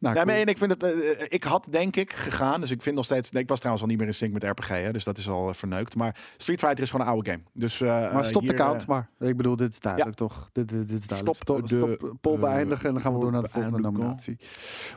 Nou, 0.00 0.14
Ja, 0.14 0.22
cool. 0.22 0.34
maar 0.34 0.42
en 0.44 0.48
ik 0.48 0.58
vind 0.58 0.70
het, 0.70 0.82
eh, 0.82 1.26
ik 1.28 1.44
had 1.44 1.66
denk 1.70 1.96
ik 1.96 2.12
gegaan, 2.12 2.60
dus 2.60 2.70
ik 2.70 2.82
vind 2.82 2.96
nog 2.96 3.04
steeds, 3.04 3.30
nee, 3.30 3.42
ik 3.42 3.48
was 3.48 3.58
trouwens 3.58 3.84
al 3.84 3.90
niet 3.90 4.00
meer 4.00 4.08
in 4.08 4.14
sync 4.14 4.32
met 4.32 4.44
RPG, 4.44 4.68
hè, 4.68 4.92
dus 4.92 5.04
dat 5.04 5.18
is 5.18 5.28
al 5.28 5.48
eh, 5.48 5.54
verneukt. 5.54 5.94
Maar 5.96 6.20
Street 6.36 6.58
Fighter 6.60 6.82
is 6.82 6.90
gewoon 6.90 7.06
een 7.06 7.12
oude 7.12 7.30
game. 7.30 7.42
Dus, 7.52 7.80
eh, 7.80 8.12
Maar 8.12 8.24
stop 8.24 8.46
de 8.46 8.54
count 8.54 8.82
eh, 8.82 8.88
maar. 8.88 9.10
Ik 9.18 9.36
bedoel, 9.36 9.56
dit 9.56 9.72
is 9.72 9.78
duidelijk 9.80 10.16
toch? 10.16 10.48
Dit, 10.52 10.68
dit, 10.68 10.88
dit 10.88 10.98
is 10.98 11.06
duidelijk. 11.06 11.36
Stop 11.42 11.56
Stop, 11.56 11.68
de, 11.68 11.94
stop, 11.96 12.34
eh, 12.34 12.40
beëindigen 12.40 12.86
en 12.86 12.92
dan 12.92 13.02
gaan 13.02 13.14
we 13.14 13.20
door 13.20 13.32
naar 13.32 13.42
de 13.42 13.48
volgende 13.48 13.80
nominatie. 13.80 14.36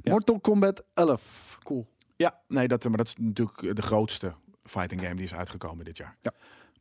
Ja. 0.02 0.12
Mortal 0.12 0.40
Kombat 0.40 0.84
11. 0.94 1.58
Cool. 1.64 1.88
Ja, 2.16 2.40
nee, 2.48 2.68
dat, 2.68 2.84
maar 2.84 2.98
dat 2.98 3.08
is 3.08 3.16
natuurlijk 3.20 3.76
de 3.76 3.82
grootste 3.82 4.34
fighting 4.64 5.02
game 5.02 5.16
die 5.16 5.26
is 5.26 5.34
uitgekomen 5.34 5.86
dit 5.86 5.98
jaar. 5.98 6.18
Ja. 6.22 6.32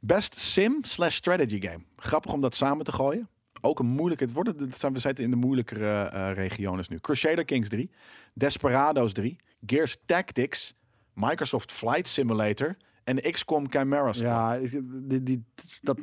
Best 0.01 0.39
sim 0.39 0.79
slash 0.81 1.14
strategy 1.14 1.61
game. 1.61 1.85
Grappig 1.97 2.33
om 2.33 2.41
dat 2.41 2.55
samen 2.55 2.85
te 2.85 2.93
gooien. 2.93 3.29
Ook 3.65 3.79
een 3.79 3.87
moeilijke, 3.87 4.25
het 4.25 4.33
wordt, 4.33 4.61
het 4.61 4.79
zijn, 4.79 4.93
we 4.93 4.99
zitten 4.99 5.25
in 5.25 5.31
de 5.31 5.37
moeilijkere 5.37 6.03
eh 6.03 6.33
regiones 6.35 6.89
nu. 6.89 6.99
Crusader 6.99 7.45
Kings 7.45 7.69
3, 7.69 7.91
Desperados 8.35 9.13
3, 9.13 9.37
Gears 9.67 9.97
Tactics, 10.07 10.75
Microsoft 11.15 11.73
Flight 11.73 12.09
Simulator 12.09 12.77
en 13.05 13.21
XCOM 13.31 13.71
Chimera 13.71 14.13
Squad. 14.13 14.71
Ja, 14.71 14.81
die, 15.03 15.23
die, 15.23 15.45
dat 15.81 16.03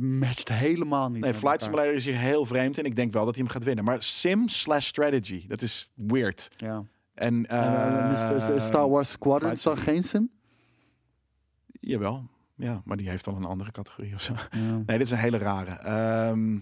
matcht 0.00 0.48
helemaal 0.48 1.10
niet. 1.10 1.22
Nee, 1.22 1.34
Flight 1.34 1.60
elkaar. 1.60 1.68
Simulator 1.68 1.92
is 1.94 2.04
hier 2.04 2.18
heel 2.18 2.46
vreemd 2.46 2.78
en 2.78 2.84
ik 2.84 2.96
denk 2.96 3.12
wel 3.12 3.24
dat 3.24 3.34
hij 3.34 3.44
hem 3.44 3.52
gaat 3.52 3.64
winnen. 3.64 3.84
Maar 3.84 4.02
sim 4.02 4.48
slash 4.48 4.86
strategy, 4.86 5.46
dat 5.46 5.62
is 5.62 5.90
weird. 5.94 6.50
Ja. 6.56 6.84
En, 7.14 7.46
En, 7.46 7.46
eh, 7.48 8.56
eh, 8.56 8.60
Star 8.60 8.88
Wars 8.88 9.10
Squadron 9.10 9.52
is 9.52 9.66
geen 9.66 10.02
sim? 10.02 10.30
Jawel. 11.80 12.28
Ja, 12.60 12.82
maar 12.84 12.96
die 12.96 13.08
heeft 13.08 13.24
dan 13.24 13.36
een 13.36 13.44
andere 13.44 13.70
categorie 13.72 14.14
of 14.14 14.20
zo. 14.22 14.32
Ja. 14.50 14.58
Nee, 14.86 14.98
dit 14.98 15.00
is 15.06 15.10
een 15.10 15.18
hele 15.18 15.38
rare. 15.38 15.70
Ehm, 15.70 16.58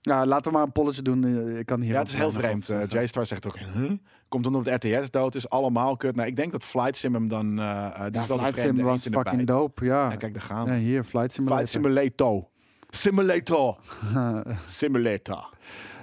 Ja, 0.00 0.26
laten 0.26 0.50
we 0.50 0.56
maar 0.56 0.66
een 0.66 0.72
polletje 0.72 1.02
doen. 1.02 1.24
Eh, 1.24 1.58
Ik 1.58 1.66
kan 1.66 1.80
hier 1.80 1.92
ja, 1.92 1.98
het 1.98 2.08
is 2.08 2.14
heel 2.14 2.32
vreemd. 2.32 2.72
over 2.72 2.96
Eh. 2.96 3.02
J-Star 3.02 3.26
zegt 3.26 3.46
ook, 3.46 3.58
huh? 3.58 3.90
komt 4.28 4.44
dan 4.44 4.54
op 4.54 4.64
de 4.64 4.70
RTS 4.74 5.10
dood, 5.10 5.34
is 5.34 5.48
allemaal 5.48 5.96
kut. 5.96 6.14
Nou, 6.16 6.28
ik 6.28 6.36
denk 6.36 6.52
dat 6.52 6.64
Flight 6.64 6.96
Sim 6.96 7.14
hem 7.14 7.28
dan... 7.28 7.58
eh, 7.58 8.02
die 8.04 8.12
Ja, 8.12 8.20
is 8.22 8.26
wel 8.28 8.38
Flight 8.38 8.58
Sim 8.58 8.76
was 8.82 8.94
eend 8.94 9.04
in 9.04 9.10
de 9.12 9.16
fucking 9.18 9.36
bijt. 9.46 9.58
dope. 9.58 9.84
Ja. 9.84 10.10
Ja, 10.10 10.16
kijk, 10.16 10.32
daar 10.34 10.42
gaan 10.42 10.64
we. 10.64 10.70
Ja, 10.70 10.76
hier, 10.78 11.04
Flight 11.04 11.32
Simulator. 11.32 11.66
Flight 11.66 11.84
Simulator. 11.84 12.48
Simulator. 12.90 13.78
Simulator. 14.66 15.48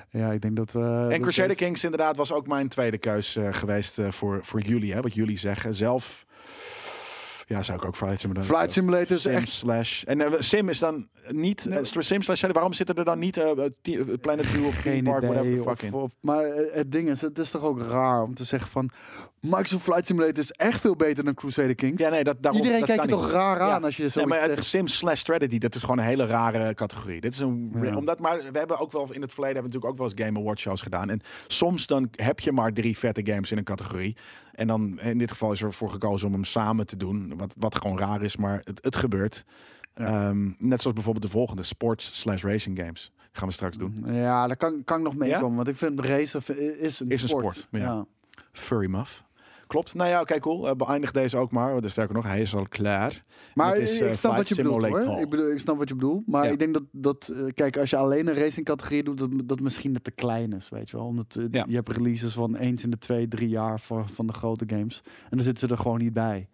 ja, 0.09 0.31
ik 0.31 0.41
denk 0.41 0.55
dat 0.55 0.71
we... 0.71 1.07
En 1.11 1.21
Crusader 1.21 1.55
Kings 1.55 1.83
inderdaad 1.83 2.15
was 2.17 2.31
ook 2.31 2.47
mijn 2.47 2.67
tweede 2.67 2.97
keus 2.97 3.37
geweest 3.51 3.99
voor, 4.09 4.39
voor 4.45 4.61
jullie. 4.61 4.93
Hè, 4.93 5.01
wat 5.01 5.13
jullie 5.13 5.37
zeggen. 5.37 5.73
Zelf... 5.75 6.25
Ja, 7.47 7.63
zou 7.63 7.77
ik 7.77 7.85
ook 7.85 7.95
Flight 7.95 8.19
Simulator... 8.19 8.55
Flight 8.55 8.71
Simulator 8.71 9.15
is 9.15 9.21
Sim 9.21 9.31
echt... 9.33 9.49
slash... 9.49 10.03
En 10.03 10.21
eh, 10.21 10.31
Sim 10.39 10.69
is 10.69 10.79
dan 10.79 11.07
niet... 11.29 11.65
Nee. 11.65 11.79
eh, 11.79 11.83
Sim 11.99 12.21
slash... 12.21 12.41
Waarom 12.41 12.73
zitten 12.73 12.95
er 12.95 13.05
dan 13.05 13.19
niet 13.19 13.37
eh, 13.37 13.51
Planet 14.21 14.45
View 14.47 14.65
of 14.65 14.81
Theme 14.81 14.95
Geen 14.95 15.03
Park, 15.03 15.21
whatever 15.23 15.45
idee. 15.45 15.57
the 15.57 15.63
fuck 15.63 15.71
Of, 15.71 15.81
in? 15.83 15.93
of- 15.93 16.11
maar 16.19 16.43
het 16.71 16.91
ding 16.91 17.09
is, 17.09 17.21
het 17.21 17.37
is 17.39 17.51
toch 17.51 17.61
ook 17.63 17.79
raar 17.81 18.21
om 18.23 18.33
te 18.33 18.43
zeggen 18.43 18.71
van... 18.71 18.89
Microsoft 19.39 19.83
Flight 19.83 20.05
Simulator 20.05 20.37
is 20.37 20.51
echt 20.51 20.81
veel 20.81 20.95
beter 20.95 21.23
dan 21.23 21.33
Crusader 21.33 21.75
Kings. 21.75 22.01
Ja, 22.01 22.09
nee, 22.09 22.23
dat, 22.23 22.35
daarom, 22.41 22.61
Iedereen 22.61 22.85
dat 22.85 22.95
kijkt 22.95 23.09
toch 23.09 23.29
raar 23.31 23.59
aan 23.59 23.67
Ja. 23.79 23.85
als 23.85 23.97
je 23.97 24.09
zo 24.09 24.19
Nee, 24.19 24.27
maar 24.27 24.39
zegt. 24.47 24.63
Sim 24.65 24.87
slash 24.87 25.19
strategy, 25.19 25.57
dat 25.57 25.75
is 25.75 25.81
gewoon 25.81 25.97
een 25.97 26.03
hele 26.05 26.25
rare 26.25 26.73
categorie. 26.73 27.21
Dit 27.21 27.33
is 27.33 27.39
een, 27.39 27.71
Ja. 27.81 27.95
omdat, 27.95 28.19
maar 28.19 28.37
we 28.51 28.57
hebben 28.57 28.79
ook 28.79 28.91
wel 28.91 29.07
in 29.13 29.21
het 29.21 29.33
verleden 29.33 29.55
hebben 29.55 29.71
we 29.71 29.77
natuurlijk 29.77 29.85
ook 29.85 29.97
wel 29.97 30.07
eens 30.09 30.21
Game 30.25 30.39
Award 30.39 30.59
shows 30.59 30.81
gedaan. 30.81 31.09
En 31.09 31.21
soms 31.47 31.87
dan 31.87 32.07
heb 32.11 32.39
je 32.39 32.51
maar 32.51 32.73
drie 32.73 32.97
vette 32.97 33.21
games 33.23 33.51
in 33.51 33.57
een 33.57 33.63
categorie. 33.63 34.15
En 34.55 34.67
dan 34.67 34.99
in 34.99 35.17
dit 35.17 35.31
geval 35.31 35.51
is 35.51 35.61
er 35.61 35.73
voor 35.73 35.89
gekozen 35.89 36.27
om 36.27 36.33
hem 36.33 36.43
samen 36.43 36.85
te 36.85 36.97
doen. 36.97 37.33
Wat, 37.37 37.53
wat 37.57 37.75
gewoon 37.75 37.97
raar 37.97 38.21
is, 38.21 38.37
maar 38.37 38.61
het, 38.63 38.83
het 38.83 38.95
gebeurt. 38.95 39.45
Ja. 39.95 40.05
Ehm, 40.05 40.43
net 40.57 40.81
zoals 40.81 40.95
bijvoorbeeld 40.95 41.25
de 41.25 41.31
volgende, 41.31 41.63
sports 41.63 42.19
slash 42.19 42.43
racing 42.43 42.79
games. 42.79 43.11
gaan 43.31 43.47
we 43.47 43.53
straks 43.53 43.77
doen. 43.77 43.95
Ja, 44.05 44.47
daar 44.47 44.57
kan, 44.57 44.81
kan 44.83 44.97
ik 44.97 45.03
nog 45.03 45.15
mee 45.15 45.29
Ja? 45.29 45.39
komen. 45.39 45.55
Want 45.55 45.67
ik 45.67 45.75
vind 45.75 45.99
racen 45.99 46.41
is 46.79 46.99
een 46.99 47.09
Is 47.09 47.21
een 47.21 47.27
sport. 47.29 47.55
sport, 47.55 47.67
ja. 47.71 48.05
Furry 48.51 48.87
Muff. 48.89 49.23
Klopt. 49.67 49.93
Nou 49.93 50.09
ja, 50.09 50.21
oké, 50.21 50.39
cool. 50.39 50.69
Eh, 50.69 50.75
beëindig 50.75 51.11
deze 51.11 51.37
ook 51.37 51.51
maar. 51.51 51.71
Want 51.73 51.91
sterker 51.91 52.15
nog, 52.15 52.25
hij 52.25 52.41
is 52.41 52.55
al 52.55 52.65
klaar. 52.69 53.23
Maar 53.53 53.77
is, 53.77 53.99
ik 53.99 54.07
eh, 54.07 54.13
snap 54.13 54.35
wat 54.35 54.47
je 54.47 54.55
bedoelt 54.55 54.85
hoor. 54.87 55.19
Ik, 55.19 55.29
bedoel, 55.29 55.51
ik 55.51 55.59
snap 55.59 55.77
wat 55.77 55.89
je 55.89 55.95
bedoelt. 55.95 56.27
Maar 56.27 56.45
Ja. 56.45 56.51
ik 56.51 56.59
denk 56.59 56.73
dat, 56.73 56.83
dat 56.91 57.27
eh, 57.27 57.45
kijk, 57.53 57.77
als 57.77 57.89
je 57.89 57.97
alleen 57.97 58.27
een 58.27 58.35
racing 58.35 58.65
categorie 58.65 59.03
doet, 59.03 59.17
dat, 59.17 59.29
dat 59.45 59.59
misschien 59.59 59.91
net 59.91 60.03
te 60.03 60.11
klein 60.11 60.53
is, 60.53 60.69
weet 60.69 60.89
je 60.89 60.97
wel. 60.97 61.05
Omdat 61.05 61.37
Ja. 61.51 61.65
je 61.67 61.75
hebt 61.75 61.89
releases 61.89 62.33
van 62.33 62.55
eens 62.55 62.83
in 62.83 62.89
de 62.89 62.97
twee, 62.97 63.27
drie 63.27 63.49
jaar 63.49 63.79
voor, 63.79 64.05
van 64.13 64.27
de 64.27 64.33
grote 64.33 64.63
games. 64.67 65.01
En 65.05 65.29
dan 65.37 65.41
zitten 65.45 65.67
ze 65.67 65.73
er 65.75 65.81
gewoon 65.81 65.99
niet 65.99 66.13
bij. 66.13 66.47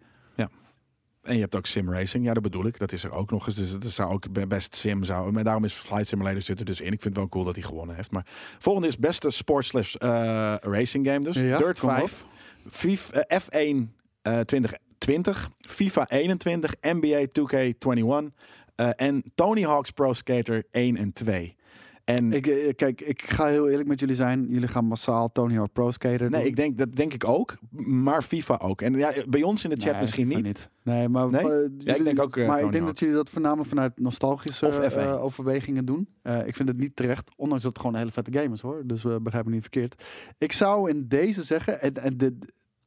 En 1.22 1.34
je 1.34 1.40
hebt 1.40 1.56
ook 1.56 1.66
sim 1.66 1.92
racing. 1.92 2.24
Ja, 2.24 2.34
dat 2.34 2.42
bedoel 2.42 2.66
ik. 2.66 2.78
Dat 2.78 2.92
is 2.92 3.04
er 3.04 3.12
ook 3.12 3.30
nog 3.30 3.46
eens. 3.46 3.56
Dus 3.56 3.70
het 3.70 3.90
zou 3.90 4.12
ook 4.12 4.32
be- 4.32 4.46
best 4.46 4.74
sim 4.76 5.04
zou. 5.04 5.32
Maar 5.32 5.44
daarom 5.44 5.64
is 5.64 5.72
Flight 5.72 6.06
Simulator 6.06 6.42
zit 6.42 6.58
er 6.58 6.64
dus 6.64 6.80
in. 6.80 6.92
Ik 6.92 7.00
vind 7.02 7.04
het 7.04 7.16
wel 7.16 7.28
cool 7.28 7.44
dat 7.44 7.54
hij 7.54 7.62
gewonnen 7.64 7.96
heeft. 7.96 8.10
Maar 8.10 8.26
volgende 8.58 8.88
is 8.88 8.98
beste 8.98 9.30
sport 9.30 9.64
slash 9.64 9.94
eh, 9.94 10.54
racing 10.60 11.06
game 11.06 11.20
dus. 11.24 11.34
Ja, 11.34 11.58
Dirt 11.58 11.80
kom 11.80 11.88
op. 11.90 11.96
5. 11.96 12.24
Eh, 13.12 13.38
F1 13.40 13.88
eh, 14.24 14.44
2020. 14.44 15.50
FIFA 15.66 16.06
21. 16.10 16.68
NBA 16.82 17.26
2K21. 17.32 18.32
eh, 18.76 18.92
en 18.96 19.22
Tony 19.34 19.62
Hawk's 19.62 19.92
Pro 19.92 20.12
Skater 20.12 20.64
1 20.72 20.96
en 20.96 21.12
2. 21.12 21.54
En 22.04 22.32
Ik, 22.32 22.46
eh, 22.46 22.74
kijk, 22.76 23.00
ik 23.00 23.22
ga 23.22 23.46
heel 23.46 23.68
eerlijk 23.68 23.88
met 23.88 24.00
jullie 24.00 24.14
zijn. 24.14 24.46
Jullie 24.48 24.68
gaan 24.68 24.84
massaal 24.84 25.32
Tony 25.32 25.54
Hawk 25.54 25.72
Pro 25.72 25.90
Skater 25.90 26.30
nee, 26.30 26.46
ik 26.46 26.56
denk, 26.56 26.78
dat 26.78 26.96
denk 26.96 27.14
ik 27.14 27.24
ook. 27.24 27.54
Maar 27.86 28.22
FIFA 28.22 28.58
ook. 28.62 28.82
En 28.82 28.94
ja, 28.94 29.12
bij 29.28 29.42
ons 29.42 29.64
in 29.64 29.70
de 29.70 29.76
chat 29.76 29.92
Nee, 29.92 30.00
misschien 30.00 30.26
FIFA 30.26 30.40
niet. 30.40 30.70
Nee, 30.82 31.08
maar, 31.08 31.30
Nee? 31.30 31.40
eh, 31.40 31.46
Ja, 31.48 31.68
jullie- 31.78 31.94
ik 31.96 32.04
denk 32.04 32.20
ook, 32.20 32.36
eh, 32.36 32.46
maar 32.46 32.56
Tony 32.56 32.66
ik 32.66 32.72
denk 32.72 32.84
Hawk. 32.84 32.86
dat 32.86 32.98
jullie 32.98 33.14
dat 33.14 33.30
voornamelijk 33.30 33.68
vanuit 33.68 33.92
nostalgische 34.00 34.66
Of 34.66 34.92
F1. 34.94 35.08
overwegingen 35.20 35.84
doen. 35.84 36.08
Ik 36.46 36.56
vind 36.56 36.68
het 36.68 36.78
niet 36.78 36.96
terecht, 36.96 37.30
ondanks 37.36 37.62
dat 37.62 37.72
het 37.72 37.80
gewoon 37.80 37.94
een 37.96 38.00
hele 38.02 38.12
vette 38.22 38.38
game 38.38 38.54
is 38.54 38.60
hoor. 38.60 38.82
Dus 38.86 39.02
we 39.02 39.20
begrijpen 39.20 39.50
me 39.50 39.56
niet 39.56 39.68
verkeerd. 39.70 40.04
Ik 40.38 40.52
zou 40.52 40.90
in 40.90 41.08
deze 41.08 41.42
zeggen, 41.42 41.82
en, 41.82 41.94
en 41.94 42.16
dit, 42.16 42.32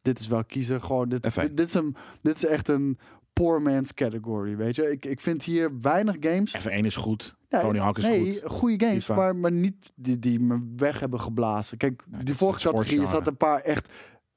dit 0.02 0.20
is 0.20 0.28
wel 0.28 0.44
kiezen, 0.46 0.82
gewoon 0.84 1.10
dit, 1.10 1.28
F1. 1.32 1.42
dit, 1.42 1.58
dit 1.58 1.68
is 1.68 1.74
een, 1.74 1.96
dit 2.22 2.36
is 2.36 2.46
echt 2.46 2.68
een 2.68 2.98
poor 3.34 3.62
man's 3.62 3.94
category, 3.94 4.56
weet 4.56 4.76
je. 4.76 4.92
Ik, 4.92 5.06
ik 5.06 5.20
vind 5.20 5.44
hier 5.44 5.72
weinig 5.82 6.16
games. 6.20 6.56
F1 6.68 6.86
is 6.86 6.96
goed. 6.96 7.36
Ja, 7.56 7.62
Tony 7.62 7.80
Hawk 7.80 7.98
is 7.98 8.04
nee, 8.04 8.42
goed. 8.42 8.52
goede 8.52 8.86
games, 8.86 9.06
FIFA. 9.06 9.16
maar, 9.16 9.36
maar 9.36 9.52
niet 9.52 9.92
die, 9.96 10.20
die 10.20 10.40
me 10.40 10.74
weg 10.76 11.00
hebben 11.00 11.20
geblazen. 11.22 11.78
Kijk, 11.78 12.04
die 12.24 12.36
vorige 12.36 12.70
categorie 12.70 13.08
zat 13.08 13.28
een 13.28 13.38
paar 13.38 13.60
echt 13.62 13.90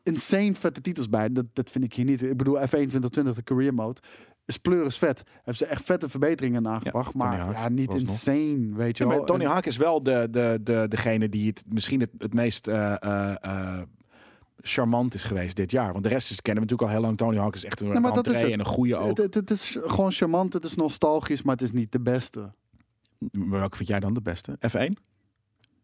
insane 0.03 0.55
vette 0.55 0.81
titels 0.81 1.09
bij. 1.09 1.33
Dat, 1.33 1.45
dat 1.53 1.71
vind 1.71 1.85
ik 1.85 1.95
hier 1.95 2.05
niet. 2.05 2.23
Ik 2.23 2.37
bedoel, 2.37 2.57
F1 2.57 2.69
2020, 2.69 3.35
de 3.35 3.43
career 3.43 3.75
mode, 3.75 4.01
is 4.45 4.57
pleuris 4.57 4.99
vet. 4.99 5.23
Hebben 5.35 5.57
ze 5.57 5.67
echt 5.67 5.85
vette 5.85 6.09
verbeteringen 6.09 6.69
aangebracht, 6.69 7.13
Tony 7.13 7.25
maar 7.25 7.39
Hawk, 7.39 7.55
ja, 7.55 7.69
niet 7.69 7.95
insane, 7.95 8.69
weet 8.73 8.99
je 8.99 9.09
wel. 9.09 9.25
Tony 9.25 9.45
En- 9.45 9.51
Hawk 9.51 9.67
is 9.67 9.77
wel 9.77 10.03
de, 10.03 10.29
de, 10.31 10.59
de, 10.63 10.87
degene 10.89 11.29
die 11.29 11.47
het 11.47 11.63
misschien 11.69 12.01
het, 12.01 12.11
het 12.19 12.35
meest 12.35 12.67
eh, 12.67 12.95
eh, 13.03 13.35
eh, 13.41 13.81
charmant 14.61 15.15
is 15.15 15.23
geweest 15.23 15.57
dit 15.57 15.71
jaar. 15.71 15.93
Want 15.93 16.05
de 16.05 16.11
rest 16.11 16.31
is, 16.31 16.43
kennen 16.43 16.65
we 16.65 16.71
natuurlijk 16.71 16.83
al 16.83 16.97
heel 16.97 17.07
lang. 17.07 17.17
Tony 17.17 17.37
Hawk 17.37 17.55
is 17.55 17.65
echt 17.65 17.81
een 17.81 17.89
Ja, 17.89 18.01
maar 18.01 18.15
dat 18.15 18.27
is 18.27 18.33
entree 18.33 18.51
het. 18.51 18.61
en 18.61 18.67
een 18.67 18.73
goede 18.73 18.97
ook. 18.97 19.09
Het, 19.09 19.19
het, 19.19 19.35
het 19.35 19.51
is 19.51 19.77
gewoon 19.81 20.13
charmant, 20.13 20.53
het 20.53 20.65
is 20.65 20.75
nostalgisch, 20.75 21.43
maar 21.43 21.55
het 21.55 21.65
is 21.65 21.73
niet 21.73 21.93
de 21.93 22.01
beste. 22.01 22.51
Welke 23.33 23.77
vind 23.77 23.89
jij 23.89 24.01
dan 24.01 24.15
de 24.15 24.21
beste? 24.23 24.59
F1? 24.69 24.93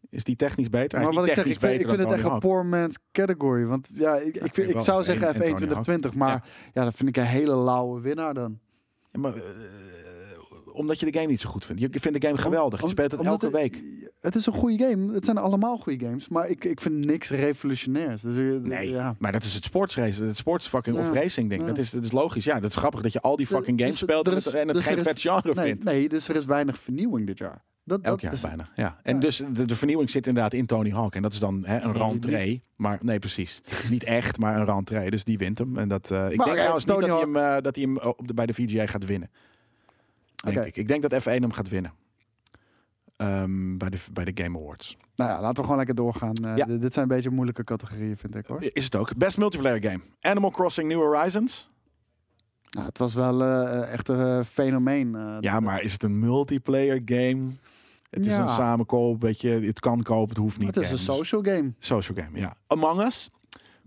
Is 0.09 0.23
die 0.23 0.35
technisch 0.35 0.69
beter? 0.69 1.01
Maar 1.01 1.13
wat 1.13 1.25
ik 1.25 1.33
zeg, 1.33 1.45
ik 1.45 1.59
vind, 1.59 1.81
ik 1.81 1.87
vind 1.87 1.99
het 1.99 2.11
echt 2.11 2.23
een 2.23 2.39
poor 2.39 2.65
man's 2.65 2.97
category. 3.11 3.65
Want 3.65 3.89
ja, 3.93 4.15
ik, 4.15 4.35
ik, 4.35 4.53
vind 4.53 4.69
ik 4.69 4.79
zou 4.79 5.01
F1 5.03 5.05
zeggen 5.05 5.27
en 5.27 5.33
F1 5.33 5.37
Tony 5.37 5.49
Hawk. 5.49 5.57
2020, 5.57 6.13
maar 6.13 6.49
ja. 6.73 6.83
dat 6.83 6.93
vind 6.93 7.09
ik 7.09 7.17
een 7.17 7.23
hele 7.23 7.55
lauwe 7.55 8.01
winnaar 8.01 8.33
dan. 8.33 8.59
Ja, 9.11 9.19
maar, 9.19 9.35
eh, 9.35 9.41
omdat 10.73 10.99
je 10.99 11.05
de 11.11 11.17
game 11.17 11.29
niet 11.31 11.41
zo 11.41 11.49
goed 11.49 11.65
vindt. 11.65 11.81
Je 11.81 11.99
vindt 11.99 12.21
de 12.21 12.27
game 12.27 12.39
geweldig. 12.39 12.81
Je 12.81 12.89
speelt 12.89 13.11
het 13.11 13.25
elke 13.25 13.45
het- 13.45 13.53
week. 13.55 13.83
Het 14.25 14.35
is 14.35 14.45
een 14.45 14.53
goede 14.53 14.83
game. 14.89 15.13
Het 15.13 15.25
zijn 15.25 15.37
allemaal 15.37 15.77
goede 15.77 16.05
games. 16.05 16.27
Maar 16.27 16.49
ik, 16.49 16.65
ik 16.65 16.81
vind 16.81 17.05
niks 17.05 17.29
revolutionairs. 17.29 18.21
Dus, 18.21 18.37
eh, 18.53 18.59
Nee, 18.61 18.89
Ja. 18.89 19.15
maar 19.19 19.31
dat 19.31 19.43
is 19.43 19.53
het 19.53 19.63
sportsrace, 19.63 20.23
het 20.23 20.37
sports 20.37 20.67
fucking 20.67 20.95
Ja, 20.95 21.01
of 21.01 21.11
racing 21.13 21.49
ding. 21.49 21.61
ja. 21.61 21.67
Dat, 21.67 21.77
is, 21.77 21.89
dat 21.89 22.03
is 22.03 22.11
logisch. 22.11 22.43
Ja, 22.43 22.59
dat 22.59 22.69
is 22.69 22.75
grappig 22.75 23.01
dat 23.01 23.13
je 23.13 23.21
al 23.21 23.35
die 23.35 23.47
fucking 23.47 23.79
games 23.79 23.97
dus 23.97 24.09
speelt 24.09 24.27
en 24.27 24.33
het, 24.33 24.43
dus 24.73 24.85
geen 24.85 25.03
vet 25.03 25.21
genre 25.21 25.53
Nee, 25.53 25.65
vindt. 25.65 25.83
nee, 25.83 26.09
dus 26.09 26.27
er 26.27 26.35
is 26.35 26.45
weinig 26.45 26.79
vernieuwing 26.79 27.27
dit 27.27 27.37
jaar. 27.37 27.63
Dat, 27.83 28.01
Elk 28.01 28.11
dat 28.13 28.21
jaar 28.21 28.33
is, 28.33 28.41
bijna, 28.41 28.69
ja. 28.75 28.99
En 29.03 29.19
dus 29.19 29.41
de, 29.53 29.65
de 29.65 29.75
vernieuwing 29.75 30.09
zit 30.09 30.27
inderdaad 30.27 30.53
in 30.53 30.65
Tony 30.65 30.89
Hawk. 30.91 31.15
En 31.15 31.21
dat 31.21 31.31
is 31.33 31.39
dan 31.39 31.65
hè, 31.65 31.81
een 31.81 31.91
Nee, 31.91 32.01
rentree. 32.01 32.63
Maar 32.75 32.99
nee, 33.01 33.19
precies. 33.19 33.61
niet 33.89 34.03
echt, 34.03 34.37
maar 34.39 34.55
een 34.59 34.65
rentree. 34.65 35.09
Dus 35.09 35.23
die 35.23 35.37
wint 35.37 35.57
hem. 35.57 35.77
En 35.77 35.87
dat, 35.87 36.11
eh, 36.11 36.17
ik 36.29 36.35
Maar, 36.37 36.45
denk 36.45 36.47
eh, 36.47 36.53
trouwens 36.53 36.85
niet 36.85 36.95
Tony 36.95 37.07
dat 37.07 37.17
hij 37.21 37.25
hem, 37.25 37.35
eh, 37.57 37.61
dat 37.63 37.75
hij 37.75 37.83
hem 37.83 37.97
op 37.97 38.27
de, 38.27 38.33
bij 38.33 38.45
de 38.45 38.53
VGA 38.53 38.85
gaat 38.85 39.05
winnen. 39.05 39.29
Denk 40.35 40.65
ik. 40.65 40.75
ik 40.77 40.87
denk 40.87 41.09
dat 41.09 41.21
F1 41.21 41.25
hem 41.31 41.51
gaat 41.51 41.69
winnen. 41.69 41.93
Ehm, 43.15 43.77
bij, 43.77 43.89
de, 43.89 43.97
bij 44.13 44.25
de 44.25 44.43
Game 44.43 44.57
Awards. 44.57 44.97
Nou 45.15 45.29
ja, 45.31 45.41
laten 45.41 45.55
we 45.55 45.61
gewoon 45.61 45.77
lekker 45.77 45.95
doorgaan. 45.95 46.33
Eh, 46.33 46.55
Ja. 46.57 46.65
dit- 46.65 46.93
zijn 46.93 47.09
een 47.09 47.15
beetje 47.15 47.29
moeilijke 47.29 47.63
categorieën, 47.63 48.17
vind 48.17 48.35
ik 48.35 48.47
hoor. 48.47 48.63
Is 48.73 48.83
het 48.83 48.95
ook. 48.95 49.15
Best 49.17 49.37
multiplayer 49.37 49.81
game. 49.83 49.99
Animal 50.21 50.51
Crossing 50.51 50.87
New 50.87 50.99
Horizons. 51.01 51.69
Nou, 52.69 52.85
het 52.87 52.97
was 52.97 53.13
wel 53.13 53.43
eh, 53.43 53.91
echt 53.93 54.07
een 54.07 54.39
eh, 54.39 54.43
fenomeen. 54.45 55.17
Ja, 55.39 55.59
maar 55.59 55.81
is 55.81 55.93
het 55.93 56.03
een 56.03 56.19
multiplayer 56.19 57.01
game? 57.05 57.47
Het 58.09 58.25
is 58.25 58.37
een 58.37 58.49
samenkoop, 58.49 59.21
weet 59.21 59.41
je. 59.41 59.49
Het 59.49 59.79
kan 59.79 60.01
kopen, 60.03 60.29
het 60.29 60.37
hoeft 60.37 60.57
niet. 60.59 60.75
Het 60.75 60.83
is 60.83 60.91
een 60.91 60.97
social 60.97 61.41
game. 61.43 61.73
Social 61.79 62.17
game, 62.17 62.39
ja. 62.39 62.53
Among 62.67 63.01
Us, 63.01 63.29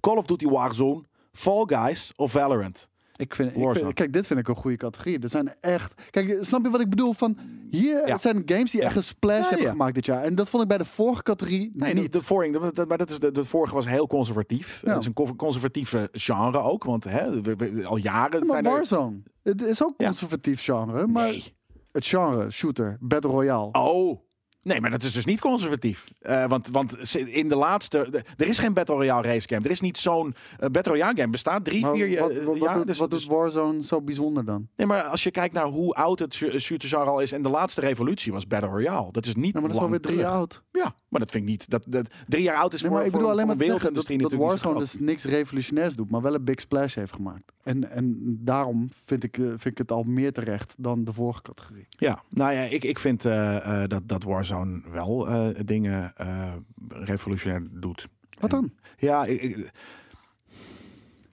Call 0.00 0.16
of 0.16 0.26
Duty 0.26 0.46
Warzone, 0.46 1.02
Fall 1.32 1.64
Guys 1.66 2.12
of 2.16 2.30
Valorant. 2.30 2.88
Ik 3.18 3.34
vind, 3.34 3.50
ik 3.50 3.56
Warzone. 3.56 3.84
vind- 3.84 3.94
kijk, 3.94 4.12
dit 4.12 4.26
vind 4.26 4.40
ik 4.40 4.48
een 4.48 4.54
goede 4.54 4.76
categorie. 4.76 5.18
Er 5.18 5.28
zijn 5.28 5.54
echt. 5.60 6.02
Kijk, 6.10 6.38
snap 6.40 6.64
je 6.64 6.70
wat 6.70 6.80
ik 6.80 6.90
bedoel? 6.90 7.12
Van 7.12 7.38
hier 7.70 8.06
Ja. 8.08 8.18
zijn 8.18 8.42
games 8.46 8.70
die 8.70 8.80
Ja. 8.80 8.86
echt 8.86 8.96
een 8.96 9.02
splash 9.02 9.42
Ja, 9.42 9.48
hebben 9.48 9.68
gemaakt 9.70 9.94
dit 9.94 10.06
jaar. 10.06 10.22
En 10.22 10.34
dat 10.34 10.50
vond 10.50 10.62
ik 10.62 10.68
bij 10.68 10.78
de 10.78 10.84
vorige 10.84 11.22
categorie. 11.22 11.70
Nee, 11.74 11.94
niet 11.94 12.12
de 12.12 12.22
vorige, 12.22 12.84
maar 12.88 12.98
dat 12.98 13.10
is 13.10 13.18
de, 13.18 13.32
de 13.32 13.44
vorige 13.44 13.74
was 13.74 13.86
heel 13.86 14.06
conservatief. 14.06 14.80
Het 14.84 15.00
is 15.00 15.06
een 15.06 15.12
co- 15.12 15.34
conservatieve 15.36 16.08
genre 16.12 16.58
ook, 16.58 16.84
want 16.84 17.04
hè, 17.04 17.40
we- 17.40 17.56
we- 17.56 17.84
al 17.86 17.96
jaren 17.96 18.38
Ja, 18.40 18.44
maar 18.46 18.54
zijn 18.54 18.64
er... 18.64 18.70
Warzone. 18.72 19.22
Het 19.42 19.62
is 19.64 19.82
ook 19.82 19.96
conservatief 19.96 20.62
genre. 20.62 21.06
Maar 21.06 21.26
Nee. 21.28 21.54
het 21.92 22.06
genre, 22.06 22.50
shooter, 22.50 22.96
battle 23.00 23.30
royale. 23.30 23.68
Oh. 23.72 24.20
Nee, 24.62 24.80
maar 24.80 24.90
dat 24.90 25.02
is 25.02 25.12
dus 25.12 25.24
niet 25.24 25.40
conservatief. 25.40 26.04
Eh, 26.20 26.46
want, 26.48 26.68
want 26.68 27.14
in 27.14 27.48
de 27.48 27.54
laatste... 27.54 28.06
de- 28.10 28.22
er 28.36 28.46
is 28.48 28.58
geen 28.58 28.72
Battle 28.72 28.94
Royale 28.94 29.26
race 29.28 29.48
game. 29.48 29.64
Er 29.64 29.70
is 29.70 29.80
niet 29.80 29.98
zo'n... 29.98 30.34
eh, 30.58 30.68
Battle 30.68 30.92
Royale 30.92 31.16
game 31.16 31.30
bestaat 31.30 31.64
drie, 31.64 31.80
Maar 31.80 31.94
vier 31.94 32.20
wat, 32.20 32.30
eh, 32.30 32.44
wat, 32.44 32.56
jaar. 32.56 32.66
wat, 32.66 32.76
doet, 32.76 32.86
dus- 32.86 32.98
wat 32.98 33.10
doet 33.10 33.24
Warzone 33.26 33.82
zo 33.82 34.00
bijzonder 34.02 34.44
dan? 34.44 34.68
Nee, 34.76 34.86
maar 34.86 35.02
als 35.02 35.22
je 35.22 35.30
kijkt 35.30 35.54
naar 35.54 35.64
hoe 35.64 35.94
oud 35.94 36.18
het 36.18 36.34
sh- 36.34 36.56
shooter 36.58 36.88
genre 36.88 37.04
al 37.10 37.20
is... 37.20 37.32
en 37.32 37.42
de 37.42 37.48
laatste 37.48 37.80
revolutie 37.80 38.32
was 38.32 38.46
Battle 38.46 38.68
Royale. 38.70 39.12
Dat 39.12 39.26
is 39.26 39.34
niet 39.34 39.52
Ja, 39.54 39.60
maar 39.60 39.68
dat 39.68 39.76
is 39.78 39.82
alweer 39.82 40.00
drie 40.00 40.16
jaar 40.16 40.32
oud. 40.32 40.62
Ja, 40.72 40.94
maar 41.08 41.20
dat 41.20 41.30
vind 41.30 41.42
ik 41.44 41.50
niet... 41.50 41.70
Dat, 41.70 41.84
dat, 41.88 42.06
drie 42.28 42.42
jaar 42.42 42.56
oud 42.56 42.72
is 42.72 42.80
Nee, 42.80 42.90
voor, 42.90 42.98
maar 42.98 43.06
ik 43.06 43.12
voor, 43.12 43.20
bedoel 43.20 43.34
alleen 43.36 43.46
maar 43.46 43.66
zeggen 43.66 43.94
dat, 43.94 44.32
Warzone 44.32 44.78
dus 44.78 44.98
niks 44.98 45.24
revolutionairs 45.24 45.94
doet, 45.96 46.10
maar 46.10 46.22
wel 46.22 46.34
een 46.34 46.44
big 46.44 46.60
splash 46.60 46.94
heeft 46.94 47.12
gemaakt. 47.12 47.52
En, 47.62 47.90
en 47.90 48.16
daarom 48.44 48.90
vind 49.04 49.24
ik, 49.24 49.38
eh, 49.38 49.44
vind 49.46 49.64
ik 49.66 49.78
het 49.78 49.92
al 49.92 50.02
meer 50.02 50.32
terecht 50.32 50.74
dan 50.78 51.04
de 51.04 51.12
vorige 51.12 51.42
categorie. 51.42 51.86
Ja, 51.88 52.22
nou 52.30 52.52
ja, 52.52 52.60
ik, 52.60 52.84
ik 52.84 52.98
vind 52.98 53.24
eh, 53.24 53.82
eh, 53.82 53.88
dat, 53.88 54.08
dat 54.08 54.22
Warzone 54.22 54.47
wel 54.92 55.28
eh, 55.28 55.48
dingen 55.64 56.16
eh, 56.16 56.52
revolutionair 56.88 57.62
doet. 57.70 58.08
Wat 58.40 58.50
dan? 58.50 58.70
Ja, 58.98 59.24
ik, 59.24 59.42
ik- 59.42 59.70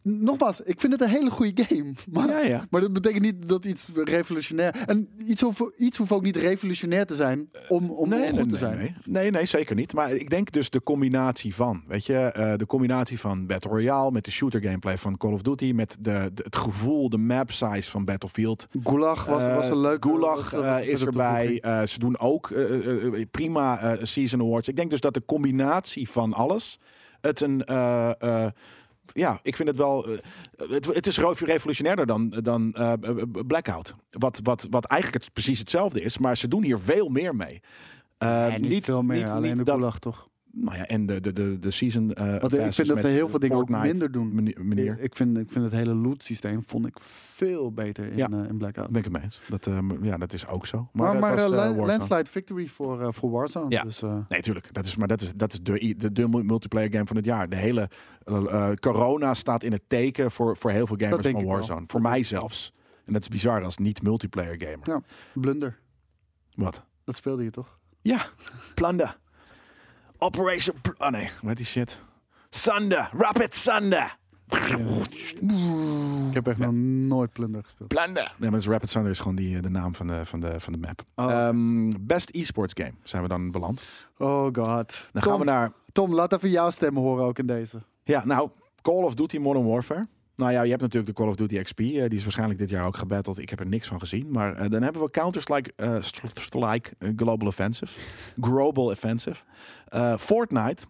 nogmaals, 0.07 0.61
ik 0.61 0.79
vind 0.79 0.93
het 0.93 1.01
een 1.01 1.09
hele 1.09 1.29
goede 1.29 1.63
game. 1.63 1.93
Maar, 2.11 2.29
Ja, 2.29 2.39
ja. 2.39 2.67
maar 2.69 2.81
dat 2.81 2.93
betekent 2.93 3.21
niet 3.23 3.47
dat 3.49 3.65
iets 3.65 3.87
revolutionair... 3.93 4.75
En 4.85 5.09
iets 5.27 5.41
hoeft, 5.41 5.71
iets 5.77 5.97
hoeft 5.97 6.11
ook 6.11 6.21
niet 6.23 6.35
revolutionair 6.35 7.05
te 7.05 7.15
zijn 7.15 7.49
om, 7.67 7.91
om 7.91 8.09
nee, 8.09 8.27
goed 8.29 8.35
nee, 8.37 8.45
te 8.47 8.57
zijn. 8.57 8.77
Nee. 8.77 8.95
nee, 9.05 9.31
nee, 9.31 9.45
zeker 9.45 9.75
niet. 9.75 9.93
Maar 9.93 10.11
ik 10.11 10.29
denk 10.29 10.51
dus 10.51 10.69
de 10.69 10.83
combinatie 10.83 11.55
van, 11.55 11.83
weet 11.87 12.05
je, 12.05 12.17
eh, 12.17 12.57
de 12.57 12.65
combinatie 12.65 13.19
van 13.19 13.45
Battle 13.45 13.69
Royale 13.71 14.11
met 14.11 14.25
de 14.25 14.31
shooter 14.31 14.61
gameplay 14.61 14.97
van 14.97 15.17
Call 15.17 15.31
of 15.33 15.41
Duty, 15.41 15.71
met 15.75 15.97
de, 15.99 16.31
de- 16.33 16.43
het 16.43 16.55
gevoel, 16.55 17.09
de 17.09 17.17
map 17.17 17.51
size 17.51 17.89
van 17.89 18.05
Battlefield. 18.05 18.67
Gulag 18.83 19.25
was, 19.25 19.45
was 19.45 19.67
een 19.67 19.79
leuke... 19.79 20.07
Gulag 20.07 20.53
eh, 20.53 20.87
is 20.87 21.01
erbij. 21.01 21.59
Eh, 21.61 21.83
ze 21.83 21.99
doen 21.99 22.19
ook 22.19 22.51
eh, 22.51 22.63
eh, 22.63 23.05
eh, 23.05 23.25
prima 23.31 23.79
eh, 23.79 24.03
season 24.05 24.39
awards. 24.41 24.67
Ik 24.67 24.75
denk 24.75 24.89
dus 24.89 24.99
dat 24.99 25.13
de 25.13 25.23
combinatie 25.25 26.09
van 26.09 26.33
alles 26.33 26.79
het 27.21 27.41
een 27.41 27.63
eh, 27.65 28.09
eh, 28.21 28.51
ja, 29.17 29.39
ik 29.43 29.55
vind 29.55 29.67
het 29.67 29.77
wel. 29.77 30.07
eh, 30.07 30.17
het, 30.69 30.85
het 30.85 31.07
is 31.07 31.17
re- 31.17 31.33
revolutionairder 31.45 32.05
dan, 32.05 32.29
dan 32.29 32.73
eh, 32.73 32.93
Blackout. 33.47 33.95
Wat, 34.09 34.39
wat, 34.43 34.67
wat 34.69 34.85
eigenlijk 34.85 35.23
het, 35.23 35.33
precies 35.33 35.59
hetzelfde 35.59 36.01
is, 36.01 36.17
maar 36.17 36.37
ze 36.37 36.47
doen 36.47 36.63
hier 36.63 36.79
veel 36.79 37.09
meer 37.09 37.35
mee. 37.35 37.61
Eh, 38.17 38.47
Nee, 38.47 38.59
niet, 38.59 38.85
veel 38.85 39.01
meer, 39.03 39.29
alleen 39.29 39.57
de 39.57 39.63
dat, 39.63 39.75
Gulag 39.75 39.99
toch? 39.99 40.27
Nou 40.57 40.77
ja, 40.77 40.85
en 40.85 41.05
de, 41.05 41.19
de, 41.21 41.33
de, 41.33 41.59
de 41.59 41.71
season. 41.71 42.13
Want 42.13 42.53
ik 42.53 42.73
vind 42.73 42.87
dat 42.87 43.01
ze 43.01 43.07
heel 43.07 43.29
veel 43.29 43.39
dingen 43.39 43.57
ook 43.57 43.69
minder 43.69 44.11
doen. 44.11 44.33
Meneer. 44.57 44.99
Ik 44.99 45.15
vind, 45.15 45.37
ik 45.37 45.51
vind 45.51 45.65
het 45.65 45.73
hele 45.73 45.93
loot 45.93 46.23
systeem 46.23 46.63
vond 46.67 46.85
ik 46.87 46.97
veel 46.99 47.71
beter 47.71 48.05
in, 48.05 48.17
Ja. 48.17 48.29
eh, 48.31 48.49
in 48.49 48.57
Blackout. 48.57 48.87
Ben 48.87 48.97
ik 48.97 49.03
het 49.03 49.13
mee 49.13 49.23
eens. 49.23 49.41
Dat, 49.49 49.67
eh, 49.67 49.77
ja, 50.01 50.17
dat 50.17 50.33
is 50.33 50.47
ook 50.47 50.65
zo. 50.65 50.89
Maar, 50.93 51.19
maar, 51.19 51.35
was, 51.35 51.49
Warzone. 51.49 51.85
landslide 51.85 52.29
victory 52.29 52.67
voor, 52.67 53.13
voor 53.13 53.29
Warzone. 53.31 53.69
Ja. 53.69 53.83
Dus, 53.83 54.01
Nee, 54.29 54.41
tuurlijk. 54.41 54.73
Dat 54.73 54.85
is, 54.85 54.95
maar 54.95 55.07
dat 55.07 55.21
is, 55.21 55.33
dat 55.35 55.53
is 55.53 55.59
de, 55.61 55.95
de, 55.97 56.11
de 56.11 56.27
multiplayer 56.27 56.91
game 56.91 57.05
van 57.05 57.15
het 57.15 57.25
jaar. 57.25 57.49
De 57.49 57.55
hele 57.55 57.89
corona 58.79 59.33
staat 59.33 59.63
in 59.63 59.71
het 59.71 59.83
teken 59.87 60.31
voor, 60.31 60.57
voor 60.57 60.71
heel 60.71 60.87
veel 60.87 60.97
gamers 60.99 61.27
van. 61.27 61.45
Warzone. 61.45 61.83
Voor 61.87 62.01
mij 62.01 62.23
zelfs. 62.23 62.73
En 63.05 63.13
dat 63.13 63.21
is 63.21 63.27
bizar 63.27 63.63
als 63.63 63.77
niet-multiplayer 63.77 64.55
gamer. 64.61 64.89
Ja. 64.89 65.01
Blunder, 65.33 65.79
Wat? 66.55 66.83
dat 67.03 67.15
speelde 67.15 67.43
je 67.43 67.49
toch? 67.49 67.77
Ja, 68.01 68.25
Plunder. 68.75 69.17
Operation... 70.17 70.75
Pl- 70.81 70.89
oh 71.03 71.09
nee, 71.09 71.29
wat 71.41 71.57
die 71.57 71.65
shit? 71.65 71.99
Thunder. 72.49 73.09
Rapid 73.17 73.63
Thunder. 73.63 74.17
Ik 76.27 76.33
heb 76.33 76.47
echt 76.47 76.57
nog 76.57 76.71
nooit 77.07 77.33
Plunder 77.33 77.63
gespeeld. 77.63 77.89
Plunder. 77.89 78.33
Nee, 78.37 78.49
maar 78.49 78.59
is 78.59 78.67
Rapid 78.67 78.91
Thunder 78.91 79.11
is 79.11 79.19
gewoon 79.19 79.35
die, 79.35 79.55
eh, 79.55 79.61
de 79.61 79.69
naam 79.69 79.95
van 79.95 80.07
de, 80.07 80.25
van 80.25 80.39
de, 80.39 80.59
van 80.59 80.73
de 80.73 80.79
map. 80.79 81.01
Oh. 81.15 81.31
Ehm, 81.31 81.91
best 81.99 82.29
esports 82.29 82.73
game 82.77 82.93
zijn 83.03 83.21
we 83.21 83.27
dan 83.27 83.51
beland. 83.51 83.83
Oh 84.17 84.43
god. 84.43 84.53
Dan 84.53 85.21
Tom, 85.21 85.21
gaan 85.21 85.39
we 85.39 85.45
naar 85.45 85.71
Tom, 85.91 86.13
laat 86.13 86.33
even 86.33 86.49
jouw 86.49 86.69
stem 86.69 86.95
horen 86.97 87.25
ook 87.25 87.39
in 87.39 87.45
deze. 87.45 87.81
Ja, 88.03 88.25
nou, 88.25 88.49
Call 88.81 89.03
of 89.03 89.13
Duty 89.13 89.37
Modern 89.37 89.65
Warfare. 89.65 90.07
Nou 90.35 90.51
ja, 90.51 90.61
je 90.61 90.69
hebt 90.69 90.81
natuurlijk 90.81 91.17
de 91.17 91.23
Call 91.23 91.29
of 91.31 91.35
Duty 91.35 91.61
XP. 91.61 91.79
eh, 91.79 91.85
die 91.85 92.17
is 92.17 92.23
waarschijnlijk 92.23 92.59
dit 92.59 92.69
jaar 92.69 92.85
ook 92.85 92.97
gebatteld. 92.97 93.37
Ik 93.37 93.49
heb 93.49 93.59
er 93.59 93.67
niks 93.67 93.87
van 93.87 93.99
gezien. 93.99 94.31
Maar 94.31 94.55
eh, 94.55 94.69
dan 94.69 94.81
hebben 94.81 95.01
we 95.01 95.11
Counter-Strike 95.11 95.73
eh, 95.75 95.95
Strike 96.33 96.93
Global 97.15 97.47
Offensive. 97.47 97.99
Global 98.39 98.85
Offensive. 98.85 99.43
Fortnite. 100.19 100.83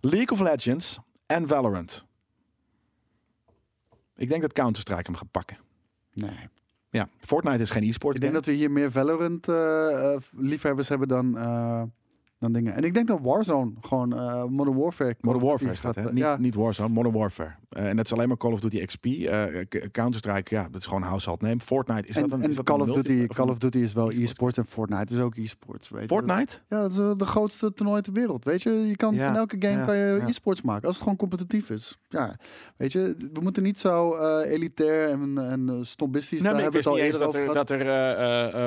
League 0.00 0.30
of 0.30 0.40
Legends. 0.40 0.98
En 1.26 1.48
Valorant. 1.48 2.06
Ik 4.16 4.28
denk 4.28 4.42
dat 4.42 4.52
Counter-Strike 4.52 5.02
hem 5.02 5.14
gaat 5.14 5.30
pakken. 5.30 5.56
Nee. 6.12 6.48
Ja, 6.90 7.08
Fortnite 7.20 7.62
is 7.62 7.70
geen 7.70 7.82
e-sport. 7.82 8.14
Ik 8.14 8.20
denk 8.20 8.32
dat 8.32 8.44
we 8.44 8.52
hier 8.52 8.70
meer 8.70 8.90
Valorant 8.90 9.48
eh, 9.48 10.14
eh, 10.14 10.20
liefhebbers 10.30 10.88
hebben 10.88 11.08
dan, 11.08 11.32
dan 12.38 12.52
dingen. 12.52 12.74
En 12.74 12.84
ik 12.84 12.94
denk 12.94 13.08
dat 13.08 13.20
Warzone 13.22 13.72
gewoon 13.80 14.08
Modern 14.52 14.76
Warfare. 14.76 15.16
Modern 15.20 15.44
Warfare 15.44 15.74
staat, 15.74 15.94
hè? 15.94 16.12
Niet, 16.12 16.18
ja, 16.18 16.36
niet 16.36 16.54
Warzone, 16.54 16.88
Modern 16.88 17.14
Warfare. 17.14 17.54
Eh, 17.70 17.88
en 17.88 17.96
dat 17.96 18.04
is 18.04 18.12
alleen 18.12 18.28
maar 18.28 18.36
Call 18.36 18.52
of 18.52 18.60
Duty 18.60 18.84
XP. 18.84 19.04
eh, 19.04 19.44
Counter-Strike, 19.92 20.54
ja, 20.54 20.68
dat 20.70 20.80
is 20.80 20.86
gewoon 20.86 21.02
household 21.02 21.40
name. 21.40 21.60
Fortnite, 21.60 22.08
is 22.08 22.16
en, 22.16 22.22
dat 22.22 22.32
een, 22.32 22.42
en 22.42 22.48
is 22.48 22.56
dat 22.56 22.64
Call, 22.64 22.80
een 22.80 22.90
of 22.90 22.96
Duty, 22.96 23.26
of 23.28 23.36
Call 23.36 23.48
of 23.48 23.58
Duty 23.58 23.78
is 23.78 23.92
wel 23.92 24.06
e-sport? 24.08 24.22
e-sports 24.24 24.58
en 24.58 24.64
Fortnite 24.64 25.14
is 25.14 25.20
ook 25.20 25.36
e-sports. 25.36 25.88
je. 25.88 26.06
Fortnite? 26.06 26.56
Ja, 26.68 26.80
dat 26.80 26.90
is 26.92 26.98
eh, 26.98 27.16
de 27.16 27.24
grootste 27.26 27.74
toernooi 27.74 28.02
ter 28.02 28.12
wereld. 28.12 28.44
Weet 28.44 28.62
je, 28.62 28.70
je 28.70 28.96
kan 28.96 29.14
Ja, 29.14 29.26
van 29.26 29.36
elke 29.36 29.56
game 29.58 29.78
ja, 29.78 29.84
kan 29.84 29.96
je 29.96 30.18
ja. 30.20 30.28
e-sports 30.28 30.62
maken 30.62 30.82
als 30.86 30.94
het 30.94 31.02
gewoon 31.02 31.18
competitief 31.18 31.70
is. 31.70 31.98
Ja, 32.08 32.36
weet 32.76 32.92
je, 32.92 33.14
we 33.32 33.40
moeten 33.40 33.62
niet 33.62 33.78
zo 33.78 34.16
elitair 34.42 35.08
en, 35.10 35.38
en 35.38 35.68
eh, 35.68 35.74
snobbistisch. 35.82 36.40
Nou, 36.40 36.42
daar 36.42 36.54
maar 36.54 36.64
ik 36.66 36.72
wist 36.72 36.86
al 36.86 36.94
niet 36.94 37.02
eens 37.02 37.12
eerder 37.14 37.26
dat 37.32 37.36
er, 37.48 37.54
dat 37.54 37.70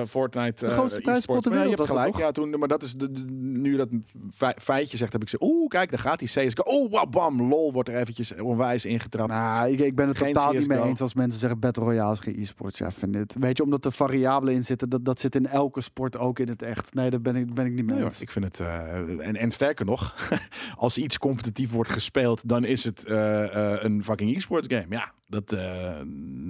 Fortnite... 0.08 0.66
De 0.66 0.72
grootste 0.72 1.12
e-sport- 1.12 1.42
ter 1.44 1.52
Maar 1.52 1.60
ja, 1.60 1.66
je 1.66 1.70
wereld 1.76 1.88
hebt 1.88 2.00
gelijk. 2.00 2.18
Ja, 2.18 2.32
toen, 2.32 2.60
maar 2.60 2.68
dat 2.68 2.84
is 2.84 2.94
de, 2.94 3.12
de- 3.12 3.32
nu 3.32 3.78
dat 3.78 3.90
fe- 4.34 4.56
feitje 4.62 4.98
zegt, 4.98 5.14
heb 5.14 5.22
ik 5.22 5.30
gezegd... 5.30 5.52
Oeh, 5.54 5.68
kijk, 5.68 5.90
daar 5.90 6.00
gaat 6.00 6.20
die 6.20 6.28
CSGO. 6.28 6.62
Oh, 6.64 7.04
bam, 7.10 7.42
lol, 7.48 7.74
wordt 7.74 7.90
er 7.90 7.96
eventjes 7.96 8.36
onwijs 8.42 8.86
ingetrapt. 8.94 9.32
Nou, 9.32 9.70
ik, 9.72 9.80
ik 9.80 9.96
ben 9.96 10.08
het 10.08 10.18
Geen 10.18 10.34
totaal 10.34 10.54
niet 10.54 10.68
mee 10.68 10.82
eens 10.82 11.02
als 11.02 11.14
mensen 11.14 11.40
zeggen 11.40 11.60
Battle 11.60 11.84
Royale 11.84 12.14
is 12.14 12.20
geen 12.20 12.40
e-sports. 12.40 12.78
Ja, 12.78 12.92
vind 12.92 13.16
het. 13.16 13.36
Weet 13.40 13.58
je, 13.58 13.64
omdat 13.64 13.86
er 13.86 13.92
variabelen 13.92 14.54
in 14.54 14.66
zitten, 14.66 14.90
dat, 14.90 15.06
dat 15.06 15.20
zit 15.20 15.36
in 15.36 15.48
elke 15.48 15.82
sport 15.82 16.18
ook 16.18 16.40
in 16.40 16.48
het 16.48 16.62
echt. 16.62 16.94
Nee, 16.94 17.10
daar 17.10 17.22
ben 17.22 17.36
ik, 17.36 17.54
ben 17.54 17.66
ik 17.66 17.72
niet 17.74 17.86
mee 17.86 17.96
Nee, 17.96 18.04
hoor, 18.04 18.06
eens. 18.12 18.22
ik 18.22 18.32
vind 18.32 18.46
het... 18.46 18.60
eh, 18.60 19.28
en, 19.28 19.36
en 19.36 19.52
sterker 19.52 19.86
nog, 19.86 20.16
als 20.76 20.98
iets 20.98 21.18
competitief 21.18 21.72
wordt 21.72 21.90
gespeeld... 21.90 22.50
dan 22.50 22.64
is 22.66 22.84
het 22.84 23.04
eh, 23.06 23.74
eh, 23.74 23.84
een 23.84 24.04
fucking 24.04 24.36
e-sports 24.36 24.68
game. 24.76 24.86
Ja, 24.90 25.12
dat, 25.28 25.50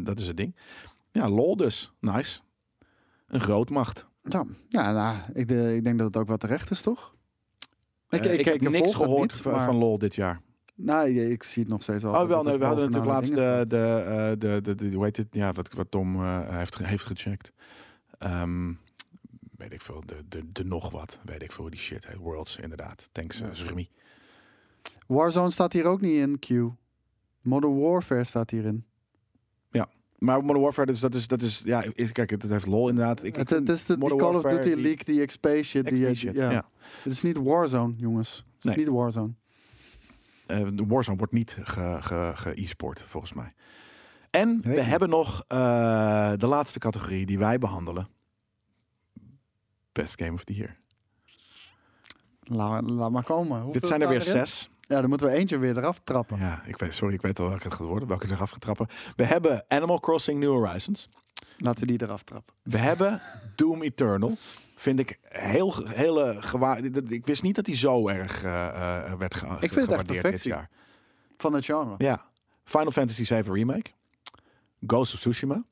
dat 0.06 0.20
is 0.20 0.28
het 0.28 0.38
ding. 0.38 0.56
Ja, 1.11 1.30
lol 1.30 1.56
dus. 1.56 1.94
Nice. 1.99 2.40
Een 3.28 3.40
grootmacht. 3.41 4.07
Ja, 4.24 4.45
ja 4.70 4.91
nou, 4.91 5.15
ik, 5.34 5.48
de- 5.48 5.76
ik 5.76 5.84
denk 5.84 5.98
dat 5.98 6.07
het 6.07 6.18
ook 6.18 6.28
wel 6.28 6.38
terecht 6.38 6.72
is, 6.72 6.82
toch? 6.82 7.14
Ik, 8.10 8.24
ik 8.26 8.45
heb 8.45 8.56
ik 8.56 8.70
niks 8.70 8.95
gehoord 8.95 9.32
niet, 9.32 9.41
van, 9.41 9.52
maar- 9.52 9.65
van 9.65 9.76
lol 9.76 9.98
dit 9.98 10.15
jaar. 10.15 10.41
Nou, 10.85 11.10
ik, 11.10 11.43
zie 11.43 11.64
het 11.64 11.72
nog 11.72 11.81
steeds 11.81 12.03
wel. 12.03 12.11
Oh 12.22 12.27
wel, 12.27 12.43
nee, 12.43 12.57
we 12.57 12.65
hadden 12.65 12.91
natuurlijk 12.91 13.11
laatst 13.14 13.30
de 13.35 13.35
de, 13.35 13.65
de, 13.68 14.03
eh, 14.07 14.30
de, 14.39 14.61
de, 14.61 14.76
de, 14.76 14.95
hoe 14.95 15.03
heet 15.03 15.18
het? 15.18 15.27
Ja, 15.31 15.51
wat, 15.51 15.73
wat 15.73 15.91
Tom 15.91 16.15
eh, 16.23 16.49
heeft, 16.57 16.77
heeft 16.77 17.05
gecheckt. 17.05 17.51
Ehm, 18.18 18.73
weet 19.57 19.73
ik 19.73 19.81
veel, 19.81 20.03
de, 20.05 20.15
de, 20.27 20.51
de 20.51 20.64
nog 20.65 20.91
wat, 20.91 21.19
weet 21.23 21.41
ik 21.41 21.51
veel 21.51 21.69
die 21.69 21.80
shit. 21.80 22.07
Worlds, 22.15 22.57
inderdaad. 22.57 23.10
Thanks, 23.11 23.38
Ja. 23.38 23.45
eh, 23.45 23.53
Zurmi. 23.53 23.89
staat. 23.91 24.93
Warzone 25.07 25.49
staat 25.51 25.73
hier 25.73 25.85
ook 25.85 26.01
niet 26.01 26.14
in, 26.15 26.39
Q. 26.39 26.49
Modern 27.41 27.80
Warfare 27.80 28.23
staat 28.23 28.49
hierin. 28.49 28.85
Maar 30.18 30.41
Modern 30.41 30.61
Warfare, 30.61 30.88
dus 30.91 30.99
dat 30.99 31.15
is, 31.15 31.27
dat 31.27 31.41
is 31.41 31.61
ja, 31.65 31.84
is, 31.93 32.11
kijk, 32.11 32.30
het 32.30 32.43
heeft 32.43 32.65
lol 32.65 32.89
inderdaad. 32.89 33.23
Ik, 33.23 33.35
Het, 33.35 33.69
is 33.69 33.85
de, 33.85 33.97
Modern 33.97 34.19
Call 34.19 34.35
of 34.35 34.41
Warfare, 34.41 34.55
Duty 34.64 34.76
die- 34.76 34.84
League, 34.84 35.03
die 35.15 35.26
XP 35.26 35.47
shit. 35.64 35.85
Die, 35.88 36.15
shit, 36.15 36.35
ja. 36.35 36.51
ja. 36.51 36.65
Het 37.03 37.11
is 37.14 37.22
niet 37.22 37.38
Warzone, 37.38 37.93
jongens. 37.97 38.35
Het 38.35 38.45
is 38.60 38.64
Nee. 38.64 38.77
niet 38.77 38.88
Warzone. 38.88 39.31
Eh, 40.54 40.68
de 40.74 40.86
Warzone 40.86 41.18
wordt 41.18 41.34
niet 41.34 41.58
ge, 41.64 41.98
ge, 42.02 42.32
ge 42.36 42.62
e-sport, 42.62 43.06
volgens 43.08 43.34
mij. 43.34 43.54
En 44.30 44.62
we 44.62 44.70
niet. 44.70 44.86
hebben 44.86 45.10
nog 45.10 45.44
eh, 45.48 46.32
de 46.38 46.48
laatste 46.48 46.80
categorie 46.80 47.26
die 47.26 47.40
wij 47.40 47.58
behandelen. 47.58 48.08
Best 49.92 50.22
Game 50.22 50.34
of 50.34 50.44
the 50.44 50.54
Year. 50.54 50.78
Laat, 52.44 52.90
laat 52.90 53.12
maar 53.12 53.24
komen. 53.24 53.62
Hoeveel 53.62 53.80
Dit 53.80 53.90
zijn 53.90 54.02
er 54.02 54.08
weer 54.08 54.22
zes. 54.22 54.70
Ja, 54.88 55.00
dan 55.00 55.10
moeten 55.10 55.28
we 55.28 55.34
eentje 55.34 55.58
weer 55.58 55.78
eraf 55.78 56.02
trappen. 56.04 56.38
Ja, 56.40 56.64
ik 56.66 56.78
weet, 56.78 56.96
sorry, 56.96 57.14
ik 57.14 57.22
weet 57.22 57.40
al 57.40 57.48
welke 57.48 57.64
het 57.64 57.74
gaat 57.74 57.88
worden. 57.88 58.08
Welke 58.08 58.28
er 58.28 58.42
af 58.42 58.50
gaat 58.50 58.62
trappen. 58.62 58.88
We 59.16 59.26
hebben 59.26 59.64
Animal 59.68 60.00
Crossing 60.00 60.40
New 60.40 60.52
Horizons. 60.52 61.10
Laten 61.58 61.88
we 61.88 61.98
die 61.98 62.02
eraf 62.08 62.24
trappen. 62.24 62.54
We 62.64 62.78
hebben 62.90 63.22
Doom 63.56 63.82
Eternal. 63.82 64.38
Vind 64.76 65.00
ik 65.00 65.20
heel, 65.24 65.88
hele 65.88 66.36
gewaar. 66.40 66.84
Ik 67.08 67.26
wist 67.26 67.44
niet 67.44 67.56
dat 67.56 67.66
hij 67.66 67.76
zo 67.76 68.08
erg 68.08 68.44
eh, 68.44 68.68
eh, 69.06 69.14
werd 69.14 69.36
ge 69.36 69.46
het 69.48 69.64
echt 69.64 69.74
gewaardeerd 69.74 70.08
dit 70.08 70.22
perfectie. 70.22 70.52
jaar. 70.52 70.70
Van 71.38 71.54
het 71.54 71.66
genre. 71.66 71.96
Ja. 71.98 72.26
Final 72.64 72.92
Fantasy 72.92 73.26
VII 73.26 73.42
Remake. 73.42 73.92
Ghost 74.88 75.14
of 75.14 75.20
Tsushima. 75.20 75.64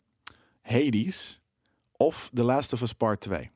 Hades. 0.62 1.42
Of 1.98 2.30
The 2.34 2.44
Last 2.44 2.74
of 2.74 2.82
Us 2.82 2.94
Part 2.94 3.22
2. 3.22 3.52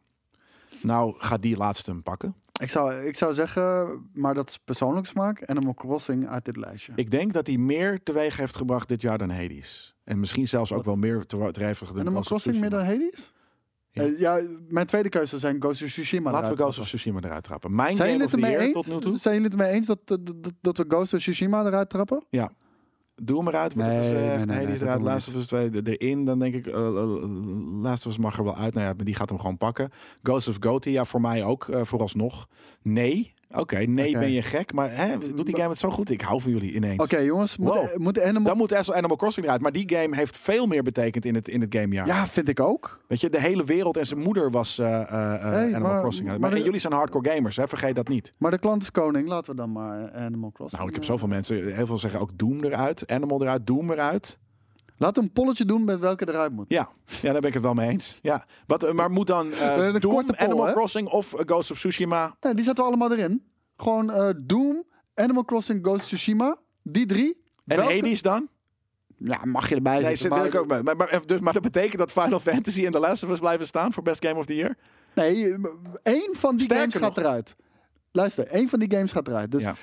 Nou, 0.81 1.15
gaat 1.17 1.41
die 1.41 1.57
laatste 1.57 1.91
hem 1.91 2.03
pakken. 2.03 2.35
Ik, 2.61 2.69
zou, 2.69 3.05
ik 3.05 3.17
zou 3.17 3.33
zeggen, 3.33 3.99
maar 4.13 4.33
dat 4.33 4.49
is 4.49 4.57
persoonlijk 4.57 5.07
smaak. 5.07 5.45
Animal 5.45 5.73
Crossing 5.73 6.27
uit 6.27 6.45
dit 6.45 6.57
lijstje. 6.57 6.91
Ik 6.95 7.11
denk 7.11 7.33
dat 7.33 7.47
hij 7.47 7.57
meer 7.57 8.03
teweeg 8.03 8.37
heeft 8.37 8.55
gebracht 8.55 8.87
dit 8.87 9.01
jaar 9.01 9.17
dan 9.17 9.29
Hades. 9.29 9.95
En 10.03 10.19
misschien 10.19 10.47
zelfs 10.47 10.71
ook 10.71 10.77
Wat? 10.77 10.85
wel 10.85 10.95
meer 10.95 11.25
te- 11.25 11.49
teweeg 11.51 11.79
dan 11.79 11.99
Animal 11.99 12.21
Crossing 12.21 12.59
meer 12.59 12.69
dan 12.69 12.85
Hades? 12.85 13.33
Ja. 13.91 14.03
Ja. 14.03 14.13
ja, 14.37 14.47
mijn 14.67 14.85
tweede 14.85 15.09
keuze 15.09 15.39
zijn 15.39 15.55
Ghost 15.61 15.83
of 15.83 15.89
Tsushima. 15.89 16.31
Laten 16.31 16.51
we 16.51 16.57
Ghost 16.57 16.79
of. 16.79 16.85
Tsushima 16.85 17.19
eruit 17.23 17.43
trappen. 17.43 17.75
Mijn 17.75 17.95
Zijn 17.95 18.09
Game 18.09 18.23
jullie 18.23 18.35
het 18.35 18.43
ermee 18.53 18.65
eens? 18.67 18.73
tot 18.73 18.93
nu 18.93 18.99
toe. 19.01 19.17
Zijn 19.17 19.33
jullie 19.35 19.49
het 19.49 19.59
ermee 19.59 19.75
eens 19.75 19.85
dat, 19.85 19.99
dat, 20.05 20.19
dat, 20.61 20.77
we 20.77 20.85
Ghost 20.87 21.13
of 21.13 21.19
Tsushima 21.19 21.65
eruit 21.65 21.89
trappen? 21.89 22.23
Doe 23.21 23.37
hem 23.37 23.47
eruit. 23.47 23.73
wordt 23.73 23.89
er 23.89 23.95
Nee, 23.95 24.03
gezegd. 24.11 24.45
nee, 24.45 24.45
nee, 24.65 24.65
dat 24.77 24.81
eruit. 24.99 25.27
Us 25.35 25.45
2 25.45 25.69
er- 25.69 25.87
erin. 25.87 26.25
Dan 26.25 26.39
denk 26.39 26.53
ik, 26.53 26.67
eh 26.67 26.73
eh, 26.87 27.03
Last 27.81 28.05
of 28.05 28.11
Us 28.11 28.17
mag 28.17 28.37
er 28.37 28.43
wel 28.43 28.55
uit. 28.55 28.73
Nou 28.73 28.85
ja, 28.87 28.93
maar 28.93 29.05
die 29.05 29.15
gaat 29.15 29.29
hem 29.29 29.39
gewoon 29.39 29.57
pakken. 29.57 29.91
Ghost 30.23 30.47
of 30.47 30.57
Gothia 30.59 30.91
ja, 30.91 31.05
voor 31.05 31.21
mij 31.21 31.43
ook, 31.43 31.67
eh, 31.67 31.81
vooralsnog. 31.83 32.47
Nee, 32.81 33.33
Oké, 33.53 33.77
nee, 33.77 34.11
ben 34.17 34.31
je 34.31 34.41
gek. 34.41 34.73
Maar 34.73 34.95
hè, 34.95 35.17
doet 35.35 35.45
die 35.45 35.55
game 35.55 35.69
het 35.69 35.77
zo 35.77 35.89
goed? 35.89 36.09
Ik 36.09 36.21
hou 36.21 36.41
van 36.41 36.51
jullie 36.51 36.73
ineens. 36.73 37.01
Oké, 37.03 37.17
jongens, 37.17 37.57
moet, 37.57 37.67
Wow. 37.73 37.97
moet 37.97 38.21
Animal... 38.21 38.43
Dan 38.43 38.57
moet 38.57 38.73
Animal 38.73 38.95
Animal 38.95 39.17
Crossing 39.17 39.45
eruit. 39.45 39.61
Maar 39.61 39.71
die 39.71 39.89
game 39.95 40.15
heeft 40.15 40.37
veel 40.37 40.65
meer 40.67 40.83
betekend 40.83 41.25
in 41.25 41.35
het, 41.35 41.47
in 41.47 41.61
het 41.61 41.75
gamejaar. 41.75 42.07
Ja, 42.07 42.27
vind 42.27 42.49
ik 42.49 42.59
ook. 42.59 42.99
Weet 43.07 43.21
je, 43.21 43.29
de 43.29 43.41
hele 43.41 43.63
wereld 43.63 43.97
en 43.97 44.05
zijn 44.05 44.19
moeder 44.19 44.51
was 44.51 44.79
eh, 44.79 45.01
eh, 45.01 45.33
eh, 45.33 45.41
Hey, 45.41 45.63
Animal 45.73 45.81
maar- 45.91 45.99
Crossing. 45.99 46.27
Maar, 46.27 46.39
maar 46.39 46.49
en 46.51 46.57
de- 46.57 46.63
jullie 46.63 46.79
zijn 46.79 46.93
hardcore 46.93 47.29
gamers, 47.29 47.55
hè? 47.55 47.67
vergeet 47.67 47.95
dat 47.95 48.07
niet. 48.07 48.33
Maar 48.37 48.51
de 48.51 48.59
klant 48.59 48.81
is 48.81 48.91
koning. 48.91 49.27
Laten 49.27 49.51
we 49.51 49.57
dan 49.57 49.71
maar 49.71 50.11
Animal 50.11 50.51
Crossing. 50.51 50.77
Nou, 50.81 50.87
ik 50.93 50.95
heb 50.95 51.05
zoveel 51.05 51.27
mensen, 51.27 51.73
heel 51.75 51.85
veel 51.85 51.97
zeggen 51.97 52.19
ook 52.19 52.37
Doom 52.37 52.63
eruit, 52.63 53.07
Animal 53.11 53.41
eruit, 53.41 53.67
Doom 53.67 53.91
eruit. 53.91 54.39
We 54.97 55.09
een 55.13 55.31
polletje 55.31 55.65
doen 55.65 55.83
met 55.83 55.99
welke 55.99 56.29
eruit 56.29 56.51
moet. 56.51 56.65
Ja, 56.67 56.89
ja 57.21 57.31
daar 57.31 57.39
ben 57.41 57.49
ik 57.49 57.53
het 57.53 57.63
wel 57.63 57.73
mee 57.73 57.89
eens. 57.89 58.19
Ja. 58.21 58.45
Wat, 58.67 58.83
eh, 58.83 58.91
maar 58.93 59.11
moet 59.11 59.27
dan 59.27 59.45
een 59.53 59.99
Doom, 59.99 60.25
poll, 60.25 60.35
Animal 60.37 60.65
hè? 60.65 60.73
Crossing 60.73 61.07
of 61.07 61.33
eh, 61.33 61.39
Ghost 61.45 61.71
of 61.71 61.77
Tsushima? 61.77 62.35
Nee, 62.41 62.53
die 62.53 62.63
zetten 62.63 62.83
we 62.83 62.89
allemaal 62.89 63.11
erin. 63.11 63.43
Gewoon 63.77 64.33
Doom, 64.43 64.83
Animal 65.15 65.45
Crossing, 65.45 65.79
Ghost 65.85 65.99
of 66.01 66.05
Tsushima. 66.05 66.57
Die 66.83 67.05
drie. 67.05 67.43
En 67.65 67.77
Welke- 67.77 67.93
Hades 67.93 68.21
dan? 68.21 68.47
Ja, 69.17 69.41
mag 69.45 69.69
je 69.69 69.75
erbij 69.75 69.93
Nee, 69.93 70.01
zetten. 70.01 70.17
zit, 70.17 70.29
wil 70.29 70.37
maar- 70.37 70.47
ik 70.47 70.55
ook. 70.55 70.83
Maar, 70.83 70.95
maar, 70.95 71.21
dus, 71.25 71.39
maar 71.39 71.53
dat 71.53 71.61
betekent 71.61 71.97
dat 71.97 72.11
Final 72.11 72.39
Fantasy 72.39 72.85
en 72.85 72.91
The 72.91 72.99
Last 72.99 73.23
of 73.23 73.29
Us 73.29 73.39
blijven 73.39 73.67
staan 73.67 73.93
voor 73.93 74.03
Best 74.03 74.25
Game 74.25 74.39
of 74.39 74.45
the 74.45 74.55
Year? 74.55 74.75
Nee, 75.15 75.55
één 76.03 76.29
van 76.35 76.55
die 76.55 76.65
Sterker 76.65 76.91
games 76.91 76.95
gaat 76.95 77.15
nog. 77.15 77.25
eruit. 77.25 77.55
Luister, 78.11 78.47
één 78.47 78.69
van 78.69 78.79
die 78.79 78.91
games 78.91 79.11
gaat 79.11 79.27
eruit. 79.27 79.51
Dus 79.51 79.63
Ja. 79.63 79.75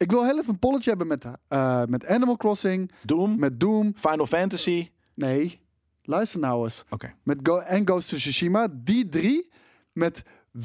Ik 0.00 0.10
wil 0.10 0.24
heel 0.24 0.38
even 0.38 0.52
een 0.52 0.58
polletje 0.58 0.88
hebben 0.88 1.06
met, 1.06 1.24
eh, 1.48 1.84
met 1.84 2.06
Animal 2.06 2.36
Crossing, 2.36 2.92
Doom, 3.02 3.38
met 3.38 3.60
Doom. 3.60 3.92
Final 3.96 4.26
Fantasy. 4.26 4.90
Nee, 5.14 5.60
luister 6.02 6.40
nou 6.40 6.64
eens. 6.64 6.84
Oké. 6.90 7.14
Met 7.22 7.38
Go 7.42 7.58
en 7.58 7.86
Ghost 7.86 8.12
of 8.12 8.18
Tsushima. 8.18 8.68
Die 8.72 9.08
drie, 9.08 9.50
met 9.92 10.22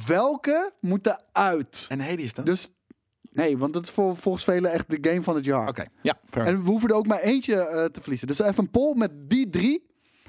welke 0.08 0.74
moeten 0.80 1.22
uit? 1.32 1.86
En 1.90 2.00
Hades 2.00 2.34
dan? 2.34 2.46
Dus 2.46 2.72
nee, 3.32 3.58
want 3.58 3.74
dat 3.74 3.84
is 3.84 3.90
voor, 3.90 4.18
volgens 4.18 4.44
velen 4.44 4.72
echt 4.72 4.90
de 4.90 5.10
game 5.10 5.24
van 5.24 5.36
het 5.36 5.46
jaar. 5.46 5.68
Oké, 5.68 5.86
ja. 6.02 6.20
fair. 6.30 6.46
En 6.46 6.64
we 6.64 6.70
hoeven 6.70 6.90
er 6.90 6.96
ook 6.96 7.08
maar 7.08 7.22
eentje 7.22 7.56
eh, 7.56 7.86
te 7.86 8.02
verliezen. 8.02 8.28
Dus 8.28 8.40
even 8.40 8.64
een 8.64 8.72
poll 8.72 8.98
met 8.98 9.12
die 9.30 9.50
drie. 9.50 9.86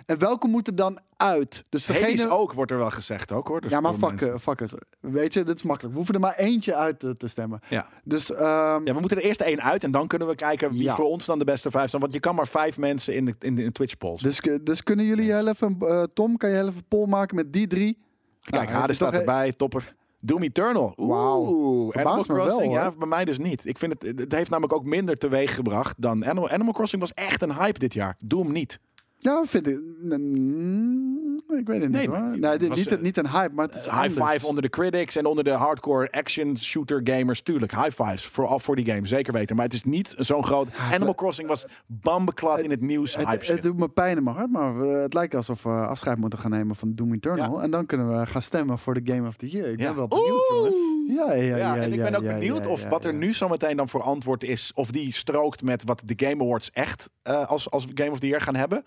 En 0.06 0.18
welke 0.18 0.46
moeten 0.46 0.74
dan 0.74 0.98
uit? 1.16 1.64
Dus 1.68 1.88
Hades 1.88 2.02
degene... 2.10 2.30
ook, 2.30 2.52
wordt 2.52 2.70
er 2.70 2.78
wel 2.78 2.90
gezegd 2.90 3.32
ook 3.32 3.48
hoor. 3.48 3.60
Dus 3.60 3.70
Ja, 3.70 3.80
maar 3.80 3.94
fuck, 3.94 4.40
fuckers. 4.40 4.72
Weet 5.00 5.34
je, 5.34 5.44
dit 5.44 5.56
is 5.56 5.62
makkelijk. 5.62 5.90
We 5.92 5.96
hoeven 5.98 6.14
er 6.14 6.20
maar 6.20 6.34
eentje 6.36 6.74
uit 6.74 6.98
te, 7.00 7.16
te 7.16 7.28
stemmen. 7.28 7.60
Ja. 7.68 7.88
Dus 8.04 8.32
ehm, 8.32 8.86
ja, 8.86 8.94
we 8.94 9.00
moeten 9.00 9.18
er 9.18 9.24
eerst 9.24 9.40
één 9.40 9.62
uit 9.62 9.84
en 9.84 9.90
dan 9.90 10.06
kunnen 10.06 10.28
we 10.28 10.34
kijken 10.34 10.70
wie 10.70 10.82
Ja. 10.82 10.94
voor 10.94 11.04
ons 11.04 11.24
dan 11.24 11.38
de 11.38 11.44
beste 11.44 11.70
vijf 11.70 11.90
zijn. 11.90 12.02
Want 12.02 12.14
je 12.14 12.20
kan 12.20 12.34
maar 12.34 12.48
vijf 12.48 12.78
mensen 12.78 13.14
in 13.14 13.24
de, 13.24 13.34
in 13.38 13.54
de, 13.54 13.60
in 13.60 13.66
de 13.66 13.72
Twitch 13.72 13.96
polls. 13.98 14.22
dus, 14.22 14.40
dus 14.62 14.82
kunnen 14.82 15.04
jullie 15.04 15.32
heel 15.32 15.48
even... 15.48 15.76
eh, 15.80 16.02
Tom, 16.02 16.36
kan 16.36 16.48
je 16.50 16.56
heel 16.56 16.64
even 16.66 16.76
een 16.78 16.88
poll 16.88 17.06
maken 17.06 17.36
met 17.36 17.52
die 17.52 17.66
drie? 17.66 17.98
Kijk, 18.40 18.68
Nou, 18.68 18.78
Hades 18.78 18.96
staat 18.96 19.14
erbij, 19.14 19.52
topper. 19.52 19.94
Doom 20.20 20.42
Eternal. 20.42 20.92
Wauw. 20.96 21.92
Animal 21.92 22.16
me 22.16 22.34
wel, 22.34 22.36
Crossing. 22.46 22.66
hoor. 22.72 22.78
ja, 22.82 22.90
bij 22.98 23.08
mij 23.08 23.24
dus 23.24 23.38
niet. 23.38 23.66
Ik 23.66 23.78
vind 23.78 23.92
het, 24.02 24.18
het 24.20 24.32
heeft 24.32 24.50
namelijk 24.50 24.74
ook 24.74 24.84
minder 24.84 25.16
teweeg 25.16 25.54
gebracht 25.54 25.94
dan 26.02 26.24
Animal. 26.26 26.48
Animal 26.50 26.72
Crossing 26.72 27.00
was 27.00 27.14
echt 27.14 27.42
een 27.42 27.54
hype 27.54 27.78
dit 27.78 27.94
jaar. 27.94 28.16
Doom 28.24 28.52
niet. 28.52 28.80
Ja, 29.18 29.44
vind 29.44 29.66
ik... 29.66 29.80
mm, 30.02 31.40
ik 31.58 31.66
weet 31.66 31.82
het 31.82 31.90
Nee, 31.90 32.00
niet 32.08 32.16
hoor. 32.16 32.26
het 32.30 32.40
Nee, 32.40 32.58
dit, 32.58 32.68
was, 32.68 32.78
niet, 32.78 32.92
eh, 32.92 32.98
niet 33.00 33.16
een 33.16 33.28
hype, 33.30 33.54
maar 33.54 33.66
het 33.66 33.74
is 33.74 33.84
High 33.84 33.96
anders. 33.96 34.30
five 34.32 34.46
onder 34.46 34.62
de 34.62 34.68
critics 34.68 35.16
en 35.16 35.26
onder 35.26 35.44
de 35.44 35.50
hardcore 35.50 36.10
action 36.10 36.58
shooter 36.58 37.00
gamers. 37.04 37.40
Tuurlijk, 37.42 37.72
high 37.72 38.02
fives. 38.02 38.26
Vooral 38.26 38.58
voor 38.58 38.76
die 38.76 38.84
game, 38.86 39.06
zeker 39.06 39.32
weten. 39.32 39.56
Maar 39.56 39.64
het 39.64 39.74
is 39.74 39.84
niet 39.84 40.14
zo'n 40.18 40.44
groot... 40.44 40.68
Animal 40.92 41.14
Crossing 41.14 41.48
was 41.48 41.66
bambeklad 41.86 42.58
in 42.58 42.70
het 42.70 42.80
nieuws. 42.80 43.16
Hype 43.16 43.28
Het, 43.30 43.38
het 43.40 43.46
shit. 43.48 43.62
doet 43.62 43.76
me 43.78 43.88
pijn 43.88 44.16
in 44.16 44.22
mijn 44.24 44.36
hart, 44.36 44.50
maar 44.50 44.78
we- 44.78 44.86
het 44.86 45.14
lijkt 45.14 45.34
alsof 45.34 45.62
we 45.62 45.68
afscheid 45.70 46.18
moeten 46.18 46.38
gaan 46.38 46.50
nemen 46.50 46.76
van 46.76 46.94
Doom 46.94 47.12
Eternal. 47.12 47.62
En 47.62 47.70
dan 47.70 47.86
kunnen 47.86 48.18
we 48.20 48.26
gaan 48.26 48.42
stemmen 48.42 48.78
voor 48.78 48.94
de 48.94 49.12
Game 49.12 49.28
of 49.28 49.36
the 49.36 49.48
Year. 49.48 49.68
Ik 49.70 49.76
ben 49.76 49.86
Ja. 49.86 49.94
wel 49.94 50.08
benieuwd. 50.08 50.46
Ja, 50.48 50.95
ja, 51.06 51.32
ja. 51.32 51.56
Ja, 51.56 51.76
en 51.76 51.92
ik 51.92 52.02
ben 52.02 52.14
ook 52.14 52.22
ja, 52.22 52.32
benieuwd 52.32 52.64
ja, 52.64 52.70
of 52.70 52.82
ja, 52.82 52.88
wat 52.88 53.04
er 53.04 53.12
ja. 53.12 53.18
nu 53.18 53.34
zometeen 53.34 53.76
dan 53.76 53.88
voor 53.88 54.02
antwoord 54.02 54.44
is. 54.44 54.72
Of 54.74 54.90
die 54.90 55.12
strookt 55.12 55.62
met 55.62 55.84
wat 55.84 56.02
de 56.04 56.26
Game 56.26 56.42
Awards 56.42 56.70
echt 56.70 57.08
eh, 57.22 57.46
als, 57.46 57.70
als 57.70 57.86
Game 57.94 58.10
of 58.10 58.18
the 58.20 58.26
Year 58.26 58.40
gaan 58.40 58.54
hebben. 58.56 58.84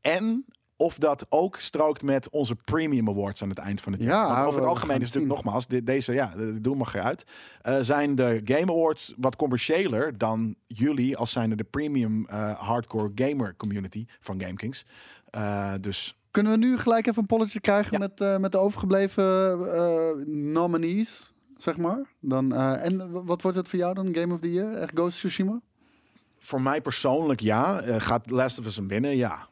En 0.00 0.44
of 0.76 0.98
dat 0.98 1.26
ook 1.28 1.56
strookt 1.56 2.02
met 2.02 2.30
onze 2.30 2.54
Premium 2.64 3.08
Awards 3.08 3.42
aan 3.42 3.48
het 3.48 3.58
eind 3.58 3.80
van 3.80 3.92
het 3.92 4.02
Ja, 4.02 4.08
jaar. 4.08 4.34
Want 4.34 4.46
over 4.46 4.60
het 4.60 4.68
algemeen 4.68 4.96
is 5.00 5.02
natuurlijk 5.06 5.32
het 5.34 5.42
nogmaals, 5.44 5.66
dit, 5.66 5.86
deze, 5.86 6.12
ja, 6.12 6.32
de- 6.36 6.60
doen 6.60 6.76
mag 6.76 6.94
eruit. 6.94 7.24
Eh 7.60 7.76
zijn 7.80 8.14
de 8.14 8.40
Game 8.44 8.72
Awards 8.72 9.14
wat 9.16 9.36
commerciëler 9.36 10.18
dan 10.18 10.54
jullie 10.66 11.16
als 11.16 11.32
zijnde 11.32 11.56
de 11.56 11.64
premium 11.64 12.26
eh, 12.26 12.58
hardcore 12.60 13.10
gamer 13.14 13.56
community 13.56 14.06
van 14.20 14.40
GameKings. 14.40 14.84
Eh 15.30 15.72
dus 15.80 16.18
Kunnen 16.30 16.52
we 16.52 16.58
nu 16.58 16.78
gelijk 16.78 17.06
even 17.06 17.20
een 17.20 17.26
polletje 17.28 17.60
krijgen 17.60 17.92
Ja. 17.92 17.98
met, 18.16 18.40
met 18.40 18.52
de 18.52 18.58
overgebleven 18.58 20.52
nominees, 20.52 21.33
zeg 21.56 21.76
maar? 21.76 22.00
Dan, 22.20 22.54
eh, 22.54 22.84
en 22.84 23.24
wat 23.24 23.42
wordt 23.42 23.56
het 23.56 23.68
voor 23.68 23.78
jou 23.78 23.94
dan, 23.94 24.14
Game 24.14 24.34
of 24.34 24.40
the 24.40 24.52
Year? 24.52 24.74
Echt 24.74 24.92
Ghost 24.94 25.16
Tsushima? 25.18 25.60
voor 26.44 26.62
mij 26.62 26.80
persoonlijk 26.80 27.40
ja. 27.40 27.80
Eh, 27.80 28.00
gaat 28.00 28.30
Last 28.30 28.58
of 28.58 28.66
Us 28.66 28.76
hem 28.76 28.88
winnen? 28.88 29.16
Ja. 29.16 29.48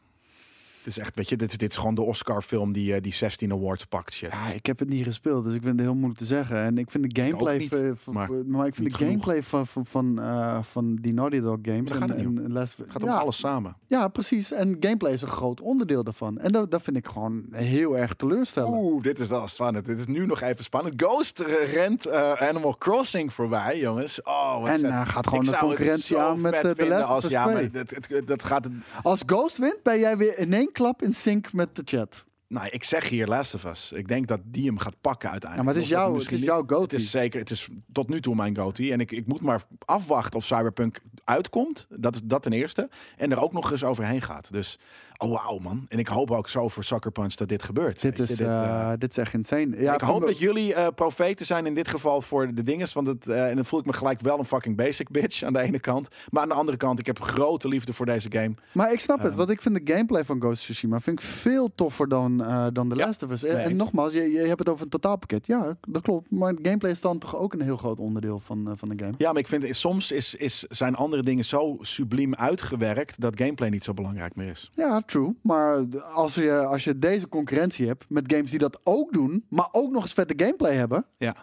Het 0.83 0.91
is 0.97 0.99
echt, 0.99 1.15
weet 1.17 1.29
je, 1.29 1.37
dit, 1.37 1.51
is- 1.51 1.59
dit 1.59 1.71
is 1.71 1.77
gewoon 1.77 1.95
de 1.95 2.03
Oscar-film 2.03 2.73
die, 2.73 2.95
eh, 2.95 3.01
die 3.03 3.13
16 3.15 3.53
awards 3.53 3.85
pakt. 3.85 4.13
Shit. 4.13 4.31
Ja, 4.33 4.49
ik 4.49 4.67
heb 4.67 4.79
het 4.79 4.89
niet 4.89 5.05
gespeeld, 5.05 5.45
dus 5.45 5.55
ik 5.55 5.63
vind 5.63 5.73
het 5.75 5.83
heel 5.85 5.95
moeilijk 5.95 6.19
te 6.19 6.25
zeggen. 6.25 6.57
En 6.63 6.79
ik 6.79 6.91
vind 6.91 7.15
de 7.15 7.23
gameplay, 7.23 7.59
niet, 7.59 7.69
van- 7.69 7.97
van- 7.97 8.15
maar 8.15 8.29
maar, 8.47 8.67
ik 8.67 8.75
vind 8.75 8.91
de 8.99 9.05
gameplay 9.05 9.43
van, 9.43 9.67
van, 9.67 9.87
van, 9.87 10.21
eh, 10.21 10.63
van 10.63 10.95
die 10.95 11.13
Naughty 11.13 11.41
Dog 11.41 11.59
games. 11.63 11.91
gaat 11.91 12.01
en, 12.03 12.09
het 12.09 12.19
en 12.45 12.55
Het 12.55 12.75
gaat 12.89 13.03
om 13.03 13.09
alles 13.09 13.39
samen. 13.39 13.77
Ja, 13.87 14.09
precies. 14.09 14.53
En 14.53 14.77
gameplay 14.81 15.13
is 15.13 15.23
een 15.23 15.29
groot 15.29 15.61
onderdeel 15.61 16.05
daarvan. 16.05 16.39
En 16.39 16.53
dat, 16.53 16.71
dat 16.71 16.83
vind 16.83 16.97
ik 16.97 17.07
gewoon 17.07 17.45
heel 17.51 17.97
erg 17.99 18.15
teleurstellend. 18.15 18.75
Oeh, 18.75 19.03
dit 19.03 19.19
is 19.21 19.27
wel 19.27 19.49
spannend. 19.49 19.85
Dit 19.87 19.99
is 19.99 20.07
nu 20.07 20.27
nog 20.27 20.41
even 20.41 20.65
spannend. 20.65 21.03
Ghost 21.03 21.41
eh, 21.41 21.73
rent 21.73 22.11
Animal 22.39 22.77
Crossing 22.79 23.33
voorbij, 23.33 23.79
jongens. 23.79 24.23
Oh, 24.23 24.61
wat 24.61 24.69
En 24.69 25.07
gaat 25.07 25.27
gewoon 25.27 25.45
Ik 25.45 25.51
de 25.51 25.57
concurrentie 25.57 26.19
aan 26.19 26.41
met 26.41 26.55
vinden 26.61 26.89
Last 26.89 27.05
of 27.05 27.11
als, 27.11 27.25
Us 27.25 27.31
ja, 27.31 27.45
2. 27.45 27.71
maar 27.73 27.85
dat, 28.09 28.27
dat 28.27 28.43
gaat 28.43 28.65
het. 28.65 28.73
Als 29.03 29.23
Ghost 29.27 29.59
wint, 29.59 29.79
ben 29.83 29.99
jij 29.99 30.17
weer 30.17 30.39
in 30.39 30.53
één 30.53 30.72
klap 30.73 31.03
in 31.03 31.13
sync 31.15 31.53
met 31.53 31.77
de 31.77 31.83
chat. 31.85 32.25
Nou, 32.49 32.67
ik 32.71 32.85
zeg 32.85 33.09
hier 33.09 33.27
Last 33.27 33.55
of 33.55 33.65
Us. 33.65 33.93
Ik 33.93 34.09
denk 34.09 34.27
dat 34.27 34.41
die 34.45 34.67
hem 34.67 34.79
gaat 34.79 35.01
pakken 35.01 35.27
Ja, 35.27 35.33
uiteindelijk. 35.33 35.65
maar 35.71 35.75
het 35.75 35.91
is, 35.91 35.97
jouw, 35.97 36.05
het 36.07 36.15
misschien 36.15 36.35
is 36.37 36.43
niet- 36.43 36.51
jouw 36.51 36.61
Het 36.63 36.71
goatee. 36.73 36.99
is 36.99 37.11
zeker, 37.11 37.41
het 37.41 37.51
is 37.51 37.69
tot 37.93 38.09
nu 38.09 38.21
toe 38.21 38.35
mijn 38.35 38.57
goatee. 38.57 38.93
En 38.93 39.01
ik, 39.01 39.11
ik 39.11 39.27
moet 39.27 39.41
maar 39.41 39.65
afwachten 39.85 40.39
of 40.39 40.45
Cyberpunk 40.45 41.01
uitkomt. 41.25 41.87
Dat, 41.91 42.15
is- 42.15 42.21
dat 42.25 42.43
ten 42.43 42.53
eerste. 42.53 42.89
En 43.17 43.31
er 43.31 43.41
ook 43.43 43.53
nog 43.53 43.71
eens 43.71 43.85
overheen 43.85 44.23
gaat. 44.23 44.53
Dus, 44.53 44.79
oh 45.23 45.31
wauw 45.31 45.59
man. 45.59 45.85
En 45.89 45.99
ik 45.99 46.09
hoop 46.09 46.31
ook 46.31 46.49
zo 46.49 46.69
voor 46.69 46.85
Sucker 46.85 47.11
Punch 47.11 47.35
dat 47.35 47.49
dit 47.49 47.63
gebeurt. 47.63 48.01
Dit 48.01 48.19
is. 48.19 48.29
Dit, 48.29 48.41
eh, 48.41 48.65
eh, 48.93 48.99
dit 48.99 49.11
is 49.11 49.17
echt 49.17 49.35
insane. 49.35 49.81
Ja, 49.81 49.95
ik 49.95 50.01
hoop 50.01 50.21
dat 50.21 50.39
jullie 50.39 50.75
eh 50.75 50.87
profeten 50.95 51.47
zijn 51.47 51.67
in 51.67 51.75
dit 51.75 51.89
geval 51.89 52.23
voor 52.23 52.55
de 52.55 52.63
dinges. 52.63 52.93
Want 52.93 53.07
het, 53.07 53.29
en 53.29 53.55
dan 53.57 53.65
voel 53.65 53.81
ik 53.81 53.87
me 53.87 53.93
gelijk 53.93 54.21
wel 54.21 54.39
een 54.39 54.45
fucking 54.45 54.77
basic 54.77 55.09
bitch 55.11 55.43
aan 55.43 55.53
de 55.53 55.61
ene 55.61 55.81
kant. 55.81 56.09
Maar 56.31 56.43
aan 56.43 56.49
de 56.49 56.55
andere 56.55 56.77
kant, 56.77 56.99
ik 56.99 57.07
heb 57.07 57.21
grote 57.21 57.69
liefde 57.69 57.93
voor 57.93 58.07
deze 58.07 58.31
game. 58.33 58.55
Maar 58.73 58.93
ik 58.93 59.01
snap 59.01 59.19
het, 59.19 59.29
Ehm. 59.29 59.37
want 59.37 59.51
ik 59.51 59.63
vind 59.63 59.87
de 59.87 59.93
gameplay 59.93 60.25
van 60.25 60.41
Ghost 60.41 60.59
of 60.59 60.63
Tsushima 60.65 61.01
vind 61.01 61.21
ik 61.21 61.27
veel 61.27 61.71
toffer 61.75 62.09
dan, 62.09 62.37
dan 62.73 62.89
The 62.89 62.97
Ja, 62.97 63.07
Last 63.07 63.23
of 63.23 63.31
Us. 63.31 63.45
En, 63.45 63.77
nogmaals, 63.77 64.13
je, 64.13 64.31
je 64.31 64.39
hebt 64.39 64.59
het 64.59 64.69
over 64.69 64.85
een 64.85 64.91
totaalpakket. 64.91 65.47
Ja, 65.47 65.77
dat 65.89 66.03
klopt. 66.03 66.31
Maar 66.31 66.55
gameplay 66.63 66.91
is 66.91 67.01
dan 67.01 67.19
toch 67.19 67.37
ook 67.37 67.53
een 67.53 67.61
heel 67.61 67.77
groot 67.77 67.99
onderdeel 67.99 68.39
van, 68.39 68.73
van 68.77 68.89
de 68.89 68.95
game. 69.05 69.15
Ja, 69.19 69.33
maar 69.33 69.41
ik 69.41 69.49
vind 69.49 69.77
soms 69.77 70.13
is, 70.13 70.35
is, 70.35 70.59
zijn 70.69 70.95
andere 70.95 71.23
dingen 71.23 71.45
zo 71.45 71.77
subliem 71.81 72.35
uitgewerkt 72.35 73.21
dat 73.21 73.37
gameplay 73.37 73.69
niet 73.69 73.85
zo 73.85 73.95
belangrijk 73.95 74.37
meer 74.37 74.51
is. 74.51 74.69
Ja, 74.71 75.03
true. 75.13 75.37
Maar 75.43 75.85
als 76.15 76.35
je, 76.35 76.65
als 76.67 76.85
je 76.85 76.99
deze 76.99 77.29
concurrentie 77.29 77.87
hebt 77.87 78.05
met 78.09 78.33
games 78.33 78.51
die 78.51 78.59
dat 78.59 78.81
ook 78.85 79.13
doen, 79.13 79.45
maar 79.49 79.69
ook 79.73 79.91
nog 79.93 80.03
eens 80.03 80.13
vette 80.13 80.35
gameplay 80.45 80.75
hebben. 80.75 81.05
Ja. 81.19 81.35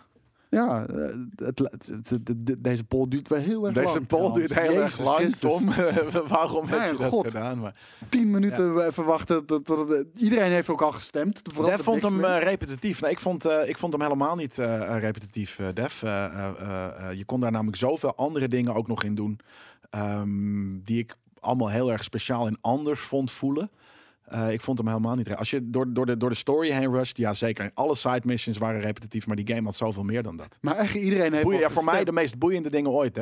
Ja, 0.52 0.86
eh, 0.86 0.96
het, 1.36 1.60
het- 1.60 1.88
het- 1.88 2.10
het- 2.10 2.46
de- 2.48 2.62
deze 2.62 2.84
poll 2.84 3.08
duurt 3.08 3.28
wel 3.28 3.40
heel 3.40 3.66
erg 3.66 3.76
lang. 3.76 3.88
Deze 3.88 4.02
poll 4.02 4.34
duurt 4.34 4.54
heel 4.60 4.74
Jezus 4.74 4.84
erg 4.84 5.00
lang, 5.08 5.18
Christus. 5.18 5.52
Tom. 5.58 5.66
Waarom 6.28 6.68
heb 6.68 6.92
je 6.92 6.98
dat 6.98 7.10
God. 7.10 7.26
gedaan? 7.26 7.60
Maar 7.60 7.76
Tien 8.10 8.32
minuten 8.32 8.86
even 8.86 9.06
wachten. 9.06 9.46
Tot, 9.46 9.66
tot, 9.66 9.88
tot- 9.88 10.06
iedereen 10.18 10.52
heeft 10.52 10.70
ook 10.70 10.82
al 10.82 10.92
gestemd. 10.92 11.42
Def 11.66 11.78
de 11.78 11.84
vond 11.84 12.04
hem 12.04 12.24
eh, 12.24 12.42
repetitief. 12.42 13.02
Nee, 13.02 13.12
ik, 13.12 13.20
vond, 13.20 13.46
eh, 13.46 13.70
ik 13.70 13.78
vond 13.78 13.94
hem 13.94 14.02
helemaal 14.02 14.36
niet 14.36 14.56
repetitief, 15.00 15.60
eh, 15.60 15.68
Def. 15.74 16.02
Je 17.16 17.24
kon 17.26 17.40
daar 17.40 17.52
namelijk 17.52 17.78
zoveel 17.78 18.16
andere 18.16 18.48
dingen 18.48 18.74
ook 18.76 18.88
nog 18.88 19.04
in 19.04 19.16
doen. 19.16 19.40
ehm, 19.90 20.80
die 20.84 21.00
ik 21.00 21.16
allemaal 21.42 21.70
heel 21.70 21.92
erg 21.92 22.04
speciaal 22.04 22.48
en 22.48 22.58
anders 22.62 23.00
vond 23.00 23.32
voelen. 23.32 23.72
Eh, 24.26 24.52
ik 24.52 24.62
vond 24.62 24.78
hem 24.78 24.88
helemaal 24.88 25.16
niet. 25.16 25.36
Als 25.36 25.50
je 25.50 25.70
door, 25.70 25.94
door, 25.94 26.06
de, 26.06 26.18
door 26.18 26.30
de 26.30 26.36
story 26.36 26.70
heen 26.72 26.92
rusht, 26.92 27.18
ja 27.18 27.34
zeker. 27.34 27.64
En 27.64 27.72
alle 27.74 27.96
side 27.96 28.22
missions 28.24 28.58
waren 28.58 28.82
repetitief, 28.82 29.28
maar 29.28 29.36
die 29.36 29.48
game 29.56 29.66
had 29.66 29.76
zoveel 29.76 30.04
meer 30.04 30.24
dan 30.24 30.38
dat. 30.38 30.58
Maar 30.62 30.76
echt, 30.76 30.94
iedereen 30.94 31.32
heeft 31.32 31.44
Boeien, 31.44 31.60
ja, 31.60 31.70
voor 31.70 31.84
mij 31.84 32.04
de 32.04 32.12
meest 32.12 32.38
boeiende 32.38 32.70
dingen 32.70 32.92
ooit. 32.92 33.20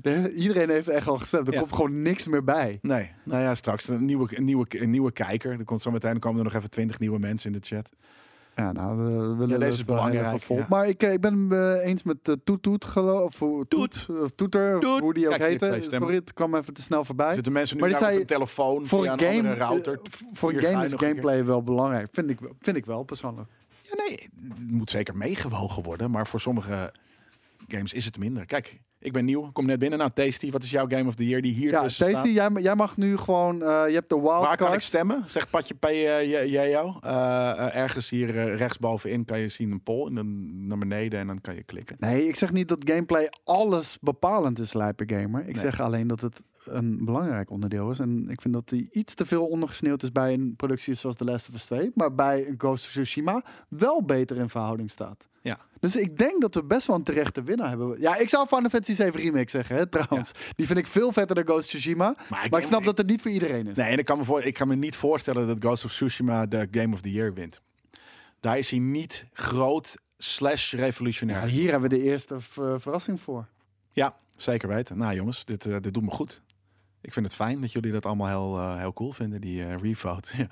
De- 0.00 0.32
Iedereen 0.34 0.70
heeft 0.70 0.88
echt 0.88 1.06
al 1.08 1.18
gestemd. 1.18 1.46
Er 1.46 1.52
Ja. 1.52 1.58
komt 1.60 1.72
gewoon 1.72 2.02
niks 2.02 2.26
meer 2.26 2.44
bij. 2.44 2.78
Nee, 2.82 3.10
nou 3.24 3.42
ja, 3.42 3.54
straks 3.54 3.88
een 3.88 4.04
nieuwe, 4.04 4.28
een 4.36 4.44
nieuwe, 4.44 4.66
een 4.82 4.90
nieuwe 4.90 5.12
kijker. 5.12 5.50
Er 5.58 5.64
komt 5.64 5.82
zo 5.82 5.90
meteen 5.90 6.18
komen 6.18 6.38
er 6.38 6.44
nog 6.44 6.54
even 6.54 6.70
twintig 6.70 6.98
nieuwe 6.98 7.18
mensen 7.18 7.52
in 7.52 7.60
de 7.60 7.66
chat. 7.66 7.88
Ja, 8.58 8.72
nou, 8.72 8.96
we 8.96 9.34
willen 9.36 9.60
deze 9.60 9.78
is 9.80 9.84
wel 9.84 9.96
heel 9.96 10.10
belangrijk, 10.10 10.42
ja. 10.42 10.66
Maar 10.68 10.88
ik, 10.88 11.02
eh, 11.02 11.12
ik 11.12 11.20
ben 11.20 11.48
het 11.48 11.52
eh, 11.52 11.86
eens 11.88 12.02
met 12.02 12.28
uh, 12.28 12.34
Toet 12.44 12.62
Toet, 12.62 12.84
geloof 12.84 13.42
of 13.42 13.64
Toet. 13.68 14.06
Of 14.22 14.30
Toeter, 14.30 14.80
Toet. 14.80 14.98
hoe 15.00 15.14
die 15.14 15.28
ook 15.28 15.36
Kijk, 15.36 15.60
heette. 15.60 15.96
Sorry, 15.96 16.14
het 16.14 16.32
kwam 16.34 16.54
even 16.54 16.74
te 16.74 16.82
snel 16.82 17.04
voorbij. 17.04 17.34
Zitten 17.34 17.52
mensen 17.52 17.76
nu 17.76 17.80
Maar 17.82 17.90
die 17.90 17.98
zei- 17.98 18.12
op 18.12 18.18
hun 18.18 18.26
telefoon 18.26 18.86
voor 18.86 19.04
een 19.04 19.12
een 19.12 19.18
game, 19.18 19.36
andere 19.36 19.54
router? 19.54 20.00
voor 20.32 20.52
een 20.52 20.60
game 20.60 20.84
is 20.84 20.92
een 20.92 20.98
gameplay 20.98 21.44
wel 21.44 21.62
belangrijk. 21.62 22.08
Vind 22.12 22.30
ik, 22.30 22.38
vind 22.60 22.76
ik 22.76 22.86
wel, 22.86 23.02
persoonlijk. 23.02 23.48
Ja, 23.82 23.94
nee, 23.96 24.30
het 24.58 24.70
moet 24.70 24.90
zeker 24.90 25.16
meegewogen 25.16 25.82
worden. 25.82 26.10
Maar 26.10 26.26
voor 26.26 26.40
sommige 26.40 26.92
games 27.68 27.92
is 27.92 28.04
het 28.04 28.18
minder. 28.18 28.46
Kijk, 28.46 28.80
ik 29.00 29.12
ben 29.12 29.24
nieuw, 29.24 29.50
kom 29.52 29.66
net 29.66 29.78
binnen. 29.78 29.98
Nou, 29.98 30.10
Tasty, 30.14 30.50
wat 30.50 30.62
is 30.62 30.70
jouw 30.70 30.86
Game 30.88 31.08
of 31.08 31.14
the 31.14 31.26
Year 31.26 31.40
die 31.42 31.52
hier 31.54 31.70
Ja, 31.70 31.80
Tasty, 31.80 32.28
jij, 32.28 32.50
jij 32.52 32.74
mag 32.74 32.96
nu 32.96 33.16
gewoon... 33.16 33.62
eh, 33.62 33.82
je 33.88 33.94
hebt 33.94 34.08
de 34.08 34.16
Waar 34.20 34.40
kan 34.40 34.52
ik 34.52 34.58
wildcard. 34.58 34.82
stemmen? 34.82 35.22
Zegt 35.26 35.50
Patje 35.50 35.74
P. 35.74 35.84
eh, 35.84 36.22
j- 36.22 36.50
jij 36.50 36.70
jou. 36.70 36.94
Eh, 37.00 37.50
eh, 37.50 37.76
ergens 37.76 38.10
hier 38.10 38.38
eh, 38.38 38.56
rechtsbovenin 38.56 39.24
kan 39.24 39.38
je 39.38 39.48
zien 39.48 39.70
een 39.70 39.82
poll. 39.82 40.06
En 40.06 40.14
dan 40.14 40.66
naar 40.66 40.78
beneden 40.78 41.20
en 41.20 41.26
dan 41.26 41.40
kan 41.40 41.54
je 41.54 41.62
klikken. 41.62 41.96
Nee, 41.98 42.28
ik 42.28 42.36
zeg 42.36 42.52
niet 42.52 42.68
dat 42.68 42.90
gameplay 42.90 43.30
alles 43.44 43.98
bepalend 44.00 44.58
is, 44.58 44.72
Lijpe 44.72 45.04
Gamer. 45.14 45.40
Ik 45.40 45.46
Nee. 45.46 45.58
zeg 45.58 45.80
alleen 45.80 46.06
dat 46.06 46.20
het 46.20 46.42
een 46.64 47.04
belangrijk 47.04 47.50
onderdeel 47.50 47.90
is. 47.90 47.98
En 47.98 48.26
ik 48.30 48.40
vind 48.40 48.54
dat 48.54 48.68
die 48.68 48.88
iets 48.92 49.14
te 49.14 49.26
veel 49.26 49.46
ondergesneeuwd 49.46 50.02
is 50.02 50.12
bij 50.12 50.32
een 50.32 50.54
productie 50.56 50.94
zoals 50.94 51.16
The 51.16 51.24
Last 51.24 51.48
of 51.48 51.54
Us 51.54 51.64
2. 51.64 51.90
Maar 51.94 52.14
bij 52.14 52.46
een 52.48 52.54
Ghost 52.58 52.84
of 52.84 52.90
Tsushima 52.90 53.42
wel 53.68 54.02
beter 54.02 54.36
in 54.36 54.48
verhouding 54.48 54.90
staat. 54.90 55.26
Ja. 55.42 55.58
Dus 55.80 55.96
ik 55.96 56.18
denk 56.18 56.40
dat 56.40 56.54
we 56.54 56.64
best 56.64 56.86
wel 56.86 56.96
een 56.96 57.02
terechte 57.02 57.42
winnaar 57.42 57.68
hebben. 57.68 58.00
Ja, 58.00 58.16
ik 58.16 58.28
zou 58.28 58.46
Final 58.46 58.70
Fantasy 58.70 58.94
7 58.94 59.20
Remake 59.20 59.50
zeggen, 59.50 59.76
hè, 59.76 59.86
trouwens. 59.86 60.30
Die 60.56 60.66
vind 60.66 60.78
ik 60.78 60.86
veel 60.86 61.12
vetter 61.12 61.34
dan 61.36 61.44
Ghost 61.44 61.58
of 61.64 61.66
Tsushima. 61.66 62.14
Maar 62.28 62.44
ik, 62.58 62.62
snap 62.64 62.84
dat 62.84 62.98
het 62.98 63.06
niet 63.06 63.22
voor 63.22 63.30
iedereen 63.30 63.66
is. 63.66 63.76
Nee, 63.76 63.90
en 63.90 63.98
ik 63.98 64.04
kan, 64.04 64.18
me 64.18 64.24
voor, 64.24 64.42
ik 64.44 64.54
kan 64.54 64.68
me 64.68 64.74
niet 64.74 64.96
voorstellen 64.96 65.46
dat 65.46 65.56
Ghost 65.60 65.84
of 65.84 65.92
Tsushima 65.92 66.46
de 66.46 66.68
Game 66.70 66.94
of 66.94 67.00
the 67.00 67.10
Year 67.12 67.34
wint. 67.34 67.60
Daar 68.40 68.58
is 68.58 68.70
hij 68.70 68.78
niet 68.78 69.26
groot 69.32 69.96
slash 70.16 70.72
revolutionair. 70.72 71.40
Ja, 71.40 71.46
hier 71.46 71.70
hebben 71.70 71.90
we 71.90 71.96
de 71.96 72.02
eerste 72.02 72.40
v- 72.40 72.54
verrassing 72.78 73.20
voor. 73.20 73.46
Ja, 73.92 74.14
zeker 74.36 74.68
weten. 74.68 74.98
Nou 74.98 75.14
jongens, 75.14 75.44
dit, 75.44 75.66
eh, 75.66 75.76
dit 75.80 75.94
doet 75.94 76.02
me 76.02 76.10
goed. 76.10 76.42
Ik 77.00 77.12
vind 77.12 77.26
het 77.26 77.34
fijn 77.34 77.60
dat 77.60 77.72
jullie 77.72 77.92
dat 77.92 78.06
allemaal 78.06 78.26
heel, 78.28 78.58
eh, 78.58 78.78
heel 78.78 78.92
cool 78.92 79.12
vinden, 79.12 79.40
die 79.40 79.64
eh 79.64 79.74
revote. 79.82 80.30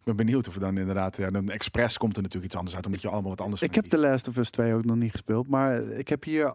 Ik 0.00 0.06
ben 0.06 0.16
benieuwd 0.16 0.48
of 0.48 0.54
we 0.54 0.60
dan 0.60 0.78
inderdaad... 0.78 1.16
Ja, 1.16 1.30
dan 1.30 1.48
Express 1.50 1.98
komt 1.98 2.16
er 2.16 2.22
natuurlijk 2.22 2.46
iets 2.52 2.56
anders 2.56 2.76
uit, 2.76 2.86
omdat 2.86 3.02
je 3.02 3.08
allemaal 3.08 3.30
wat 3.30 3.40
anders 3.40 3.62
Ik 3.62 3.74
heb 3.74 3.84
The 3.84 3.98
Last 3.98 4.28
of 4.28 4.36
Us 4.36 4.50
2 4.50 4.74
ook 4.74 4.84
nog 4.84 4.96
niet 4.96 5.10
gespeeld. 5.10 5.48
Maar 5.48 5.82
ik 5.82 6.08
heb 6.08 6.24
hier 6.24 6.54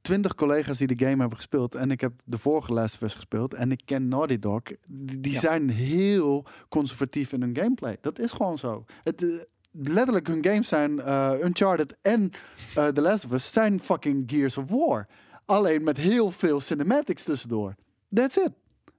twintig 0.00 0.34
collega's 0.34 0.78
die 0.78 0.86
de 0.86 1.04
game 1.04 1.20
hebben 1.20 1.36
gespeeld. 1.36 1.74
En 1.74 1.90
ik 1.90 2.00
heb 2.00 2.12
de 2.24 2.38
vorige 2.38 2.72
Last 2.72 2.94
of 2.94 3.00
Us 3.00 3.14
gespeeld. 3.14 3.54
En 3.54 3.72
ik 3.72 3.80
ken 3.84 4.08
Naughty 4.08 4.38
Dog. 4.38 4.62
Die, 4.86 5.20
die 5.20 5.32
Ja. 5.32 5.40
zijn 5.40 5.70
heel 5.70 6.46
conservatief 6.68 7.32
in 7.32 7.40
hun 7.40 7.56
gameplay. 7.56 7.96
Dat 8.00 8.18
is 8.18 8.32
gewoon 8.32 8.58
zo. 8.58 8.84
Het, 9.02 9.22
eh, 9.22 9.28
letterlijk, 9.72 10.26
hun 10.26 10.44
games 10.44 10.68
zijn 10.68 11.00
eh, 11.00 11.32
Uncharted 11.42 11.96
en 12.02 12.30
eh 12.74 12.86
The 12.86 13.00
Last 13.00 13.24
of 13.24 13.32
Us 13.32 13.52
zijn 13.52 13.80
fucking 13.80 14.22
Gears 14.30 14.56
of 14.56 14.68
War. 14.70 15.06
Alleen 15.44 15.84
met 15.84 15.96
heel 15.96 16.30
veel 16.30 16.60
cinematics 16.60 17.22
tussendoor. 17.22 17.74
That's 18.14 18.36
it. 18.36 18.50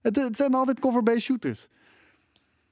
Het, 0.02 0.16
het 0.16 0.36
zijn 0.38 0.53
altijd 0.53 0.80
cover-based 0.80 1.22
shooters. 1.22 1.68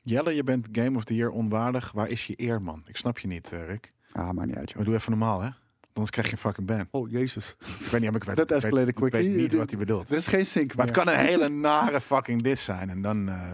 Jelle, 0.04 0.36
je 0.36 0.44
bent 0.44 0.68
Game 0.72 0.98
of 0.98 1.04
the 1.04 1.16
Year 1.16 1.30
onwaardig. 1.32 1.92
Waar 1.92 2.08
is 2.10 2.28
je 2.28 2.34
eer, 2.42 2.62
man? 2.62 2.84
Ik 2.86 2.98
snap 2.98 3.20
je 3.20 3.28
niet, 3.28 3.52
eh, 3.52 3.66
Rick. 3.66 3.94
Ah, 4.12 4.30
maakt 4.30 4.48
niet 4.48 4.58
uit, 4.58 4.68
joh. 4.68 4.76
Maar 4.76 4.86
doe 4.86 4.96
even 4.96 5.12
normaal, 5.12 5.42
hè? 5.42 5.50
Anders 5.94 6.10
krijg 6.12 6.28
je 6.28 6.34
een 6.34 6.40
fucking 6.40 6.68
ban. 6.68 6.88
Oh, 6.92 7.10
jezus. 7.12 7.56
Ik 7.60 7.66
weet 7.68 8.02
niet, 8.02 8.12
maar 8.12 8.22
ik 8.22 8.24
weet, 8.24 8.36
Dat 8.36 8.64
ik 8.64 8.72
weet- 8.72 8.88
ik 8.88 9.00
weet 9.00 9.36
niet 9.36 9.54
wat 9.54 9.70
hij 9.70 9.80
bedoelt. 9.80 10.10
Er 10.10 10.16
is 10.16 10.28
geen 10.28 10.46
sync 10.46 10.76
Maar 10.76 10.86
het 10.88 10.96
meer. 10.96 11.06
kan 11.06 11.14
een 11.14 11.20
hele 11.20 11.50
nare 11.50 12.02
fucking 12.02 12.42
dis 12.42 12.64
zijn. 12.64 12.90
En 12.90 13.02
dan... 13.02 13.30
eh, 13.30 13.54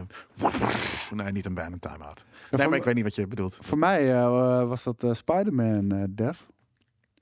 nee, 1.11 1.31
niet 1.31 1.45
een 1.45 1.53
ban, 1.53 1.71
een 1.73 1.80
time-out. 1.80 2.26
Nee, 2.51 2.67
maar 2.67 2.77
ik 2.77 2.84
weet 2.84 2.95
niet 2.95 3.03
wat 3.03 3.15
je 3.15 3.27
bedoelt. 3.27 3.57
Voor 3.61 3.77
mij 3.77 4.13
eh, 4.15 4.67
was 4.67 4.84
dat 4.84 5.03
eh, 5.03 5.13
Spider-Man 5.13 6.07
Dev. 6.09 6.39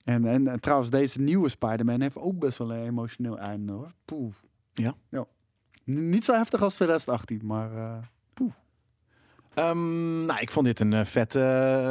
En, 0.04 0.26
en, 0.26 0.48
en 0.48 0.60
trouwens, 0.60 0.90
deze 0.90 1.22
nieuwe 1.22 1.50
Spider-Man 1.50 2.02
heeft 2.02 2.18
ook 2.18 2.40
best 2.40 2.58
wel 2.58 2.72
een 2.74 2.86
emotioneel 2.86 3.38
einde 3.40 3.72
hoor. 3.72 3.92
Poeh. 4.06 4.34
Ja? 4.74 4.94
Ja. 5.10 5.26
Niet 5.84 6.24
zo 6.26 6.34
heftig 6.34 6.62
als 6.62 6.76
2018, 6.76 7.42
maar 7.46 7.70
eh, 9.58 9.70
Ehm, 9.70 10.26
nou, 10.26 10.40
ik 10.40 10.52
vond 10.52 10.66
dit 10.66 10.80
een 10.80 10.94
eh, 10.94 11.06
vette, 11.06 11.40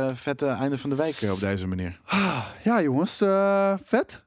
eh, 0.09 0.14
vette 0.16 0.47
einde 0.47 0.78
van 0.78 0.90
de 0.90 0.97
week 0.97 1.14
eh, 1.20 1.32
op 1.32 1.40
deze 1.40 1.66
manier. 1.66 2.01
ah, 2.05 2.47
ja 2.64 2.82
jongens, 2.82 3.16
vet. 3.82 4.24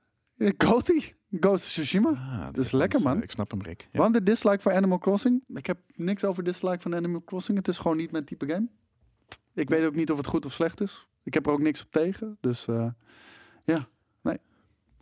Goaty, 0.58 1.02
Ghost 1.32 1.66
of 1.66 1.70
Tsushima. 1.72 2.10
Ah, 2.10 2.46
Dat 2.54 2.66
is 2.66 2.72
lekker, 2.72 3.02
man. 3.02 3.24
ik 3.24 3.32
snap 3.32 3.52
hem, 3.52 3.62
Rick. 3.62 3.82
Ja. 3.82 3.88
Waarom 3.92 4.14
de 4.14 4.24
dislike 4.24 4.62
voor 4.62 4.74
Animal 4.74 4.98
Crossing? 4.98 5.44
Ik 5.54 5.66
heb 5.66 5.78
niks 5.96 6.24
over 6.24 6.44
dislike 6.44 6.82
van 6.82 6.96
Animal 6.96 7.24
Crossing. 7.24 7.58
Het 7.58 7.68
is 7.68 7.78
gewoon 7.78 7.98
niet 7.98 8.12
mijn 8.12 8.26
type 8.26 8.46
game. 8.48 8.68
Ik 9.54 9.70
weet 9.70 9.86
ook 9.86 9.96
niet 9.96 10.12
of 10.12 10.18
het 10.18 10.28
goed 10.28 10.46
of 10.46 10.54
slecht 10.54 10.82
is. 10.82 11.08
Ik 11.24 11.34
heb 11.34 11.46
er 11.46 11.52
ook 11.52 11.62
niks 11.62 11.82
op 11.82 11.92
tegen. 11.92 12.38
Dus 12.42 12.68
eh, 12.68 12.88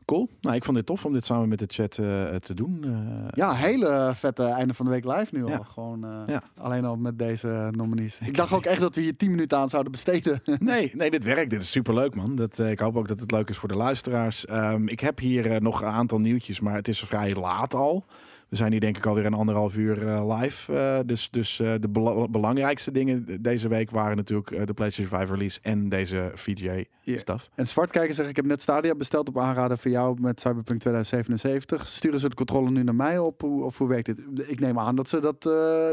Cool. 0.07 0.29
Nou, 0.41 0.55
ik 0.55 0.63
vond 0.63 0.77
dit 0.77 0.85
tof 0.85 1.05
om 1.05 1.13
dit 1.13 1.25
samen 1.25 1.49
met 1.49 1.59
de 1.59 1.65
chat 1.67 1.97
eh, 1.97 2.35
te 2.35 2.53
doen. 2.53 2.83
Eh, 2.83 3.27
Ja, 3.29 3.53
hele 3.53 4.11
vette 4.15 4.43
einde 4.43 4.73
van 4.73 4.85
de 4.85 4.91
week 4.91 5.05
live 5.05 5.27
nu 5.37 5.45
Ja. 5.47 5.55
al. 5.57 5.63
Gewoon 5.63 6.03
eh, 6.05 6.21
Ja. 6.27 6.41
alleen 6.57 6.85
al 6.85 6.95
met 6.95 7.19
deze 7.19 7.69
nominees. 7.71 8.19
Ik 8.19 8.35
dacht 8.35 8.53
ook 8.53 8.65
echt 8.65 8.81
dat 8.81 8.95
we 8.95 9.01
hier 9.01 9.15
10 9.17 9.29
minuten 9.31 9.57
aan 9.57 9.69
zouden 9.69 9.91
besteden. 9.91 10.41
Nee, 10.59 10.91
nee, 10.93 11.09
dit 11.09 11.23
werkt. 11.23 11.49
Dit 11.49 11.61
is 11.61 11.71
superleuk, 11.71 12.15
man. 12.15 12.35
Dat, 12.35 12.59
ik 12.59 12.79
hoop 12.79 12.95
ook 12.97 13.07
dat 13.07 13.19
het 13.19 13.31
leuk 13.31 13.49
is 13.49 13.57
voor 13.57 13.69
de 13.69 13.75
luisteraars. 13.75 14.45
Ehm, 14.45 14.87
ik 14.87 14.99
heb 14.99 15.19
hier 15.19 15.61
nog 15.61 15.81
een 15.81 15.87
aantal 15.87 16.19
nieuwtjes, 16.19 16.59
maar 16.59 16.75
het 16.75 16.87
is 16.87 16.99
vrij 16.99 17.35
laat 17.35 17.73
al. 17.73 18.05
We 18.49 18.55
zijn 18.55 18.71
hier 18.71 18.79
denk 18.79 18.97
ik 18.97 19.05
alweer 19.05 19.25
een 19.25 19.33
anderhalf 19.33 19.75
uur 19.75 20.07
eh, 20.07 20.37
live. 20.39 20.73
Eh, 20.73 20.99
dus 21.05 21.29
dus 21.29 21.59
eh, 21.59 21.73
de 21.79 21.89
bela- 21.89 22.27
belangrijkste 22.27 22.91
dingen 22.91 23.41
deze 23.41 23.67
week 23.67 23.91
waren 23.91 24.15
natuurlijk 24.17 24.67
de 24.67 24.73
PlayStation 24.73 25.17
5 25.17 25.29
release 25.29 25.59
en 25.61 25.89
deze 25.89 26.31
VGA-stuff. 26.33 27.49
en 27.55 27.67
Zwartkijker 27.67 28.13
zegt, 28.13 28.29
ik 28.29 28.35
heb 28.35 28.45
net 28.45 28.61
Stadia 28.61 28.95
besteld 28.95 29.27
op 29.27 29.37
aanraden 29.39 29.77
van 29.77 29.91
jou 29.91 30.21
met 30.21 30.39
Cyberpunk 30.39 30.79
2077. 30.79 31.87
Sturen 31.87 32.19
ze 32.19 32.29
de 32.29 32.35
controle 32.35 32.69
nu 32.69 32.83
naar 32.83 32.95
mij 32.95 33.19
op? 33.19 33.43
Of 33.43 33.77
hoe 33.77 33.87
werkt 33.87 34.05
dit? 34.05 34.19
Ik 34.49 34.59
neem 34.59 34.79
aan 34.79 34.95
dat, 34.95 35.09
ze 35.09 35.19
dat, 35.19 35.41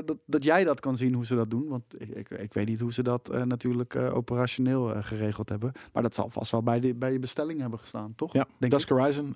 dat, 0.07 0.17
dat 0.27 0.45
jij 0.45 0.65
dat 0.65 0.81
kan 0.81 0.97
zien 0.97 1.15
hoe 1.15 1.27
ze 1.27 1.35
dat 1.35 1.51
doen. 1.51 1.69
Want 1.69 1.85
ik, 1.99 2.09
ik, 2.09 2.31
ik 2.31 2.55
weet 2.55 2.67
niet 2.69 2.81
hoe 2.81 2.93
ze 2.93 3.03
dat 3.03 3.45
natuurlijk 3.45 3.97
operationeel 3.97 4.93
geregeld 5.03 5.49
hebben. 5.49 5.73
Maar 5.93 6.03
dat 6.03 6.15
zal 6.15 6.29
vast 6.31 6.51
wel 6.51 6.63
bij, 6.63 6.81
de, 6.81 6.95
bij 6.95 7.13
je 7.13 7.19
bestelling 7.19 7.61
hebben 7.61 7.79
gestaan, 7.79 8.13
toch? 8.17 8.33
Ja, 8.33 8.47
Denk 8.59 8.73
Dusk 8.73 8.89
Horizon. 8.89 9.33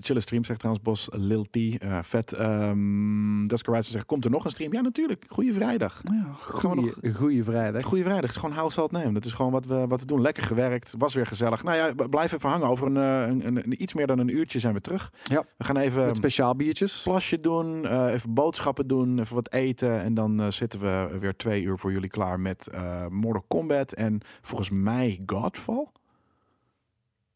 chille 0.00 0.20
stream, 0.20 0.44
zegt 0.44 0.58
trouwens 0.58 0.84
Bos. 0.84 1.08
Lil 1.12 1.44
T, 1.50 1.58
vet. 2.02 2.38
Ehm 2.40 3.46
Dusk 3.46 3.66
Horizon 3.66 3.92
zegt, 3.92 4.06
komt 4.06 4.24
er 4.24 4.30
nog 4.30 4.44
een 4.44 4.50
stream? 4.50 4.72
Ja, 4.72 4.80
natuurlijk. 4.80 5.24
Goeie 5.28 5.52
vrijdag. 5.52 6.00
Ja, 6.12 6.32
Gaan 6.38 6.70
we 6.76 6.92
goeie, 7.00 7.14
goeie 7.14 7.44
vrijdag. 7.44 7.82
Goeie 7.82 8.02
vrijdag. 8.04 8.26
Het 8.26 8.34
is 8.34 8.40
gewoon 8.40 8.56
house 8.56 8.72
salt 8.74 8.90
name. 8.92 9.12
Dat 9.12 9.24
is 9.24 9.32
gewoon 9.32 9.52
wat 9.52 9.66
we, 9.66 9.86
wat 9.86 10.00
we 10.00 10.06
doen. 10.06 10.20
Lekker 10.20 10.42
gewerkt. 10.42 10.92
Was 10.98 11.14
weer 11.14 11.26
gezellig. 11.26 11.62
Nou 11.62 11.76
ja, 11.76 12.06
blijf 12.08 12.32
even 12.32 12.48
hangen. 12.48 12.66
Over 12.68 12.86
een, 12.86 12.96
eh, 12.96 13.22
een, 13.28 13.46
een, 13.46 13.56
een- 13.56 13.82
iets 13.82 13.94
meer 13.94 14.06
dan 14.06 14.18
een 14.18 14.36
uurtje 14.36 14.58
zijn 14.58 14.74
we 14.74 14.80
terug. 14.80 15.12
Ja. 15.22 15.44
We 15.56 15.64
gaan 15.64 15.76
even 15.76 16.00
Met 16.00 16.08
een 16.10 16.14
speciaal 16.16 16.56
biertjes. 16.56 17.02
plasje 17.02 17.40
doen. 17.40 17.86
eh, 17.86 18.12
even 18.12 18.34
boodschappen 18.34 18.86
doen. 18.86 19.18
Even 19.18 19.34
wat 19.34 19.52
eten. 19.52 20.00
En 20.02 20.14
dan 20.14 20.40
eh, 20.40 20.50
zitten 20.50 20.80
we 20.80 21.16
weer 21.20 21.36
twee 21.36 21.62
uur 21.62 21.78
voor 21.78 21.92
jullie 21.92 22.10
klaar 22.10 22.40
met 22.40 22.66
eh 22.66 23.06
Mortal 23.06 23.44
Kombat. 23.48 23.92
En 23.92 24.20
volgens 24.42 24.70
mij 24.70 25.20
Godfall. 25.26 25.86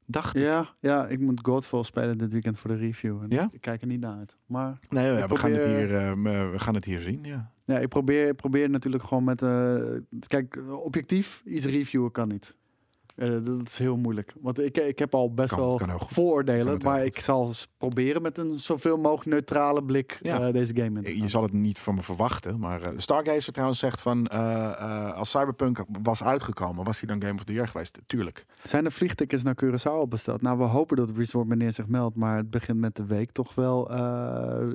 Dacht 0.06 0.36
ik. 0.36 0.42
Ja, 0.42 0.68
ja, 0.80 1.06
ik 1.06 1.20
moet 1.20 1.40
Godfall 1.42 1.82
spelen 1.82 2.18
dit 2.18 2.32
weekend 2.32 2.58
voor 2.58 2.70
de 2.70 2.76
review. 2.76 3.22
En 3.22 3.26
Ja? 3.30 3.48
Ik 3.52 3.60
kijk 3.60 3.80
er 3.80 3.86
niet 3.86 4.00
naar 4.00 4.16
uit. 4.18 4.36
Maar 4.46 4.78
Nee, 4.88 5.12
ja, 5.12 5.28
we, 5.28 5.36
gaan 5.36 5.52
het 5.52 5.64
hier, 5.64 5.96
eh, 5.96 6.14
me- 6.14 6.48
we 6.50 6.58
gaan 6.58 6.74
het 6.74 6.84
hier 6.84 7.00
zien. 7.00 7.24
Ja. 7.24 7.52
ja, 7.64 7.78
ik 7.78 7.88
probeer, 7.88 8.28
ik 8.28 8.36
probeer 8.36 8.70
natuurlijk 8.70 9.04
gewoon 9.04 9.24
met... 9.24 9.42
eh, 9.42 9.74
kijk, 10.26 10.58
objectief, 10.84 11.42
iets 11.44 11.66
reviewen 11.66 12.10
kan 12.10 12.28
niet. 12.28 12.54
Eh, 13.14 13.28
dat 13.42 13.66
is 13.66 13.78
heel 13.78 13.96
moeilijk. 13.96 14.32
Want 14.40 14.58
ik, 14.60 14.76
ik 14.76 14.98
heb 14.98 15.14
al 15.14 15.34
best 15.34 15.48
Kan- 15.54 15.58
wel 15.58 15.76
kan 15.76 16.00
vooroordelen. 16.08 16.78
Maar 16.84 16.96
goed. 16.98 17.06
ik 17.06 17.20
zal 17.20 17.52
proberen 17.78 18.22
met 18.22 18.38
een 18.38 18.58
zoveel 18.58 18.96
mogelijk 18.96 19.26
neutrale 19.30 19.82
blik 19.84 20.18
Ja. 20.22 20.40
eh, 20.46 20.52
deze 20.52 20.76
game 20.76 20.98
in 20.98 21.04
te 21.04 21.14
Je 21.14 21.20
gaan. 21.20 21.30
zal 21.30 21.42
het 21.42 21.52
niet 21.52 21.78
van 21.78 21.94
me 21.94 22.02
verwachten, 22.02 22.58
maar 22.58 22.82
eh, 22.82 22.92
Stargazer 22.96 23.52
trouwens 23.52 23.78
zegt 23.80 24.00
van 24.00 24.28
als 25.14 25.30
Cyberpunk 25.30 25.78
was 26.02 26.22
uitgekomen, 26.24 26.84
was 26.84 27.00
hij 27.00 27.08
dan 27.08 27.22
Game 27.28 27.38
of 27.38 27.44
the 27.44 27.52
Year 27.52 27.68
geweest? 27.68 27.98
Tuurlijk. 28.06 28.46
Zijn 28.62 28.84
er 28.84 28.92
vliegtickets 28.92 29.42
naar 29.42 29.56
Curaçao 29.64 29.90
al 29.90 30.08
besteld? 30.08 30.42
Nou, 30.42 30.58
we 30.58 30.64
hopen 30.64 30.96
dat 30.96 31.10
Resort 31.16 31.46
meneer 31.46 31.72
zich 31.72 31.86
meldt. 31.86 32.16
Maar 32.16 32.36
het 32.36 32.50
begint 32.50 32.78
met 32.78 32.96
de 32.96 33.04
week 33.06 33.30
toch 33.32 33.54
wel 33.54 33.92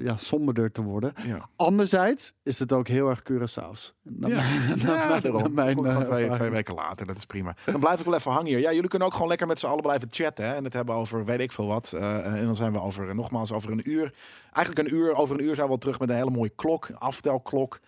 ja, 0.01 0.17
somberder 0.17 0.71
te 0.71 0.81
worden. 0.81 1.13
Ja, 1.25 1.49
Anderzijds 1.55 2.33
is 2.43 2.59
het 2.59 2.71
ook 2.73 2.87
heel 2.87 3.09
erg 3.09 3.21
Curaçao's. 3.31 3.93
Naar 4.03 4.29
ja. 4.29 4.35
mijn- 4.67 4.79
naar 4.85 4.95
ja 4.97 5.07
mijn- 5.07 5.21
daarom. 5.21 5.53
mijn, 5.53 6.03
twee, 6.03 6.49
weken 6.49 6.73
later, 6.75 7.05
dat 7.05 7.17
is 7.17 7.25
prima. 7.25 7.55
Dan 7.65 7.79
blijf 7.79 7.99
ik 7.99 8.05
wel 8.05 8.15
even 8.15 8.28
hangen 8.31 8.47
hier. 8.47 8.59
Ja, 8.59 8.73
jullie 8.73 8.89
kunnen 8.89 9.07
ook 9.07 9.13
gewoon 9.13 9.27
lekker 9.27 9.47
met 9.47 9.59
z'n 9.59 9.65
allen 9.67 9.81
blijven 9.81 10.07
chatten 10.11 10.45
hè, 10.45 10.53
en 10.55 10.63
het 10.63 10.73
hebben 10.73 10.95
over 10.95 11.25
weet 11.25 11.39
ik 11.39 11.51
veel 11.51 11.67
wat. 11.67 11.93
Eh, 11.93 12.25
en 12.25 12.45
dan 12.45 12.55
zijn 12.55 12.71
we 12.71 12.81
over, 12.81 13.15
nogmaals, 13.15 13.51
over 13.51 13.71
een 13.71 13.89
uur. 13.89 14.13
Eigenlijk 14.53 14.87
een 14.89 14.95
uur, 14.97 15.15
over 15.15 15.35
een 15.35 15.41
uur 15.43 15.53
zijn 15.55 15.61
we 15.61 15.67
wel 15.67 15.77
terug 15.77 15.99
met 15.99 16.09
een 16.09 16.15
hele 16.15 16.29
mooie 16.29 16.51
klok, 16.55 16.89
aftelklok. 16.97 17.79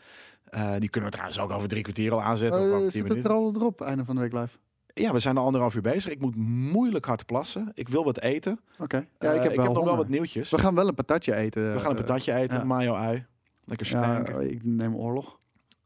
Eh, 0.50 0.72
die 0.80 0.90
kunnen 0.90 1.10
we 1.10 1.16
trouwens 1.16 1.40
ook 1.42 1.52
over 1.52 1.68
drie 1.70 1.84
kwartier 1.84 2.12
al 2.14 2.22
aanzetten. 2.22 2.72
Eh, 2.72 2.78
tien 2.78 2.92
zit 2.92 3.08
het 3.08 3.26
er 3.26 3.32
al 3.32 3.52
erop, 3.56 3.82
einde 3.82 4.06
van 4.06 4.16
de 4.16 4.22
week 4.22 4.34
live? 4.34 4.58
Ja, 4.94 5.14
we 5.14 5.20
zijn 5.20 5.38
al 5.38 5.46
anderhalf 5.46 5.76
uur 5.76 5.82
bezig. 5.82 6.12
Ik 6.12 6.20
moet 6.22 6.36
moeilijk 6.36 7.06
hard 7.06 7.26
plassen. 7.26 7.72
Ik 7.74 7.90
wil 7.90 8.04
wat 8.04 8.20
eten. 8.20 8.60
Oké. 8.80 9.06
Ja, 9.20 9.30
Eh, 9.30 9.36
ik 9.36 9.42
heb, 9.44 9.56
wel 9.56 9.74
nog 9.74 9.84
wel 9.84 9.96
wat 9.98 10.08
nieuwtjes. 10.08 10.50
We 10.50 10.58
gaan 10.60 10.76
wel 10.76 10.88
een 10.88 10.96
patatje 10.96 11.36
eten. 11.36 11.74
We 11.74 11.80
gaan 11.80 11.92
een 11.92 11.98
eh, 11.98 12.04
patatje 12.06 12.34
eten, 12.34 12.58
ja. 12.58 12.64
mayo 12.64 12.94
ui. 12.94 13.26
Lekker 13.66 13.88
Ja, 13.92 14.04
snacken. 14.16 14.52
ik 14.52 14.64
neem 14.64 14.96
oorlog. 14.96 15.40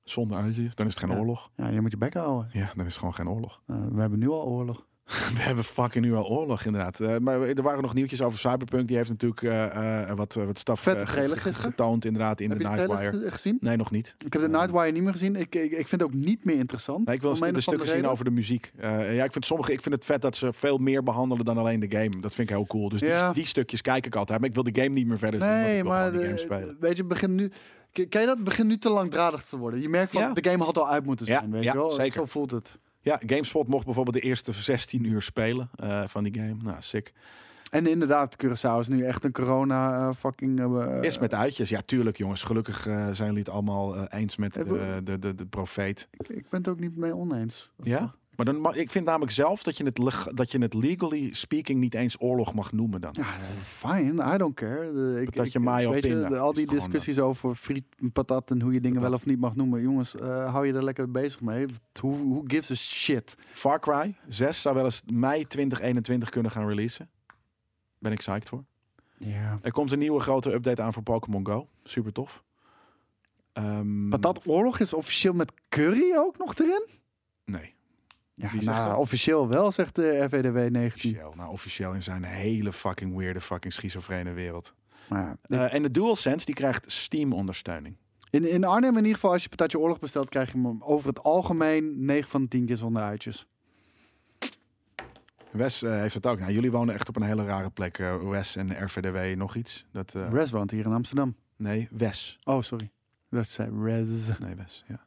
Zonder 0.06 0.38
uitjes, 0.38 0.76
dan 0.76 0.86
is 0.88 0.94
het 0.96 1.04
geen 1.04 1.12
Ja. 1.14 1.18
oorlog. 1.20 1.50
Ja, 1.56 1.68
je 1.70 1.82
moet 1.82 1.92
je 1.92 1.98
bek 1.98 2.14
houden. 2.14 2.50
Ja, 2.52 2.72
dan 2.76 2.86
is 2.86 2.92
het 2.92 2.98
gewoon 3.00 3.14
geen 3.14 3.30
oorlog. 3.30 3.62
Eh, 3.68 3.76
we 3.92 4.00
hebben 4.02 4.20
nu 4.20 4.30
al 4.30 4.44
oorlog. 4.46 4.86
We 5.36 5.42
hebben 5.42 5.64
fucking 5.64 6.06
nu 6.06 6.14
al 6.16 6.26
oorlog 6.28 6.64
inderdaad. 6.66 7.00
Eh, 7.00 7.18
maar 7.18 7.42
er 7.42 7.62
waren 7.62 7.82
nog 7.82 7.94
nieuwtjes 7.94 8.22
over 8.22 8.40
Cyberpunk. 8.40 8.88
Die 8.88 8.98
heeft 8.98 9.10
natuurlijk 9.10 9.42
eh, 9.42 10.12
wat, 10.12 10.34
wat 10.34 10.60
staf 10.60 10.84
gisteren. 10.84 11.54
getoond 11.54 12.06
inderdaad 12.06 12.40
in 12.40 12.50
Heb 12.50 12.60
de 12.60 12.68
Nightwire. 12.68 13.12
ge- 13.20 13.32
gezien? 13.32 13.58
Nee, 13.62 13.78
nog 13.78 13.92
niet. 13.92 14.16
Ik 14.26 14.34
heb 14.34 14.42
de 14.42 14.50
Nightwire 14.50 14.92
niet 14.92 15.04
meer 15.04 15.12
gezien. 15.12 15.36
Ik, 15.36 15.56
ik, 15.56 15.72
ik 15.72 15.88
vind 15.88 15.92
het 15.92 16.04
ook 16.04 16.14
niet 16.14 16.46
meer 16.46 16.56
interessant. 16.58 17.06
Nee, 17.06 17.16
ik 17.16 17.22
wil 17.22 17.32
een 17.42 17.56
of 17.56 17.62
stukken 17.62 17.88
zien 17.88 18.08
over 18.08 18.26
de 18.26 18.32
muziek. 18.32 18.72
Ja, 18.80 19.24
ik 19.24 19.32
vind, 19.32 19.46
sommige, 19.46 19.72
ik 19.74 19.82
vind 19.82 19.96
het 19.96 20.06
vet 20.06 20.22
dat 20.22 20.36
ze 20.36 20.54
veel 20.54 20.78
meer 20.78 21.04
behandelen 21.04 21.46
dan 21.46 21.58
alleen 21.58 21.80
de 21.80 21.92
game. 21.92 22.10
Dat 22.20 22.34
vind 22.34 22.50
ik 22.50 22.56
heel 22.56 22.66
cool. 22.68 22.90
Dus 22.90 23.00
Ja. 23.00 23.26
die, 23.26 23.34
die 23.34 23.46
stukjes 23.46 23.82
kijk 23.82 24.06
ik 24.06 24.16
altijd. 24.16 24.40
Maar 24.40 24.48
ik 24.50 24.54
wil 24.56 24.64
de 24.64 24.82
game 24.82 24.94
niet 24.94 25.08
meer 25.08 25.18
verder 25.18 25.40
zien. 25.42 25.50
Nee, 25.50 25.78
ik 25.78 25.82
wil 25.84 25.92
maar 25.92 26.12
de- 26.12 26.24
game 26.26 26.38
spelen. 26.38 26.78
weet 26.80 26.92
je, 26.96 26.98
het 27.04 27.08
begint 27.08 27.34
nu. 27.34 27.52
Ken 28.10 28.22
je 28.22 28.28
dat? 28.28 28.44
Begint 28.44 28.68
nu 28.68 28.78
te 28.78 28.90
langdradig 28.90 29.44
te 29.44 29.58
worden. 29.58 29.82
Je 29.82 29.90
merkt 29.90 30.12
van 30.12 30.22
Ja. 30.22 30.34
de 30.34 30.50
game 30.50 30.64
had 30.64 30.78
al 30.78 30.90
uit 30.90 31.06
moeten 31.06 31.26
Ja, 31.26 31.40
zijn. 31.40 31.52
weet 31.52 31.64
ja, 31.64 31.72
je 31.72 31.78
wel? 31.78 31.92
zeker. 31.92 32.14
Zo 32.14 32.26
voelt 32.26 32.52
het. 32.52 32.80
Ja, 33.02 33.20
GameSpot 33.26 33.68
mocht 33.68 33.86
bijvoorbeeld 33.86 34.16
de 34.16 34.22
eerste 34.22 34.52
16 34.52 35.04
uur 35.06 35.22
spelen 35.22 35.70
eh, 35.76 36.04
van 36.08 36.24
die 36.24 36.34
game. 36.34 36.56
Nou, 36.64 36.76
sick. 36.80 37.14
En 37.70 37.88
inderdaad, 37.88 38.36
Curaçao 38.46 38.80
is 38.80 38.88
nu 38.88 39.04
echt 39.04 39.24
een 39.24 39.32
corona 39.32 39.98
eh, 40.08 40.14
fucking. 40.16 40.60
eh, 40.60 41.00
Eerst 41.02 41.20
met 41.20 41.34
uitjes. 41.34 41.70
Ja, 41.70 41.82
tuurlijk 41.86 42.18
jongens. 42.18 42.44
Gelukkig 42.44 42.82
zijn 42.82 43.16
jullie 43.16 43.38
het 43.40 43.50
allemaal 43.50 44.08
eens 44.08 44.38
met 44.38 44.54
de, 44.54 45.02
de, 45.20 45.36
de 45.36 45.46
profeet. 45.46 46.08
ik, 46.12 46.28
ik 46.30 46.50
ben 46.50 46.60
het 46.60 46.68
ook 46.70 46.80
niet 46.80 46.96
mee 46.98 47.16
oneens. 47.16 47.72
Ja? 47.84 48.16
Maar 48.36 48.46
dan, 48.46 48.76
ik 48.76 48.92
vind 48.92 49.06
namelijk 49.06 49.32
zelf 49.32 49.64
dat 49.64 49.78
je, 49.78 49.84
het, 49.84 49.98
leg- 49.98 50.26
dat 50.34 50.52
je 50.52 50.58
het 50.58 50.74
legally 50.74 51.34
speaking 51.34 51.80
niet 51.80 51.94
eens 51.94 52.16
oorlog 52.22 52.54
mag 52.54 52.72
noemen 52.72 53.02
dan. 53.02 53.12
Ja, 53.18 53.26
fine. 53.62 54.34
I 54.34 54.38
don't 54.38 54.56
care. 54.56 55.22
Ik, 55.22 55.36
Dat 55.36 55.46
ik- 55.46 55.52
je 55.52 55.60
pinda 56.00 56.28
de- 56.30 56.38
al 56.38 56.54
die 56.54 56.68
discussies 56.68 57.20
over 57.20 57.56
friet 57.56 57.86
en 58.00 58.12
patat 58.12 58.52
en 58.52 58.62
hoe 58.62 58.74
je 58.74 58.82
dingen 58.82 58.96
Patat. 59.02 59.10
wel 59.10 59.20
of 59.20 59.26
niet 59.26 59.40
mag 59.40 59.56
noemen. 59.56 59.82
Jongens, 59.82 60.16
eh, 60.16 60.52
hou 60.52 60.68
je 60.68 60.74
er 60.74 60.84
lekker 60.84 61.12
bezig 61.12 61.42
mee. 61.42 61.66
Who, 61.94 62.10
who 62.12 62.42
gives 62.48 62.72
a 62.72 62.76
shit? 62.76 63.36
Far 63.54 63.80
Cry 63.80 64.16
6 64.28 64.62
zou 64.62 64.76
wel 64.76 64.86
eens 64.86 65.02
mei 65.06 65.48
2021 65.48 66.30
kunnen 66.30 66.52
gaan 66.52 66.68
releasen. 66.68 67.10
Ben 68.00 68.12
ik 68.12 68.18
psyched 68.18 68.50
voor. 68.50 68.64
Ja. 69.18 69.60
Er 69.62 69.72
komt 69.72 69.92
een 69.92 70.00
nieuwe 70.00 70.20
grote 70.20 70.54
update 70.54 70.82
aan 70.82 70.94
voor 70.94 71.04
Pokémon 71.04 71.46
Go. 71.48 71.68
Super 71.84 72.12
tof. 72.12 72.44
Ehm, 73.54 74.10
Pataatoorlog 74.10 74.80
is 74.80 74.94
officieel 74.94 75.34
met 75.34 75.52
curry 75.70 76.16
ook 76.16 76.38
nog 76.38 76.56
erin? 76.56 76.88
Nee, 77.46 77.75
Ja, 78.36 78.50
nou, 78.62 78.98
officieel 78.98 79.48
wel, 79.48 79.72
zegt 79.72 79.96
de 79.96 80.18
RVDW 80.24 80.56
19. 80.56 80.86
officieel. 80.86 81.34
Nou, 81.36 81.52
officieel 81.52 81.94
in 81.94 82.02
zijn 82.02 82.24
hele 82.24 82.74
fucking 82.74 83.16
weirde, 83.18 83.42
fucking 83.42 83.74
schizofrene 83.74 84.32
wereld. 84.32 84.74
Maar 85.10 85.38
ja, 85.48 85.58
Eh, 85.68 85.74
en 85.74 85.82
de 85.82 85.92
DualSense 85.92 86.46
die 86.46 86.56
krijgt 86.56 86.92
Steam-ondersteuning. 86.92 87.98
in, 88.30 88.50
in 88.50 88.64
Arnhem 88.64 88.92
in 88.92 88.98
ieder 88.98 89.14
geval, 89.14 89.32
als 89.32 89.44
je 89.44 89.50
patatje 89.50 89.80
oorlog 89.80 90.00
bestelt, 90.00 90.30
krijg 90.30 90.52
je 90.52 90.58
hem 90.62 90.84
over 90.84 91.08
het 91.10 91.24
algemeen 91.24 92.06
9 92.06 92.30
van 92.30 92.42
de 92.42 92.48
10 92.48 92.66
keer 92.66 92.78
zonder 92.78 93.02
uitjes. 93.04 93.48
Wes 95.52 95.84
eh, 95.84 95.92
heeft 96.00 96.14
het 96.14 96.26
ook. 96.26 96.40
Nou, 96.40 96.52
jullie 96.52 96.72
wonen 96.72 96.94
echt 96.94 97.10
op 97.10 97.16
een 97.16 97.22
hele 97.24 97.46
rare 97.46 97.70
plek. 97.70 98.00
eh, 98.00 98.30
Wes 98.30 98.56
en 98.56 98.84
RVDW 98.86 99.38
nog 99.38 99.56
iets. 99.56 99.86
Dat, 99.92 100.14
Res 100.14 100.52
woont 100.52 100.72
hier 100.72 100.86
in 100.86 100.94
Amsterdam. 100.94 101.36
nee, 101.58 101.88
Wes. 101.92 102.40
Oh, 102.44 102.62
sorry. 102.62 102.92
Dat 103.30 103.48
zei 103.48 103.70
Res. 103.84 104.38
Nee, 104.40 104.56
Wes, 104.56 104.84
ja. 104.88 105.05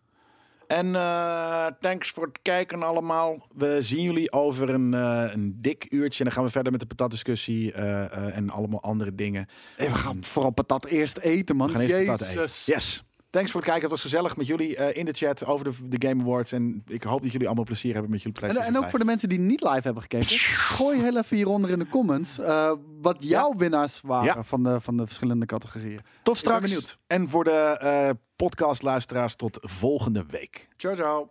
En 0.69 0.95
eh, 0.95 1.66
thanks 1.81 2.11
voor 2.11 2.27
het 2.27 2.39
kijken 2.43 2.82
allemaal. 2.82 3.47
We 3.55 3.78
zien 3.82 4.03
jullie 4.03 4.32
over 4.32 4.70
een, 4.70 4.95
eh, 4.95 5.31
een 5.32 5.59
dik 5.61 5.86
uurtje. 5.90 6.19
En 6.19 6.24
dan 6.24 6.35
gaan 6.35 6.45
we 6.45 6.51
verder 6.51 6.73
met 6.73 6.81
de 6.81 6.86
patatdiscussie 6.86 7.73
eh, 7.73 8.36
en 8.36 8.51
allemaal 8.51 8.82
andere 8.82 9.15
dingen. 9.15 9.49
Hey, 9.77 9.89
we 9.89 9.95
gaan 9.95 10.24
vooral 10.24 10.51
patat 10.51 10.85
eerst 10.85 11.19
eten, 11.19 11.57
man. 11.57 11.66
We 11.66 11.73
gaan 11.73 11.82
eerst 11.82 11.95
Jezus. 11.95 12.09
patat 12.09 12.28
eten. 12.28 12.74
Yes. 12.74 13.07
Thanks 13.31 13.51
voor 13.51 13.61
het 13.61 13.71
kijken. 13.71 13.83
Het 13.91 14.01
was 14.03 14.11
gezellig 14.11 14.37
met 14.37 14.47
jullie 14.47 14.77
eh, 14.77 14.97
in 14.97 15.05
de 15.05 15.13
chat 15.13 15.45
over 15.47 15.65
de, 15.65 15.99
de 15.99 16.09
Game 16.09 16.23
Awards. 16.23 16.53
En 16.53 16.83
ik 16.87 17.03
hoop 17.03 17.23
dat 17.23 17.33
jullie 17.33 17.47
allemaal 17.47 17.65
plezier 17.65 17.93
hebben 17.93 18.11
met 18.11 18.23
jullie 18.23 18.39
En, 18.39 18.43
PlayStation 18.45 18.75
en 18.77 18.83
ook 18.83 18.91
voor 18.91 18.99
de 18.99 19.05
5. 19.05 19.09
mensen 19.21 19.29
die 19.29 19.39
niet 19.39 19.63
live 19.63 19.81
hebben 19.83 20.03
gekeken, 20.03 20.39
gooi 20.39 21.01
heel 21.01 21.17
even 21.17 21.37
hieronder 21.37 21.71
in 21.71 21.79
de 21.79 21.89
comments 21.89 22.39
eh, 22.39 22.73
wat 23.01 23.17
jouw 23.19 23.55
winnaars 23.57 24.01
waren 24.01 24.25
Ja. 24.35 24.43
van, 24.43 24.63
de, 24.63 24.81
van 24.81 24.97
de 24.97 25.07
verschillende 25.07 25.47
categorieën. 25.47 26.01
Tot 26.23 26.39
straks. 26.39 26.61
benieuwd. 26.61 26.99
En 27.07 27.29
voor 27.29 27.45
de 27.45 27.51
eh 27.81 28.11
podcastluisteraars 28.37 29.35
tot 29.35 29.59
volgende 29.61 30.25
week. 30.29 30.69
Ciao, 30.77 30.95
ciao. 30.95 31.31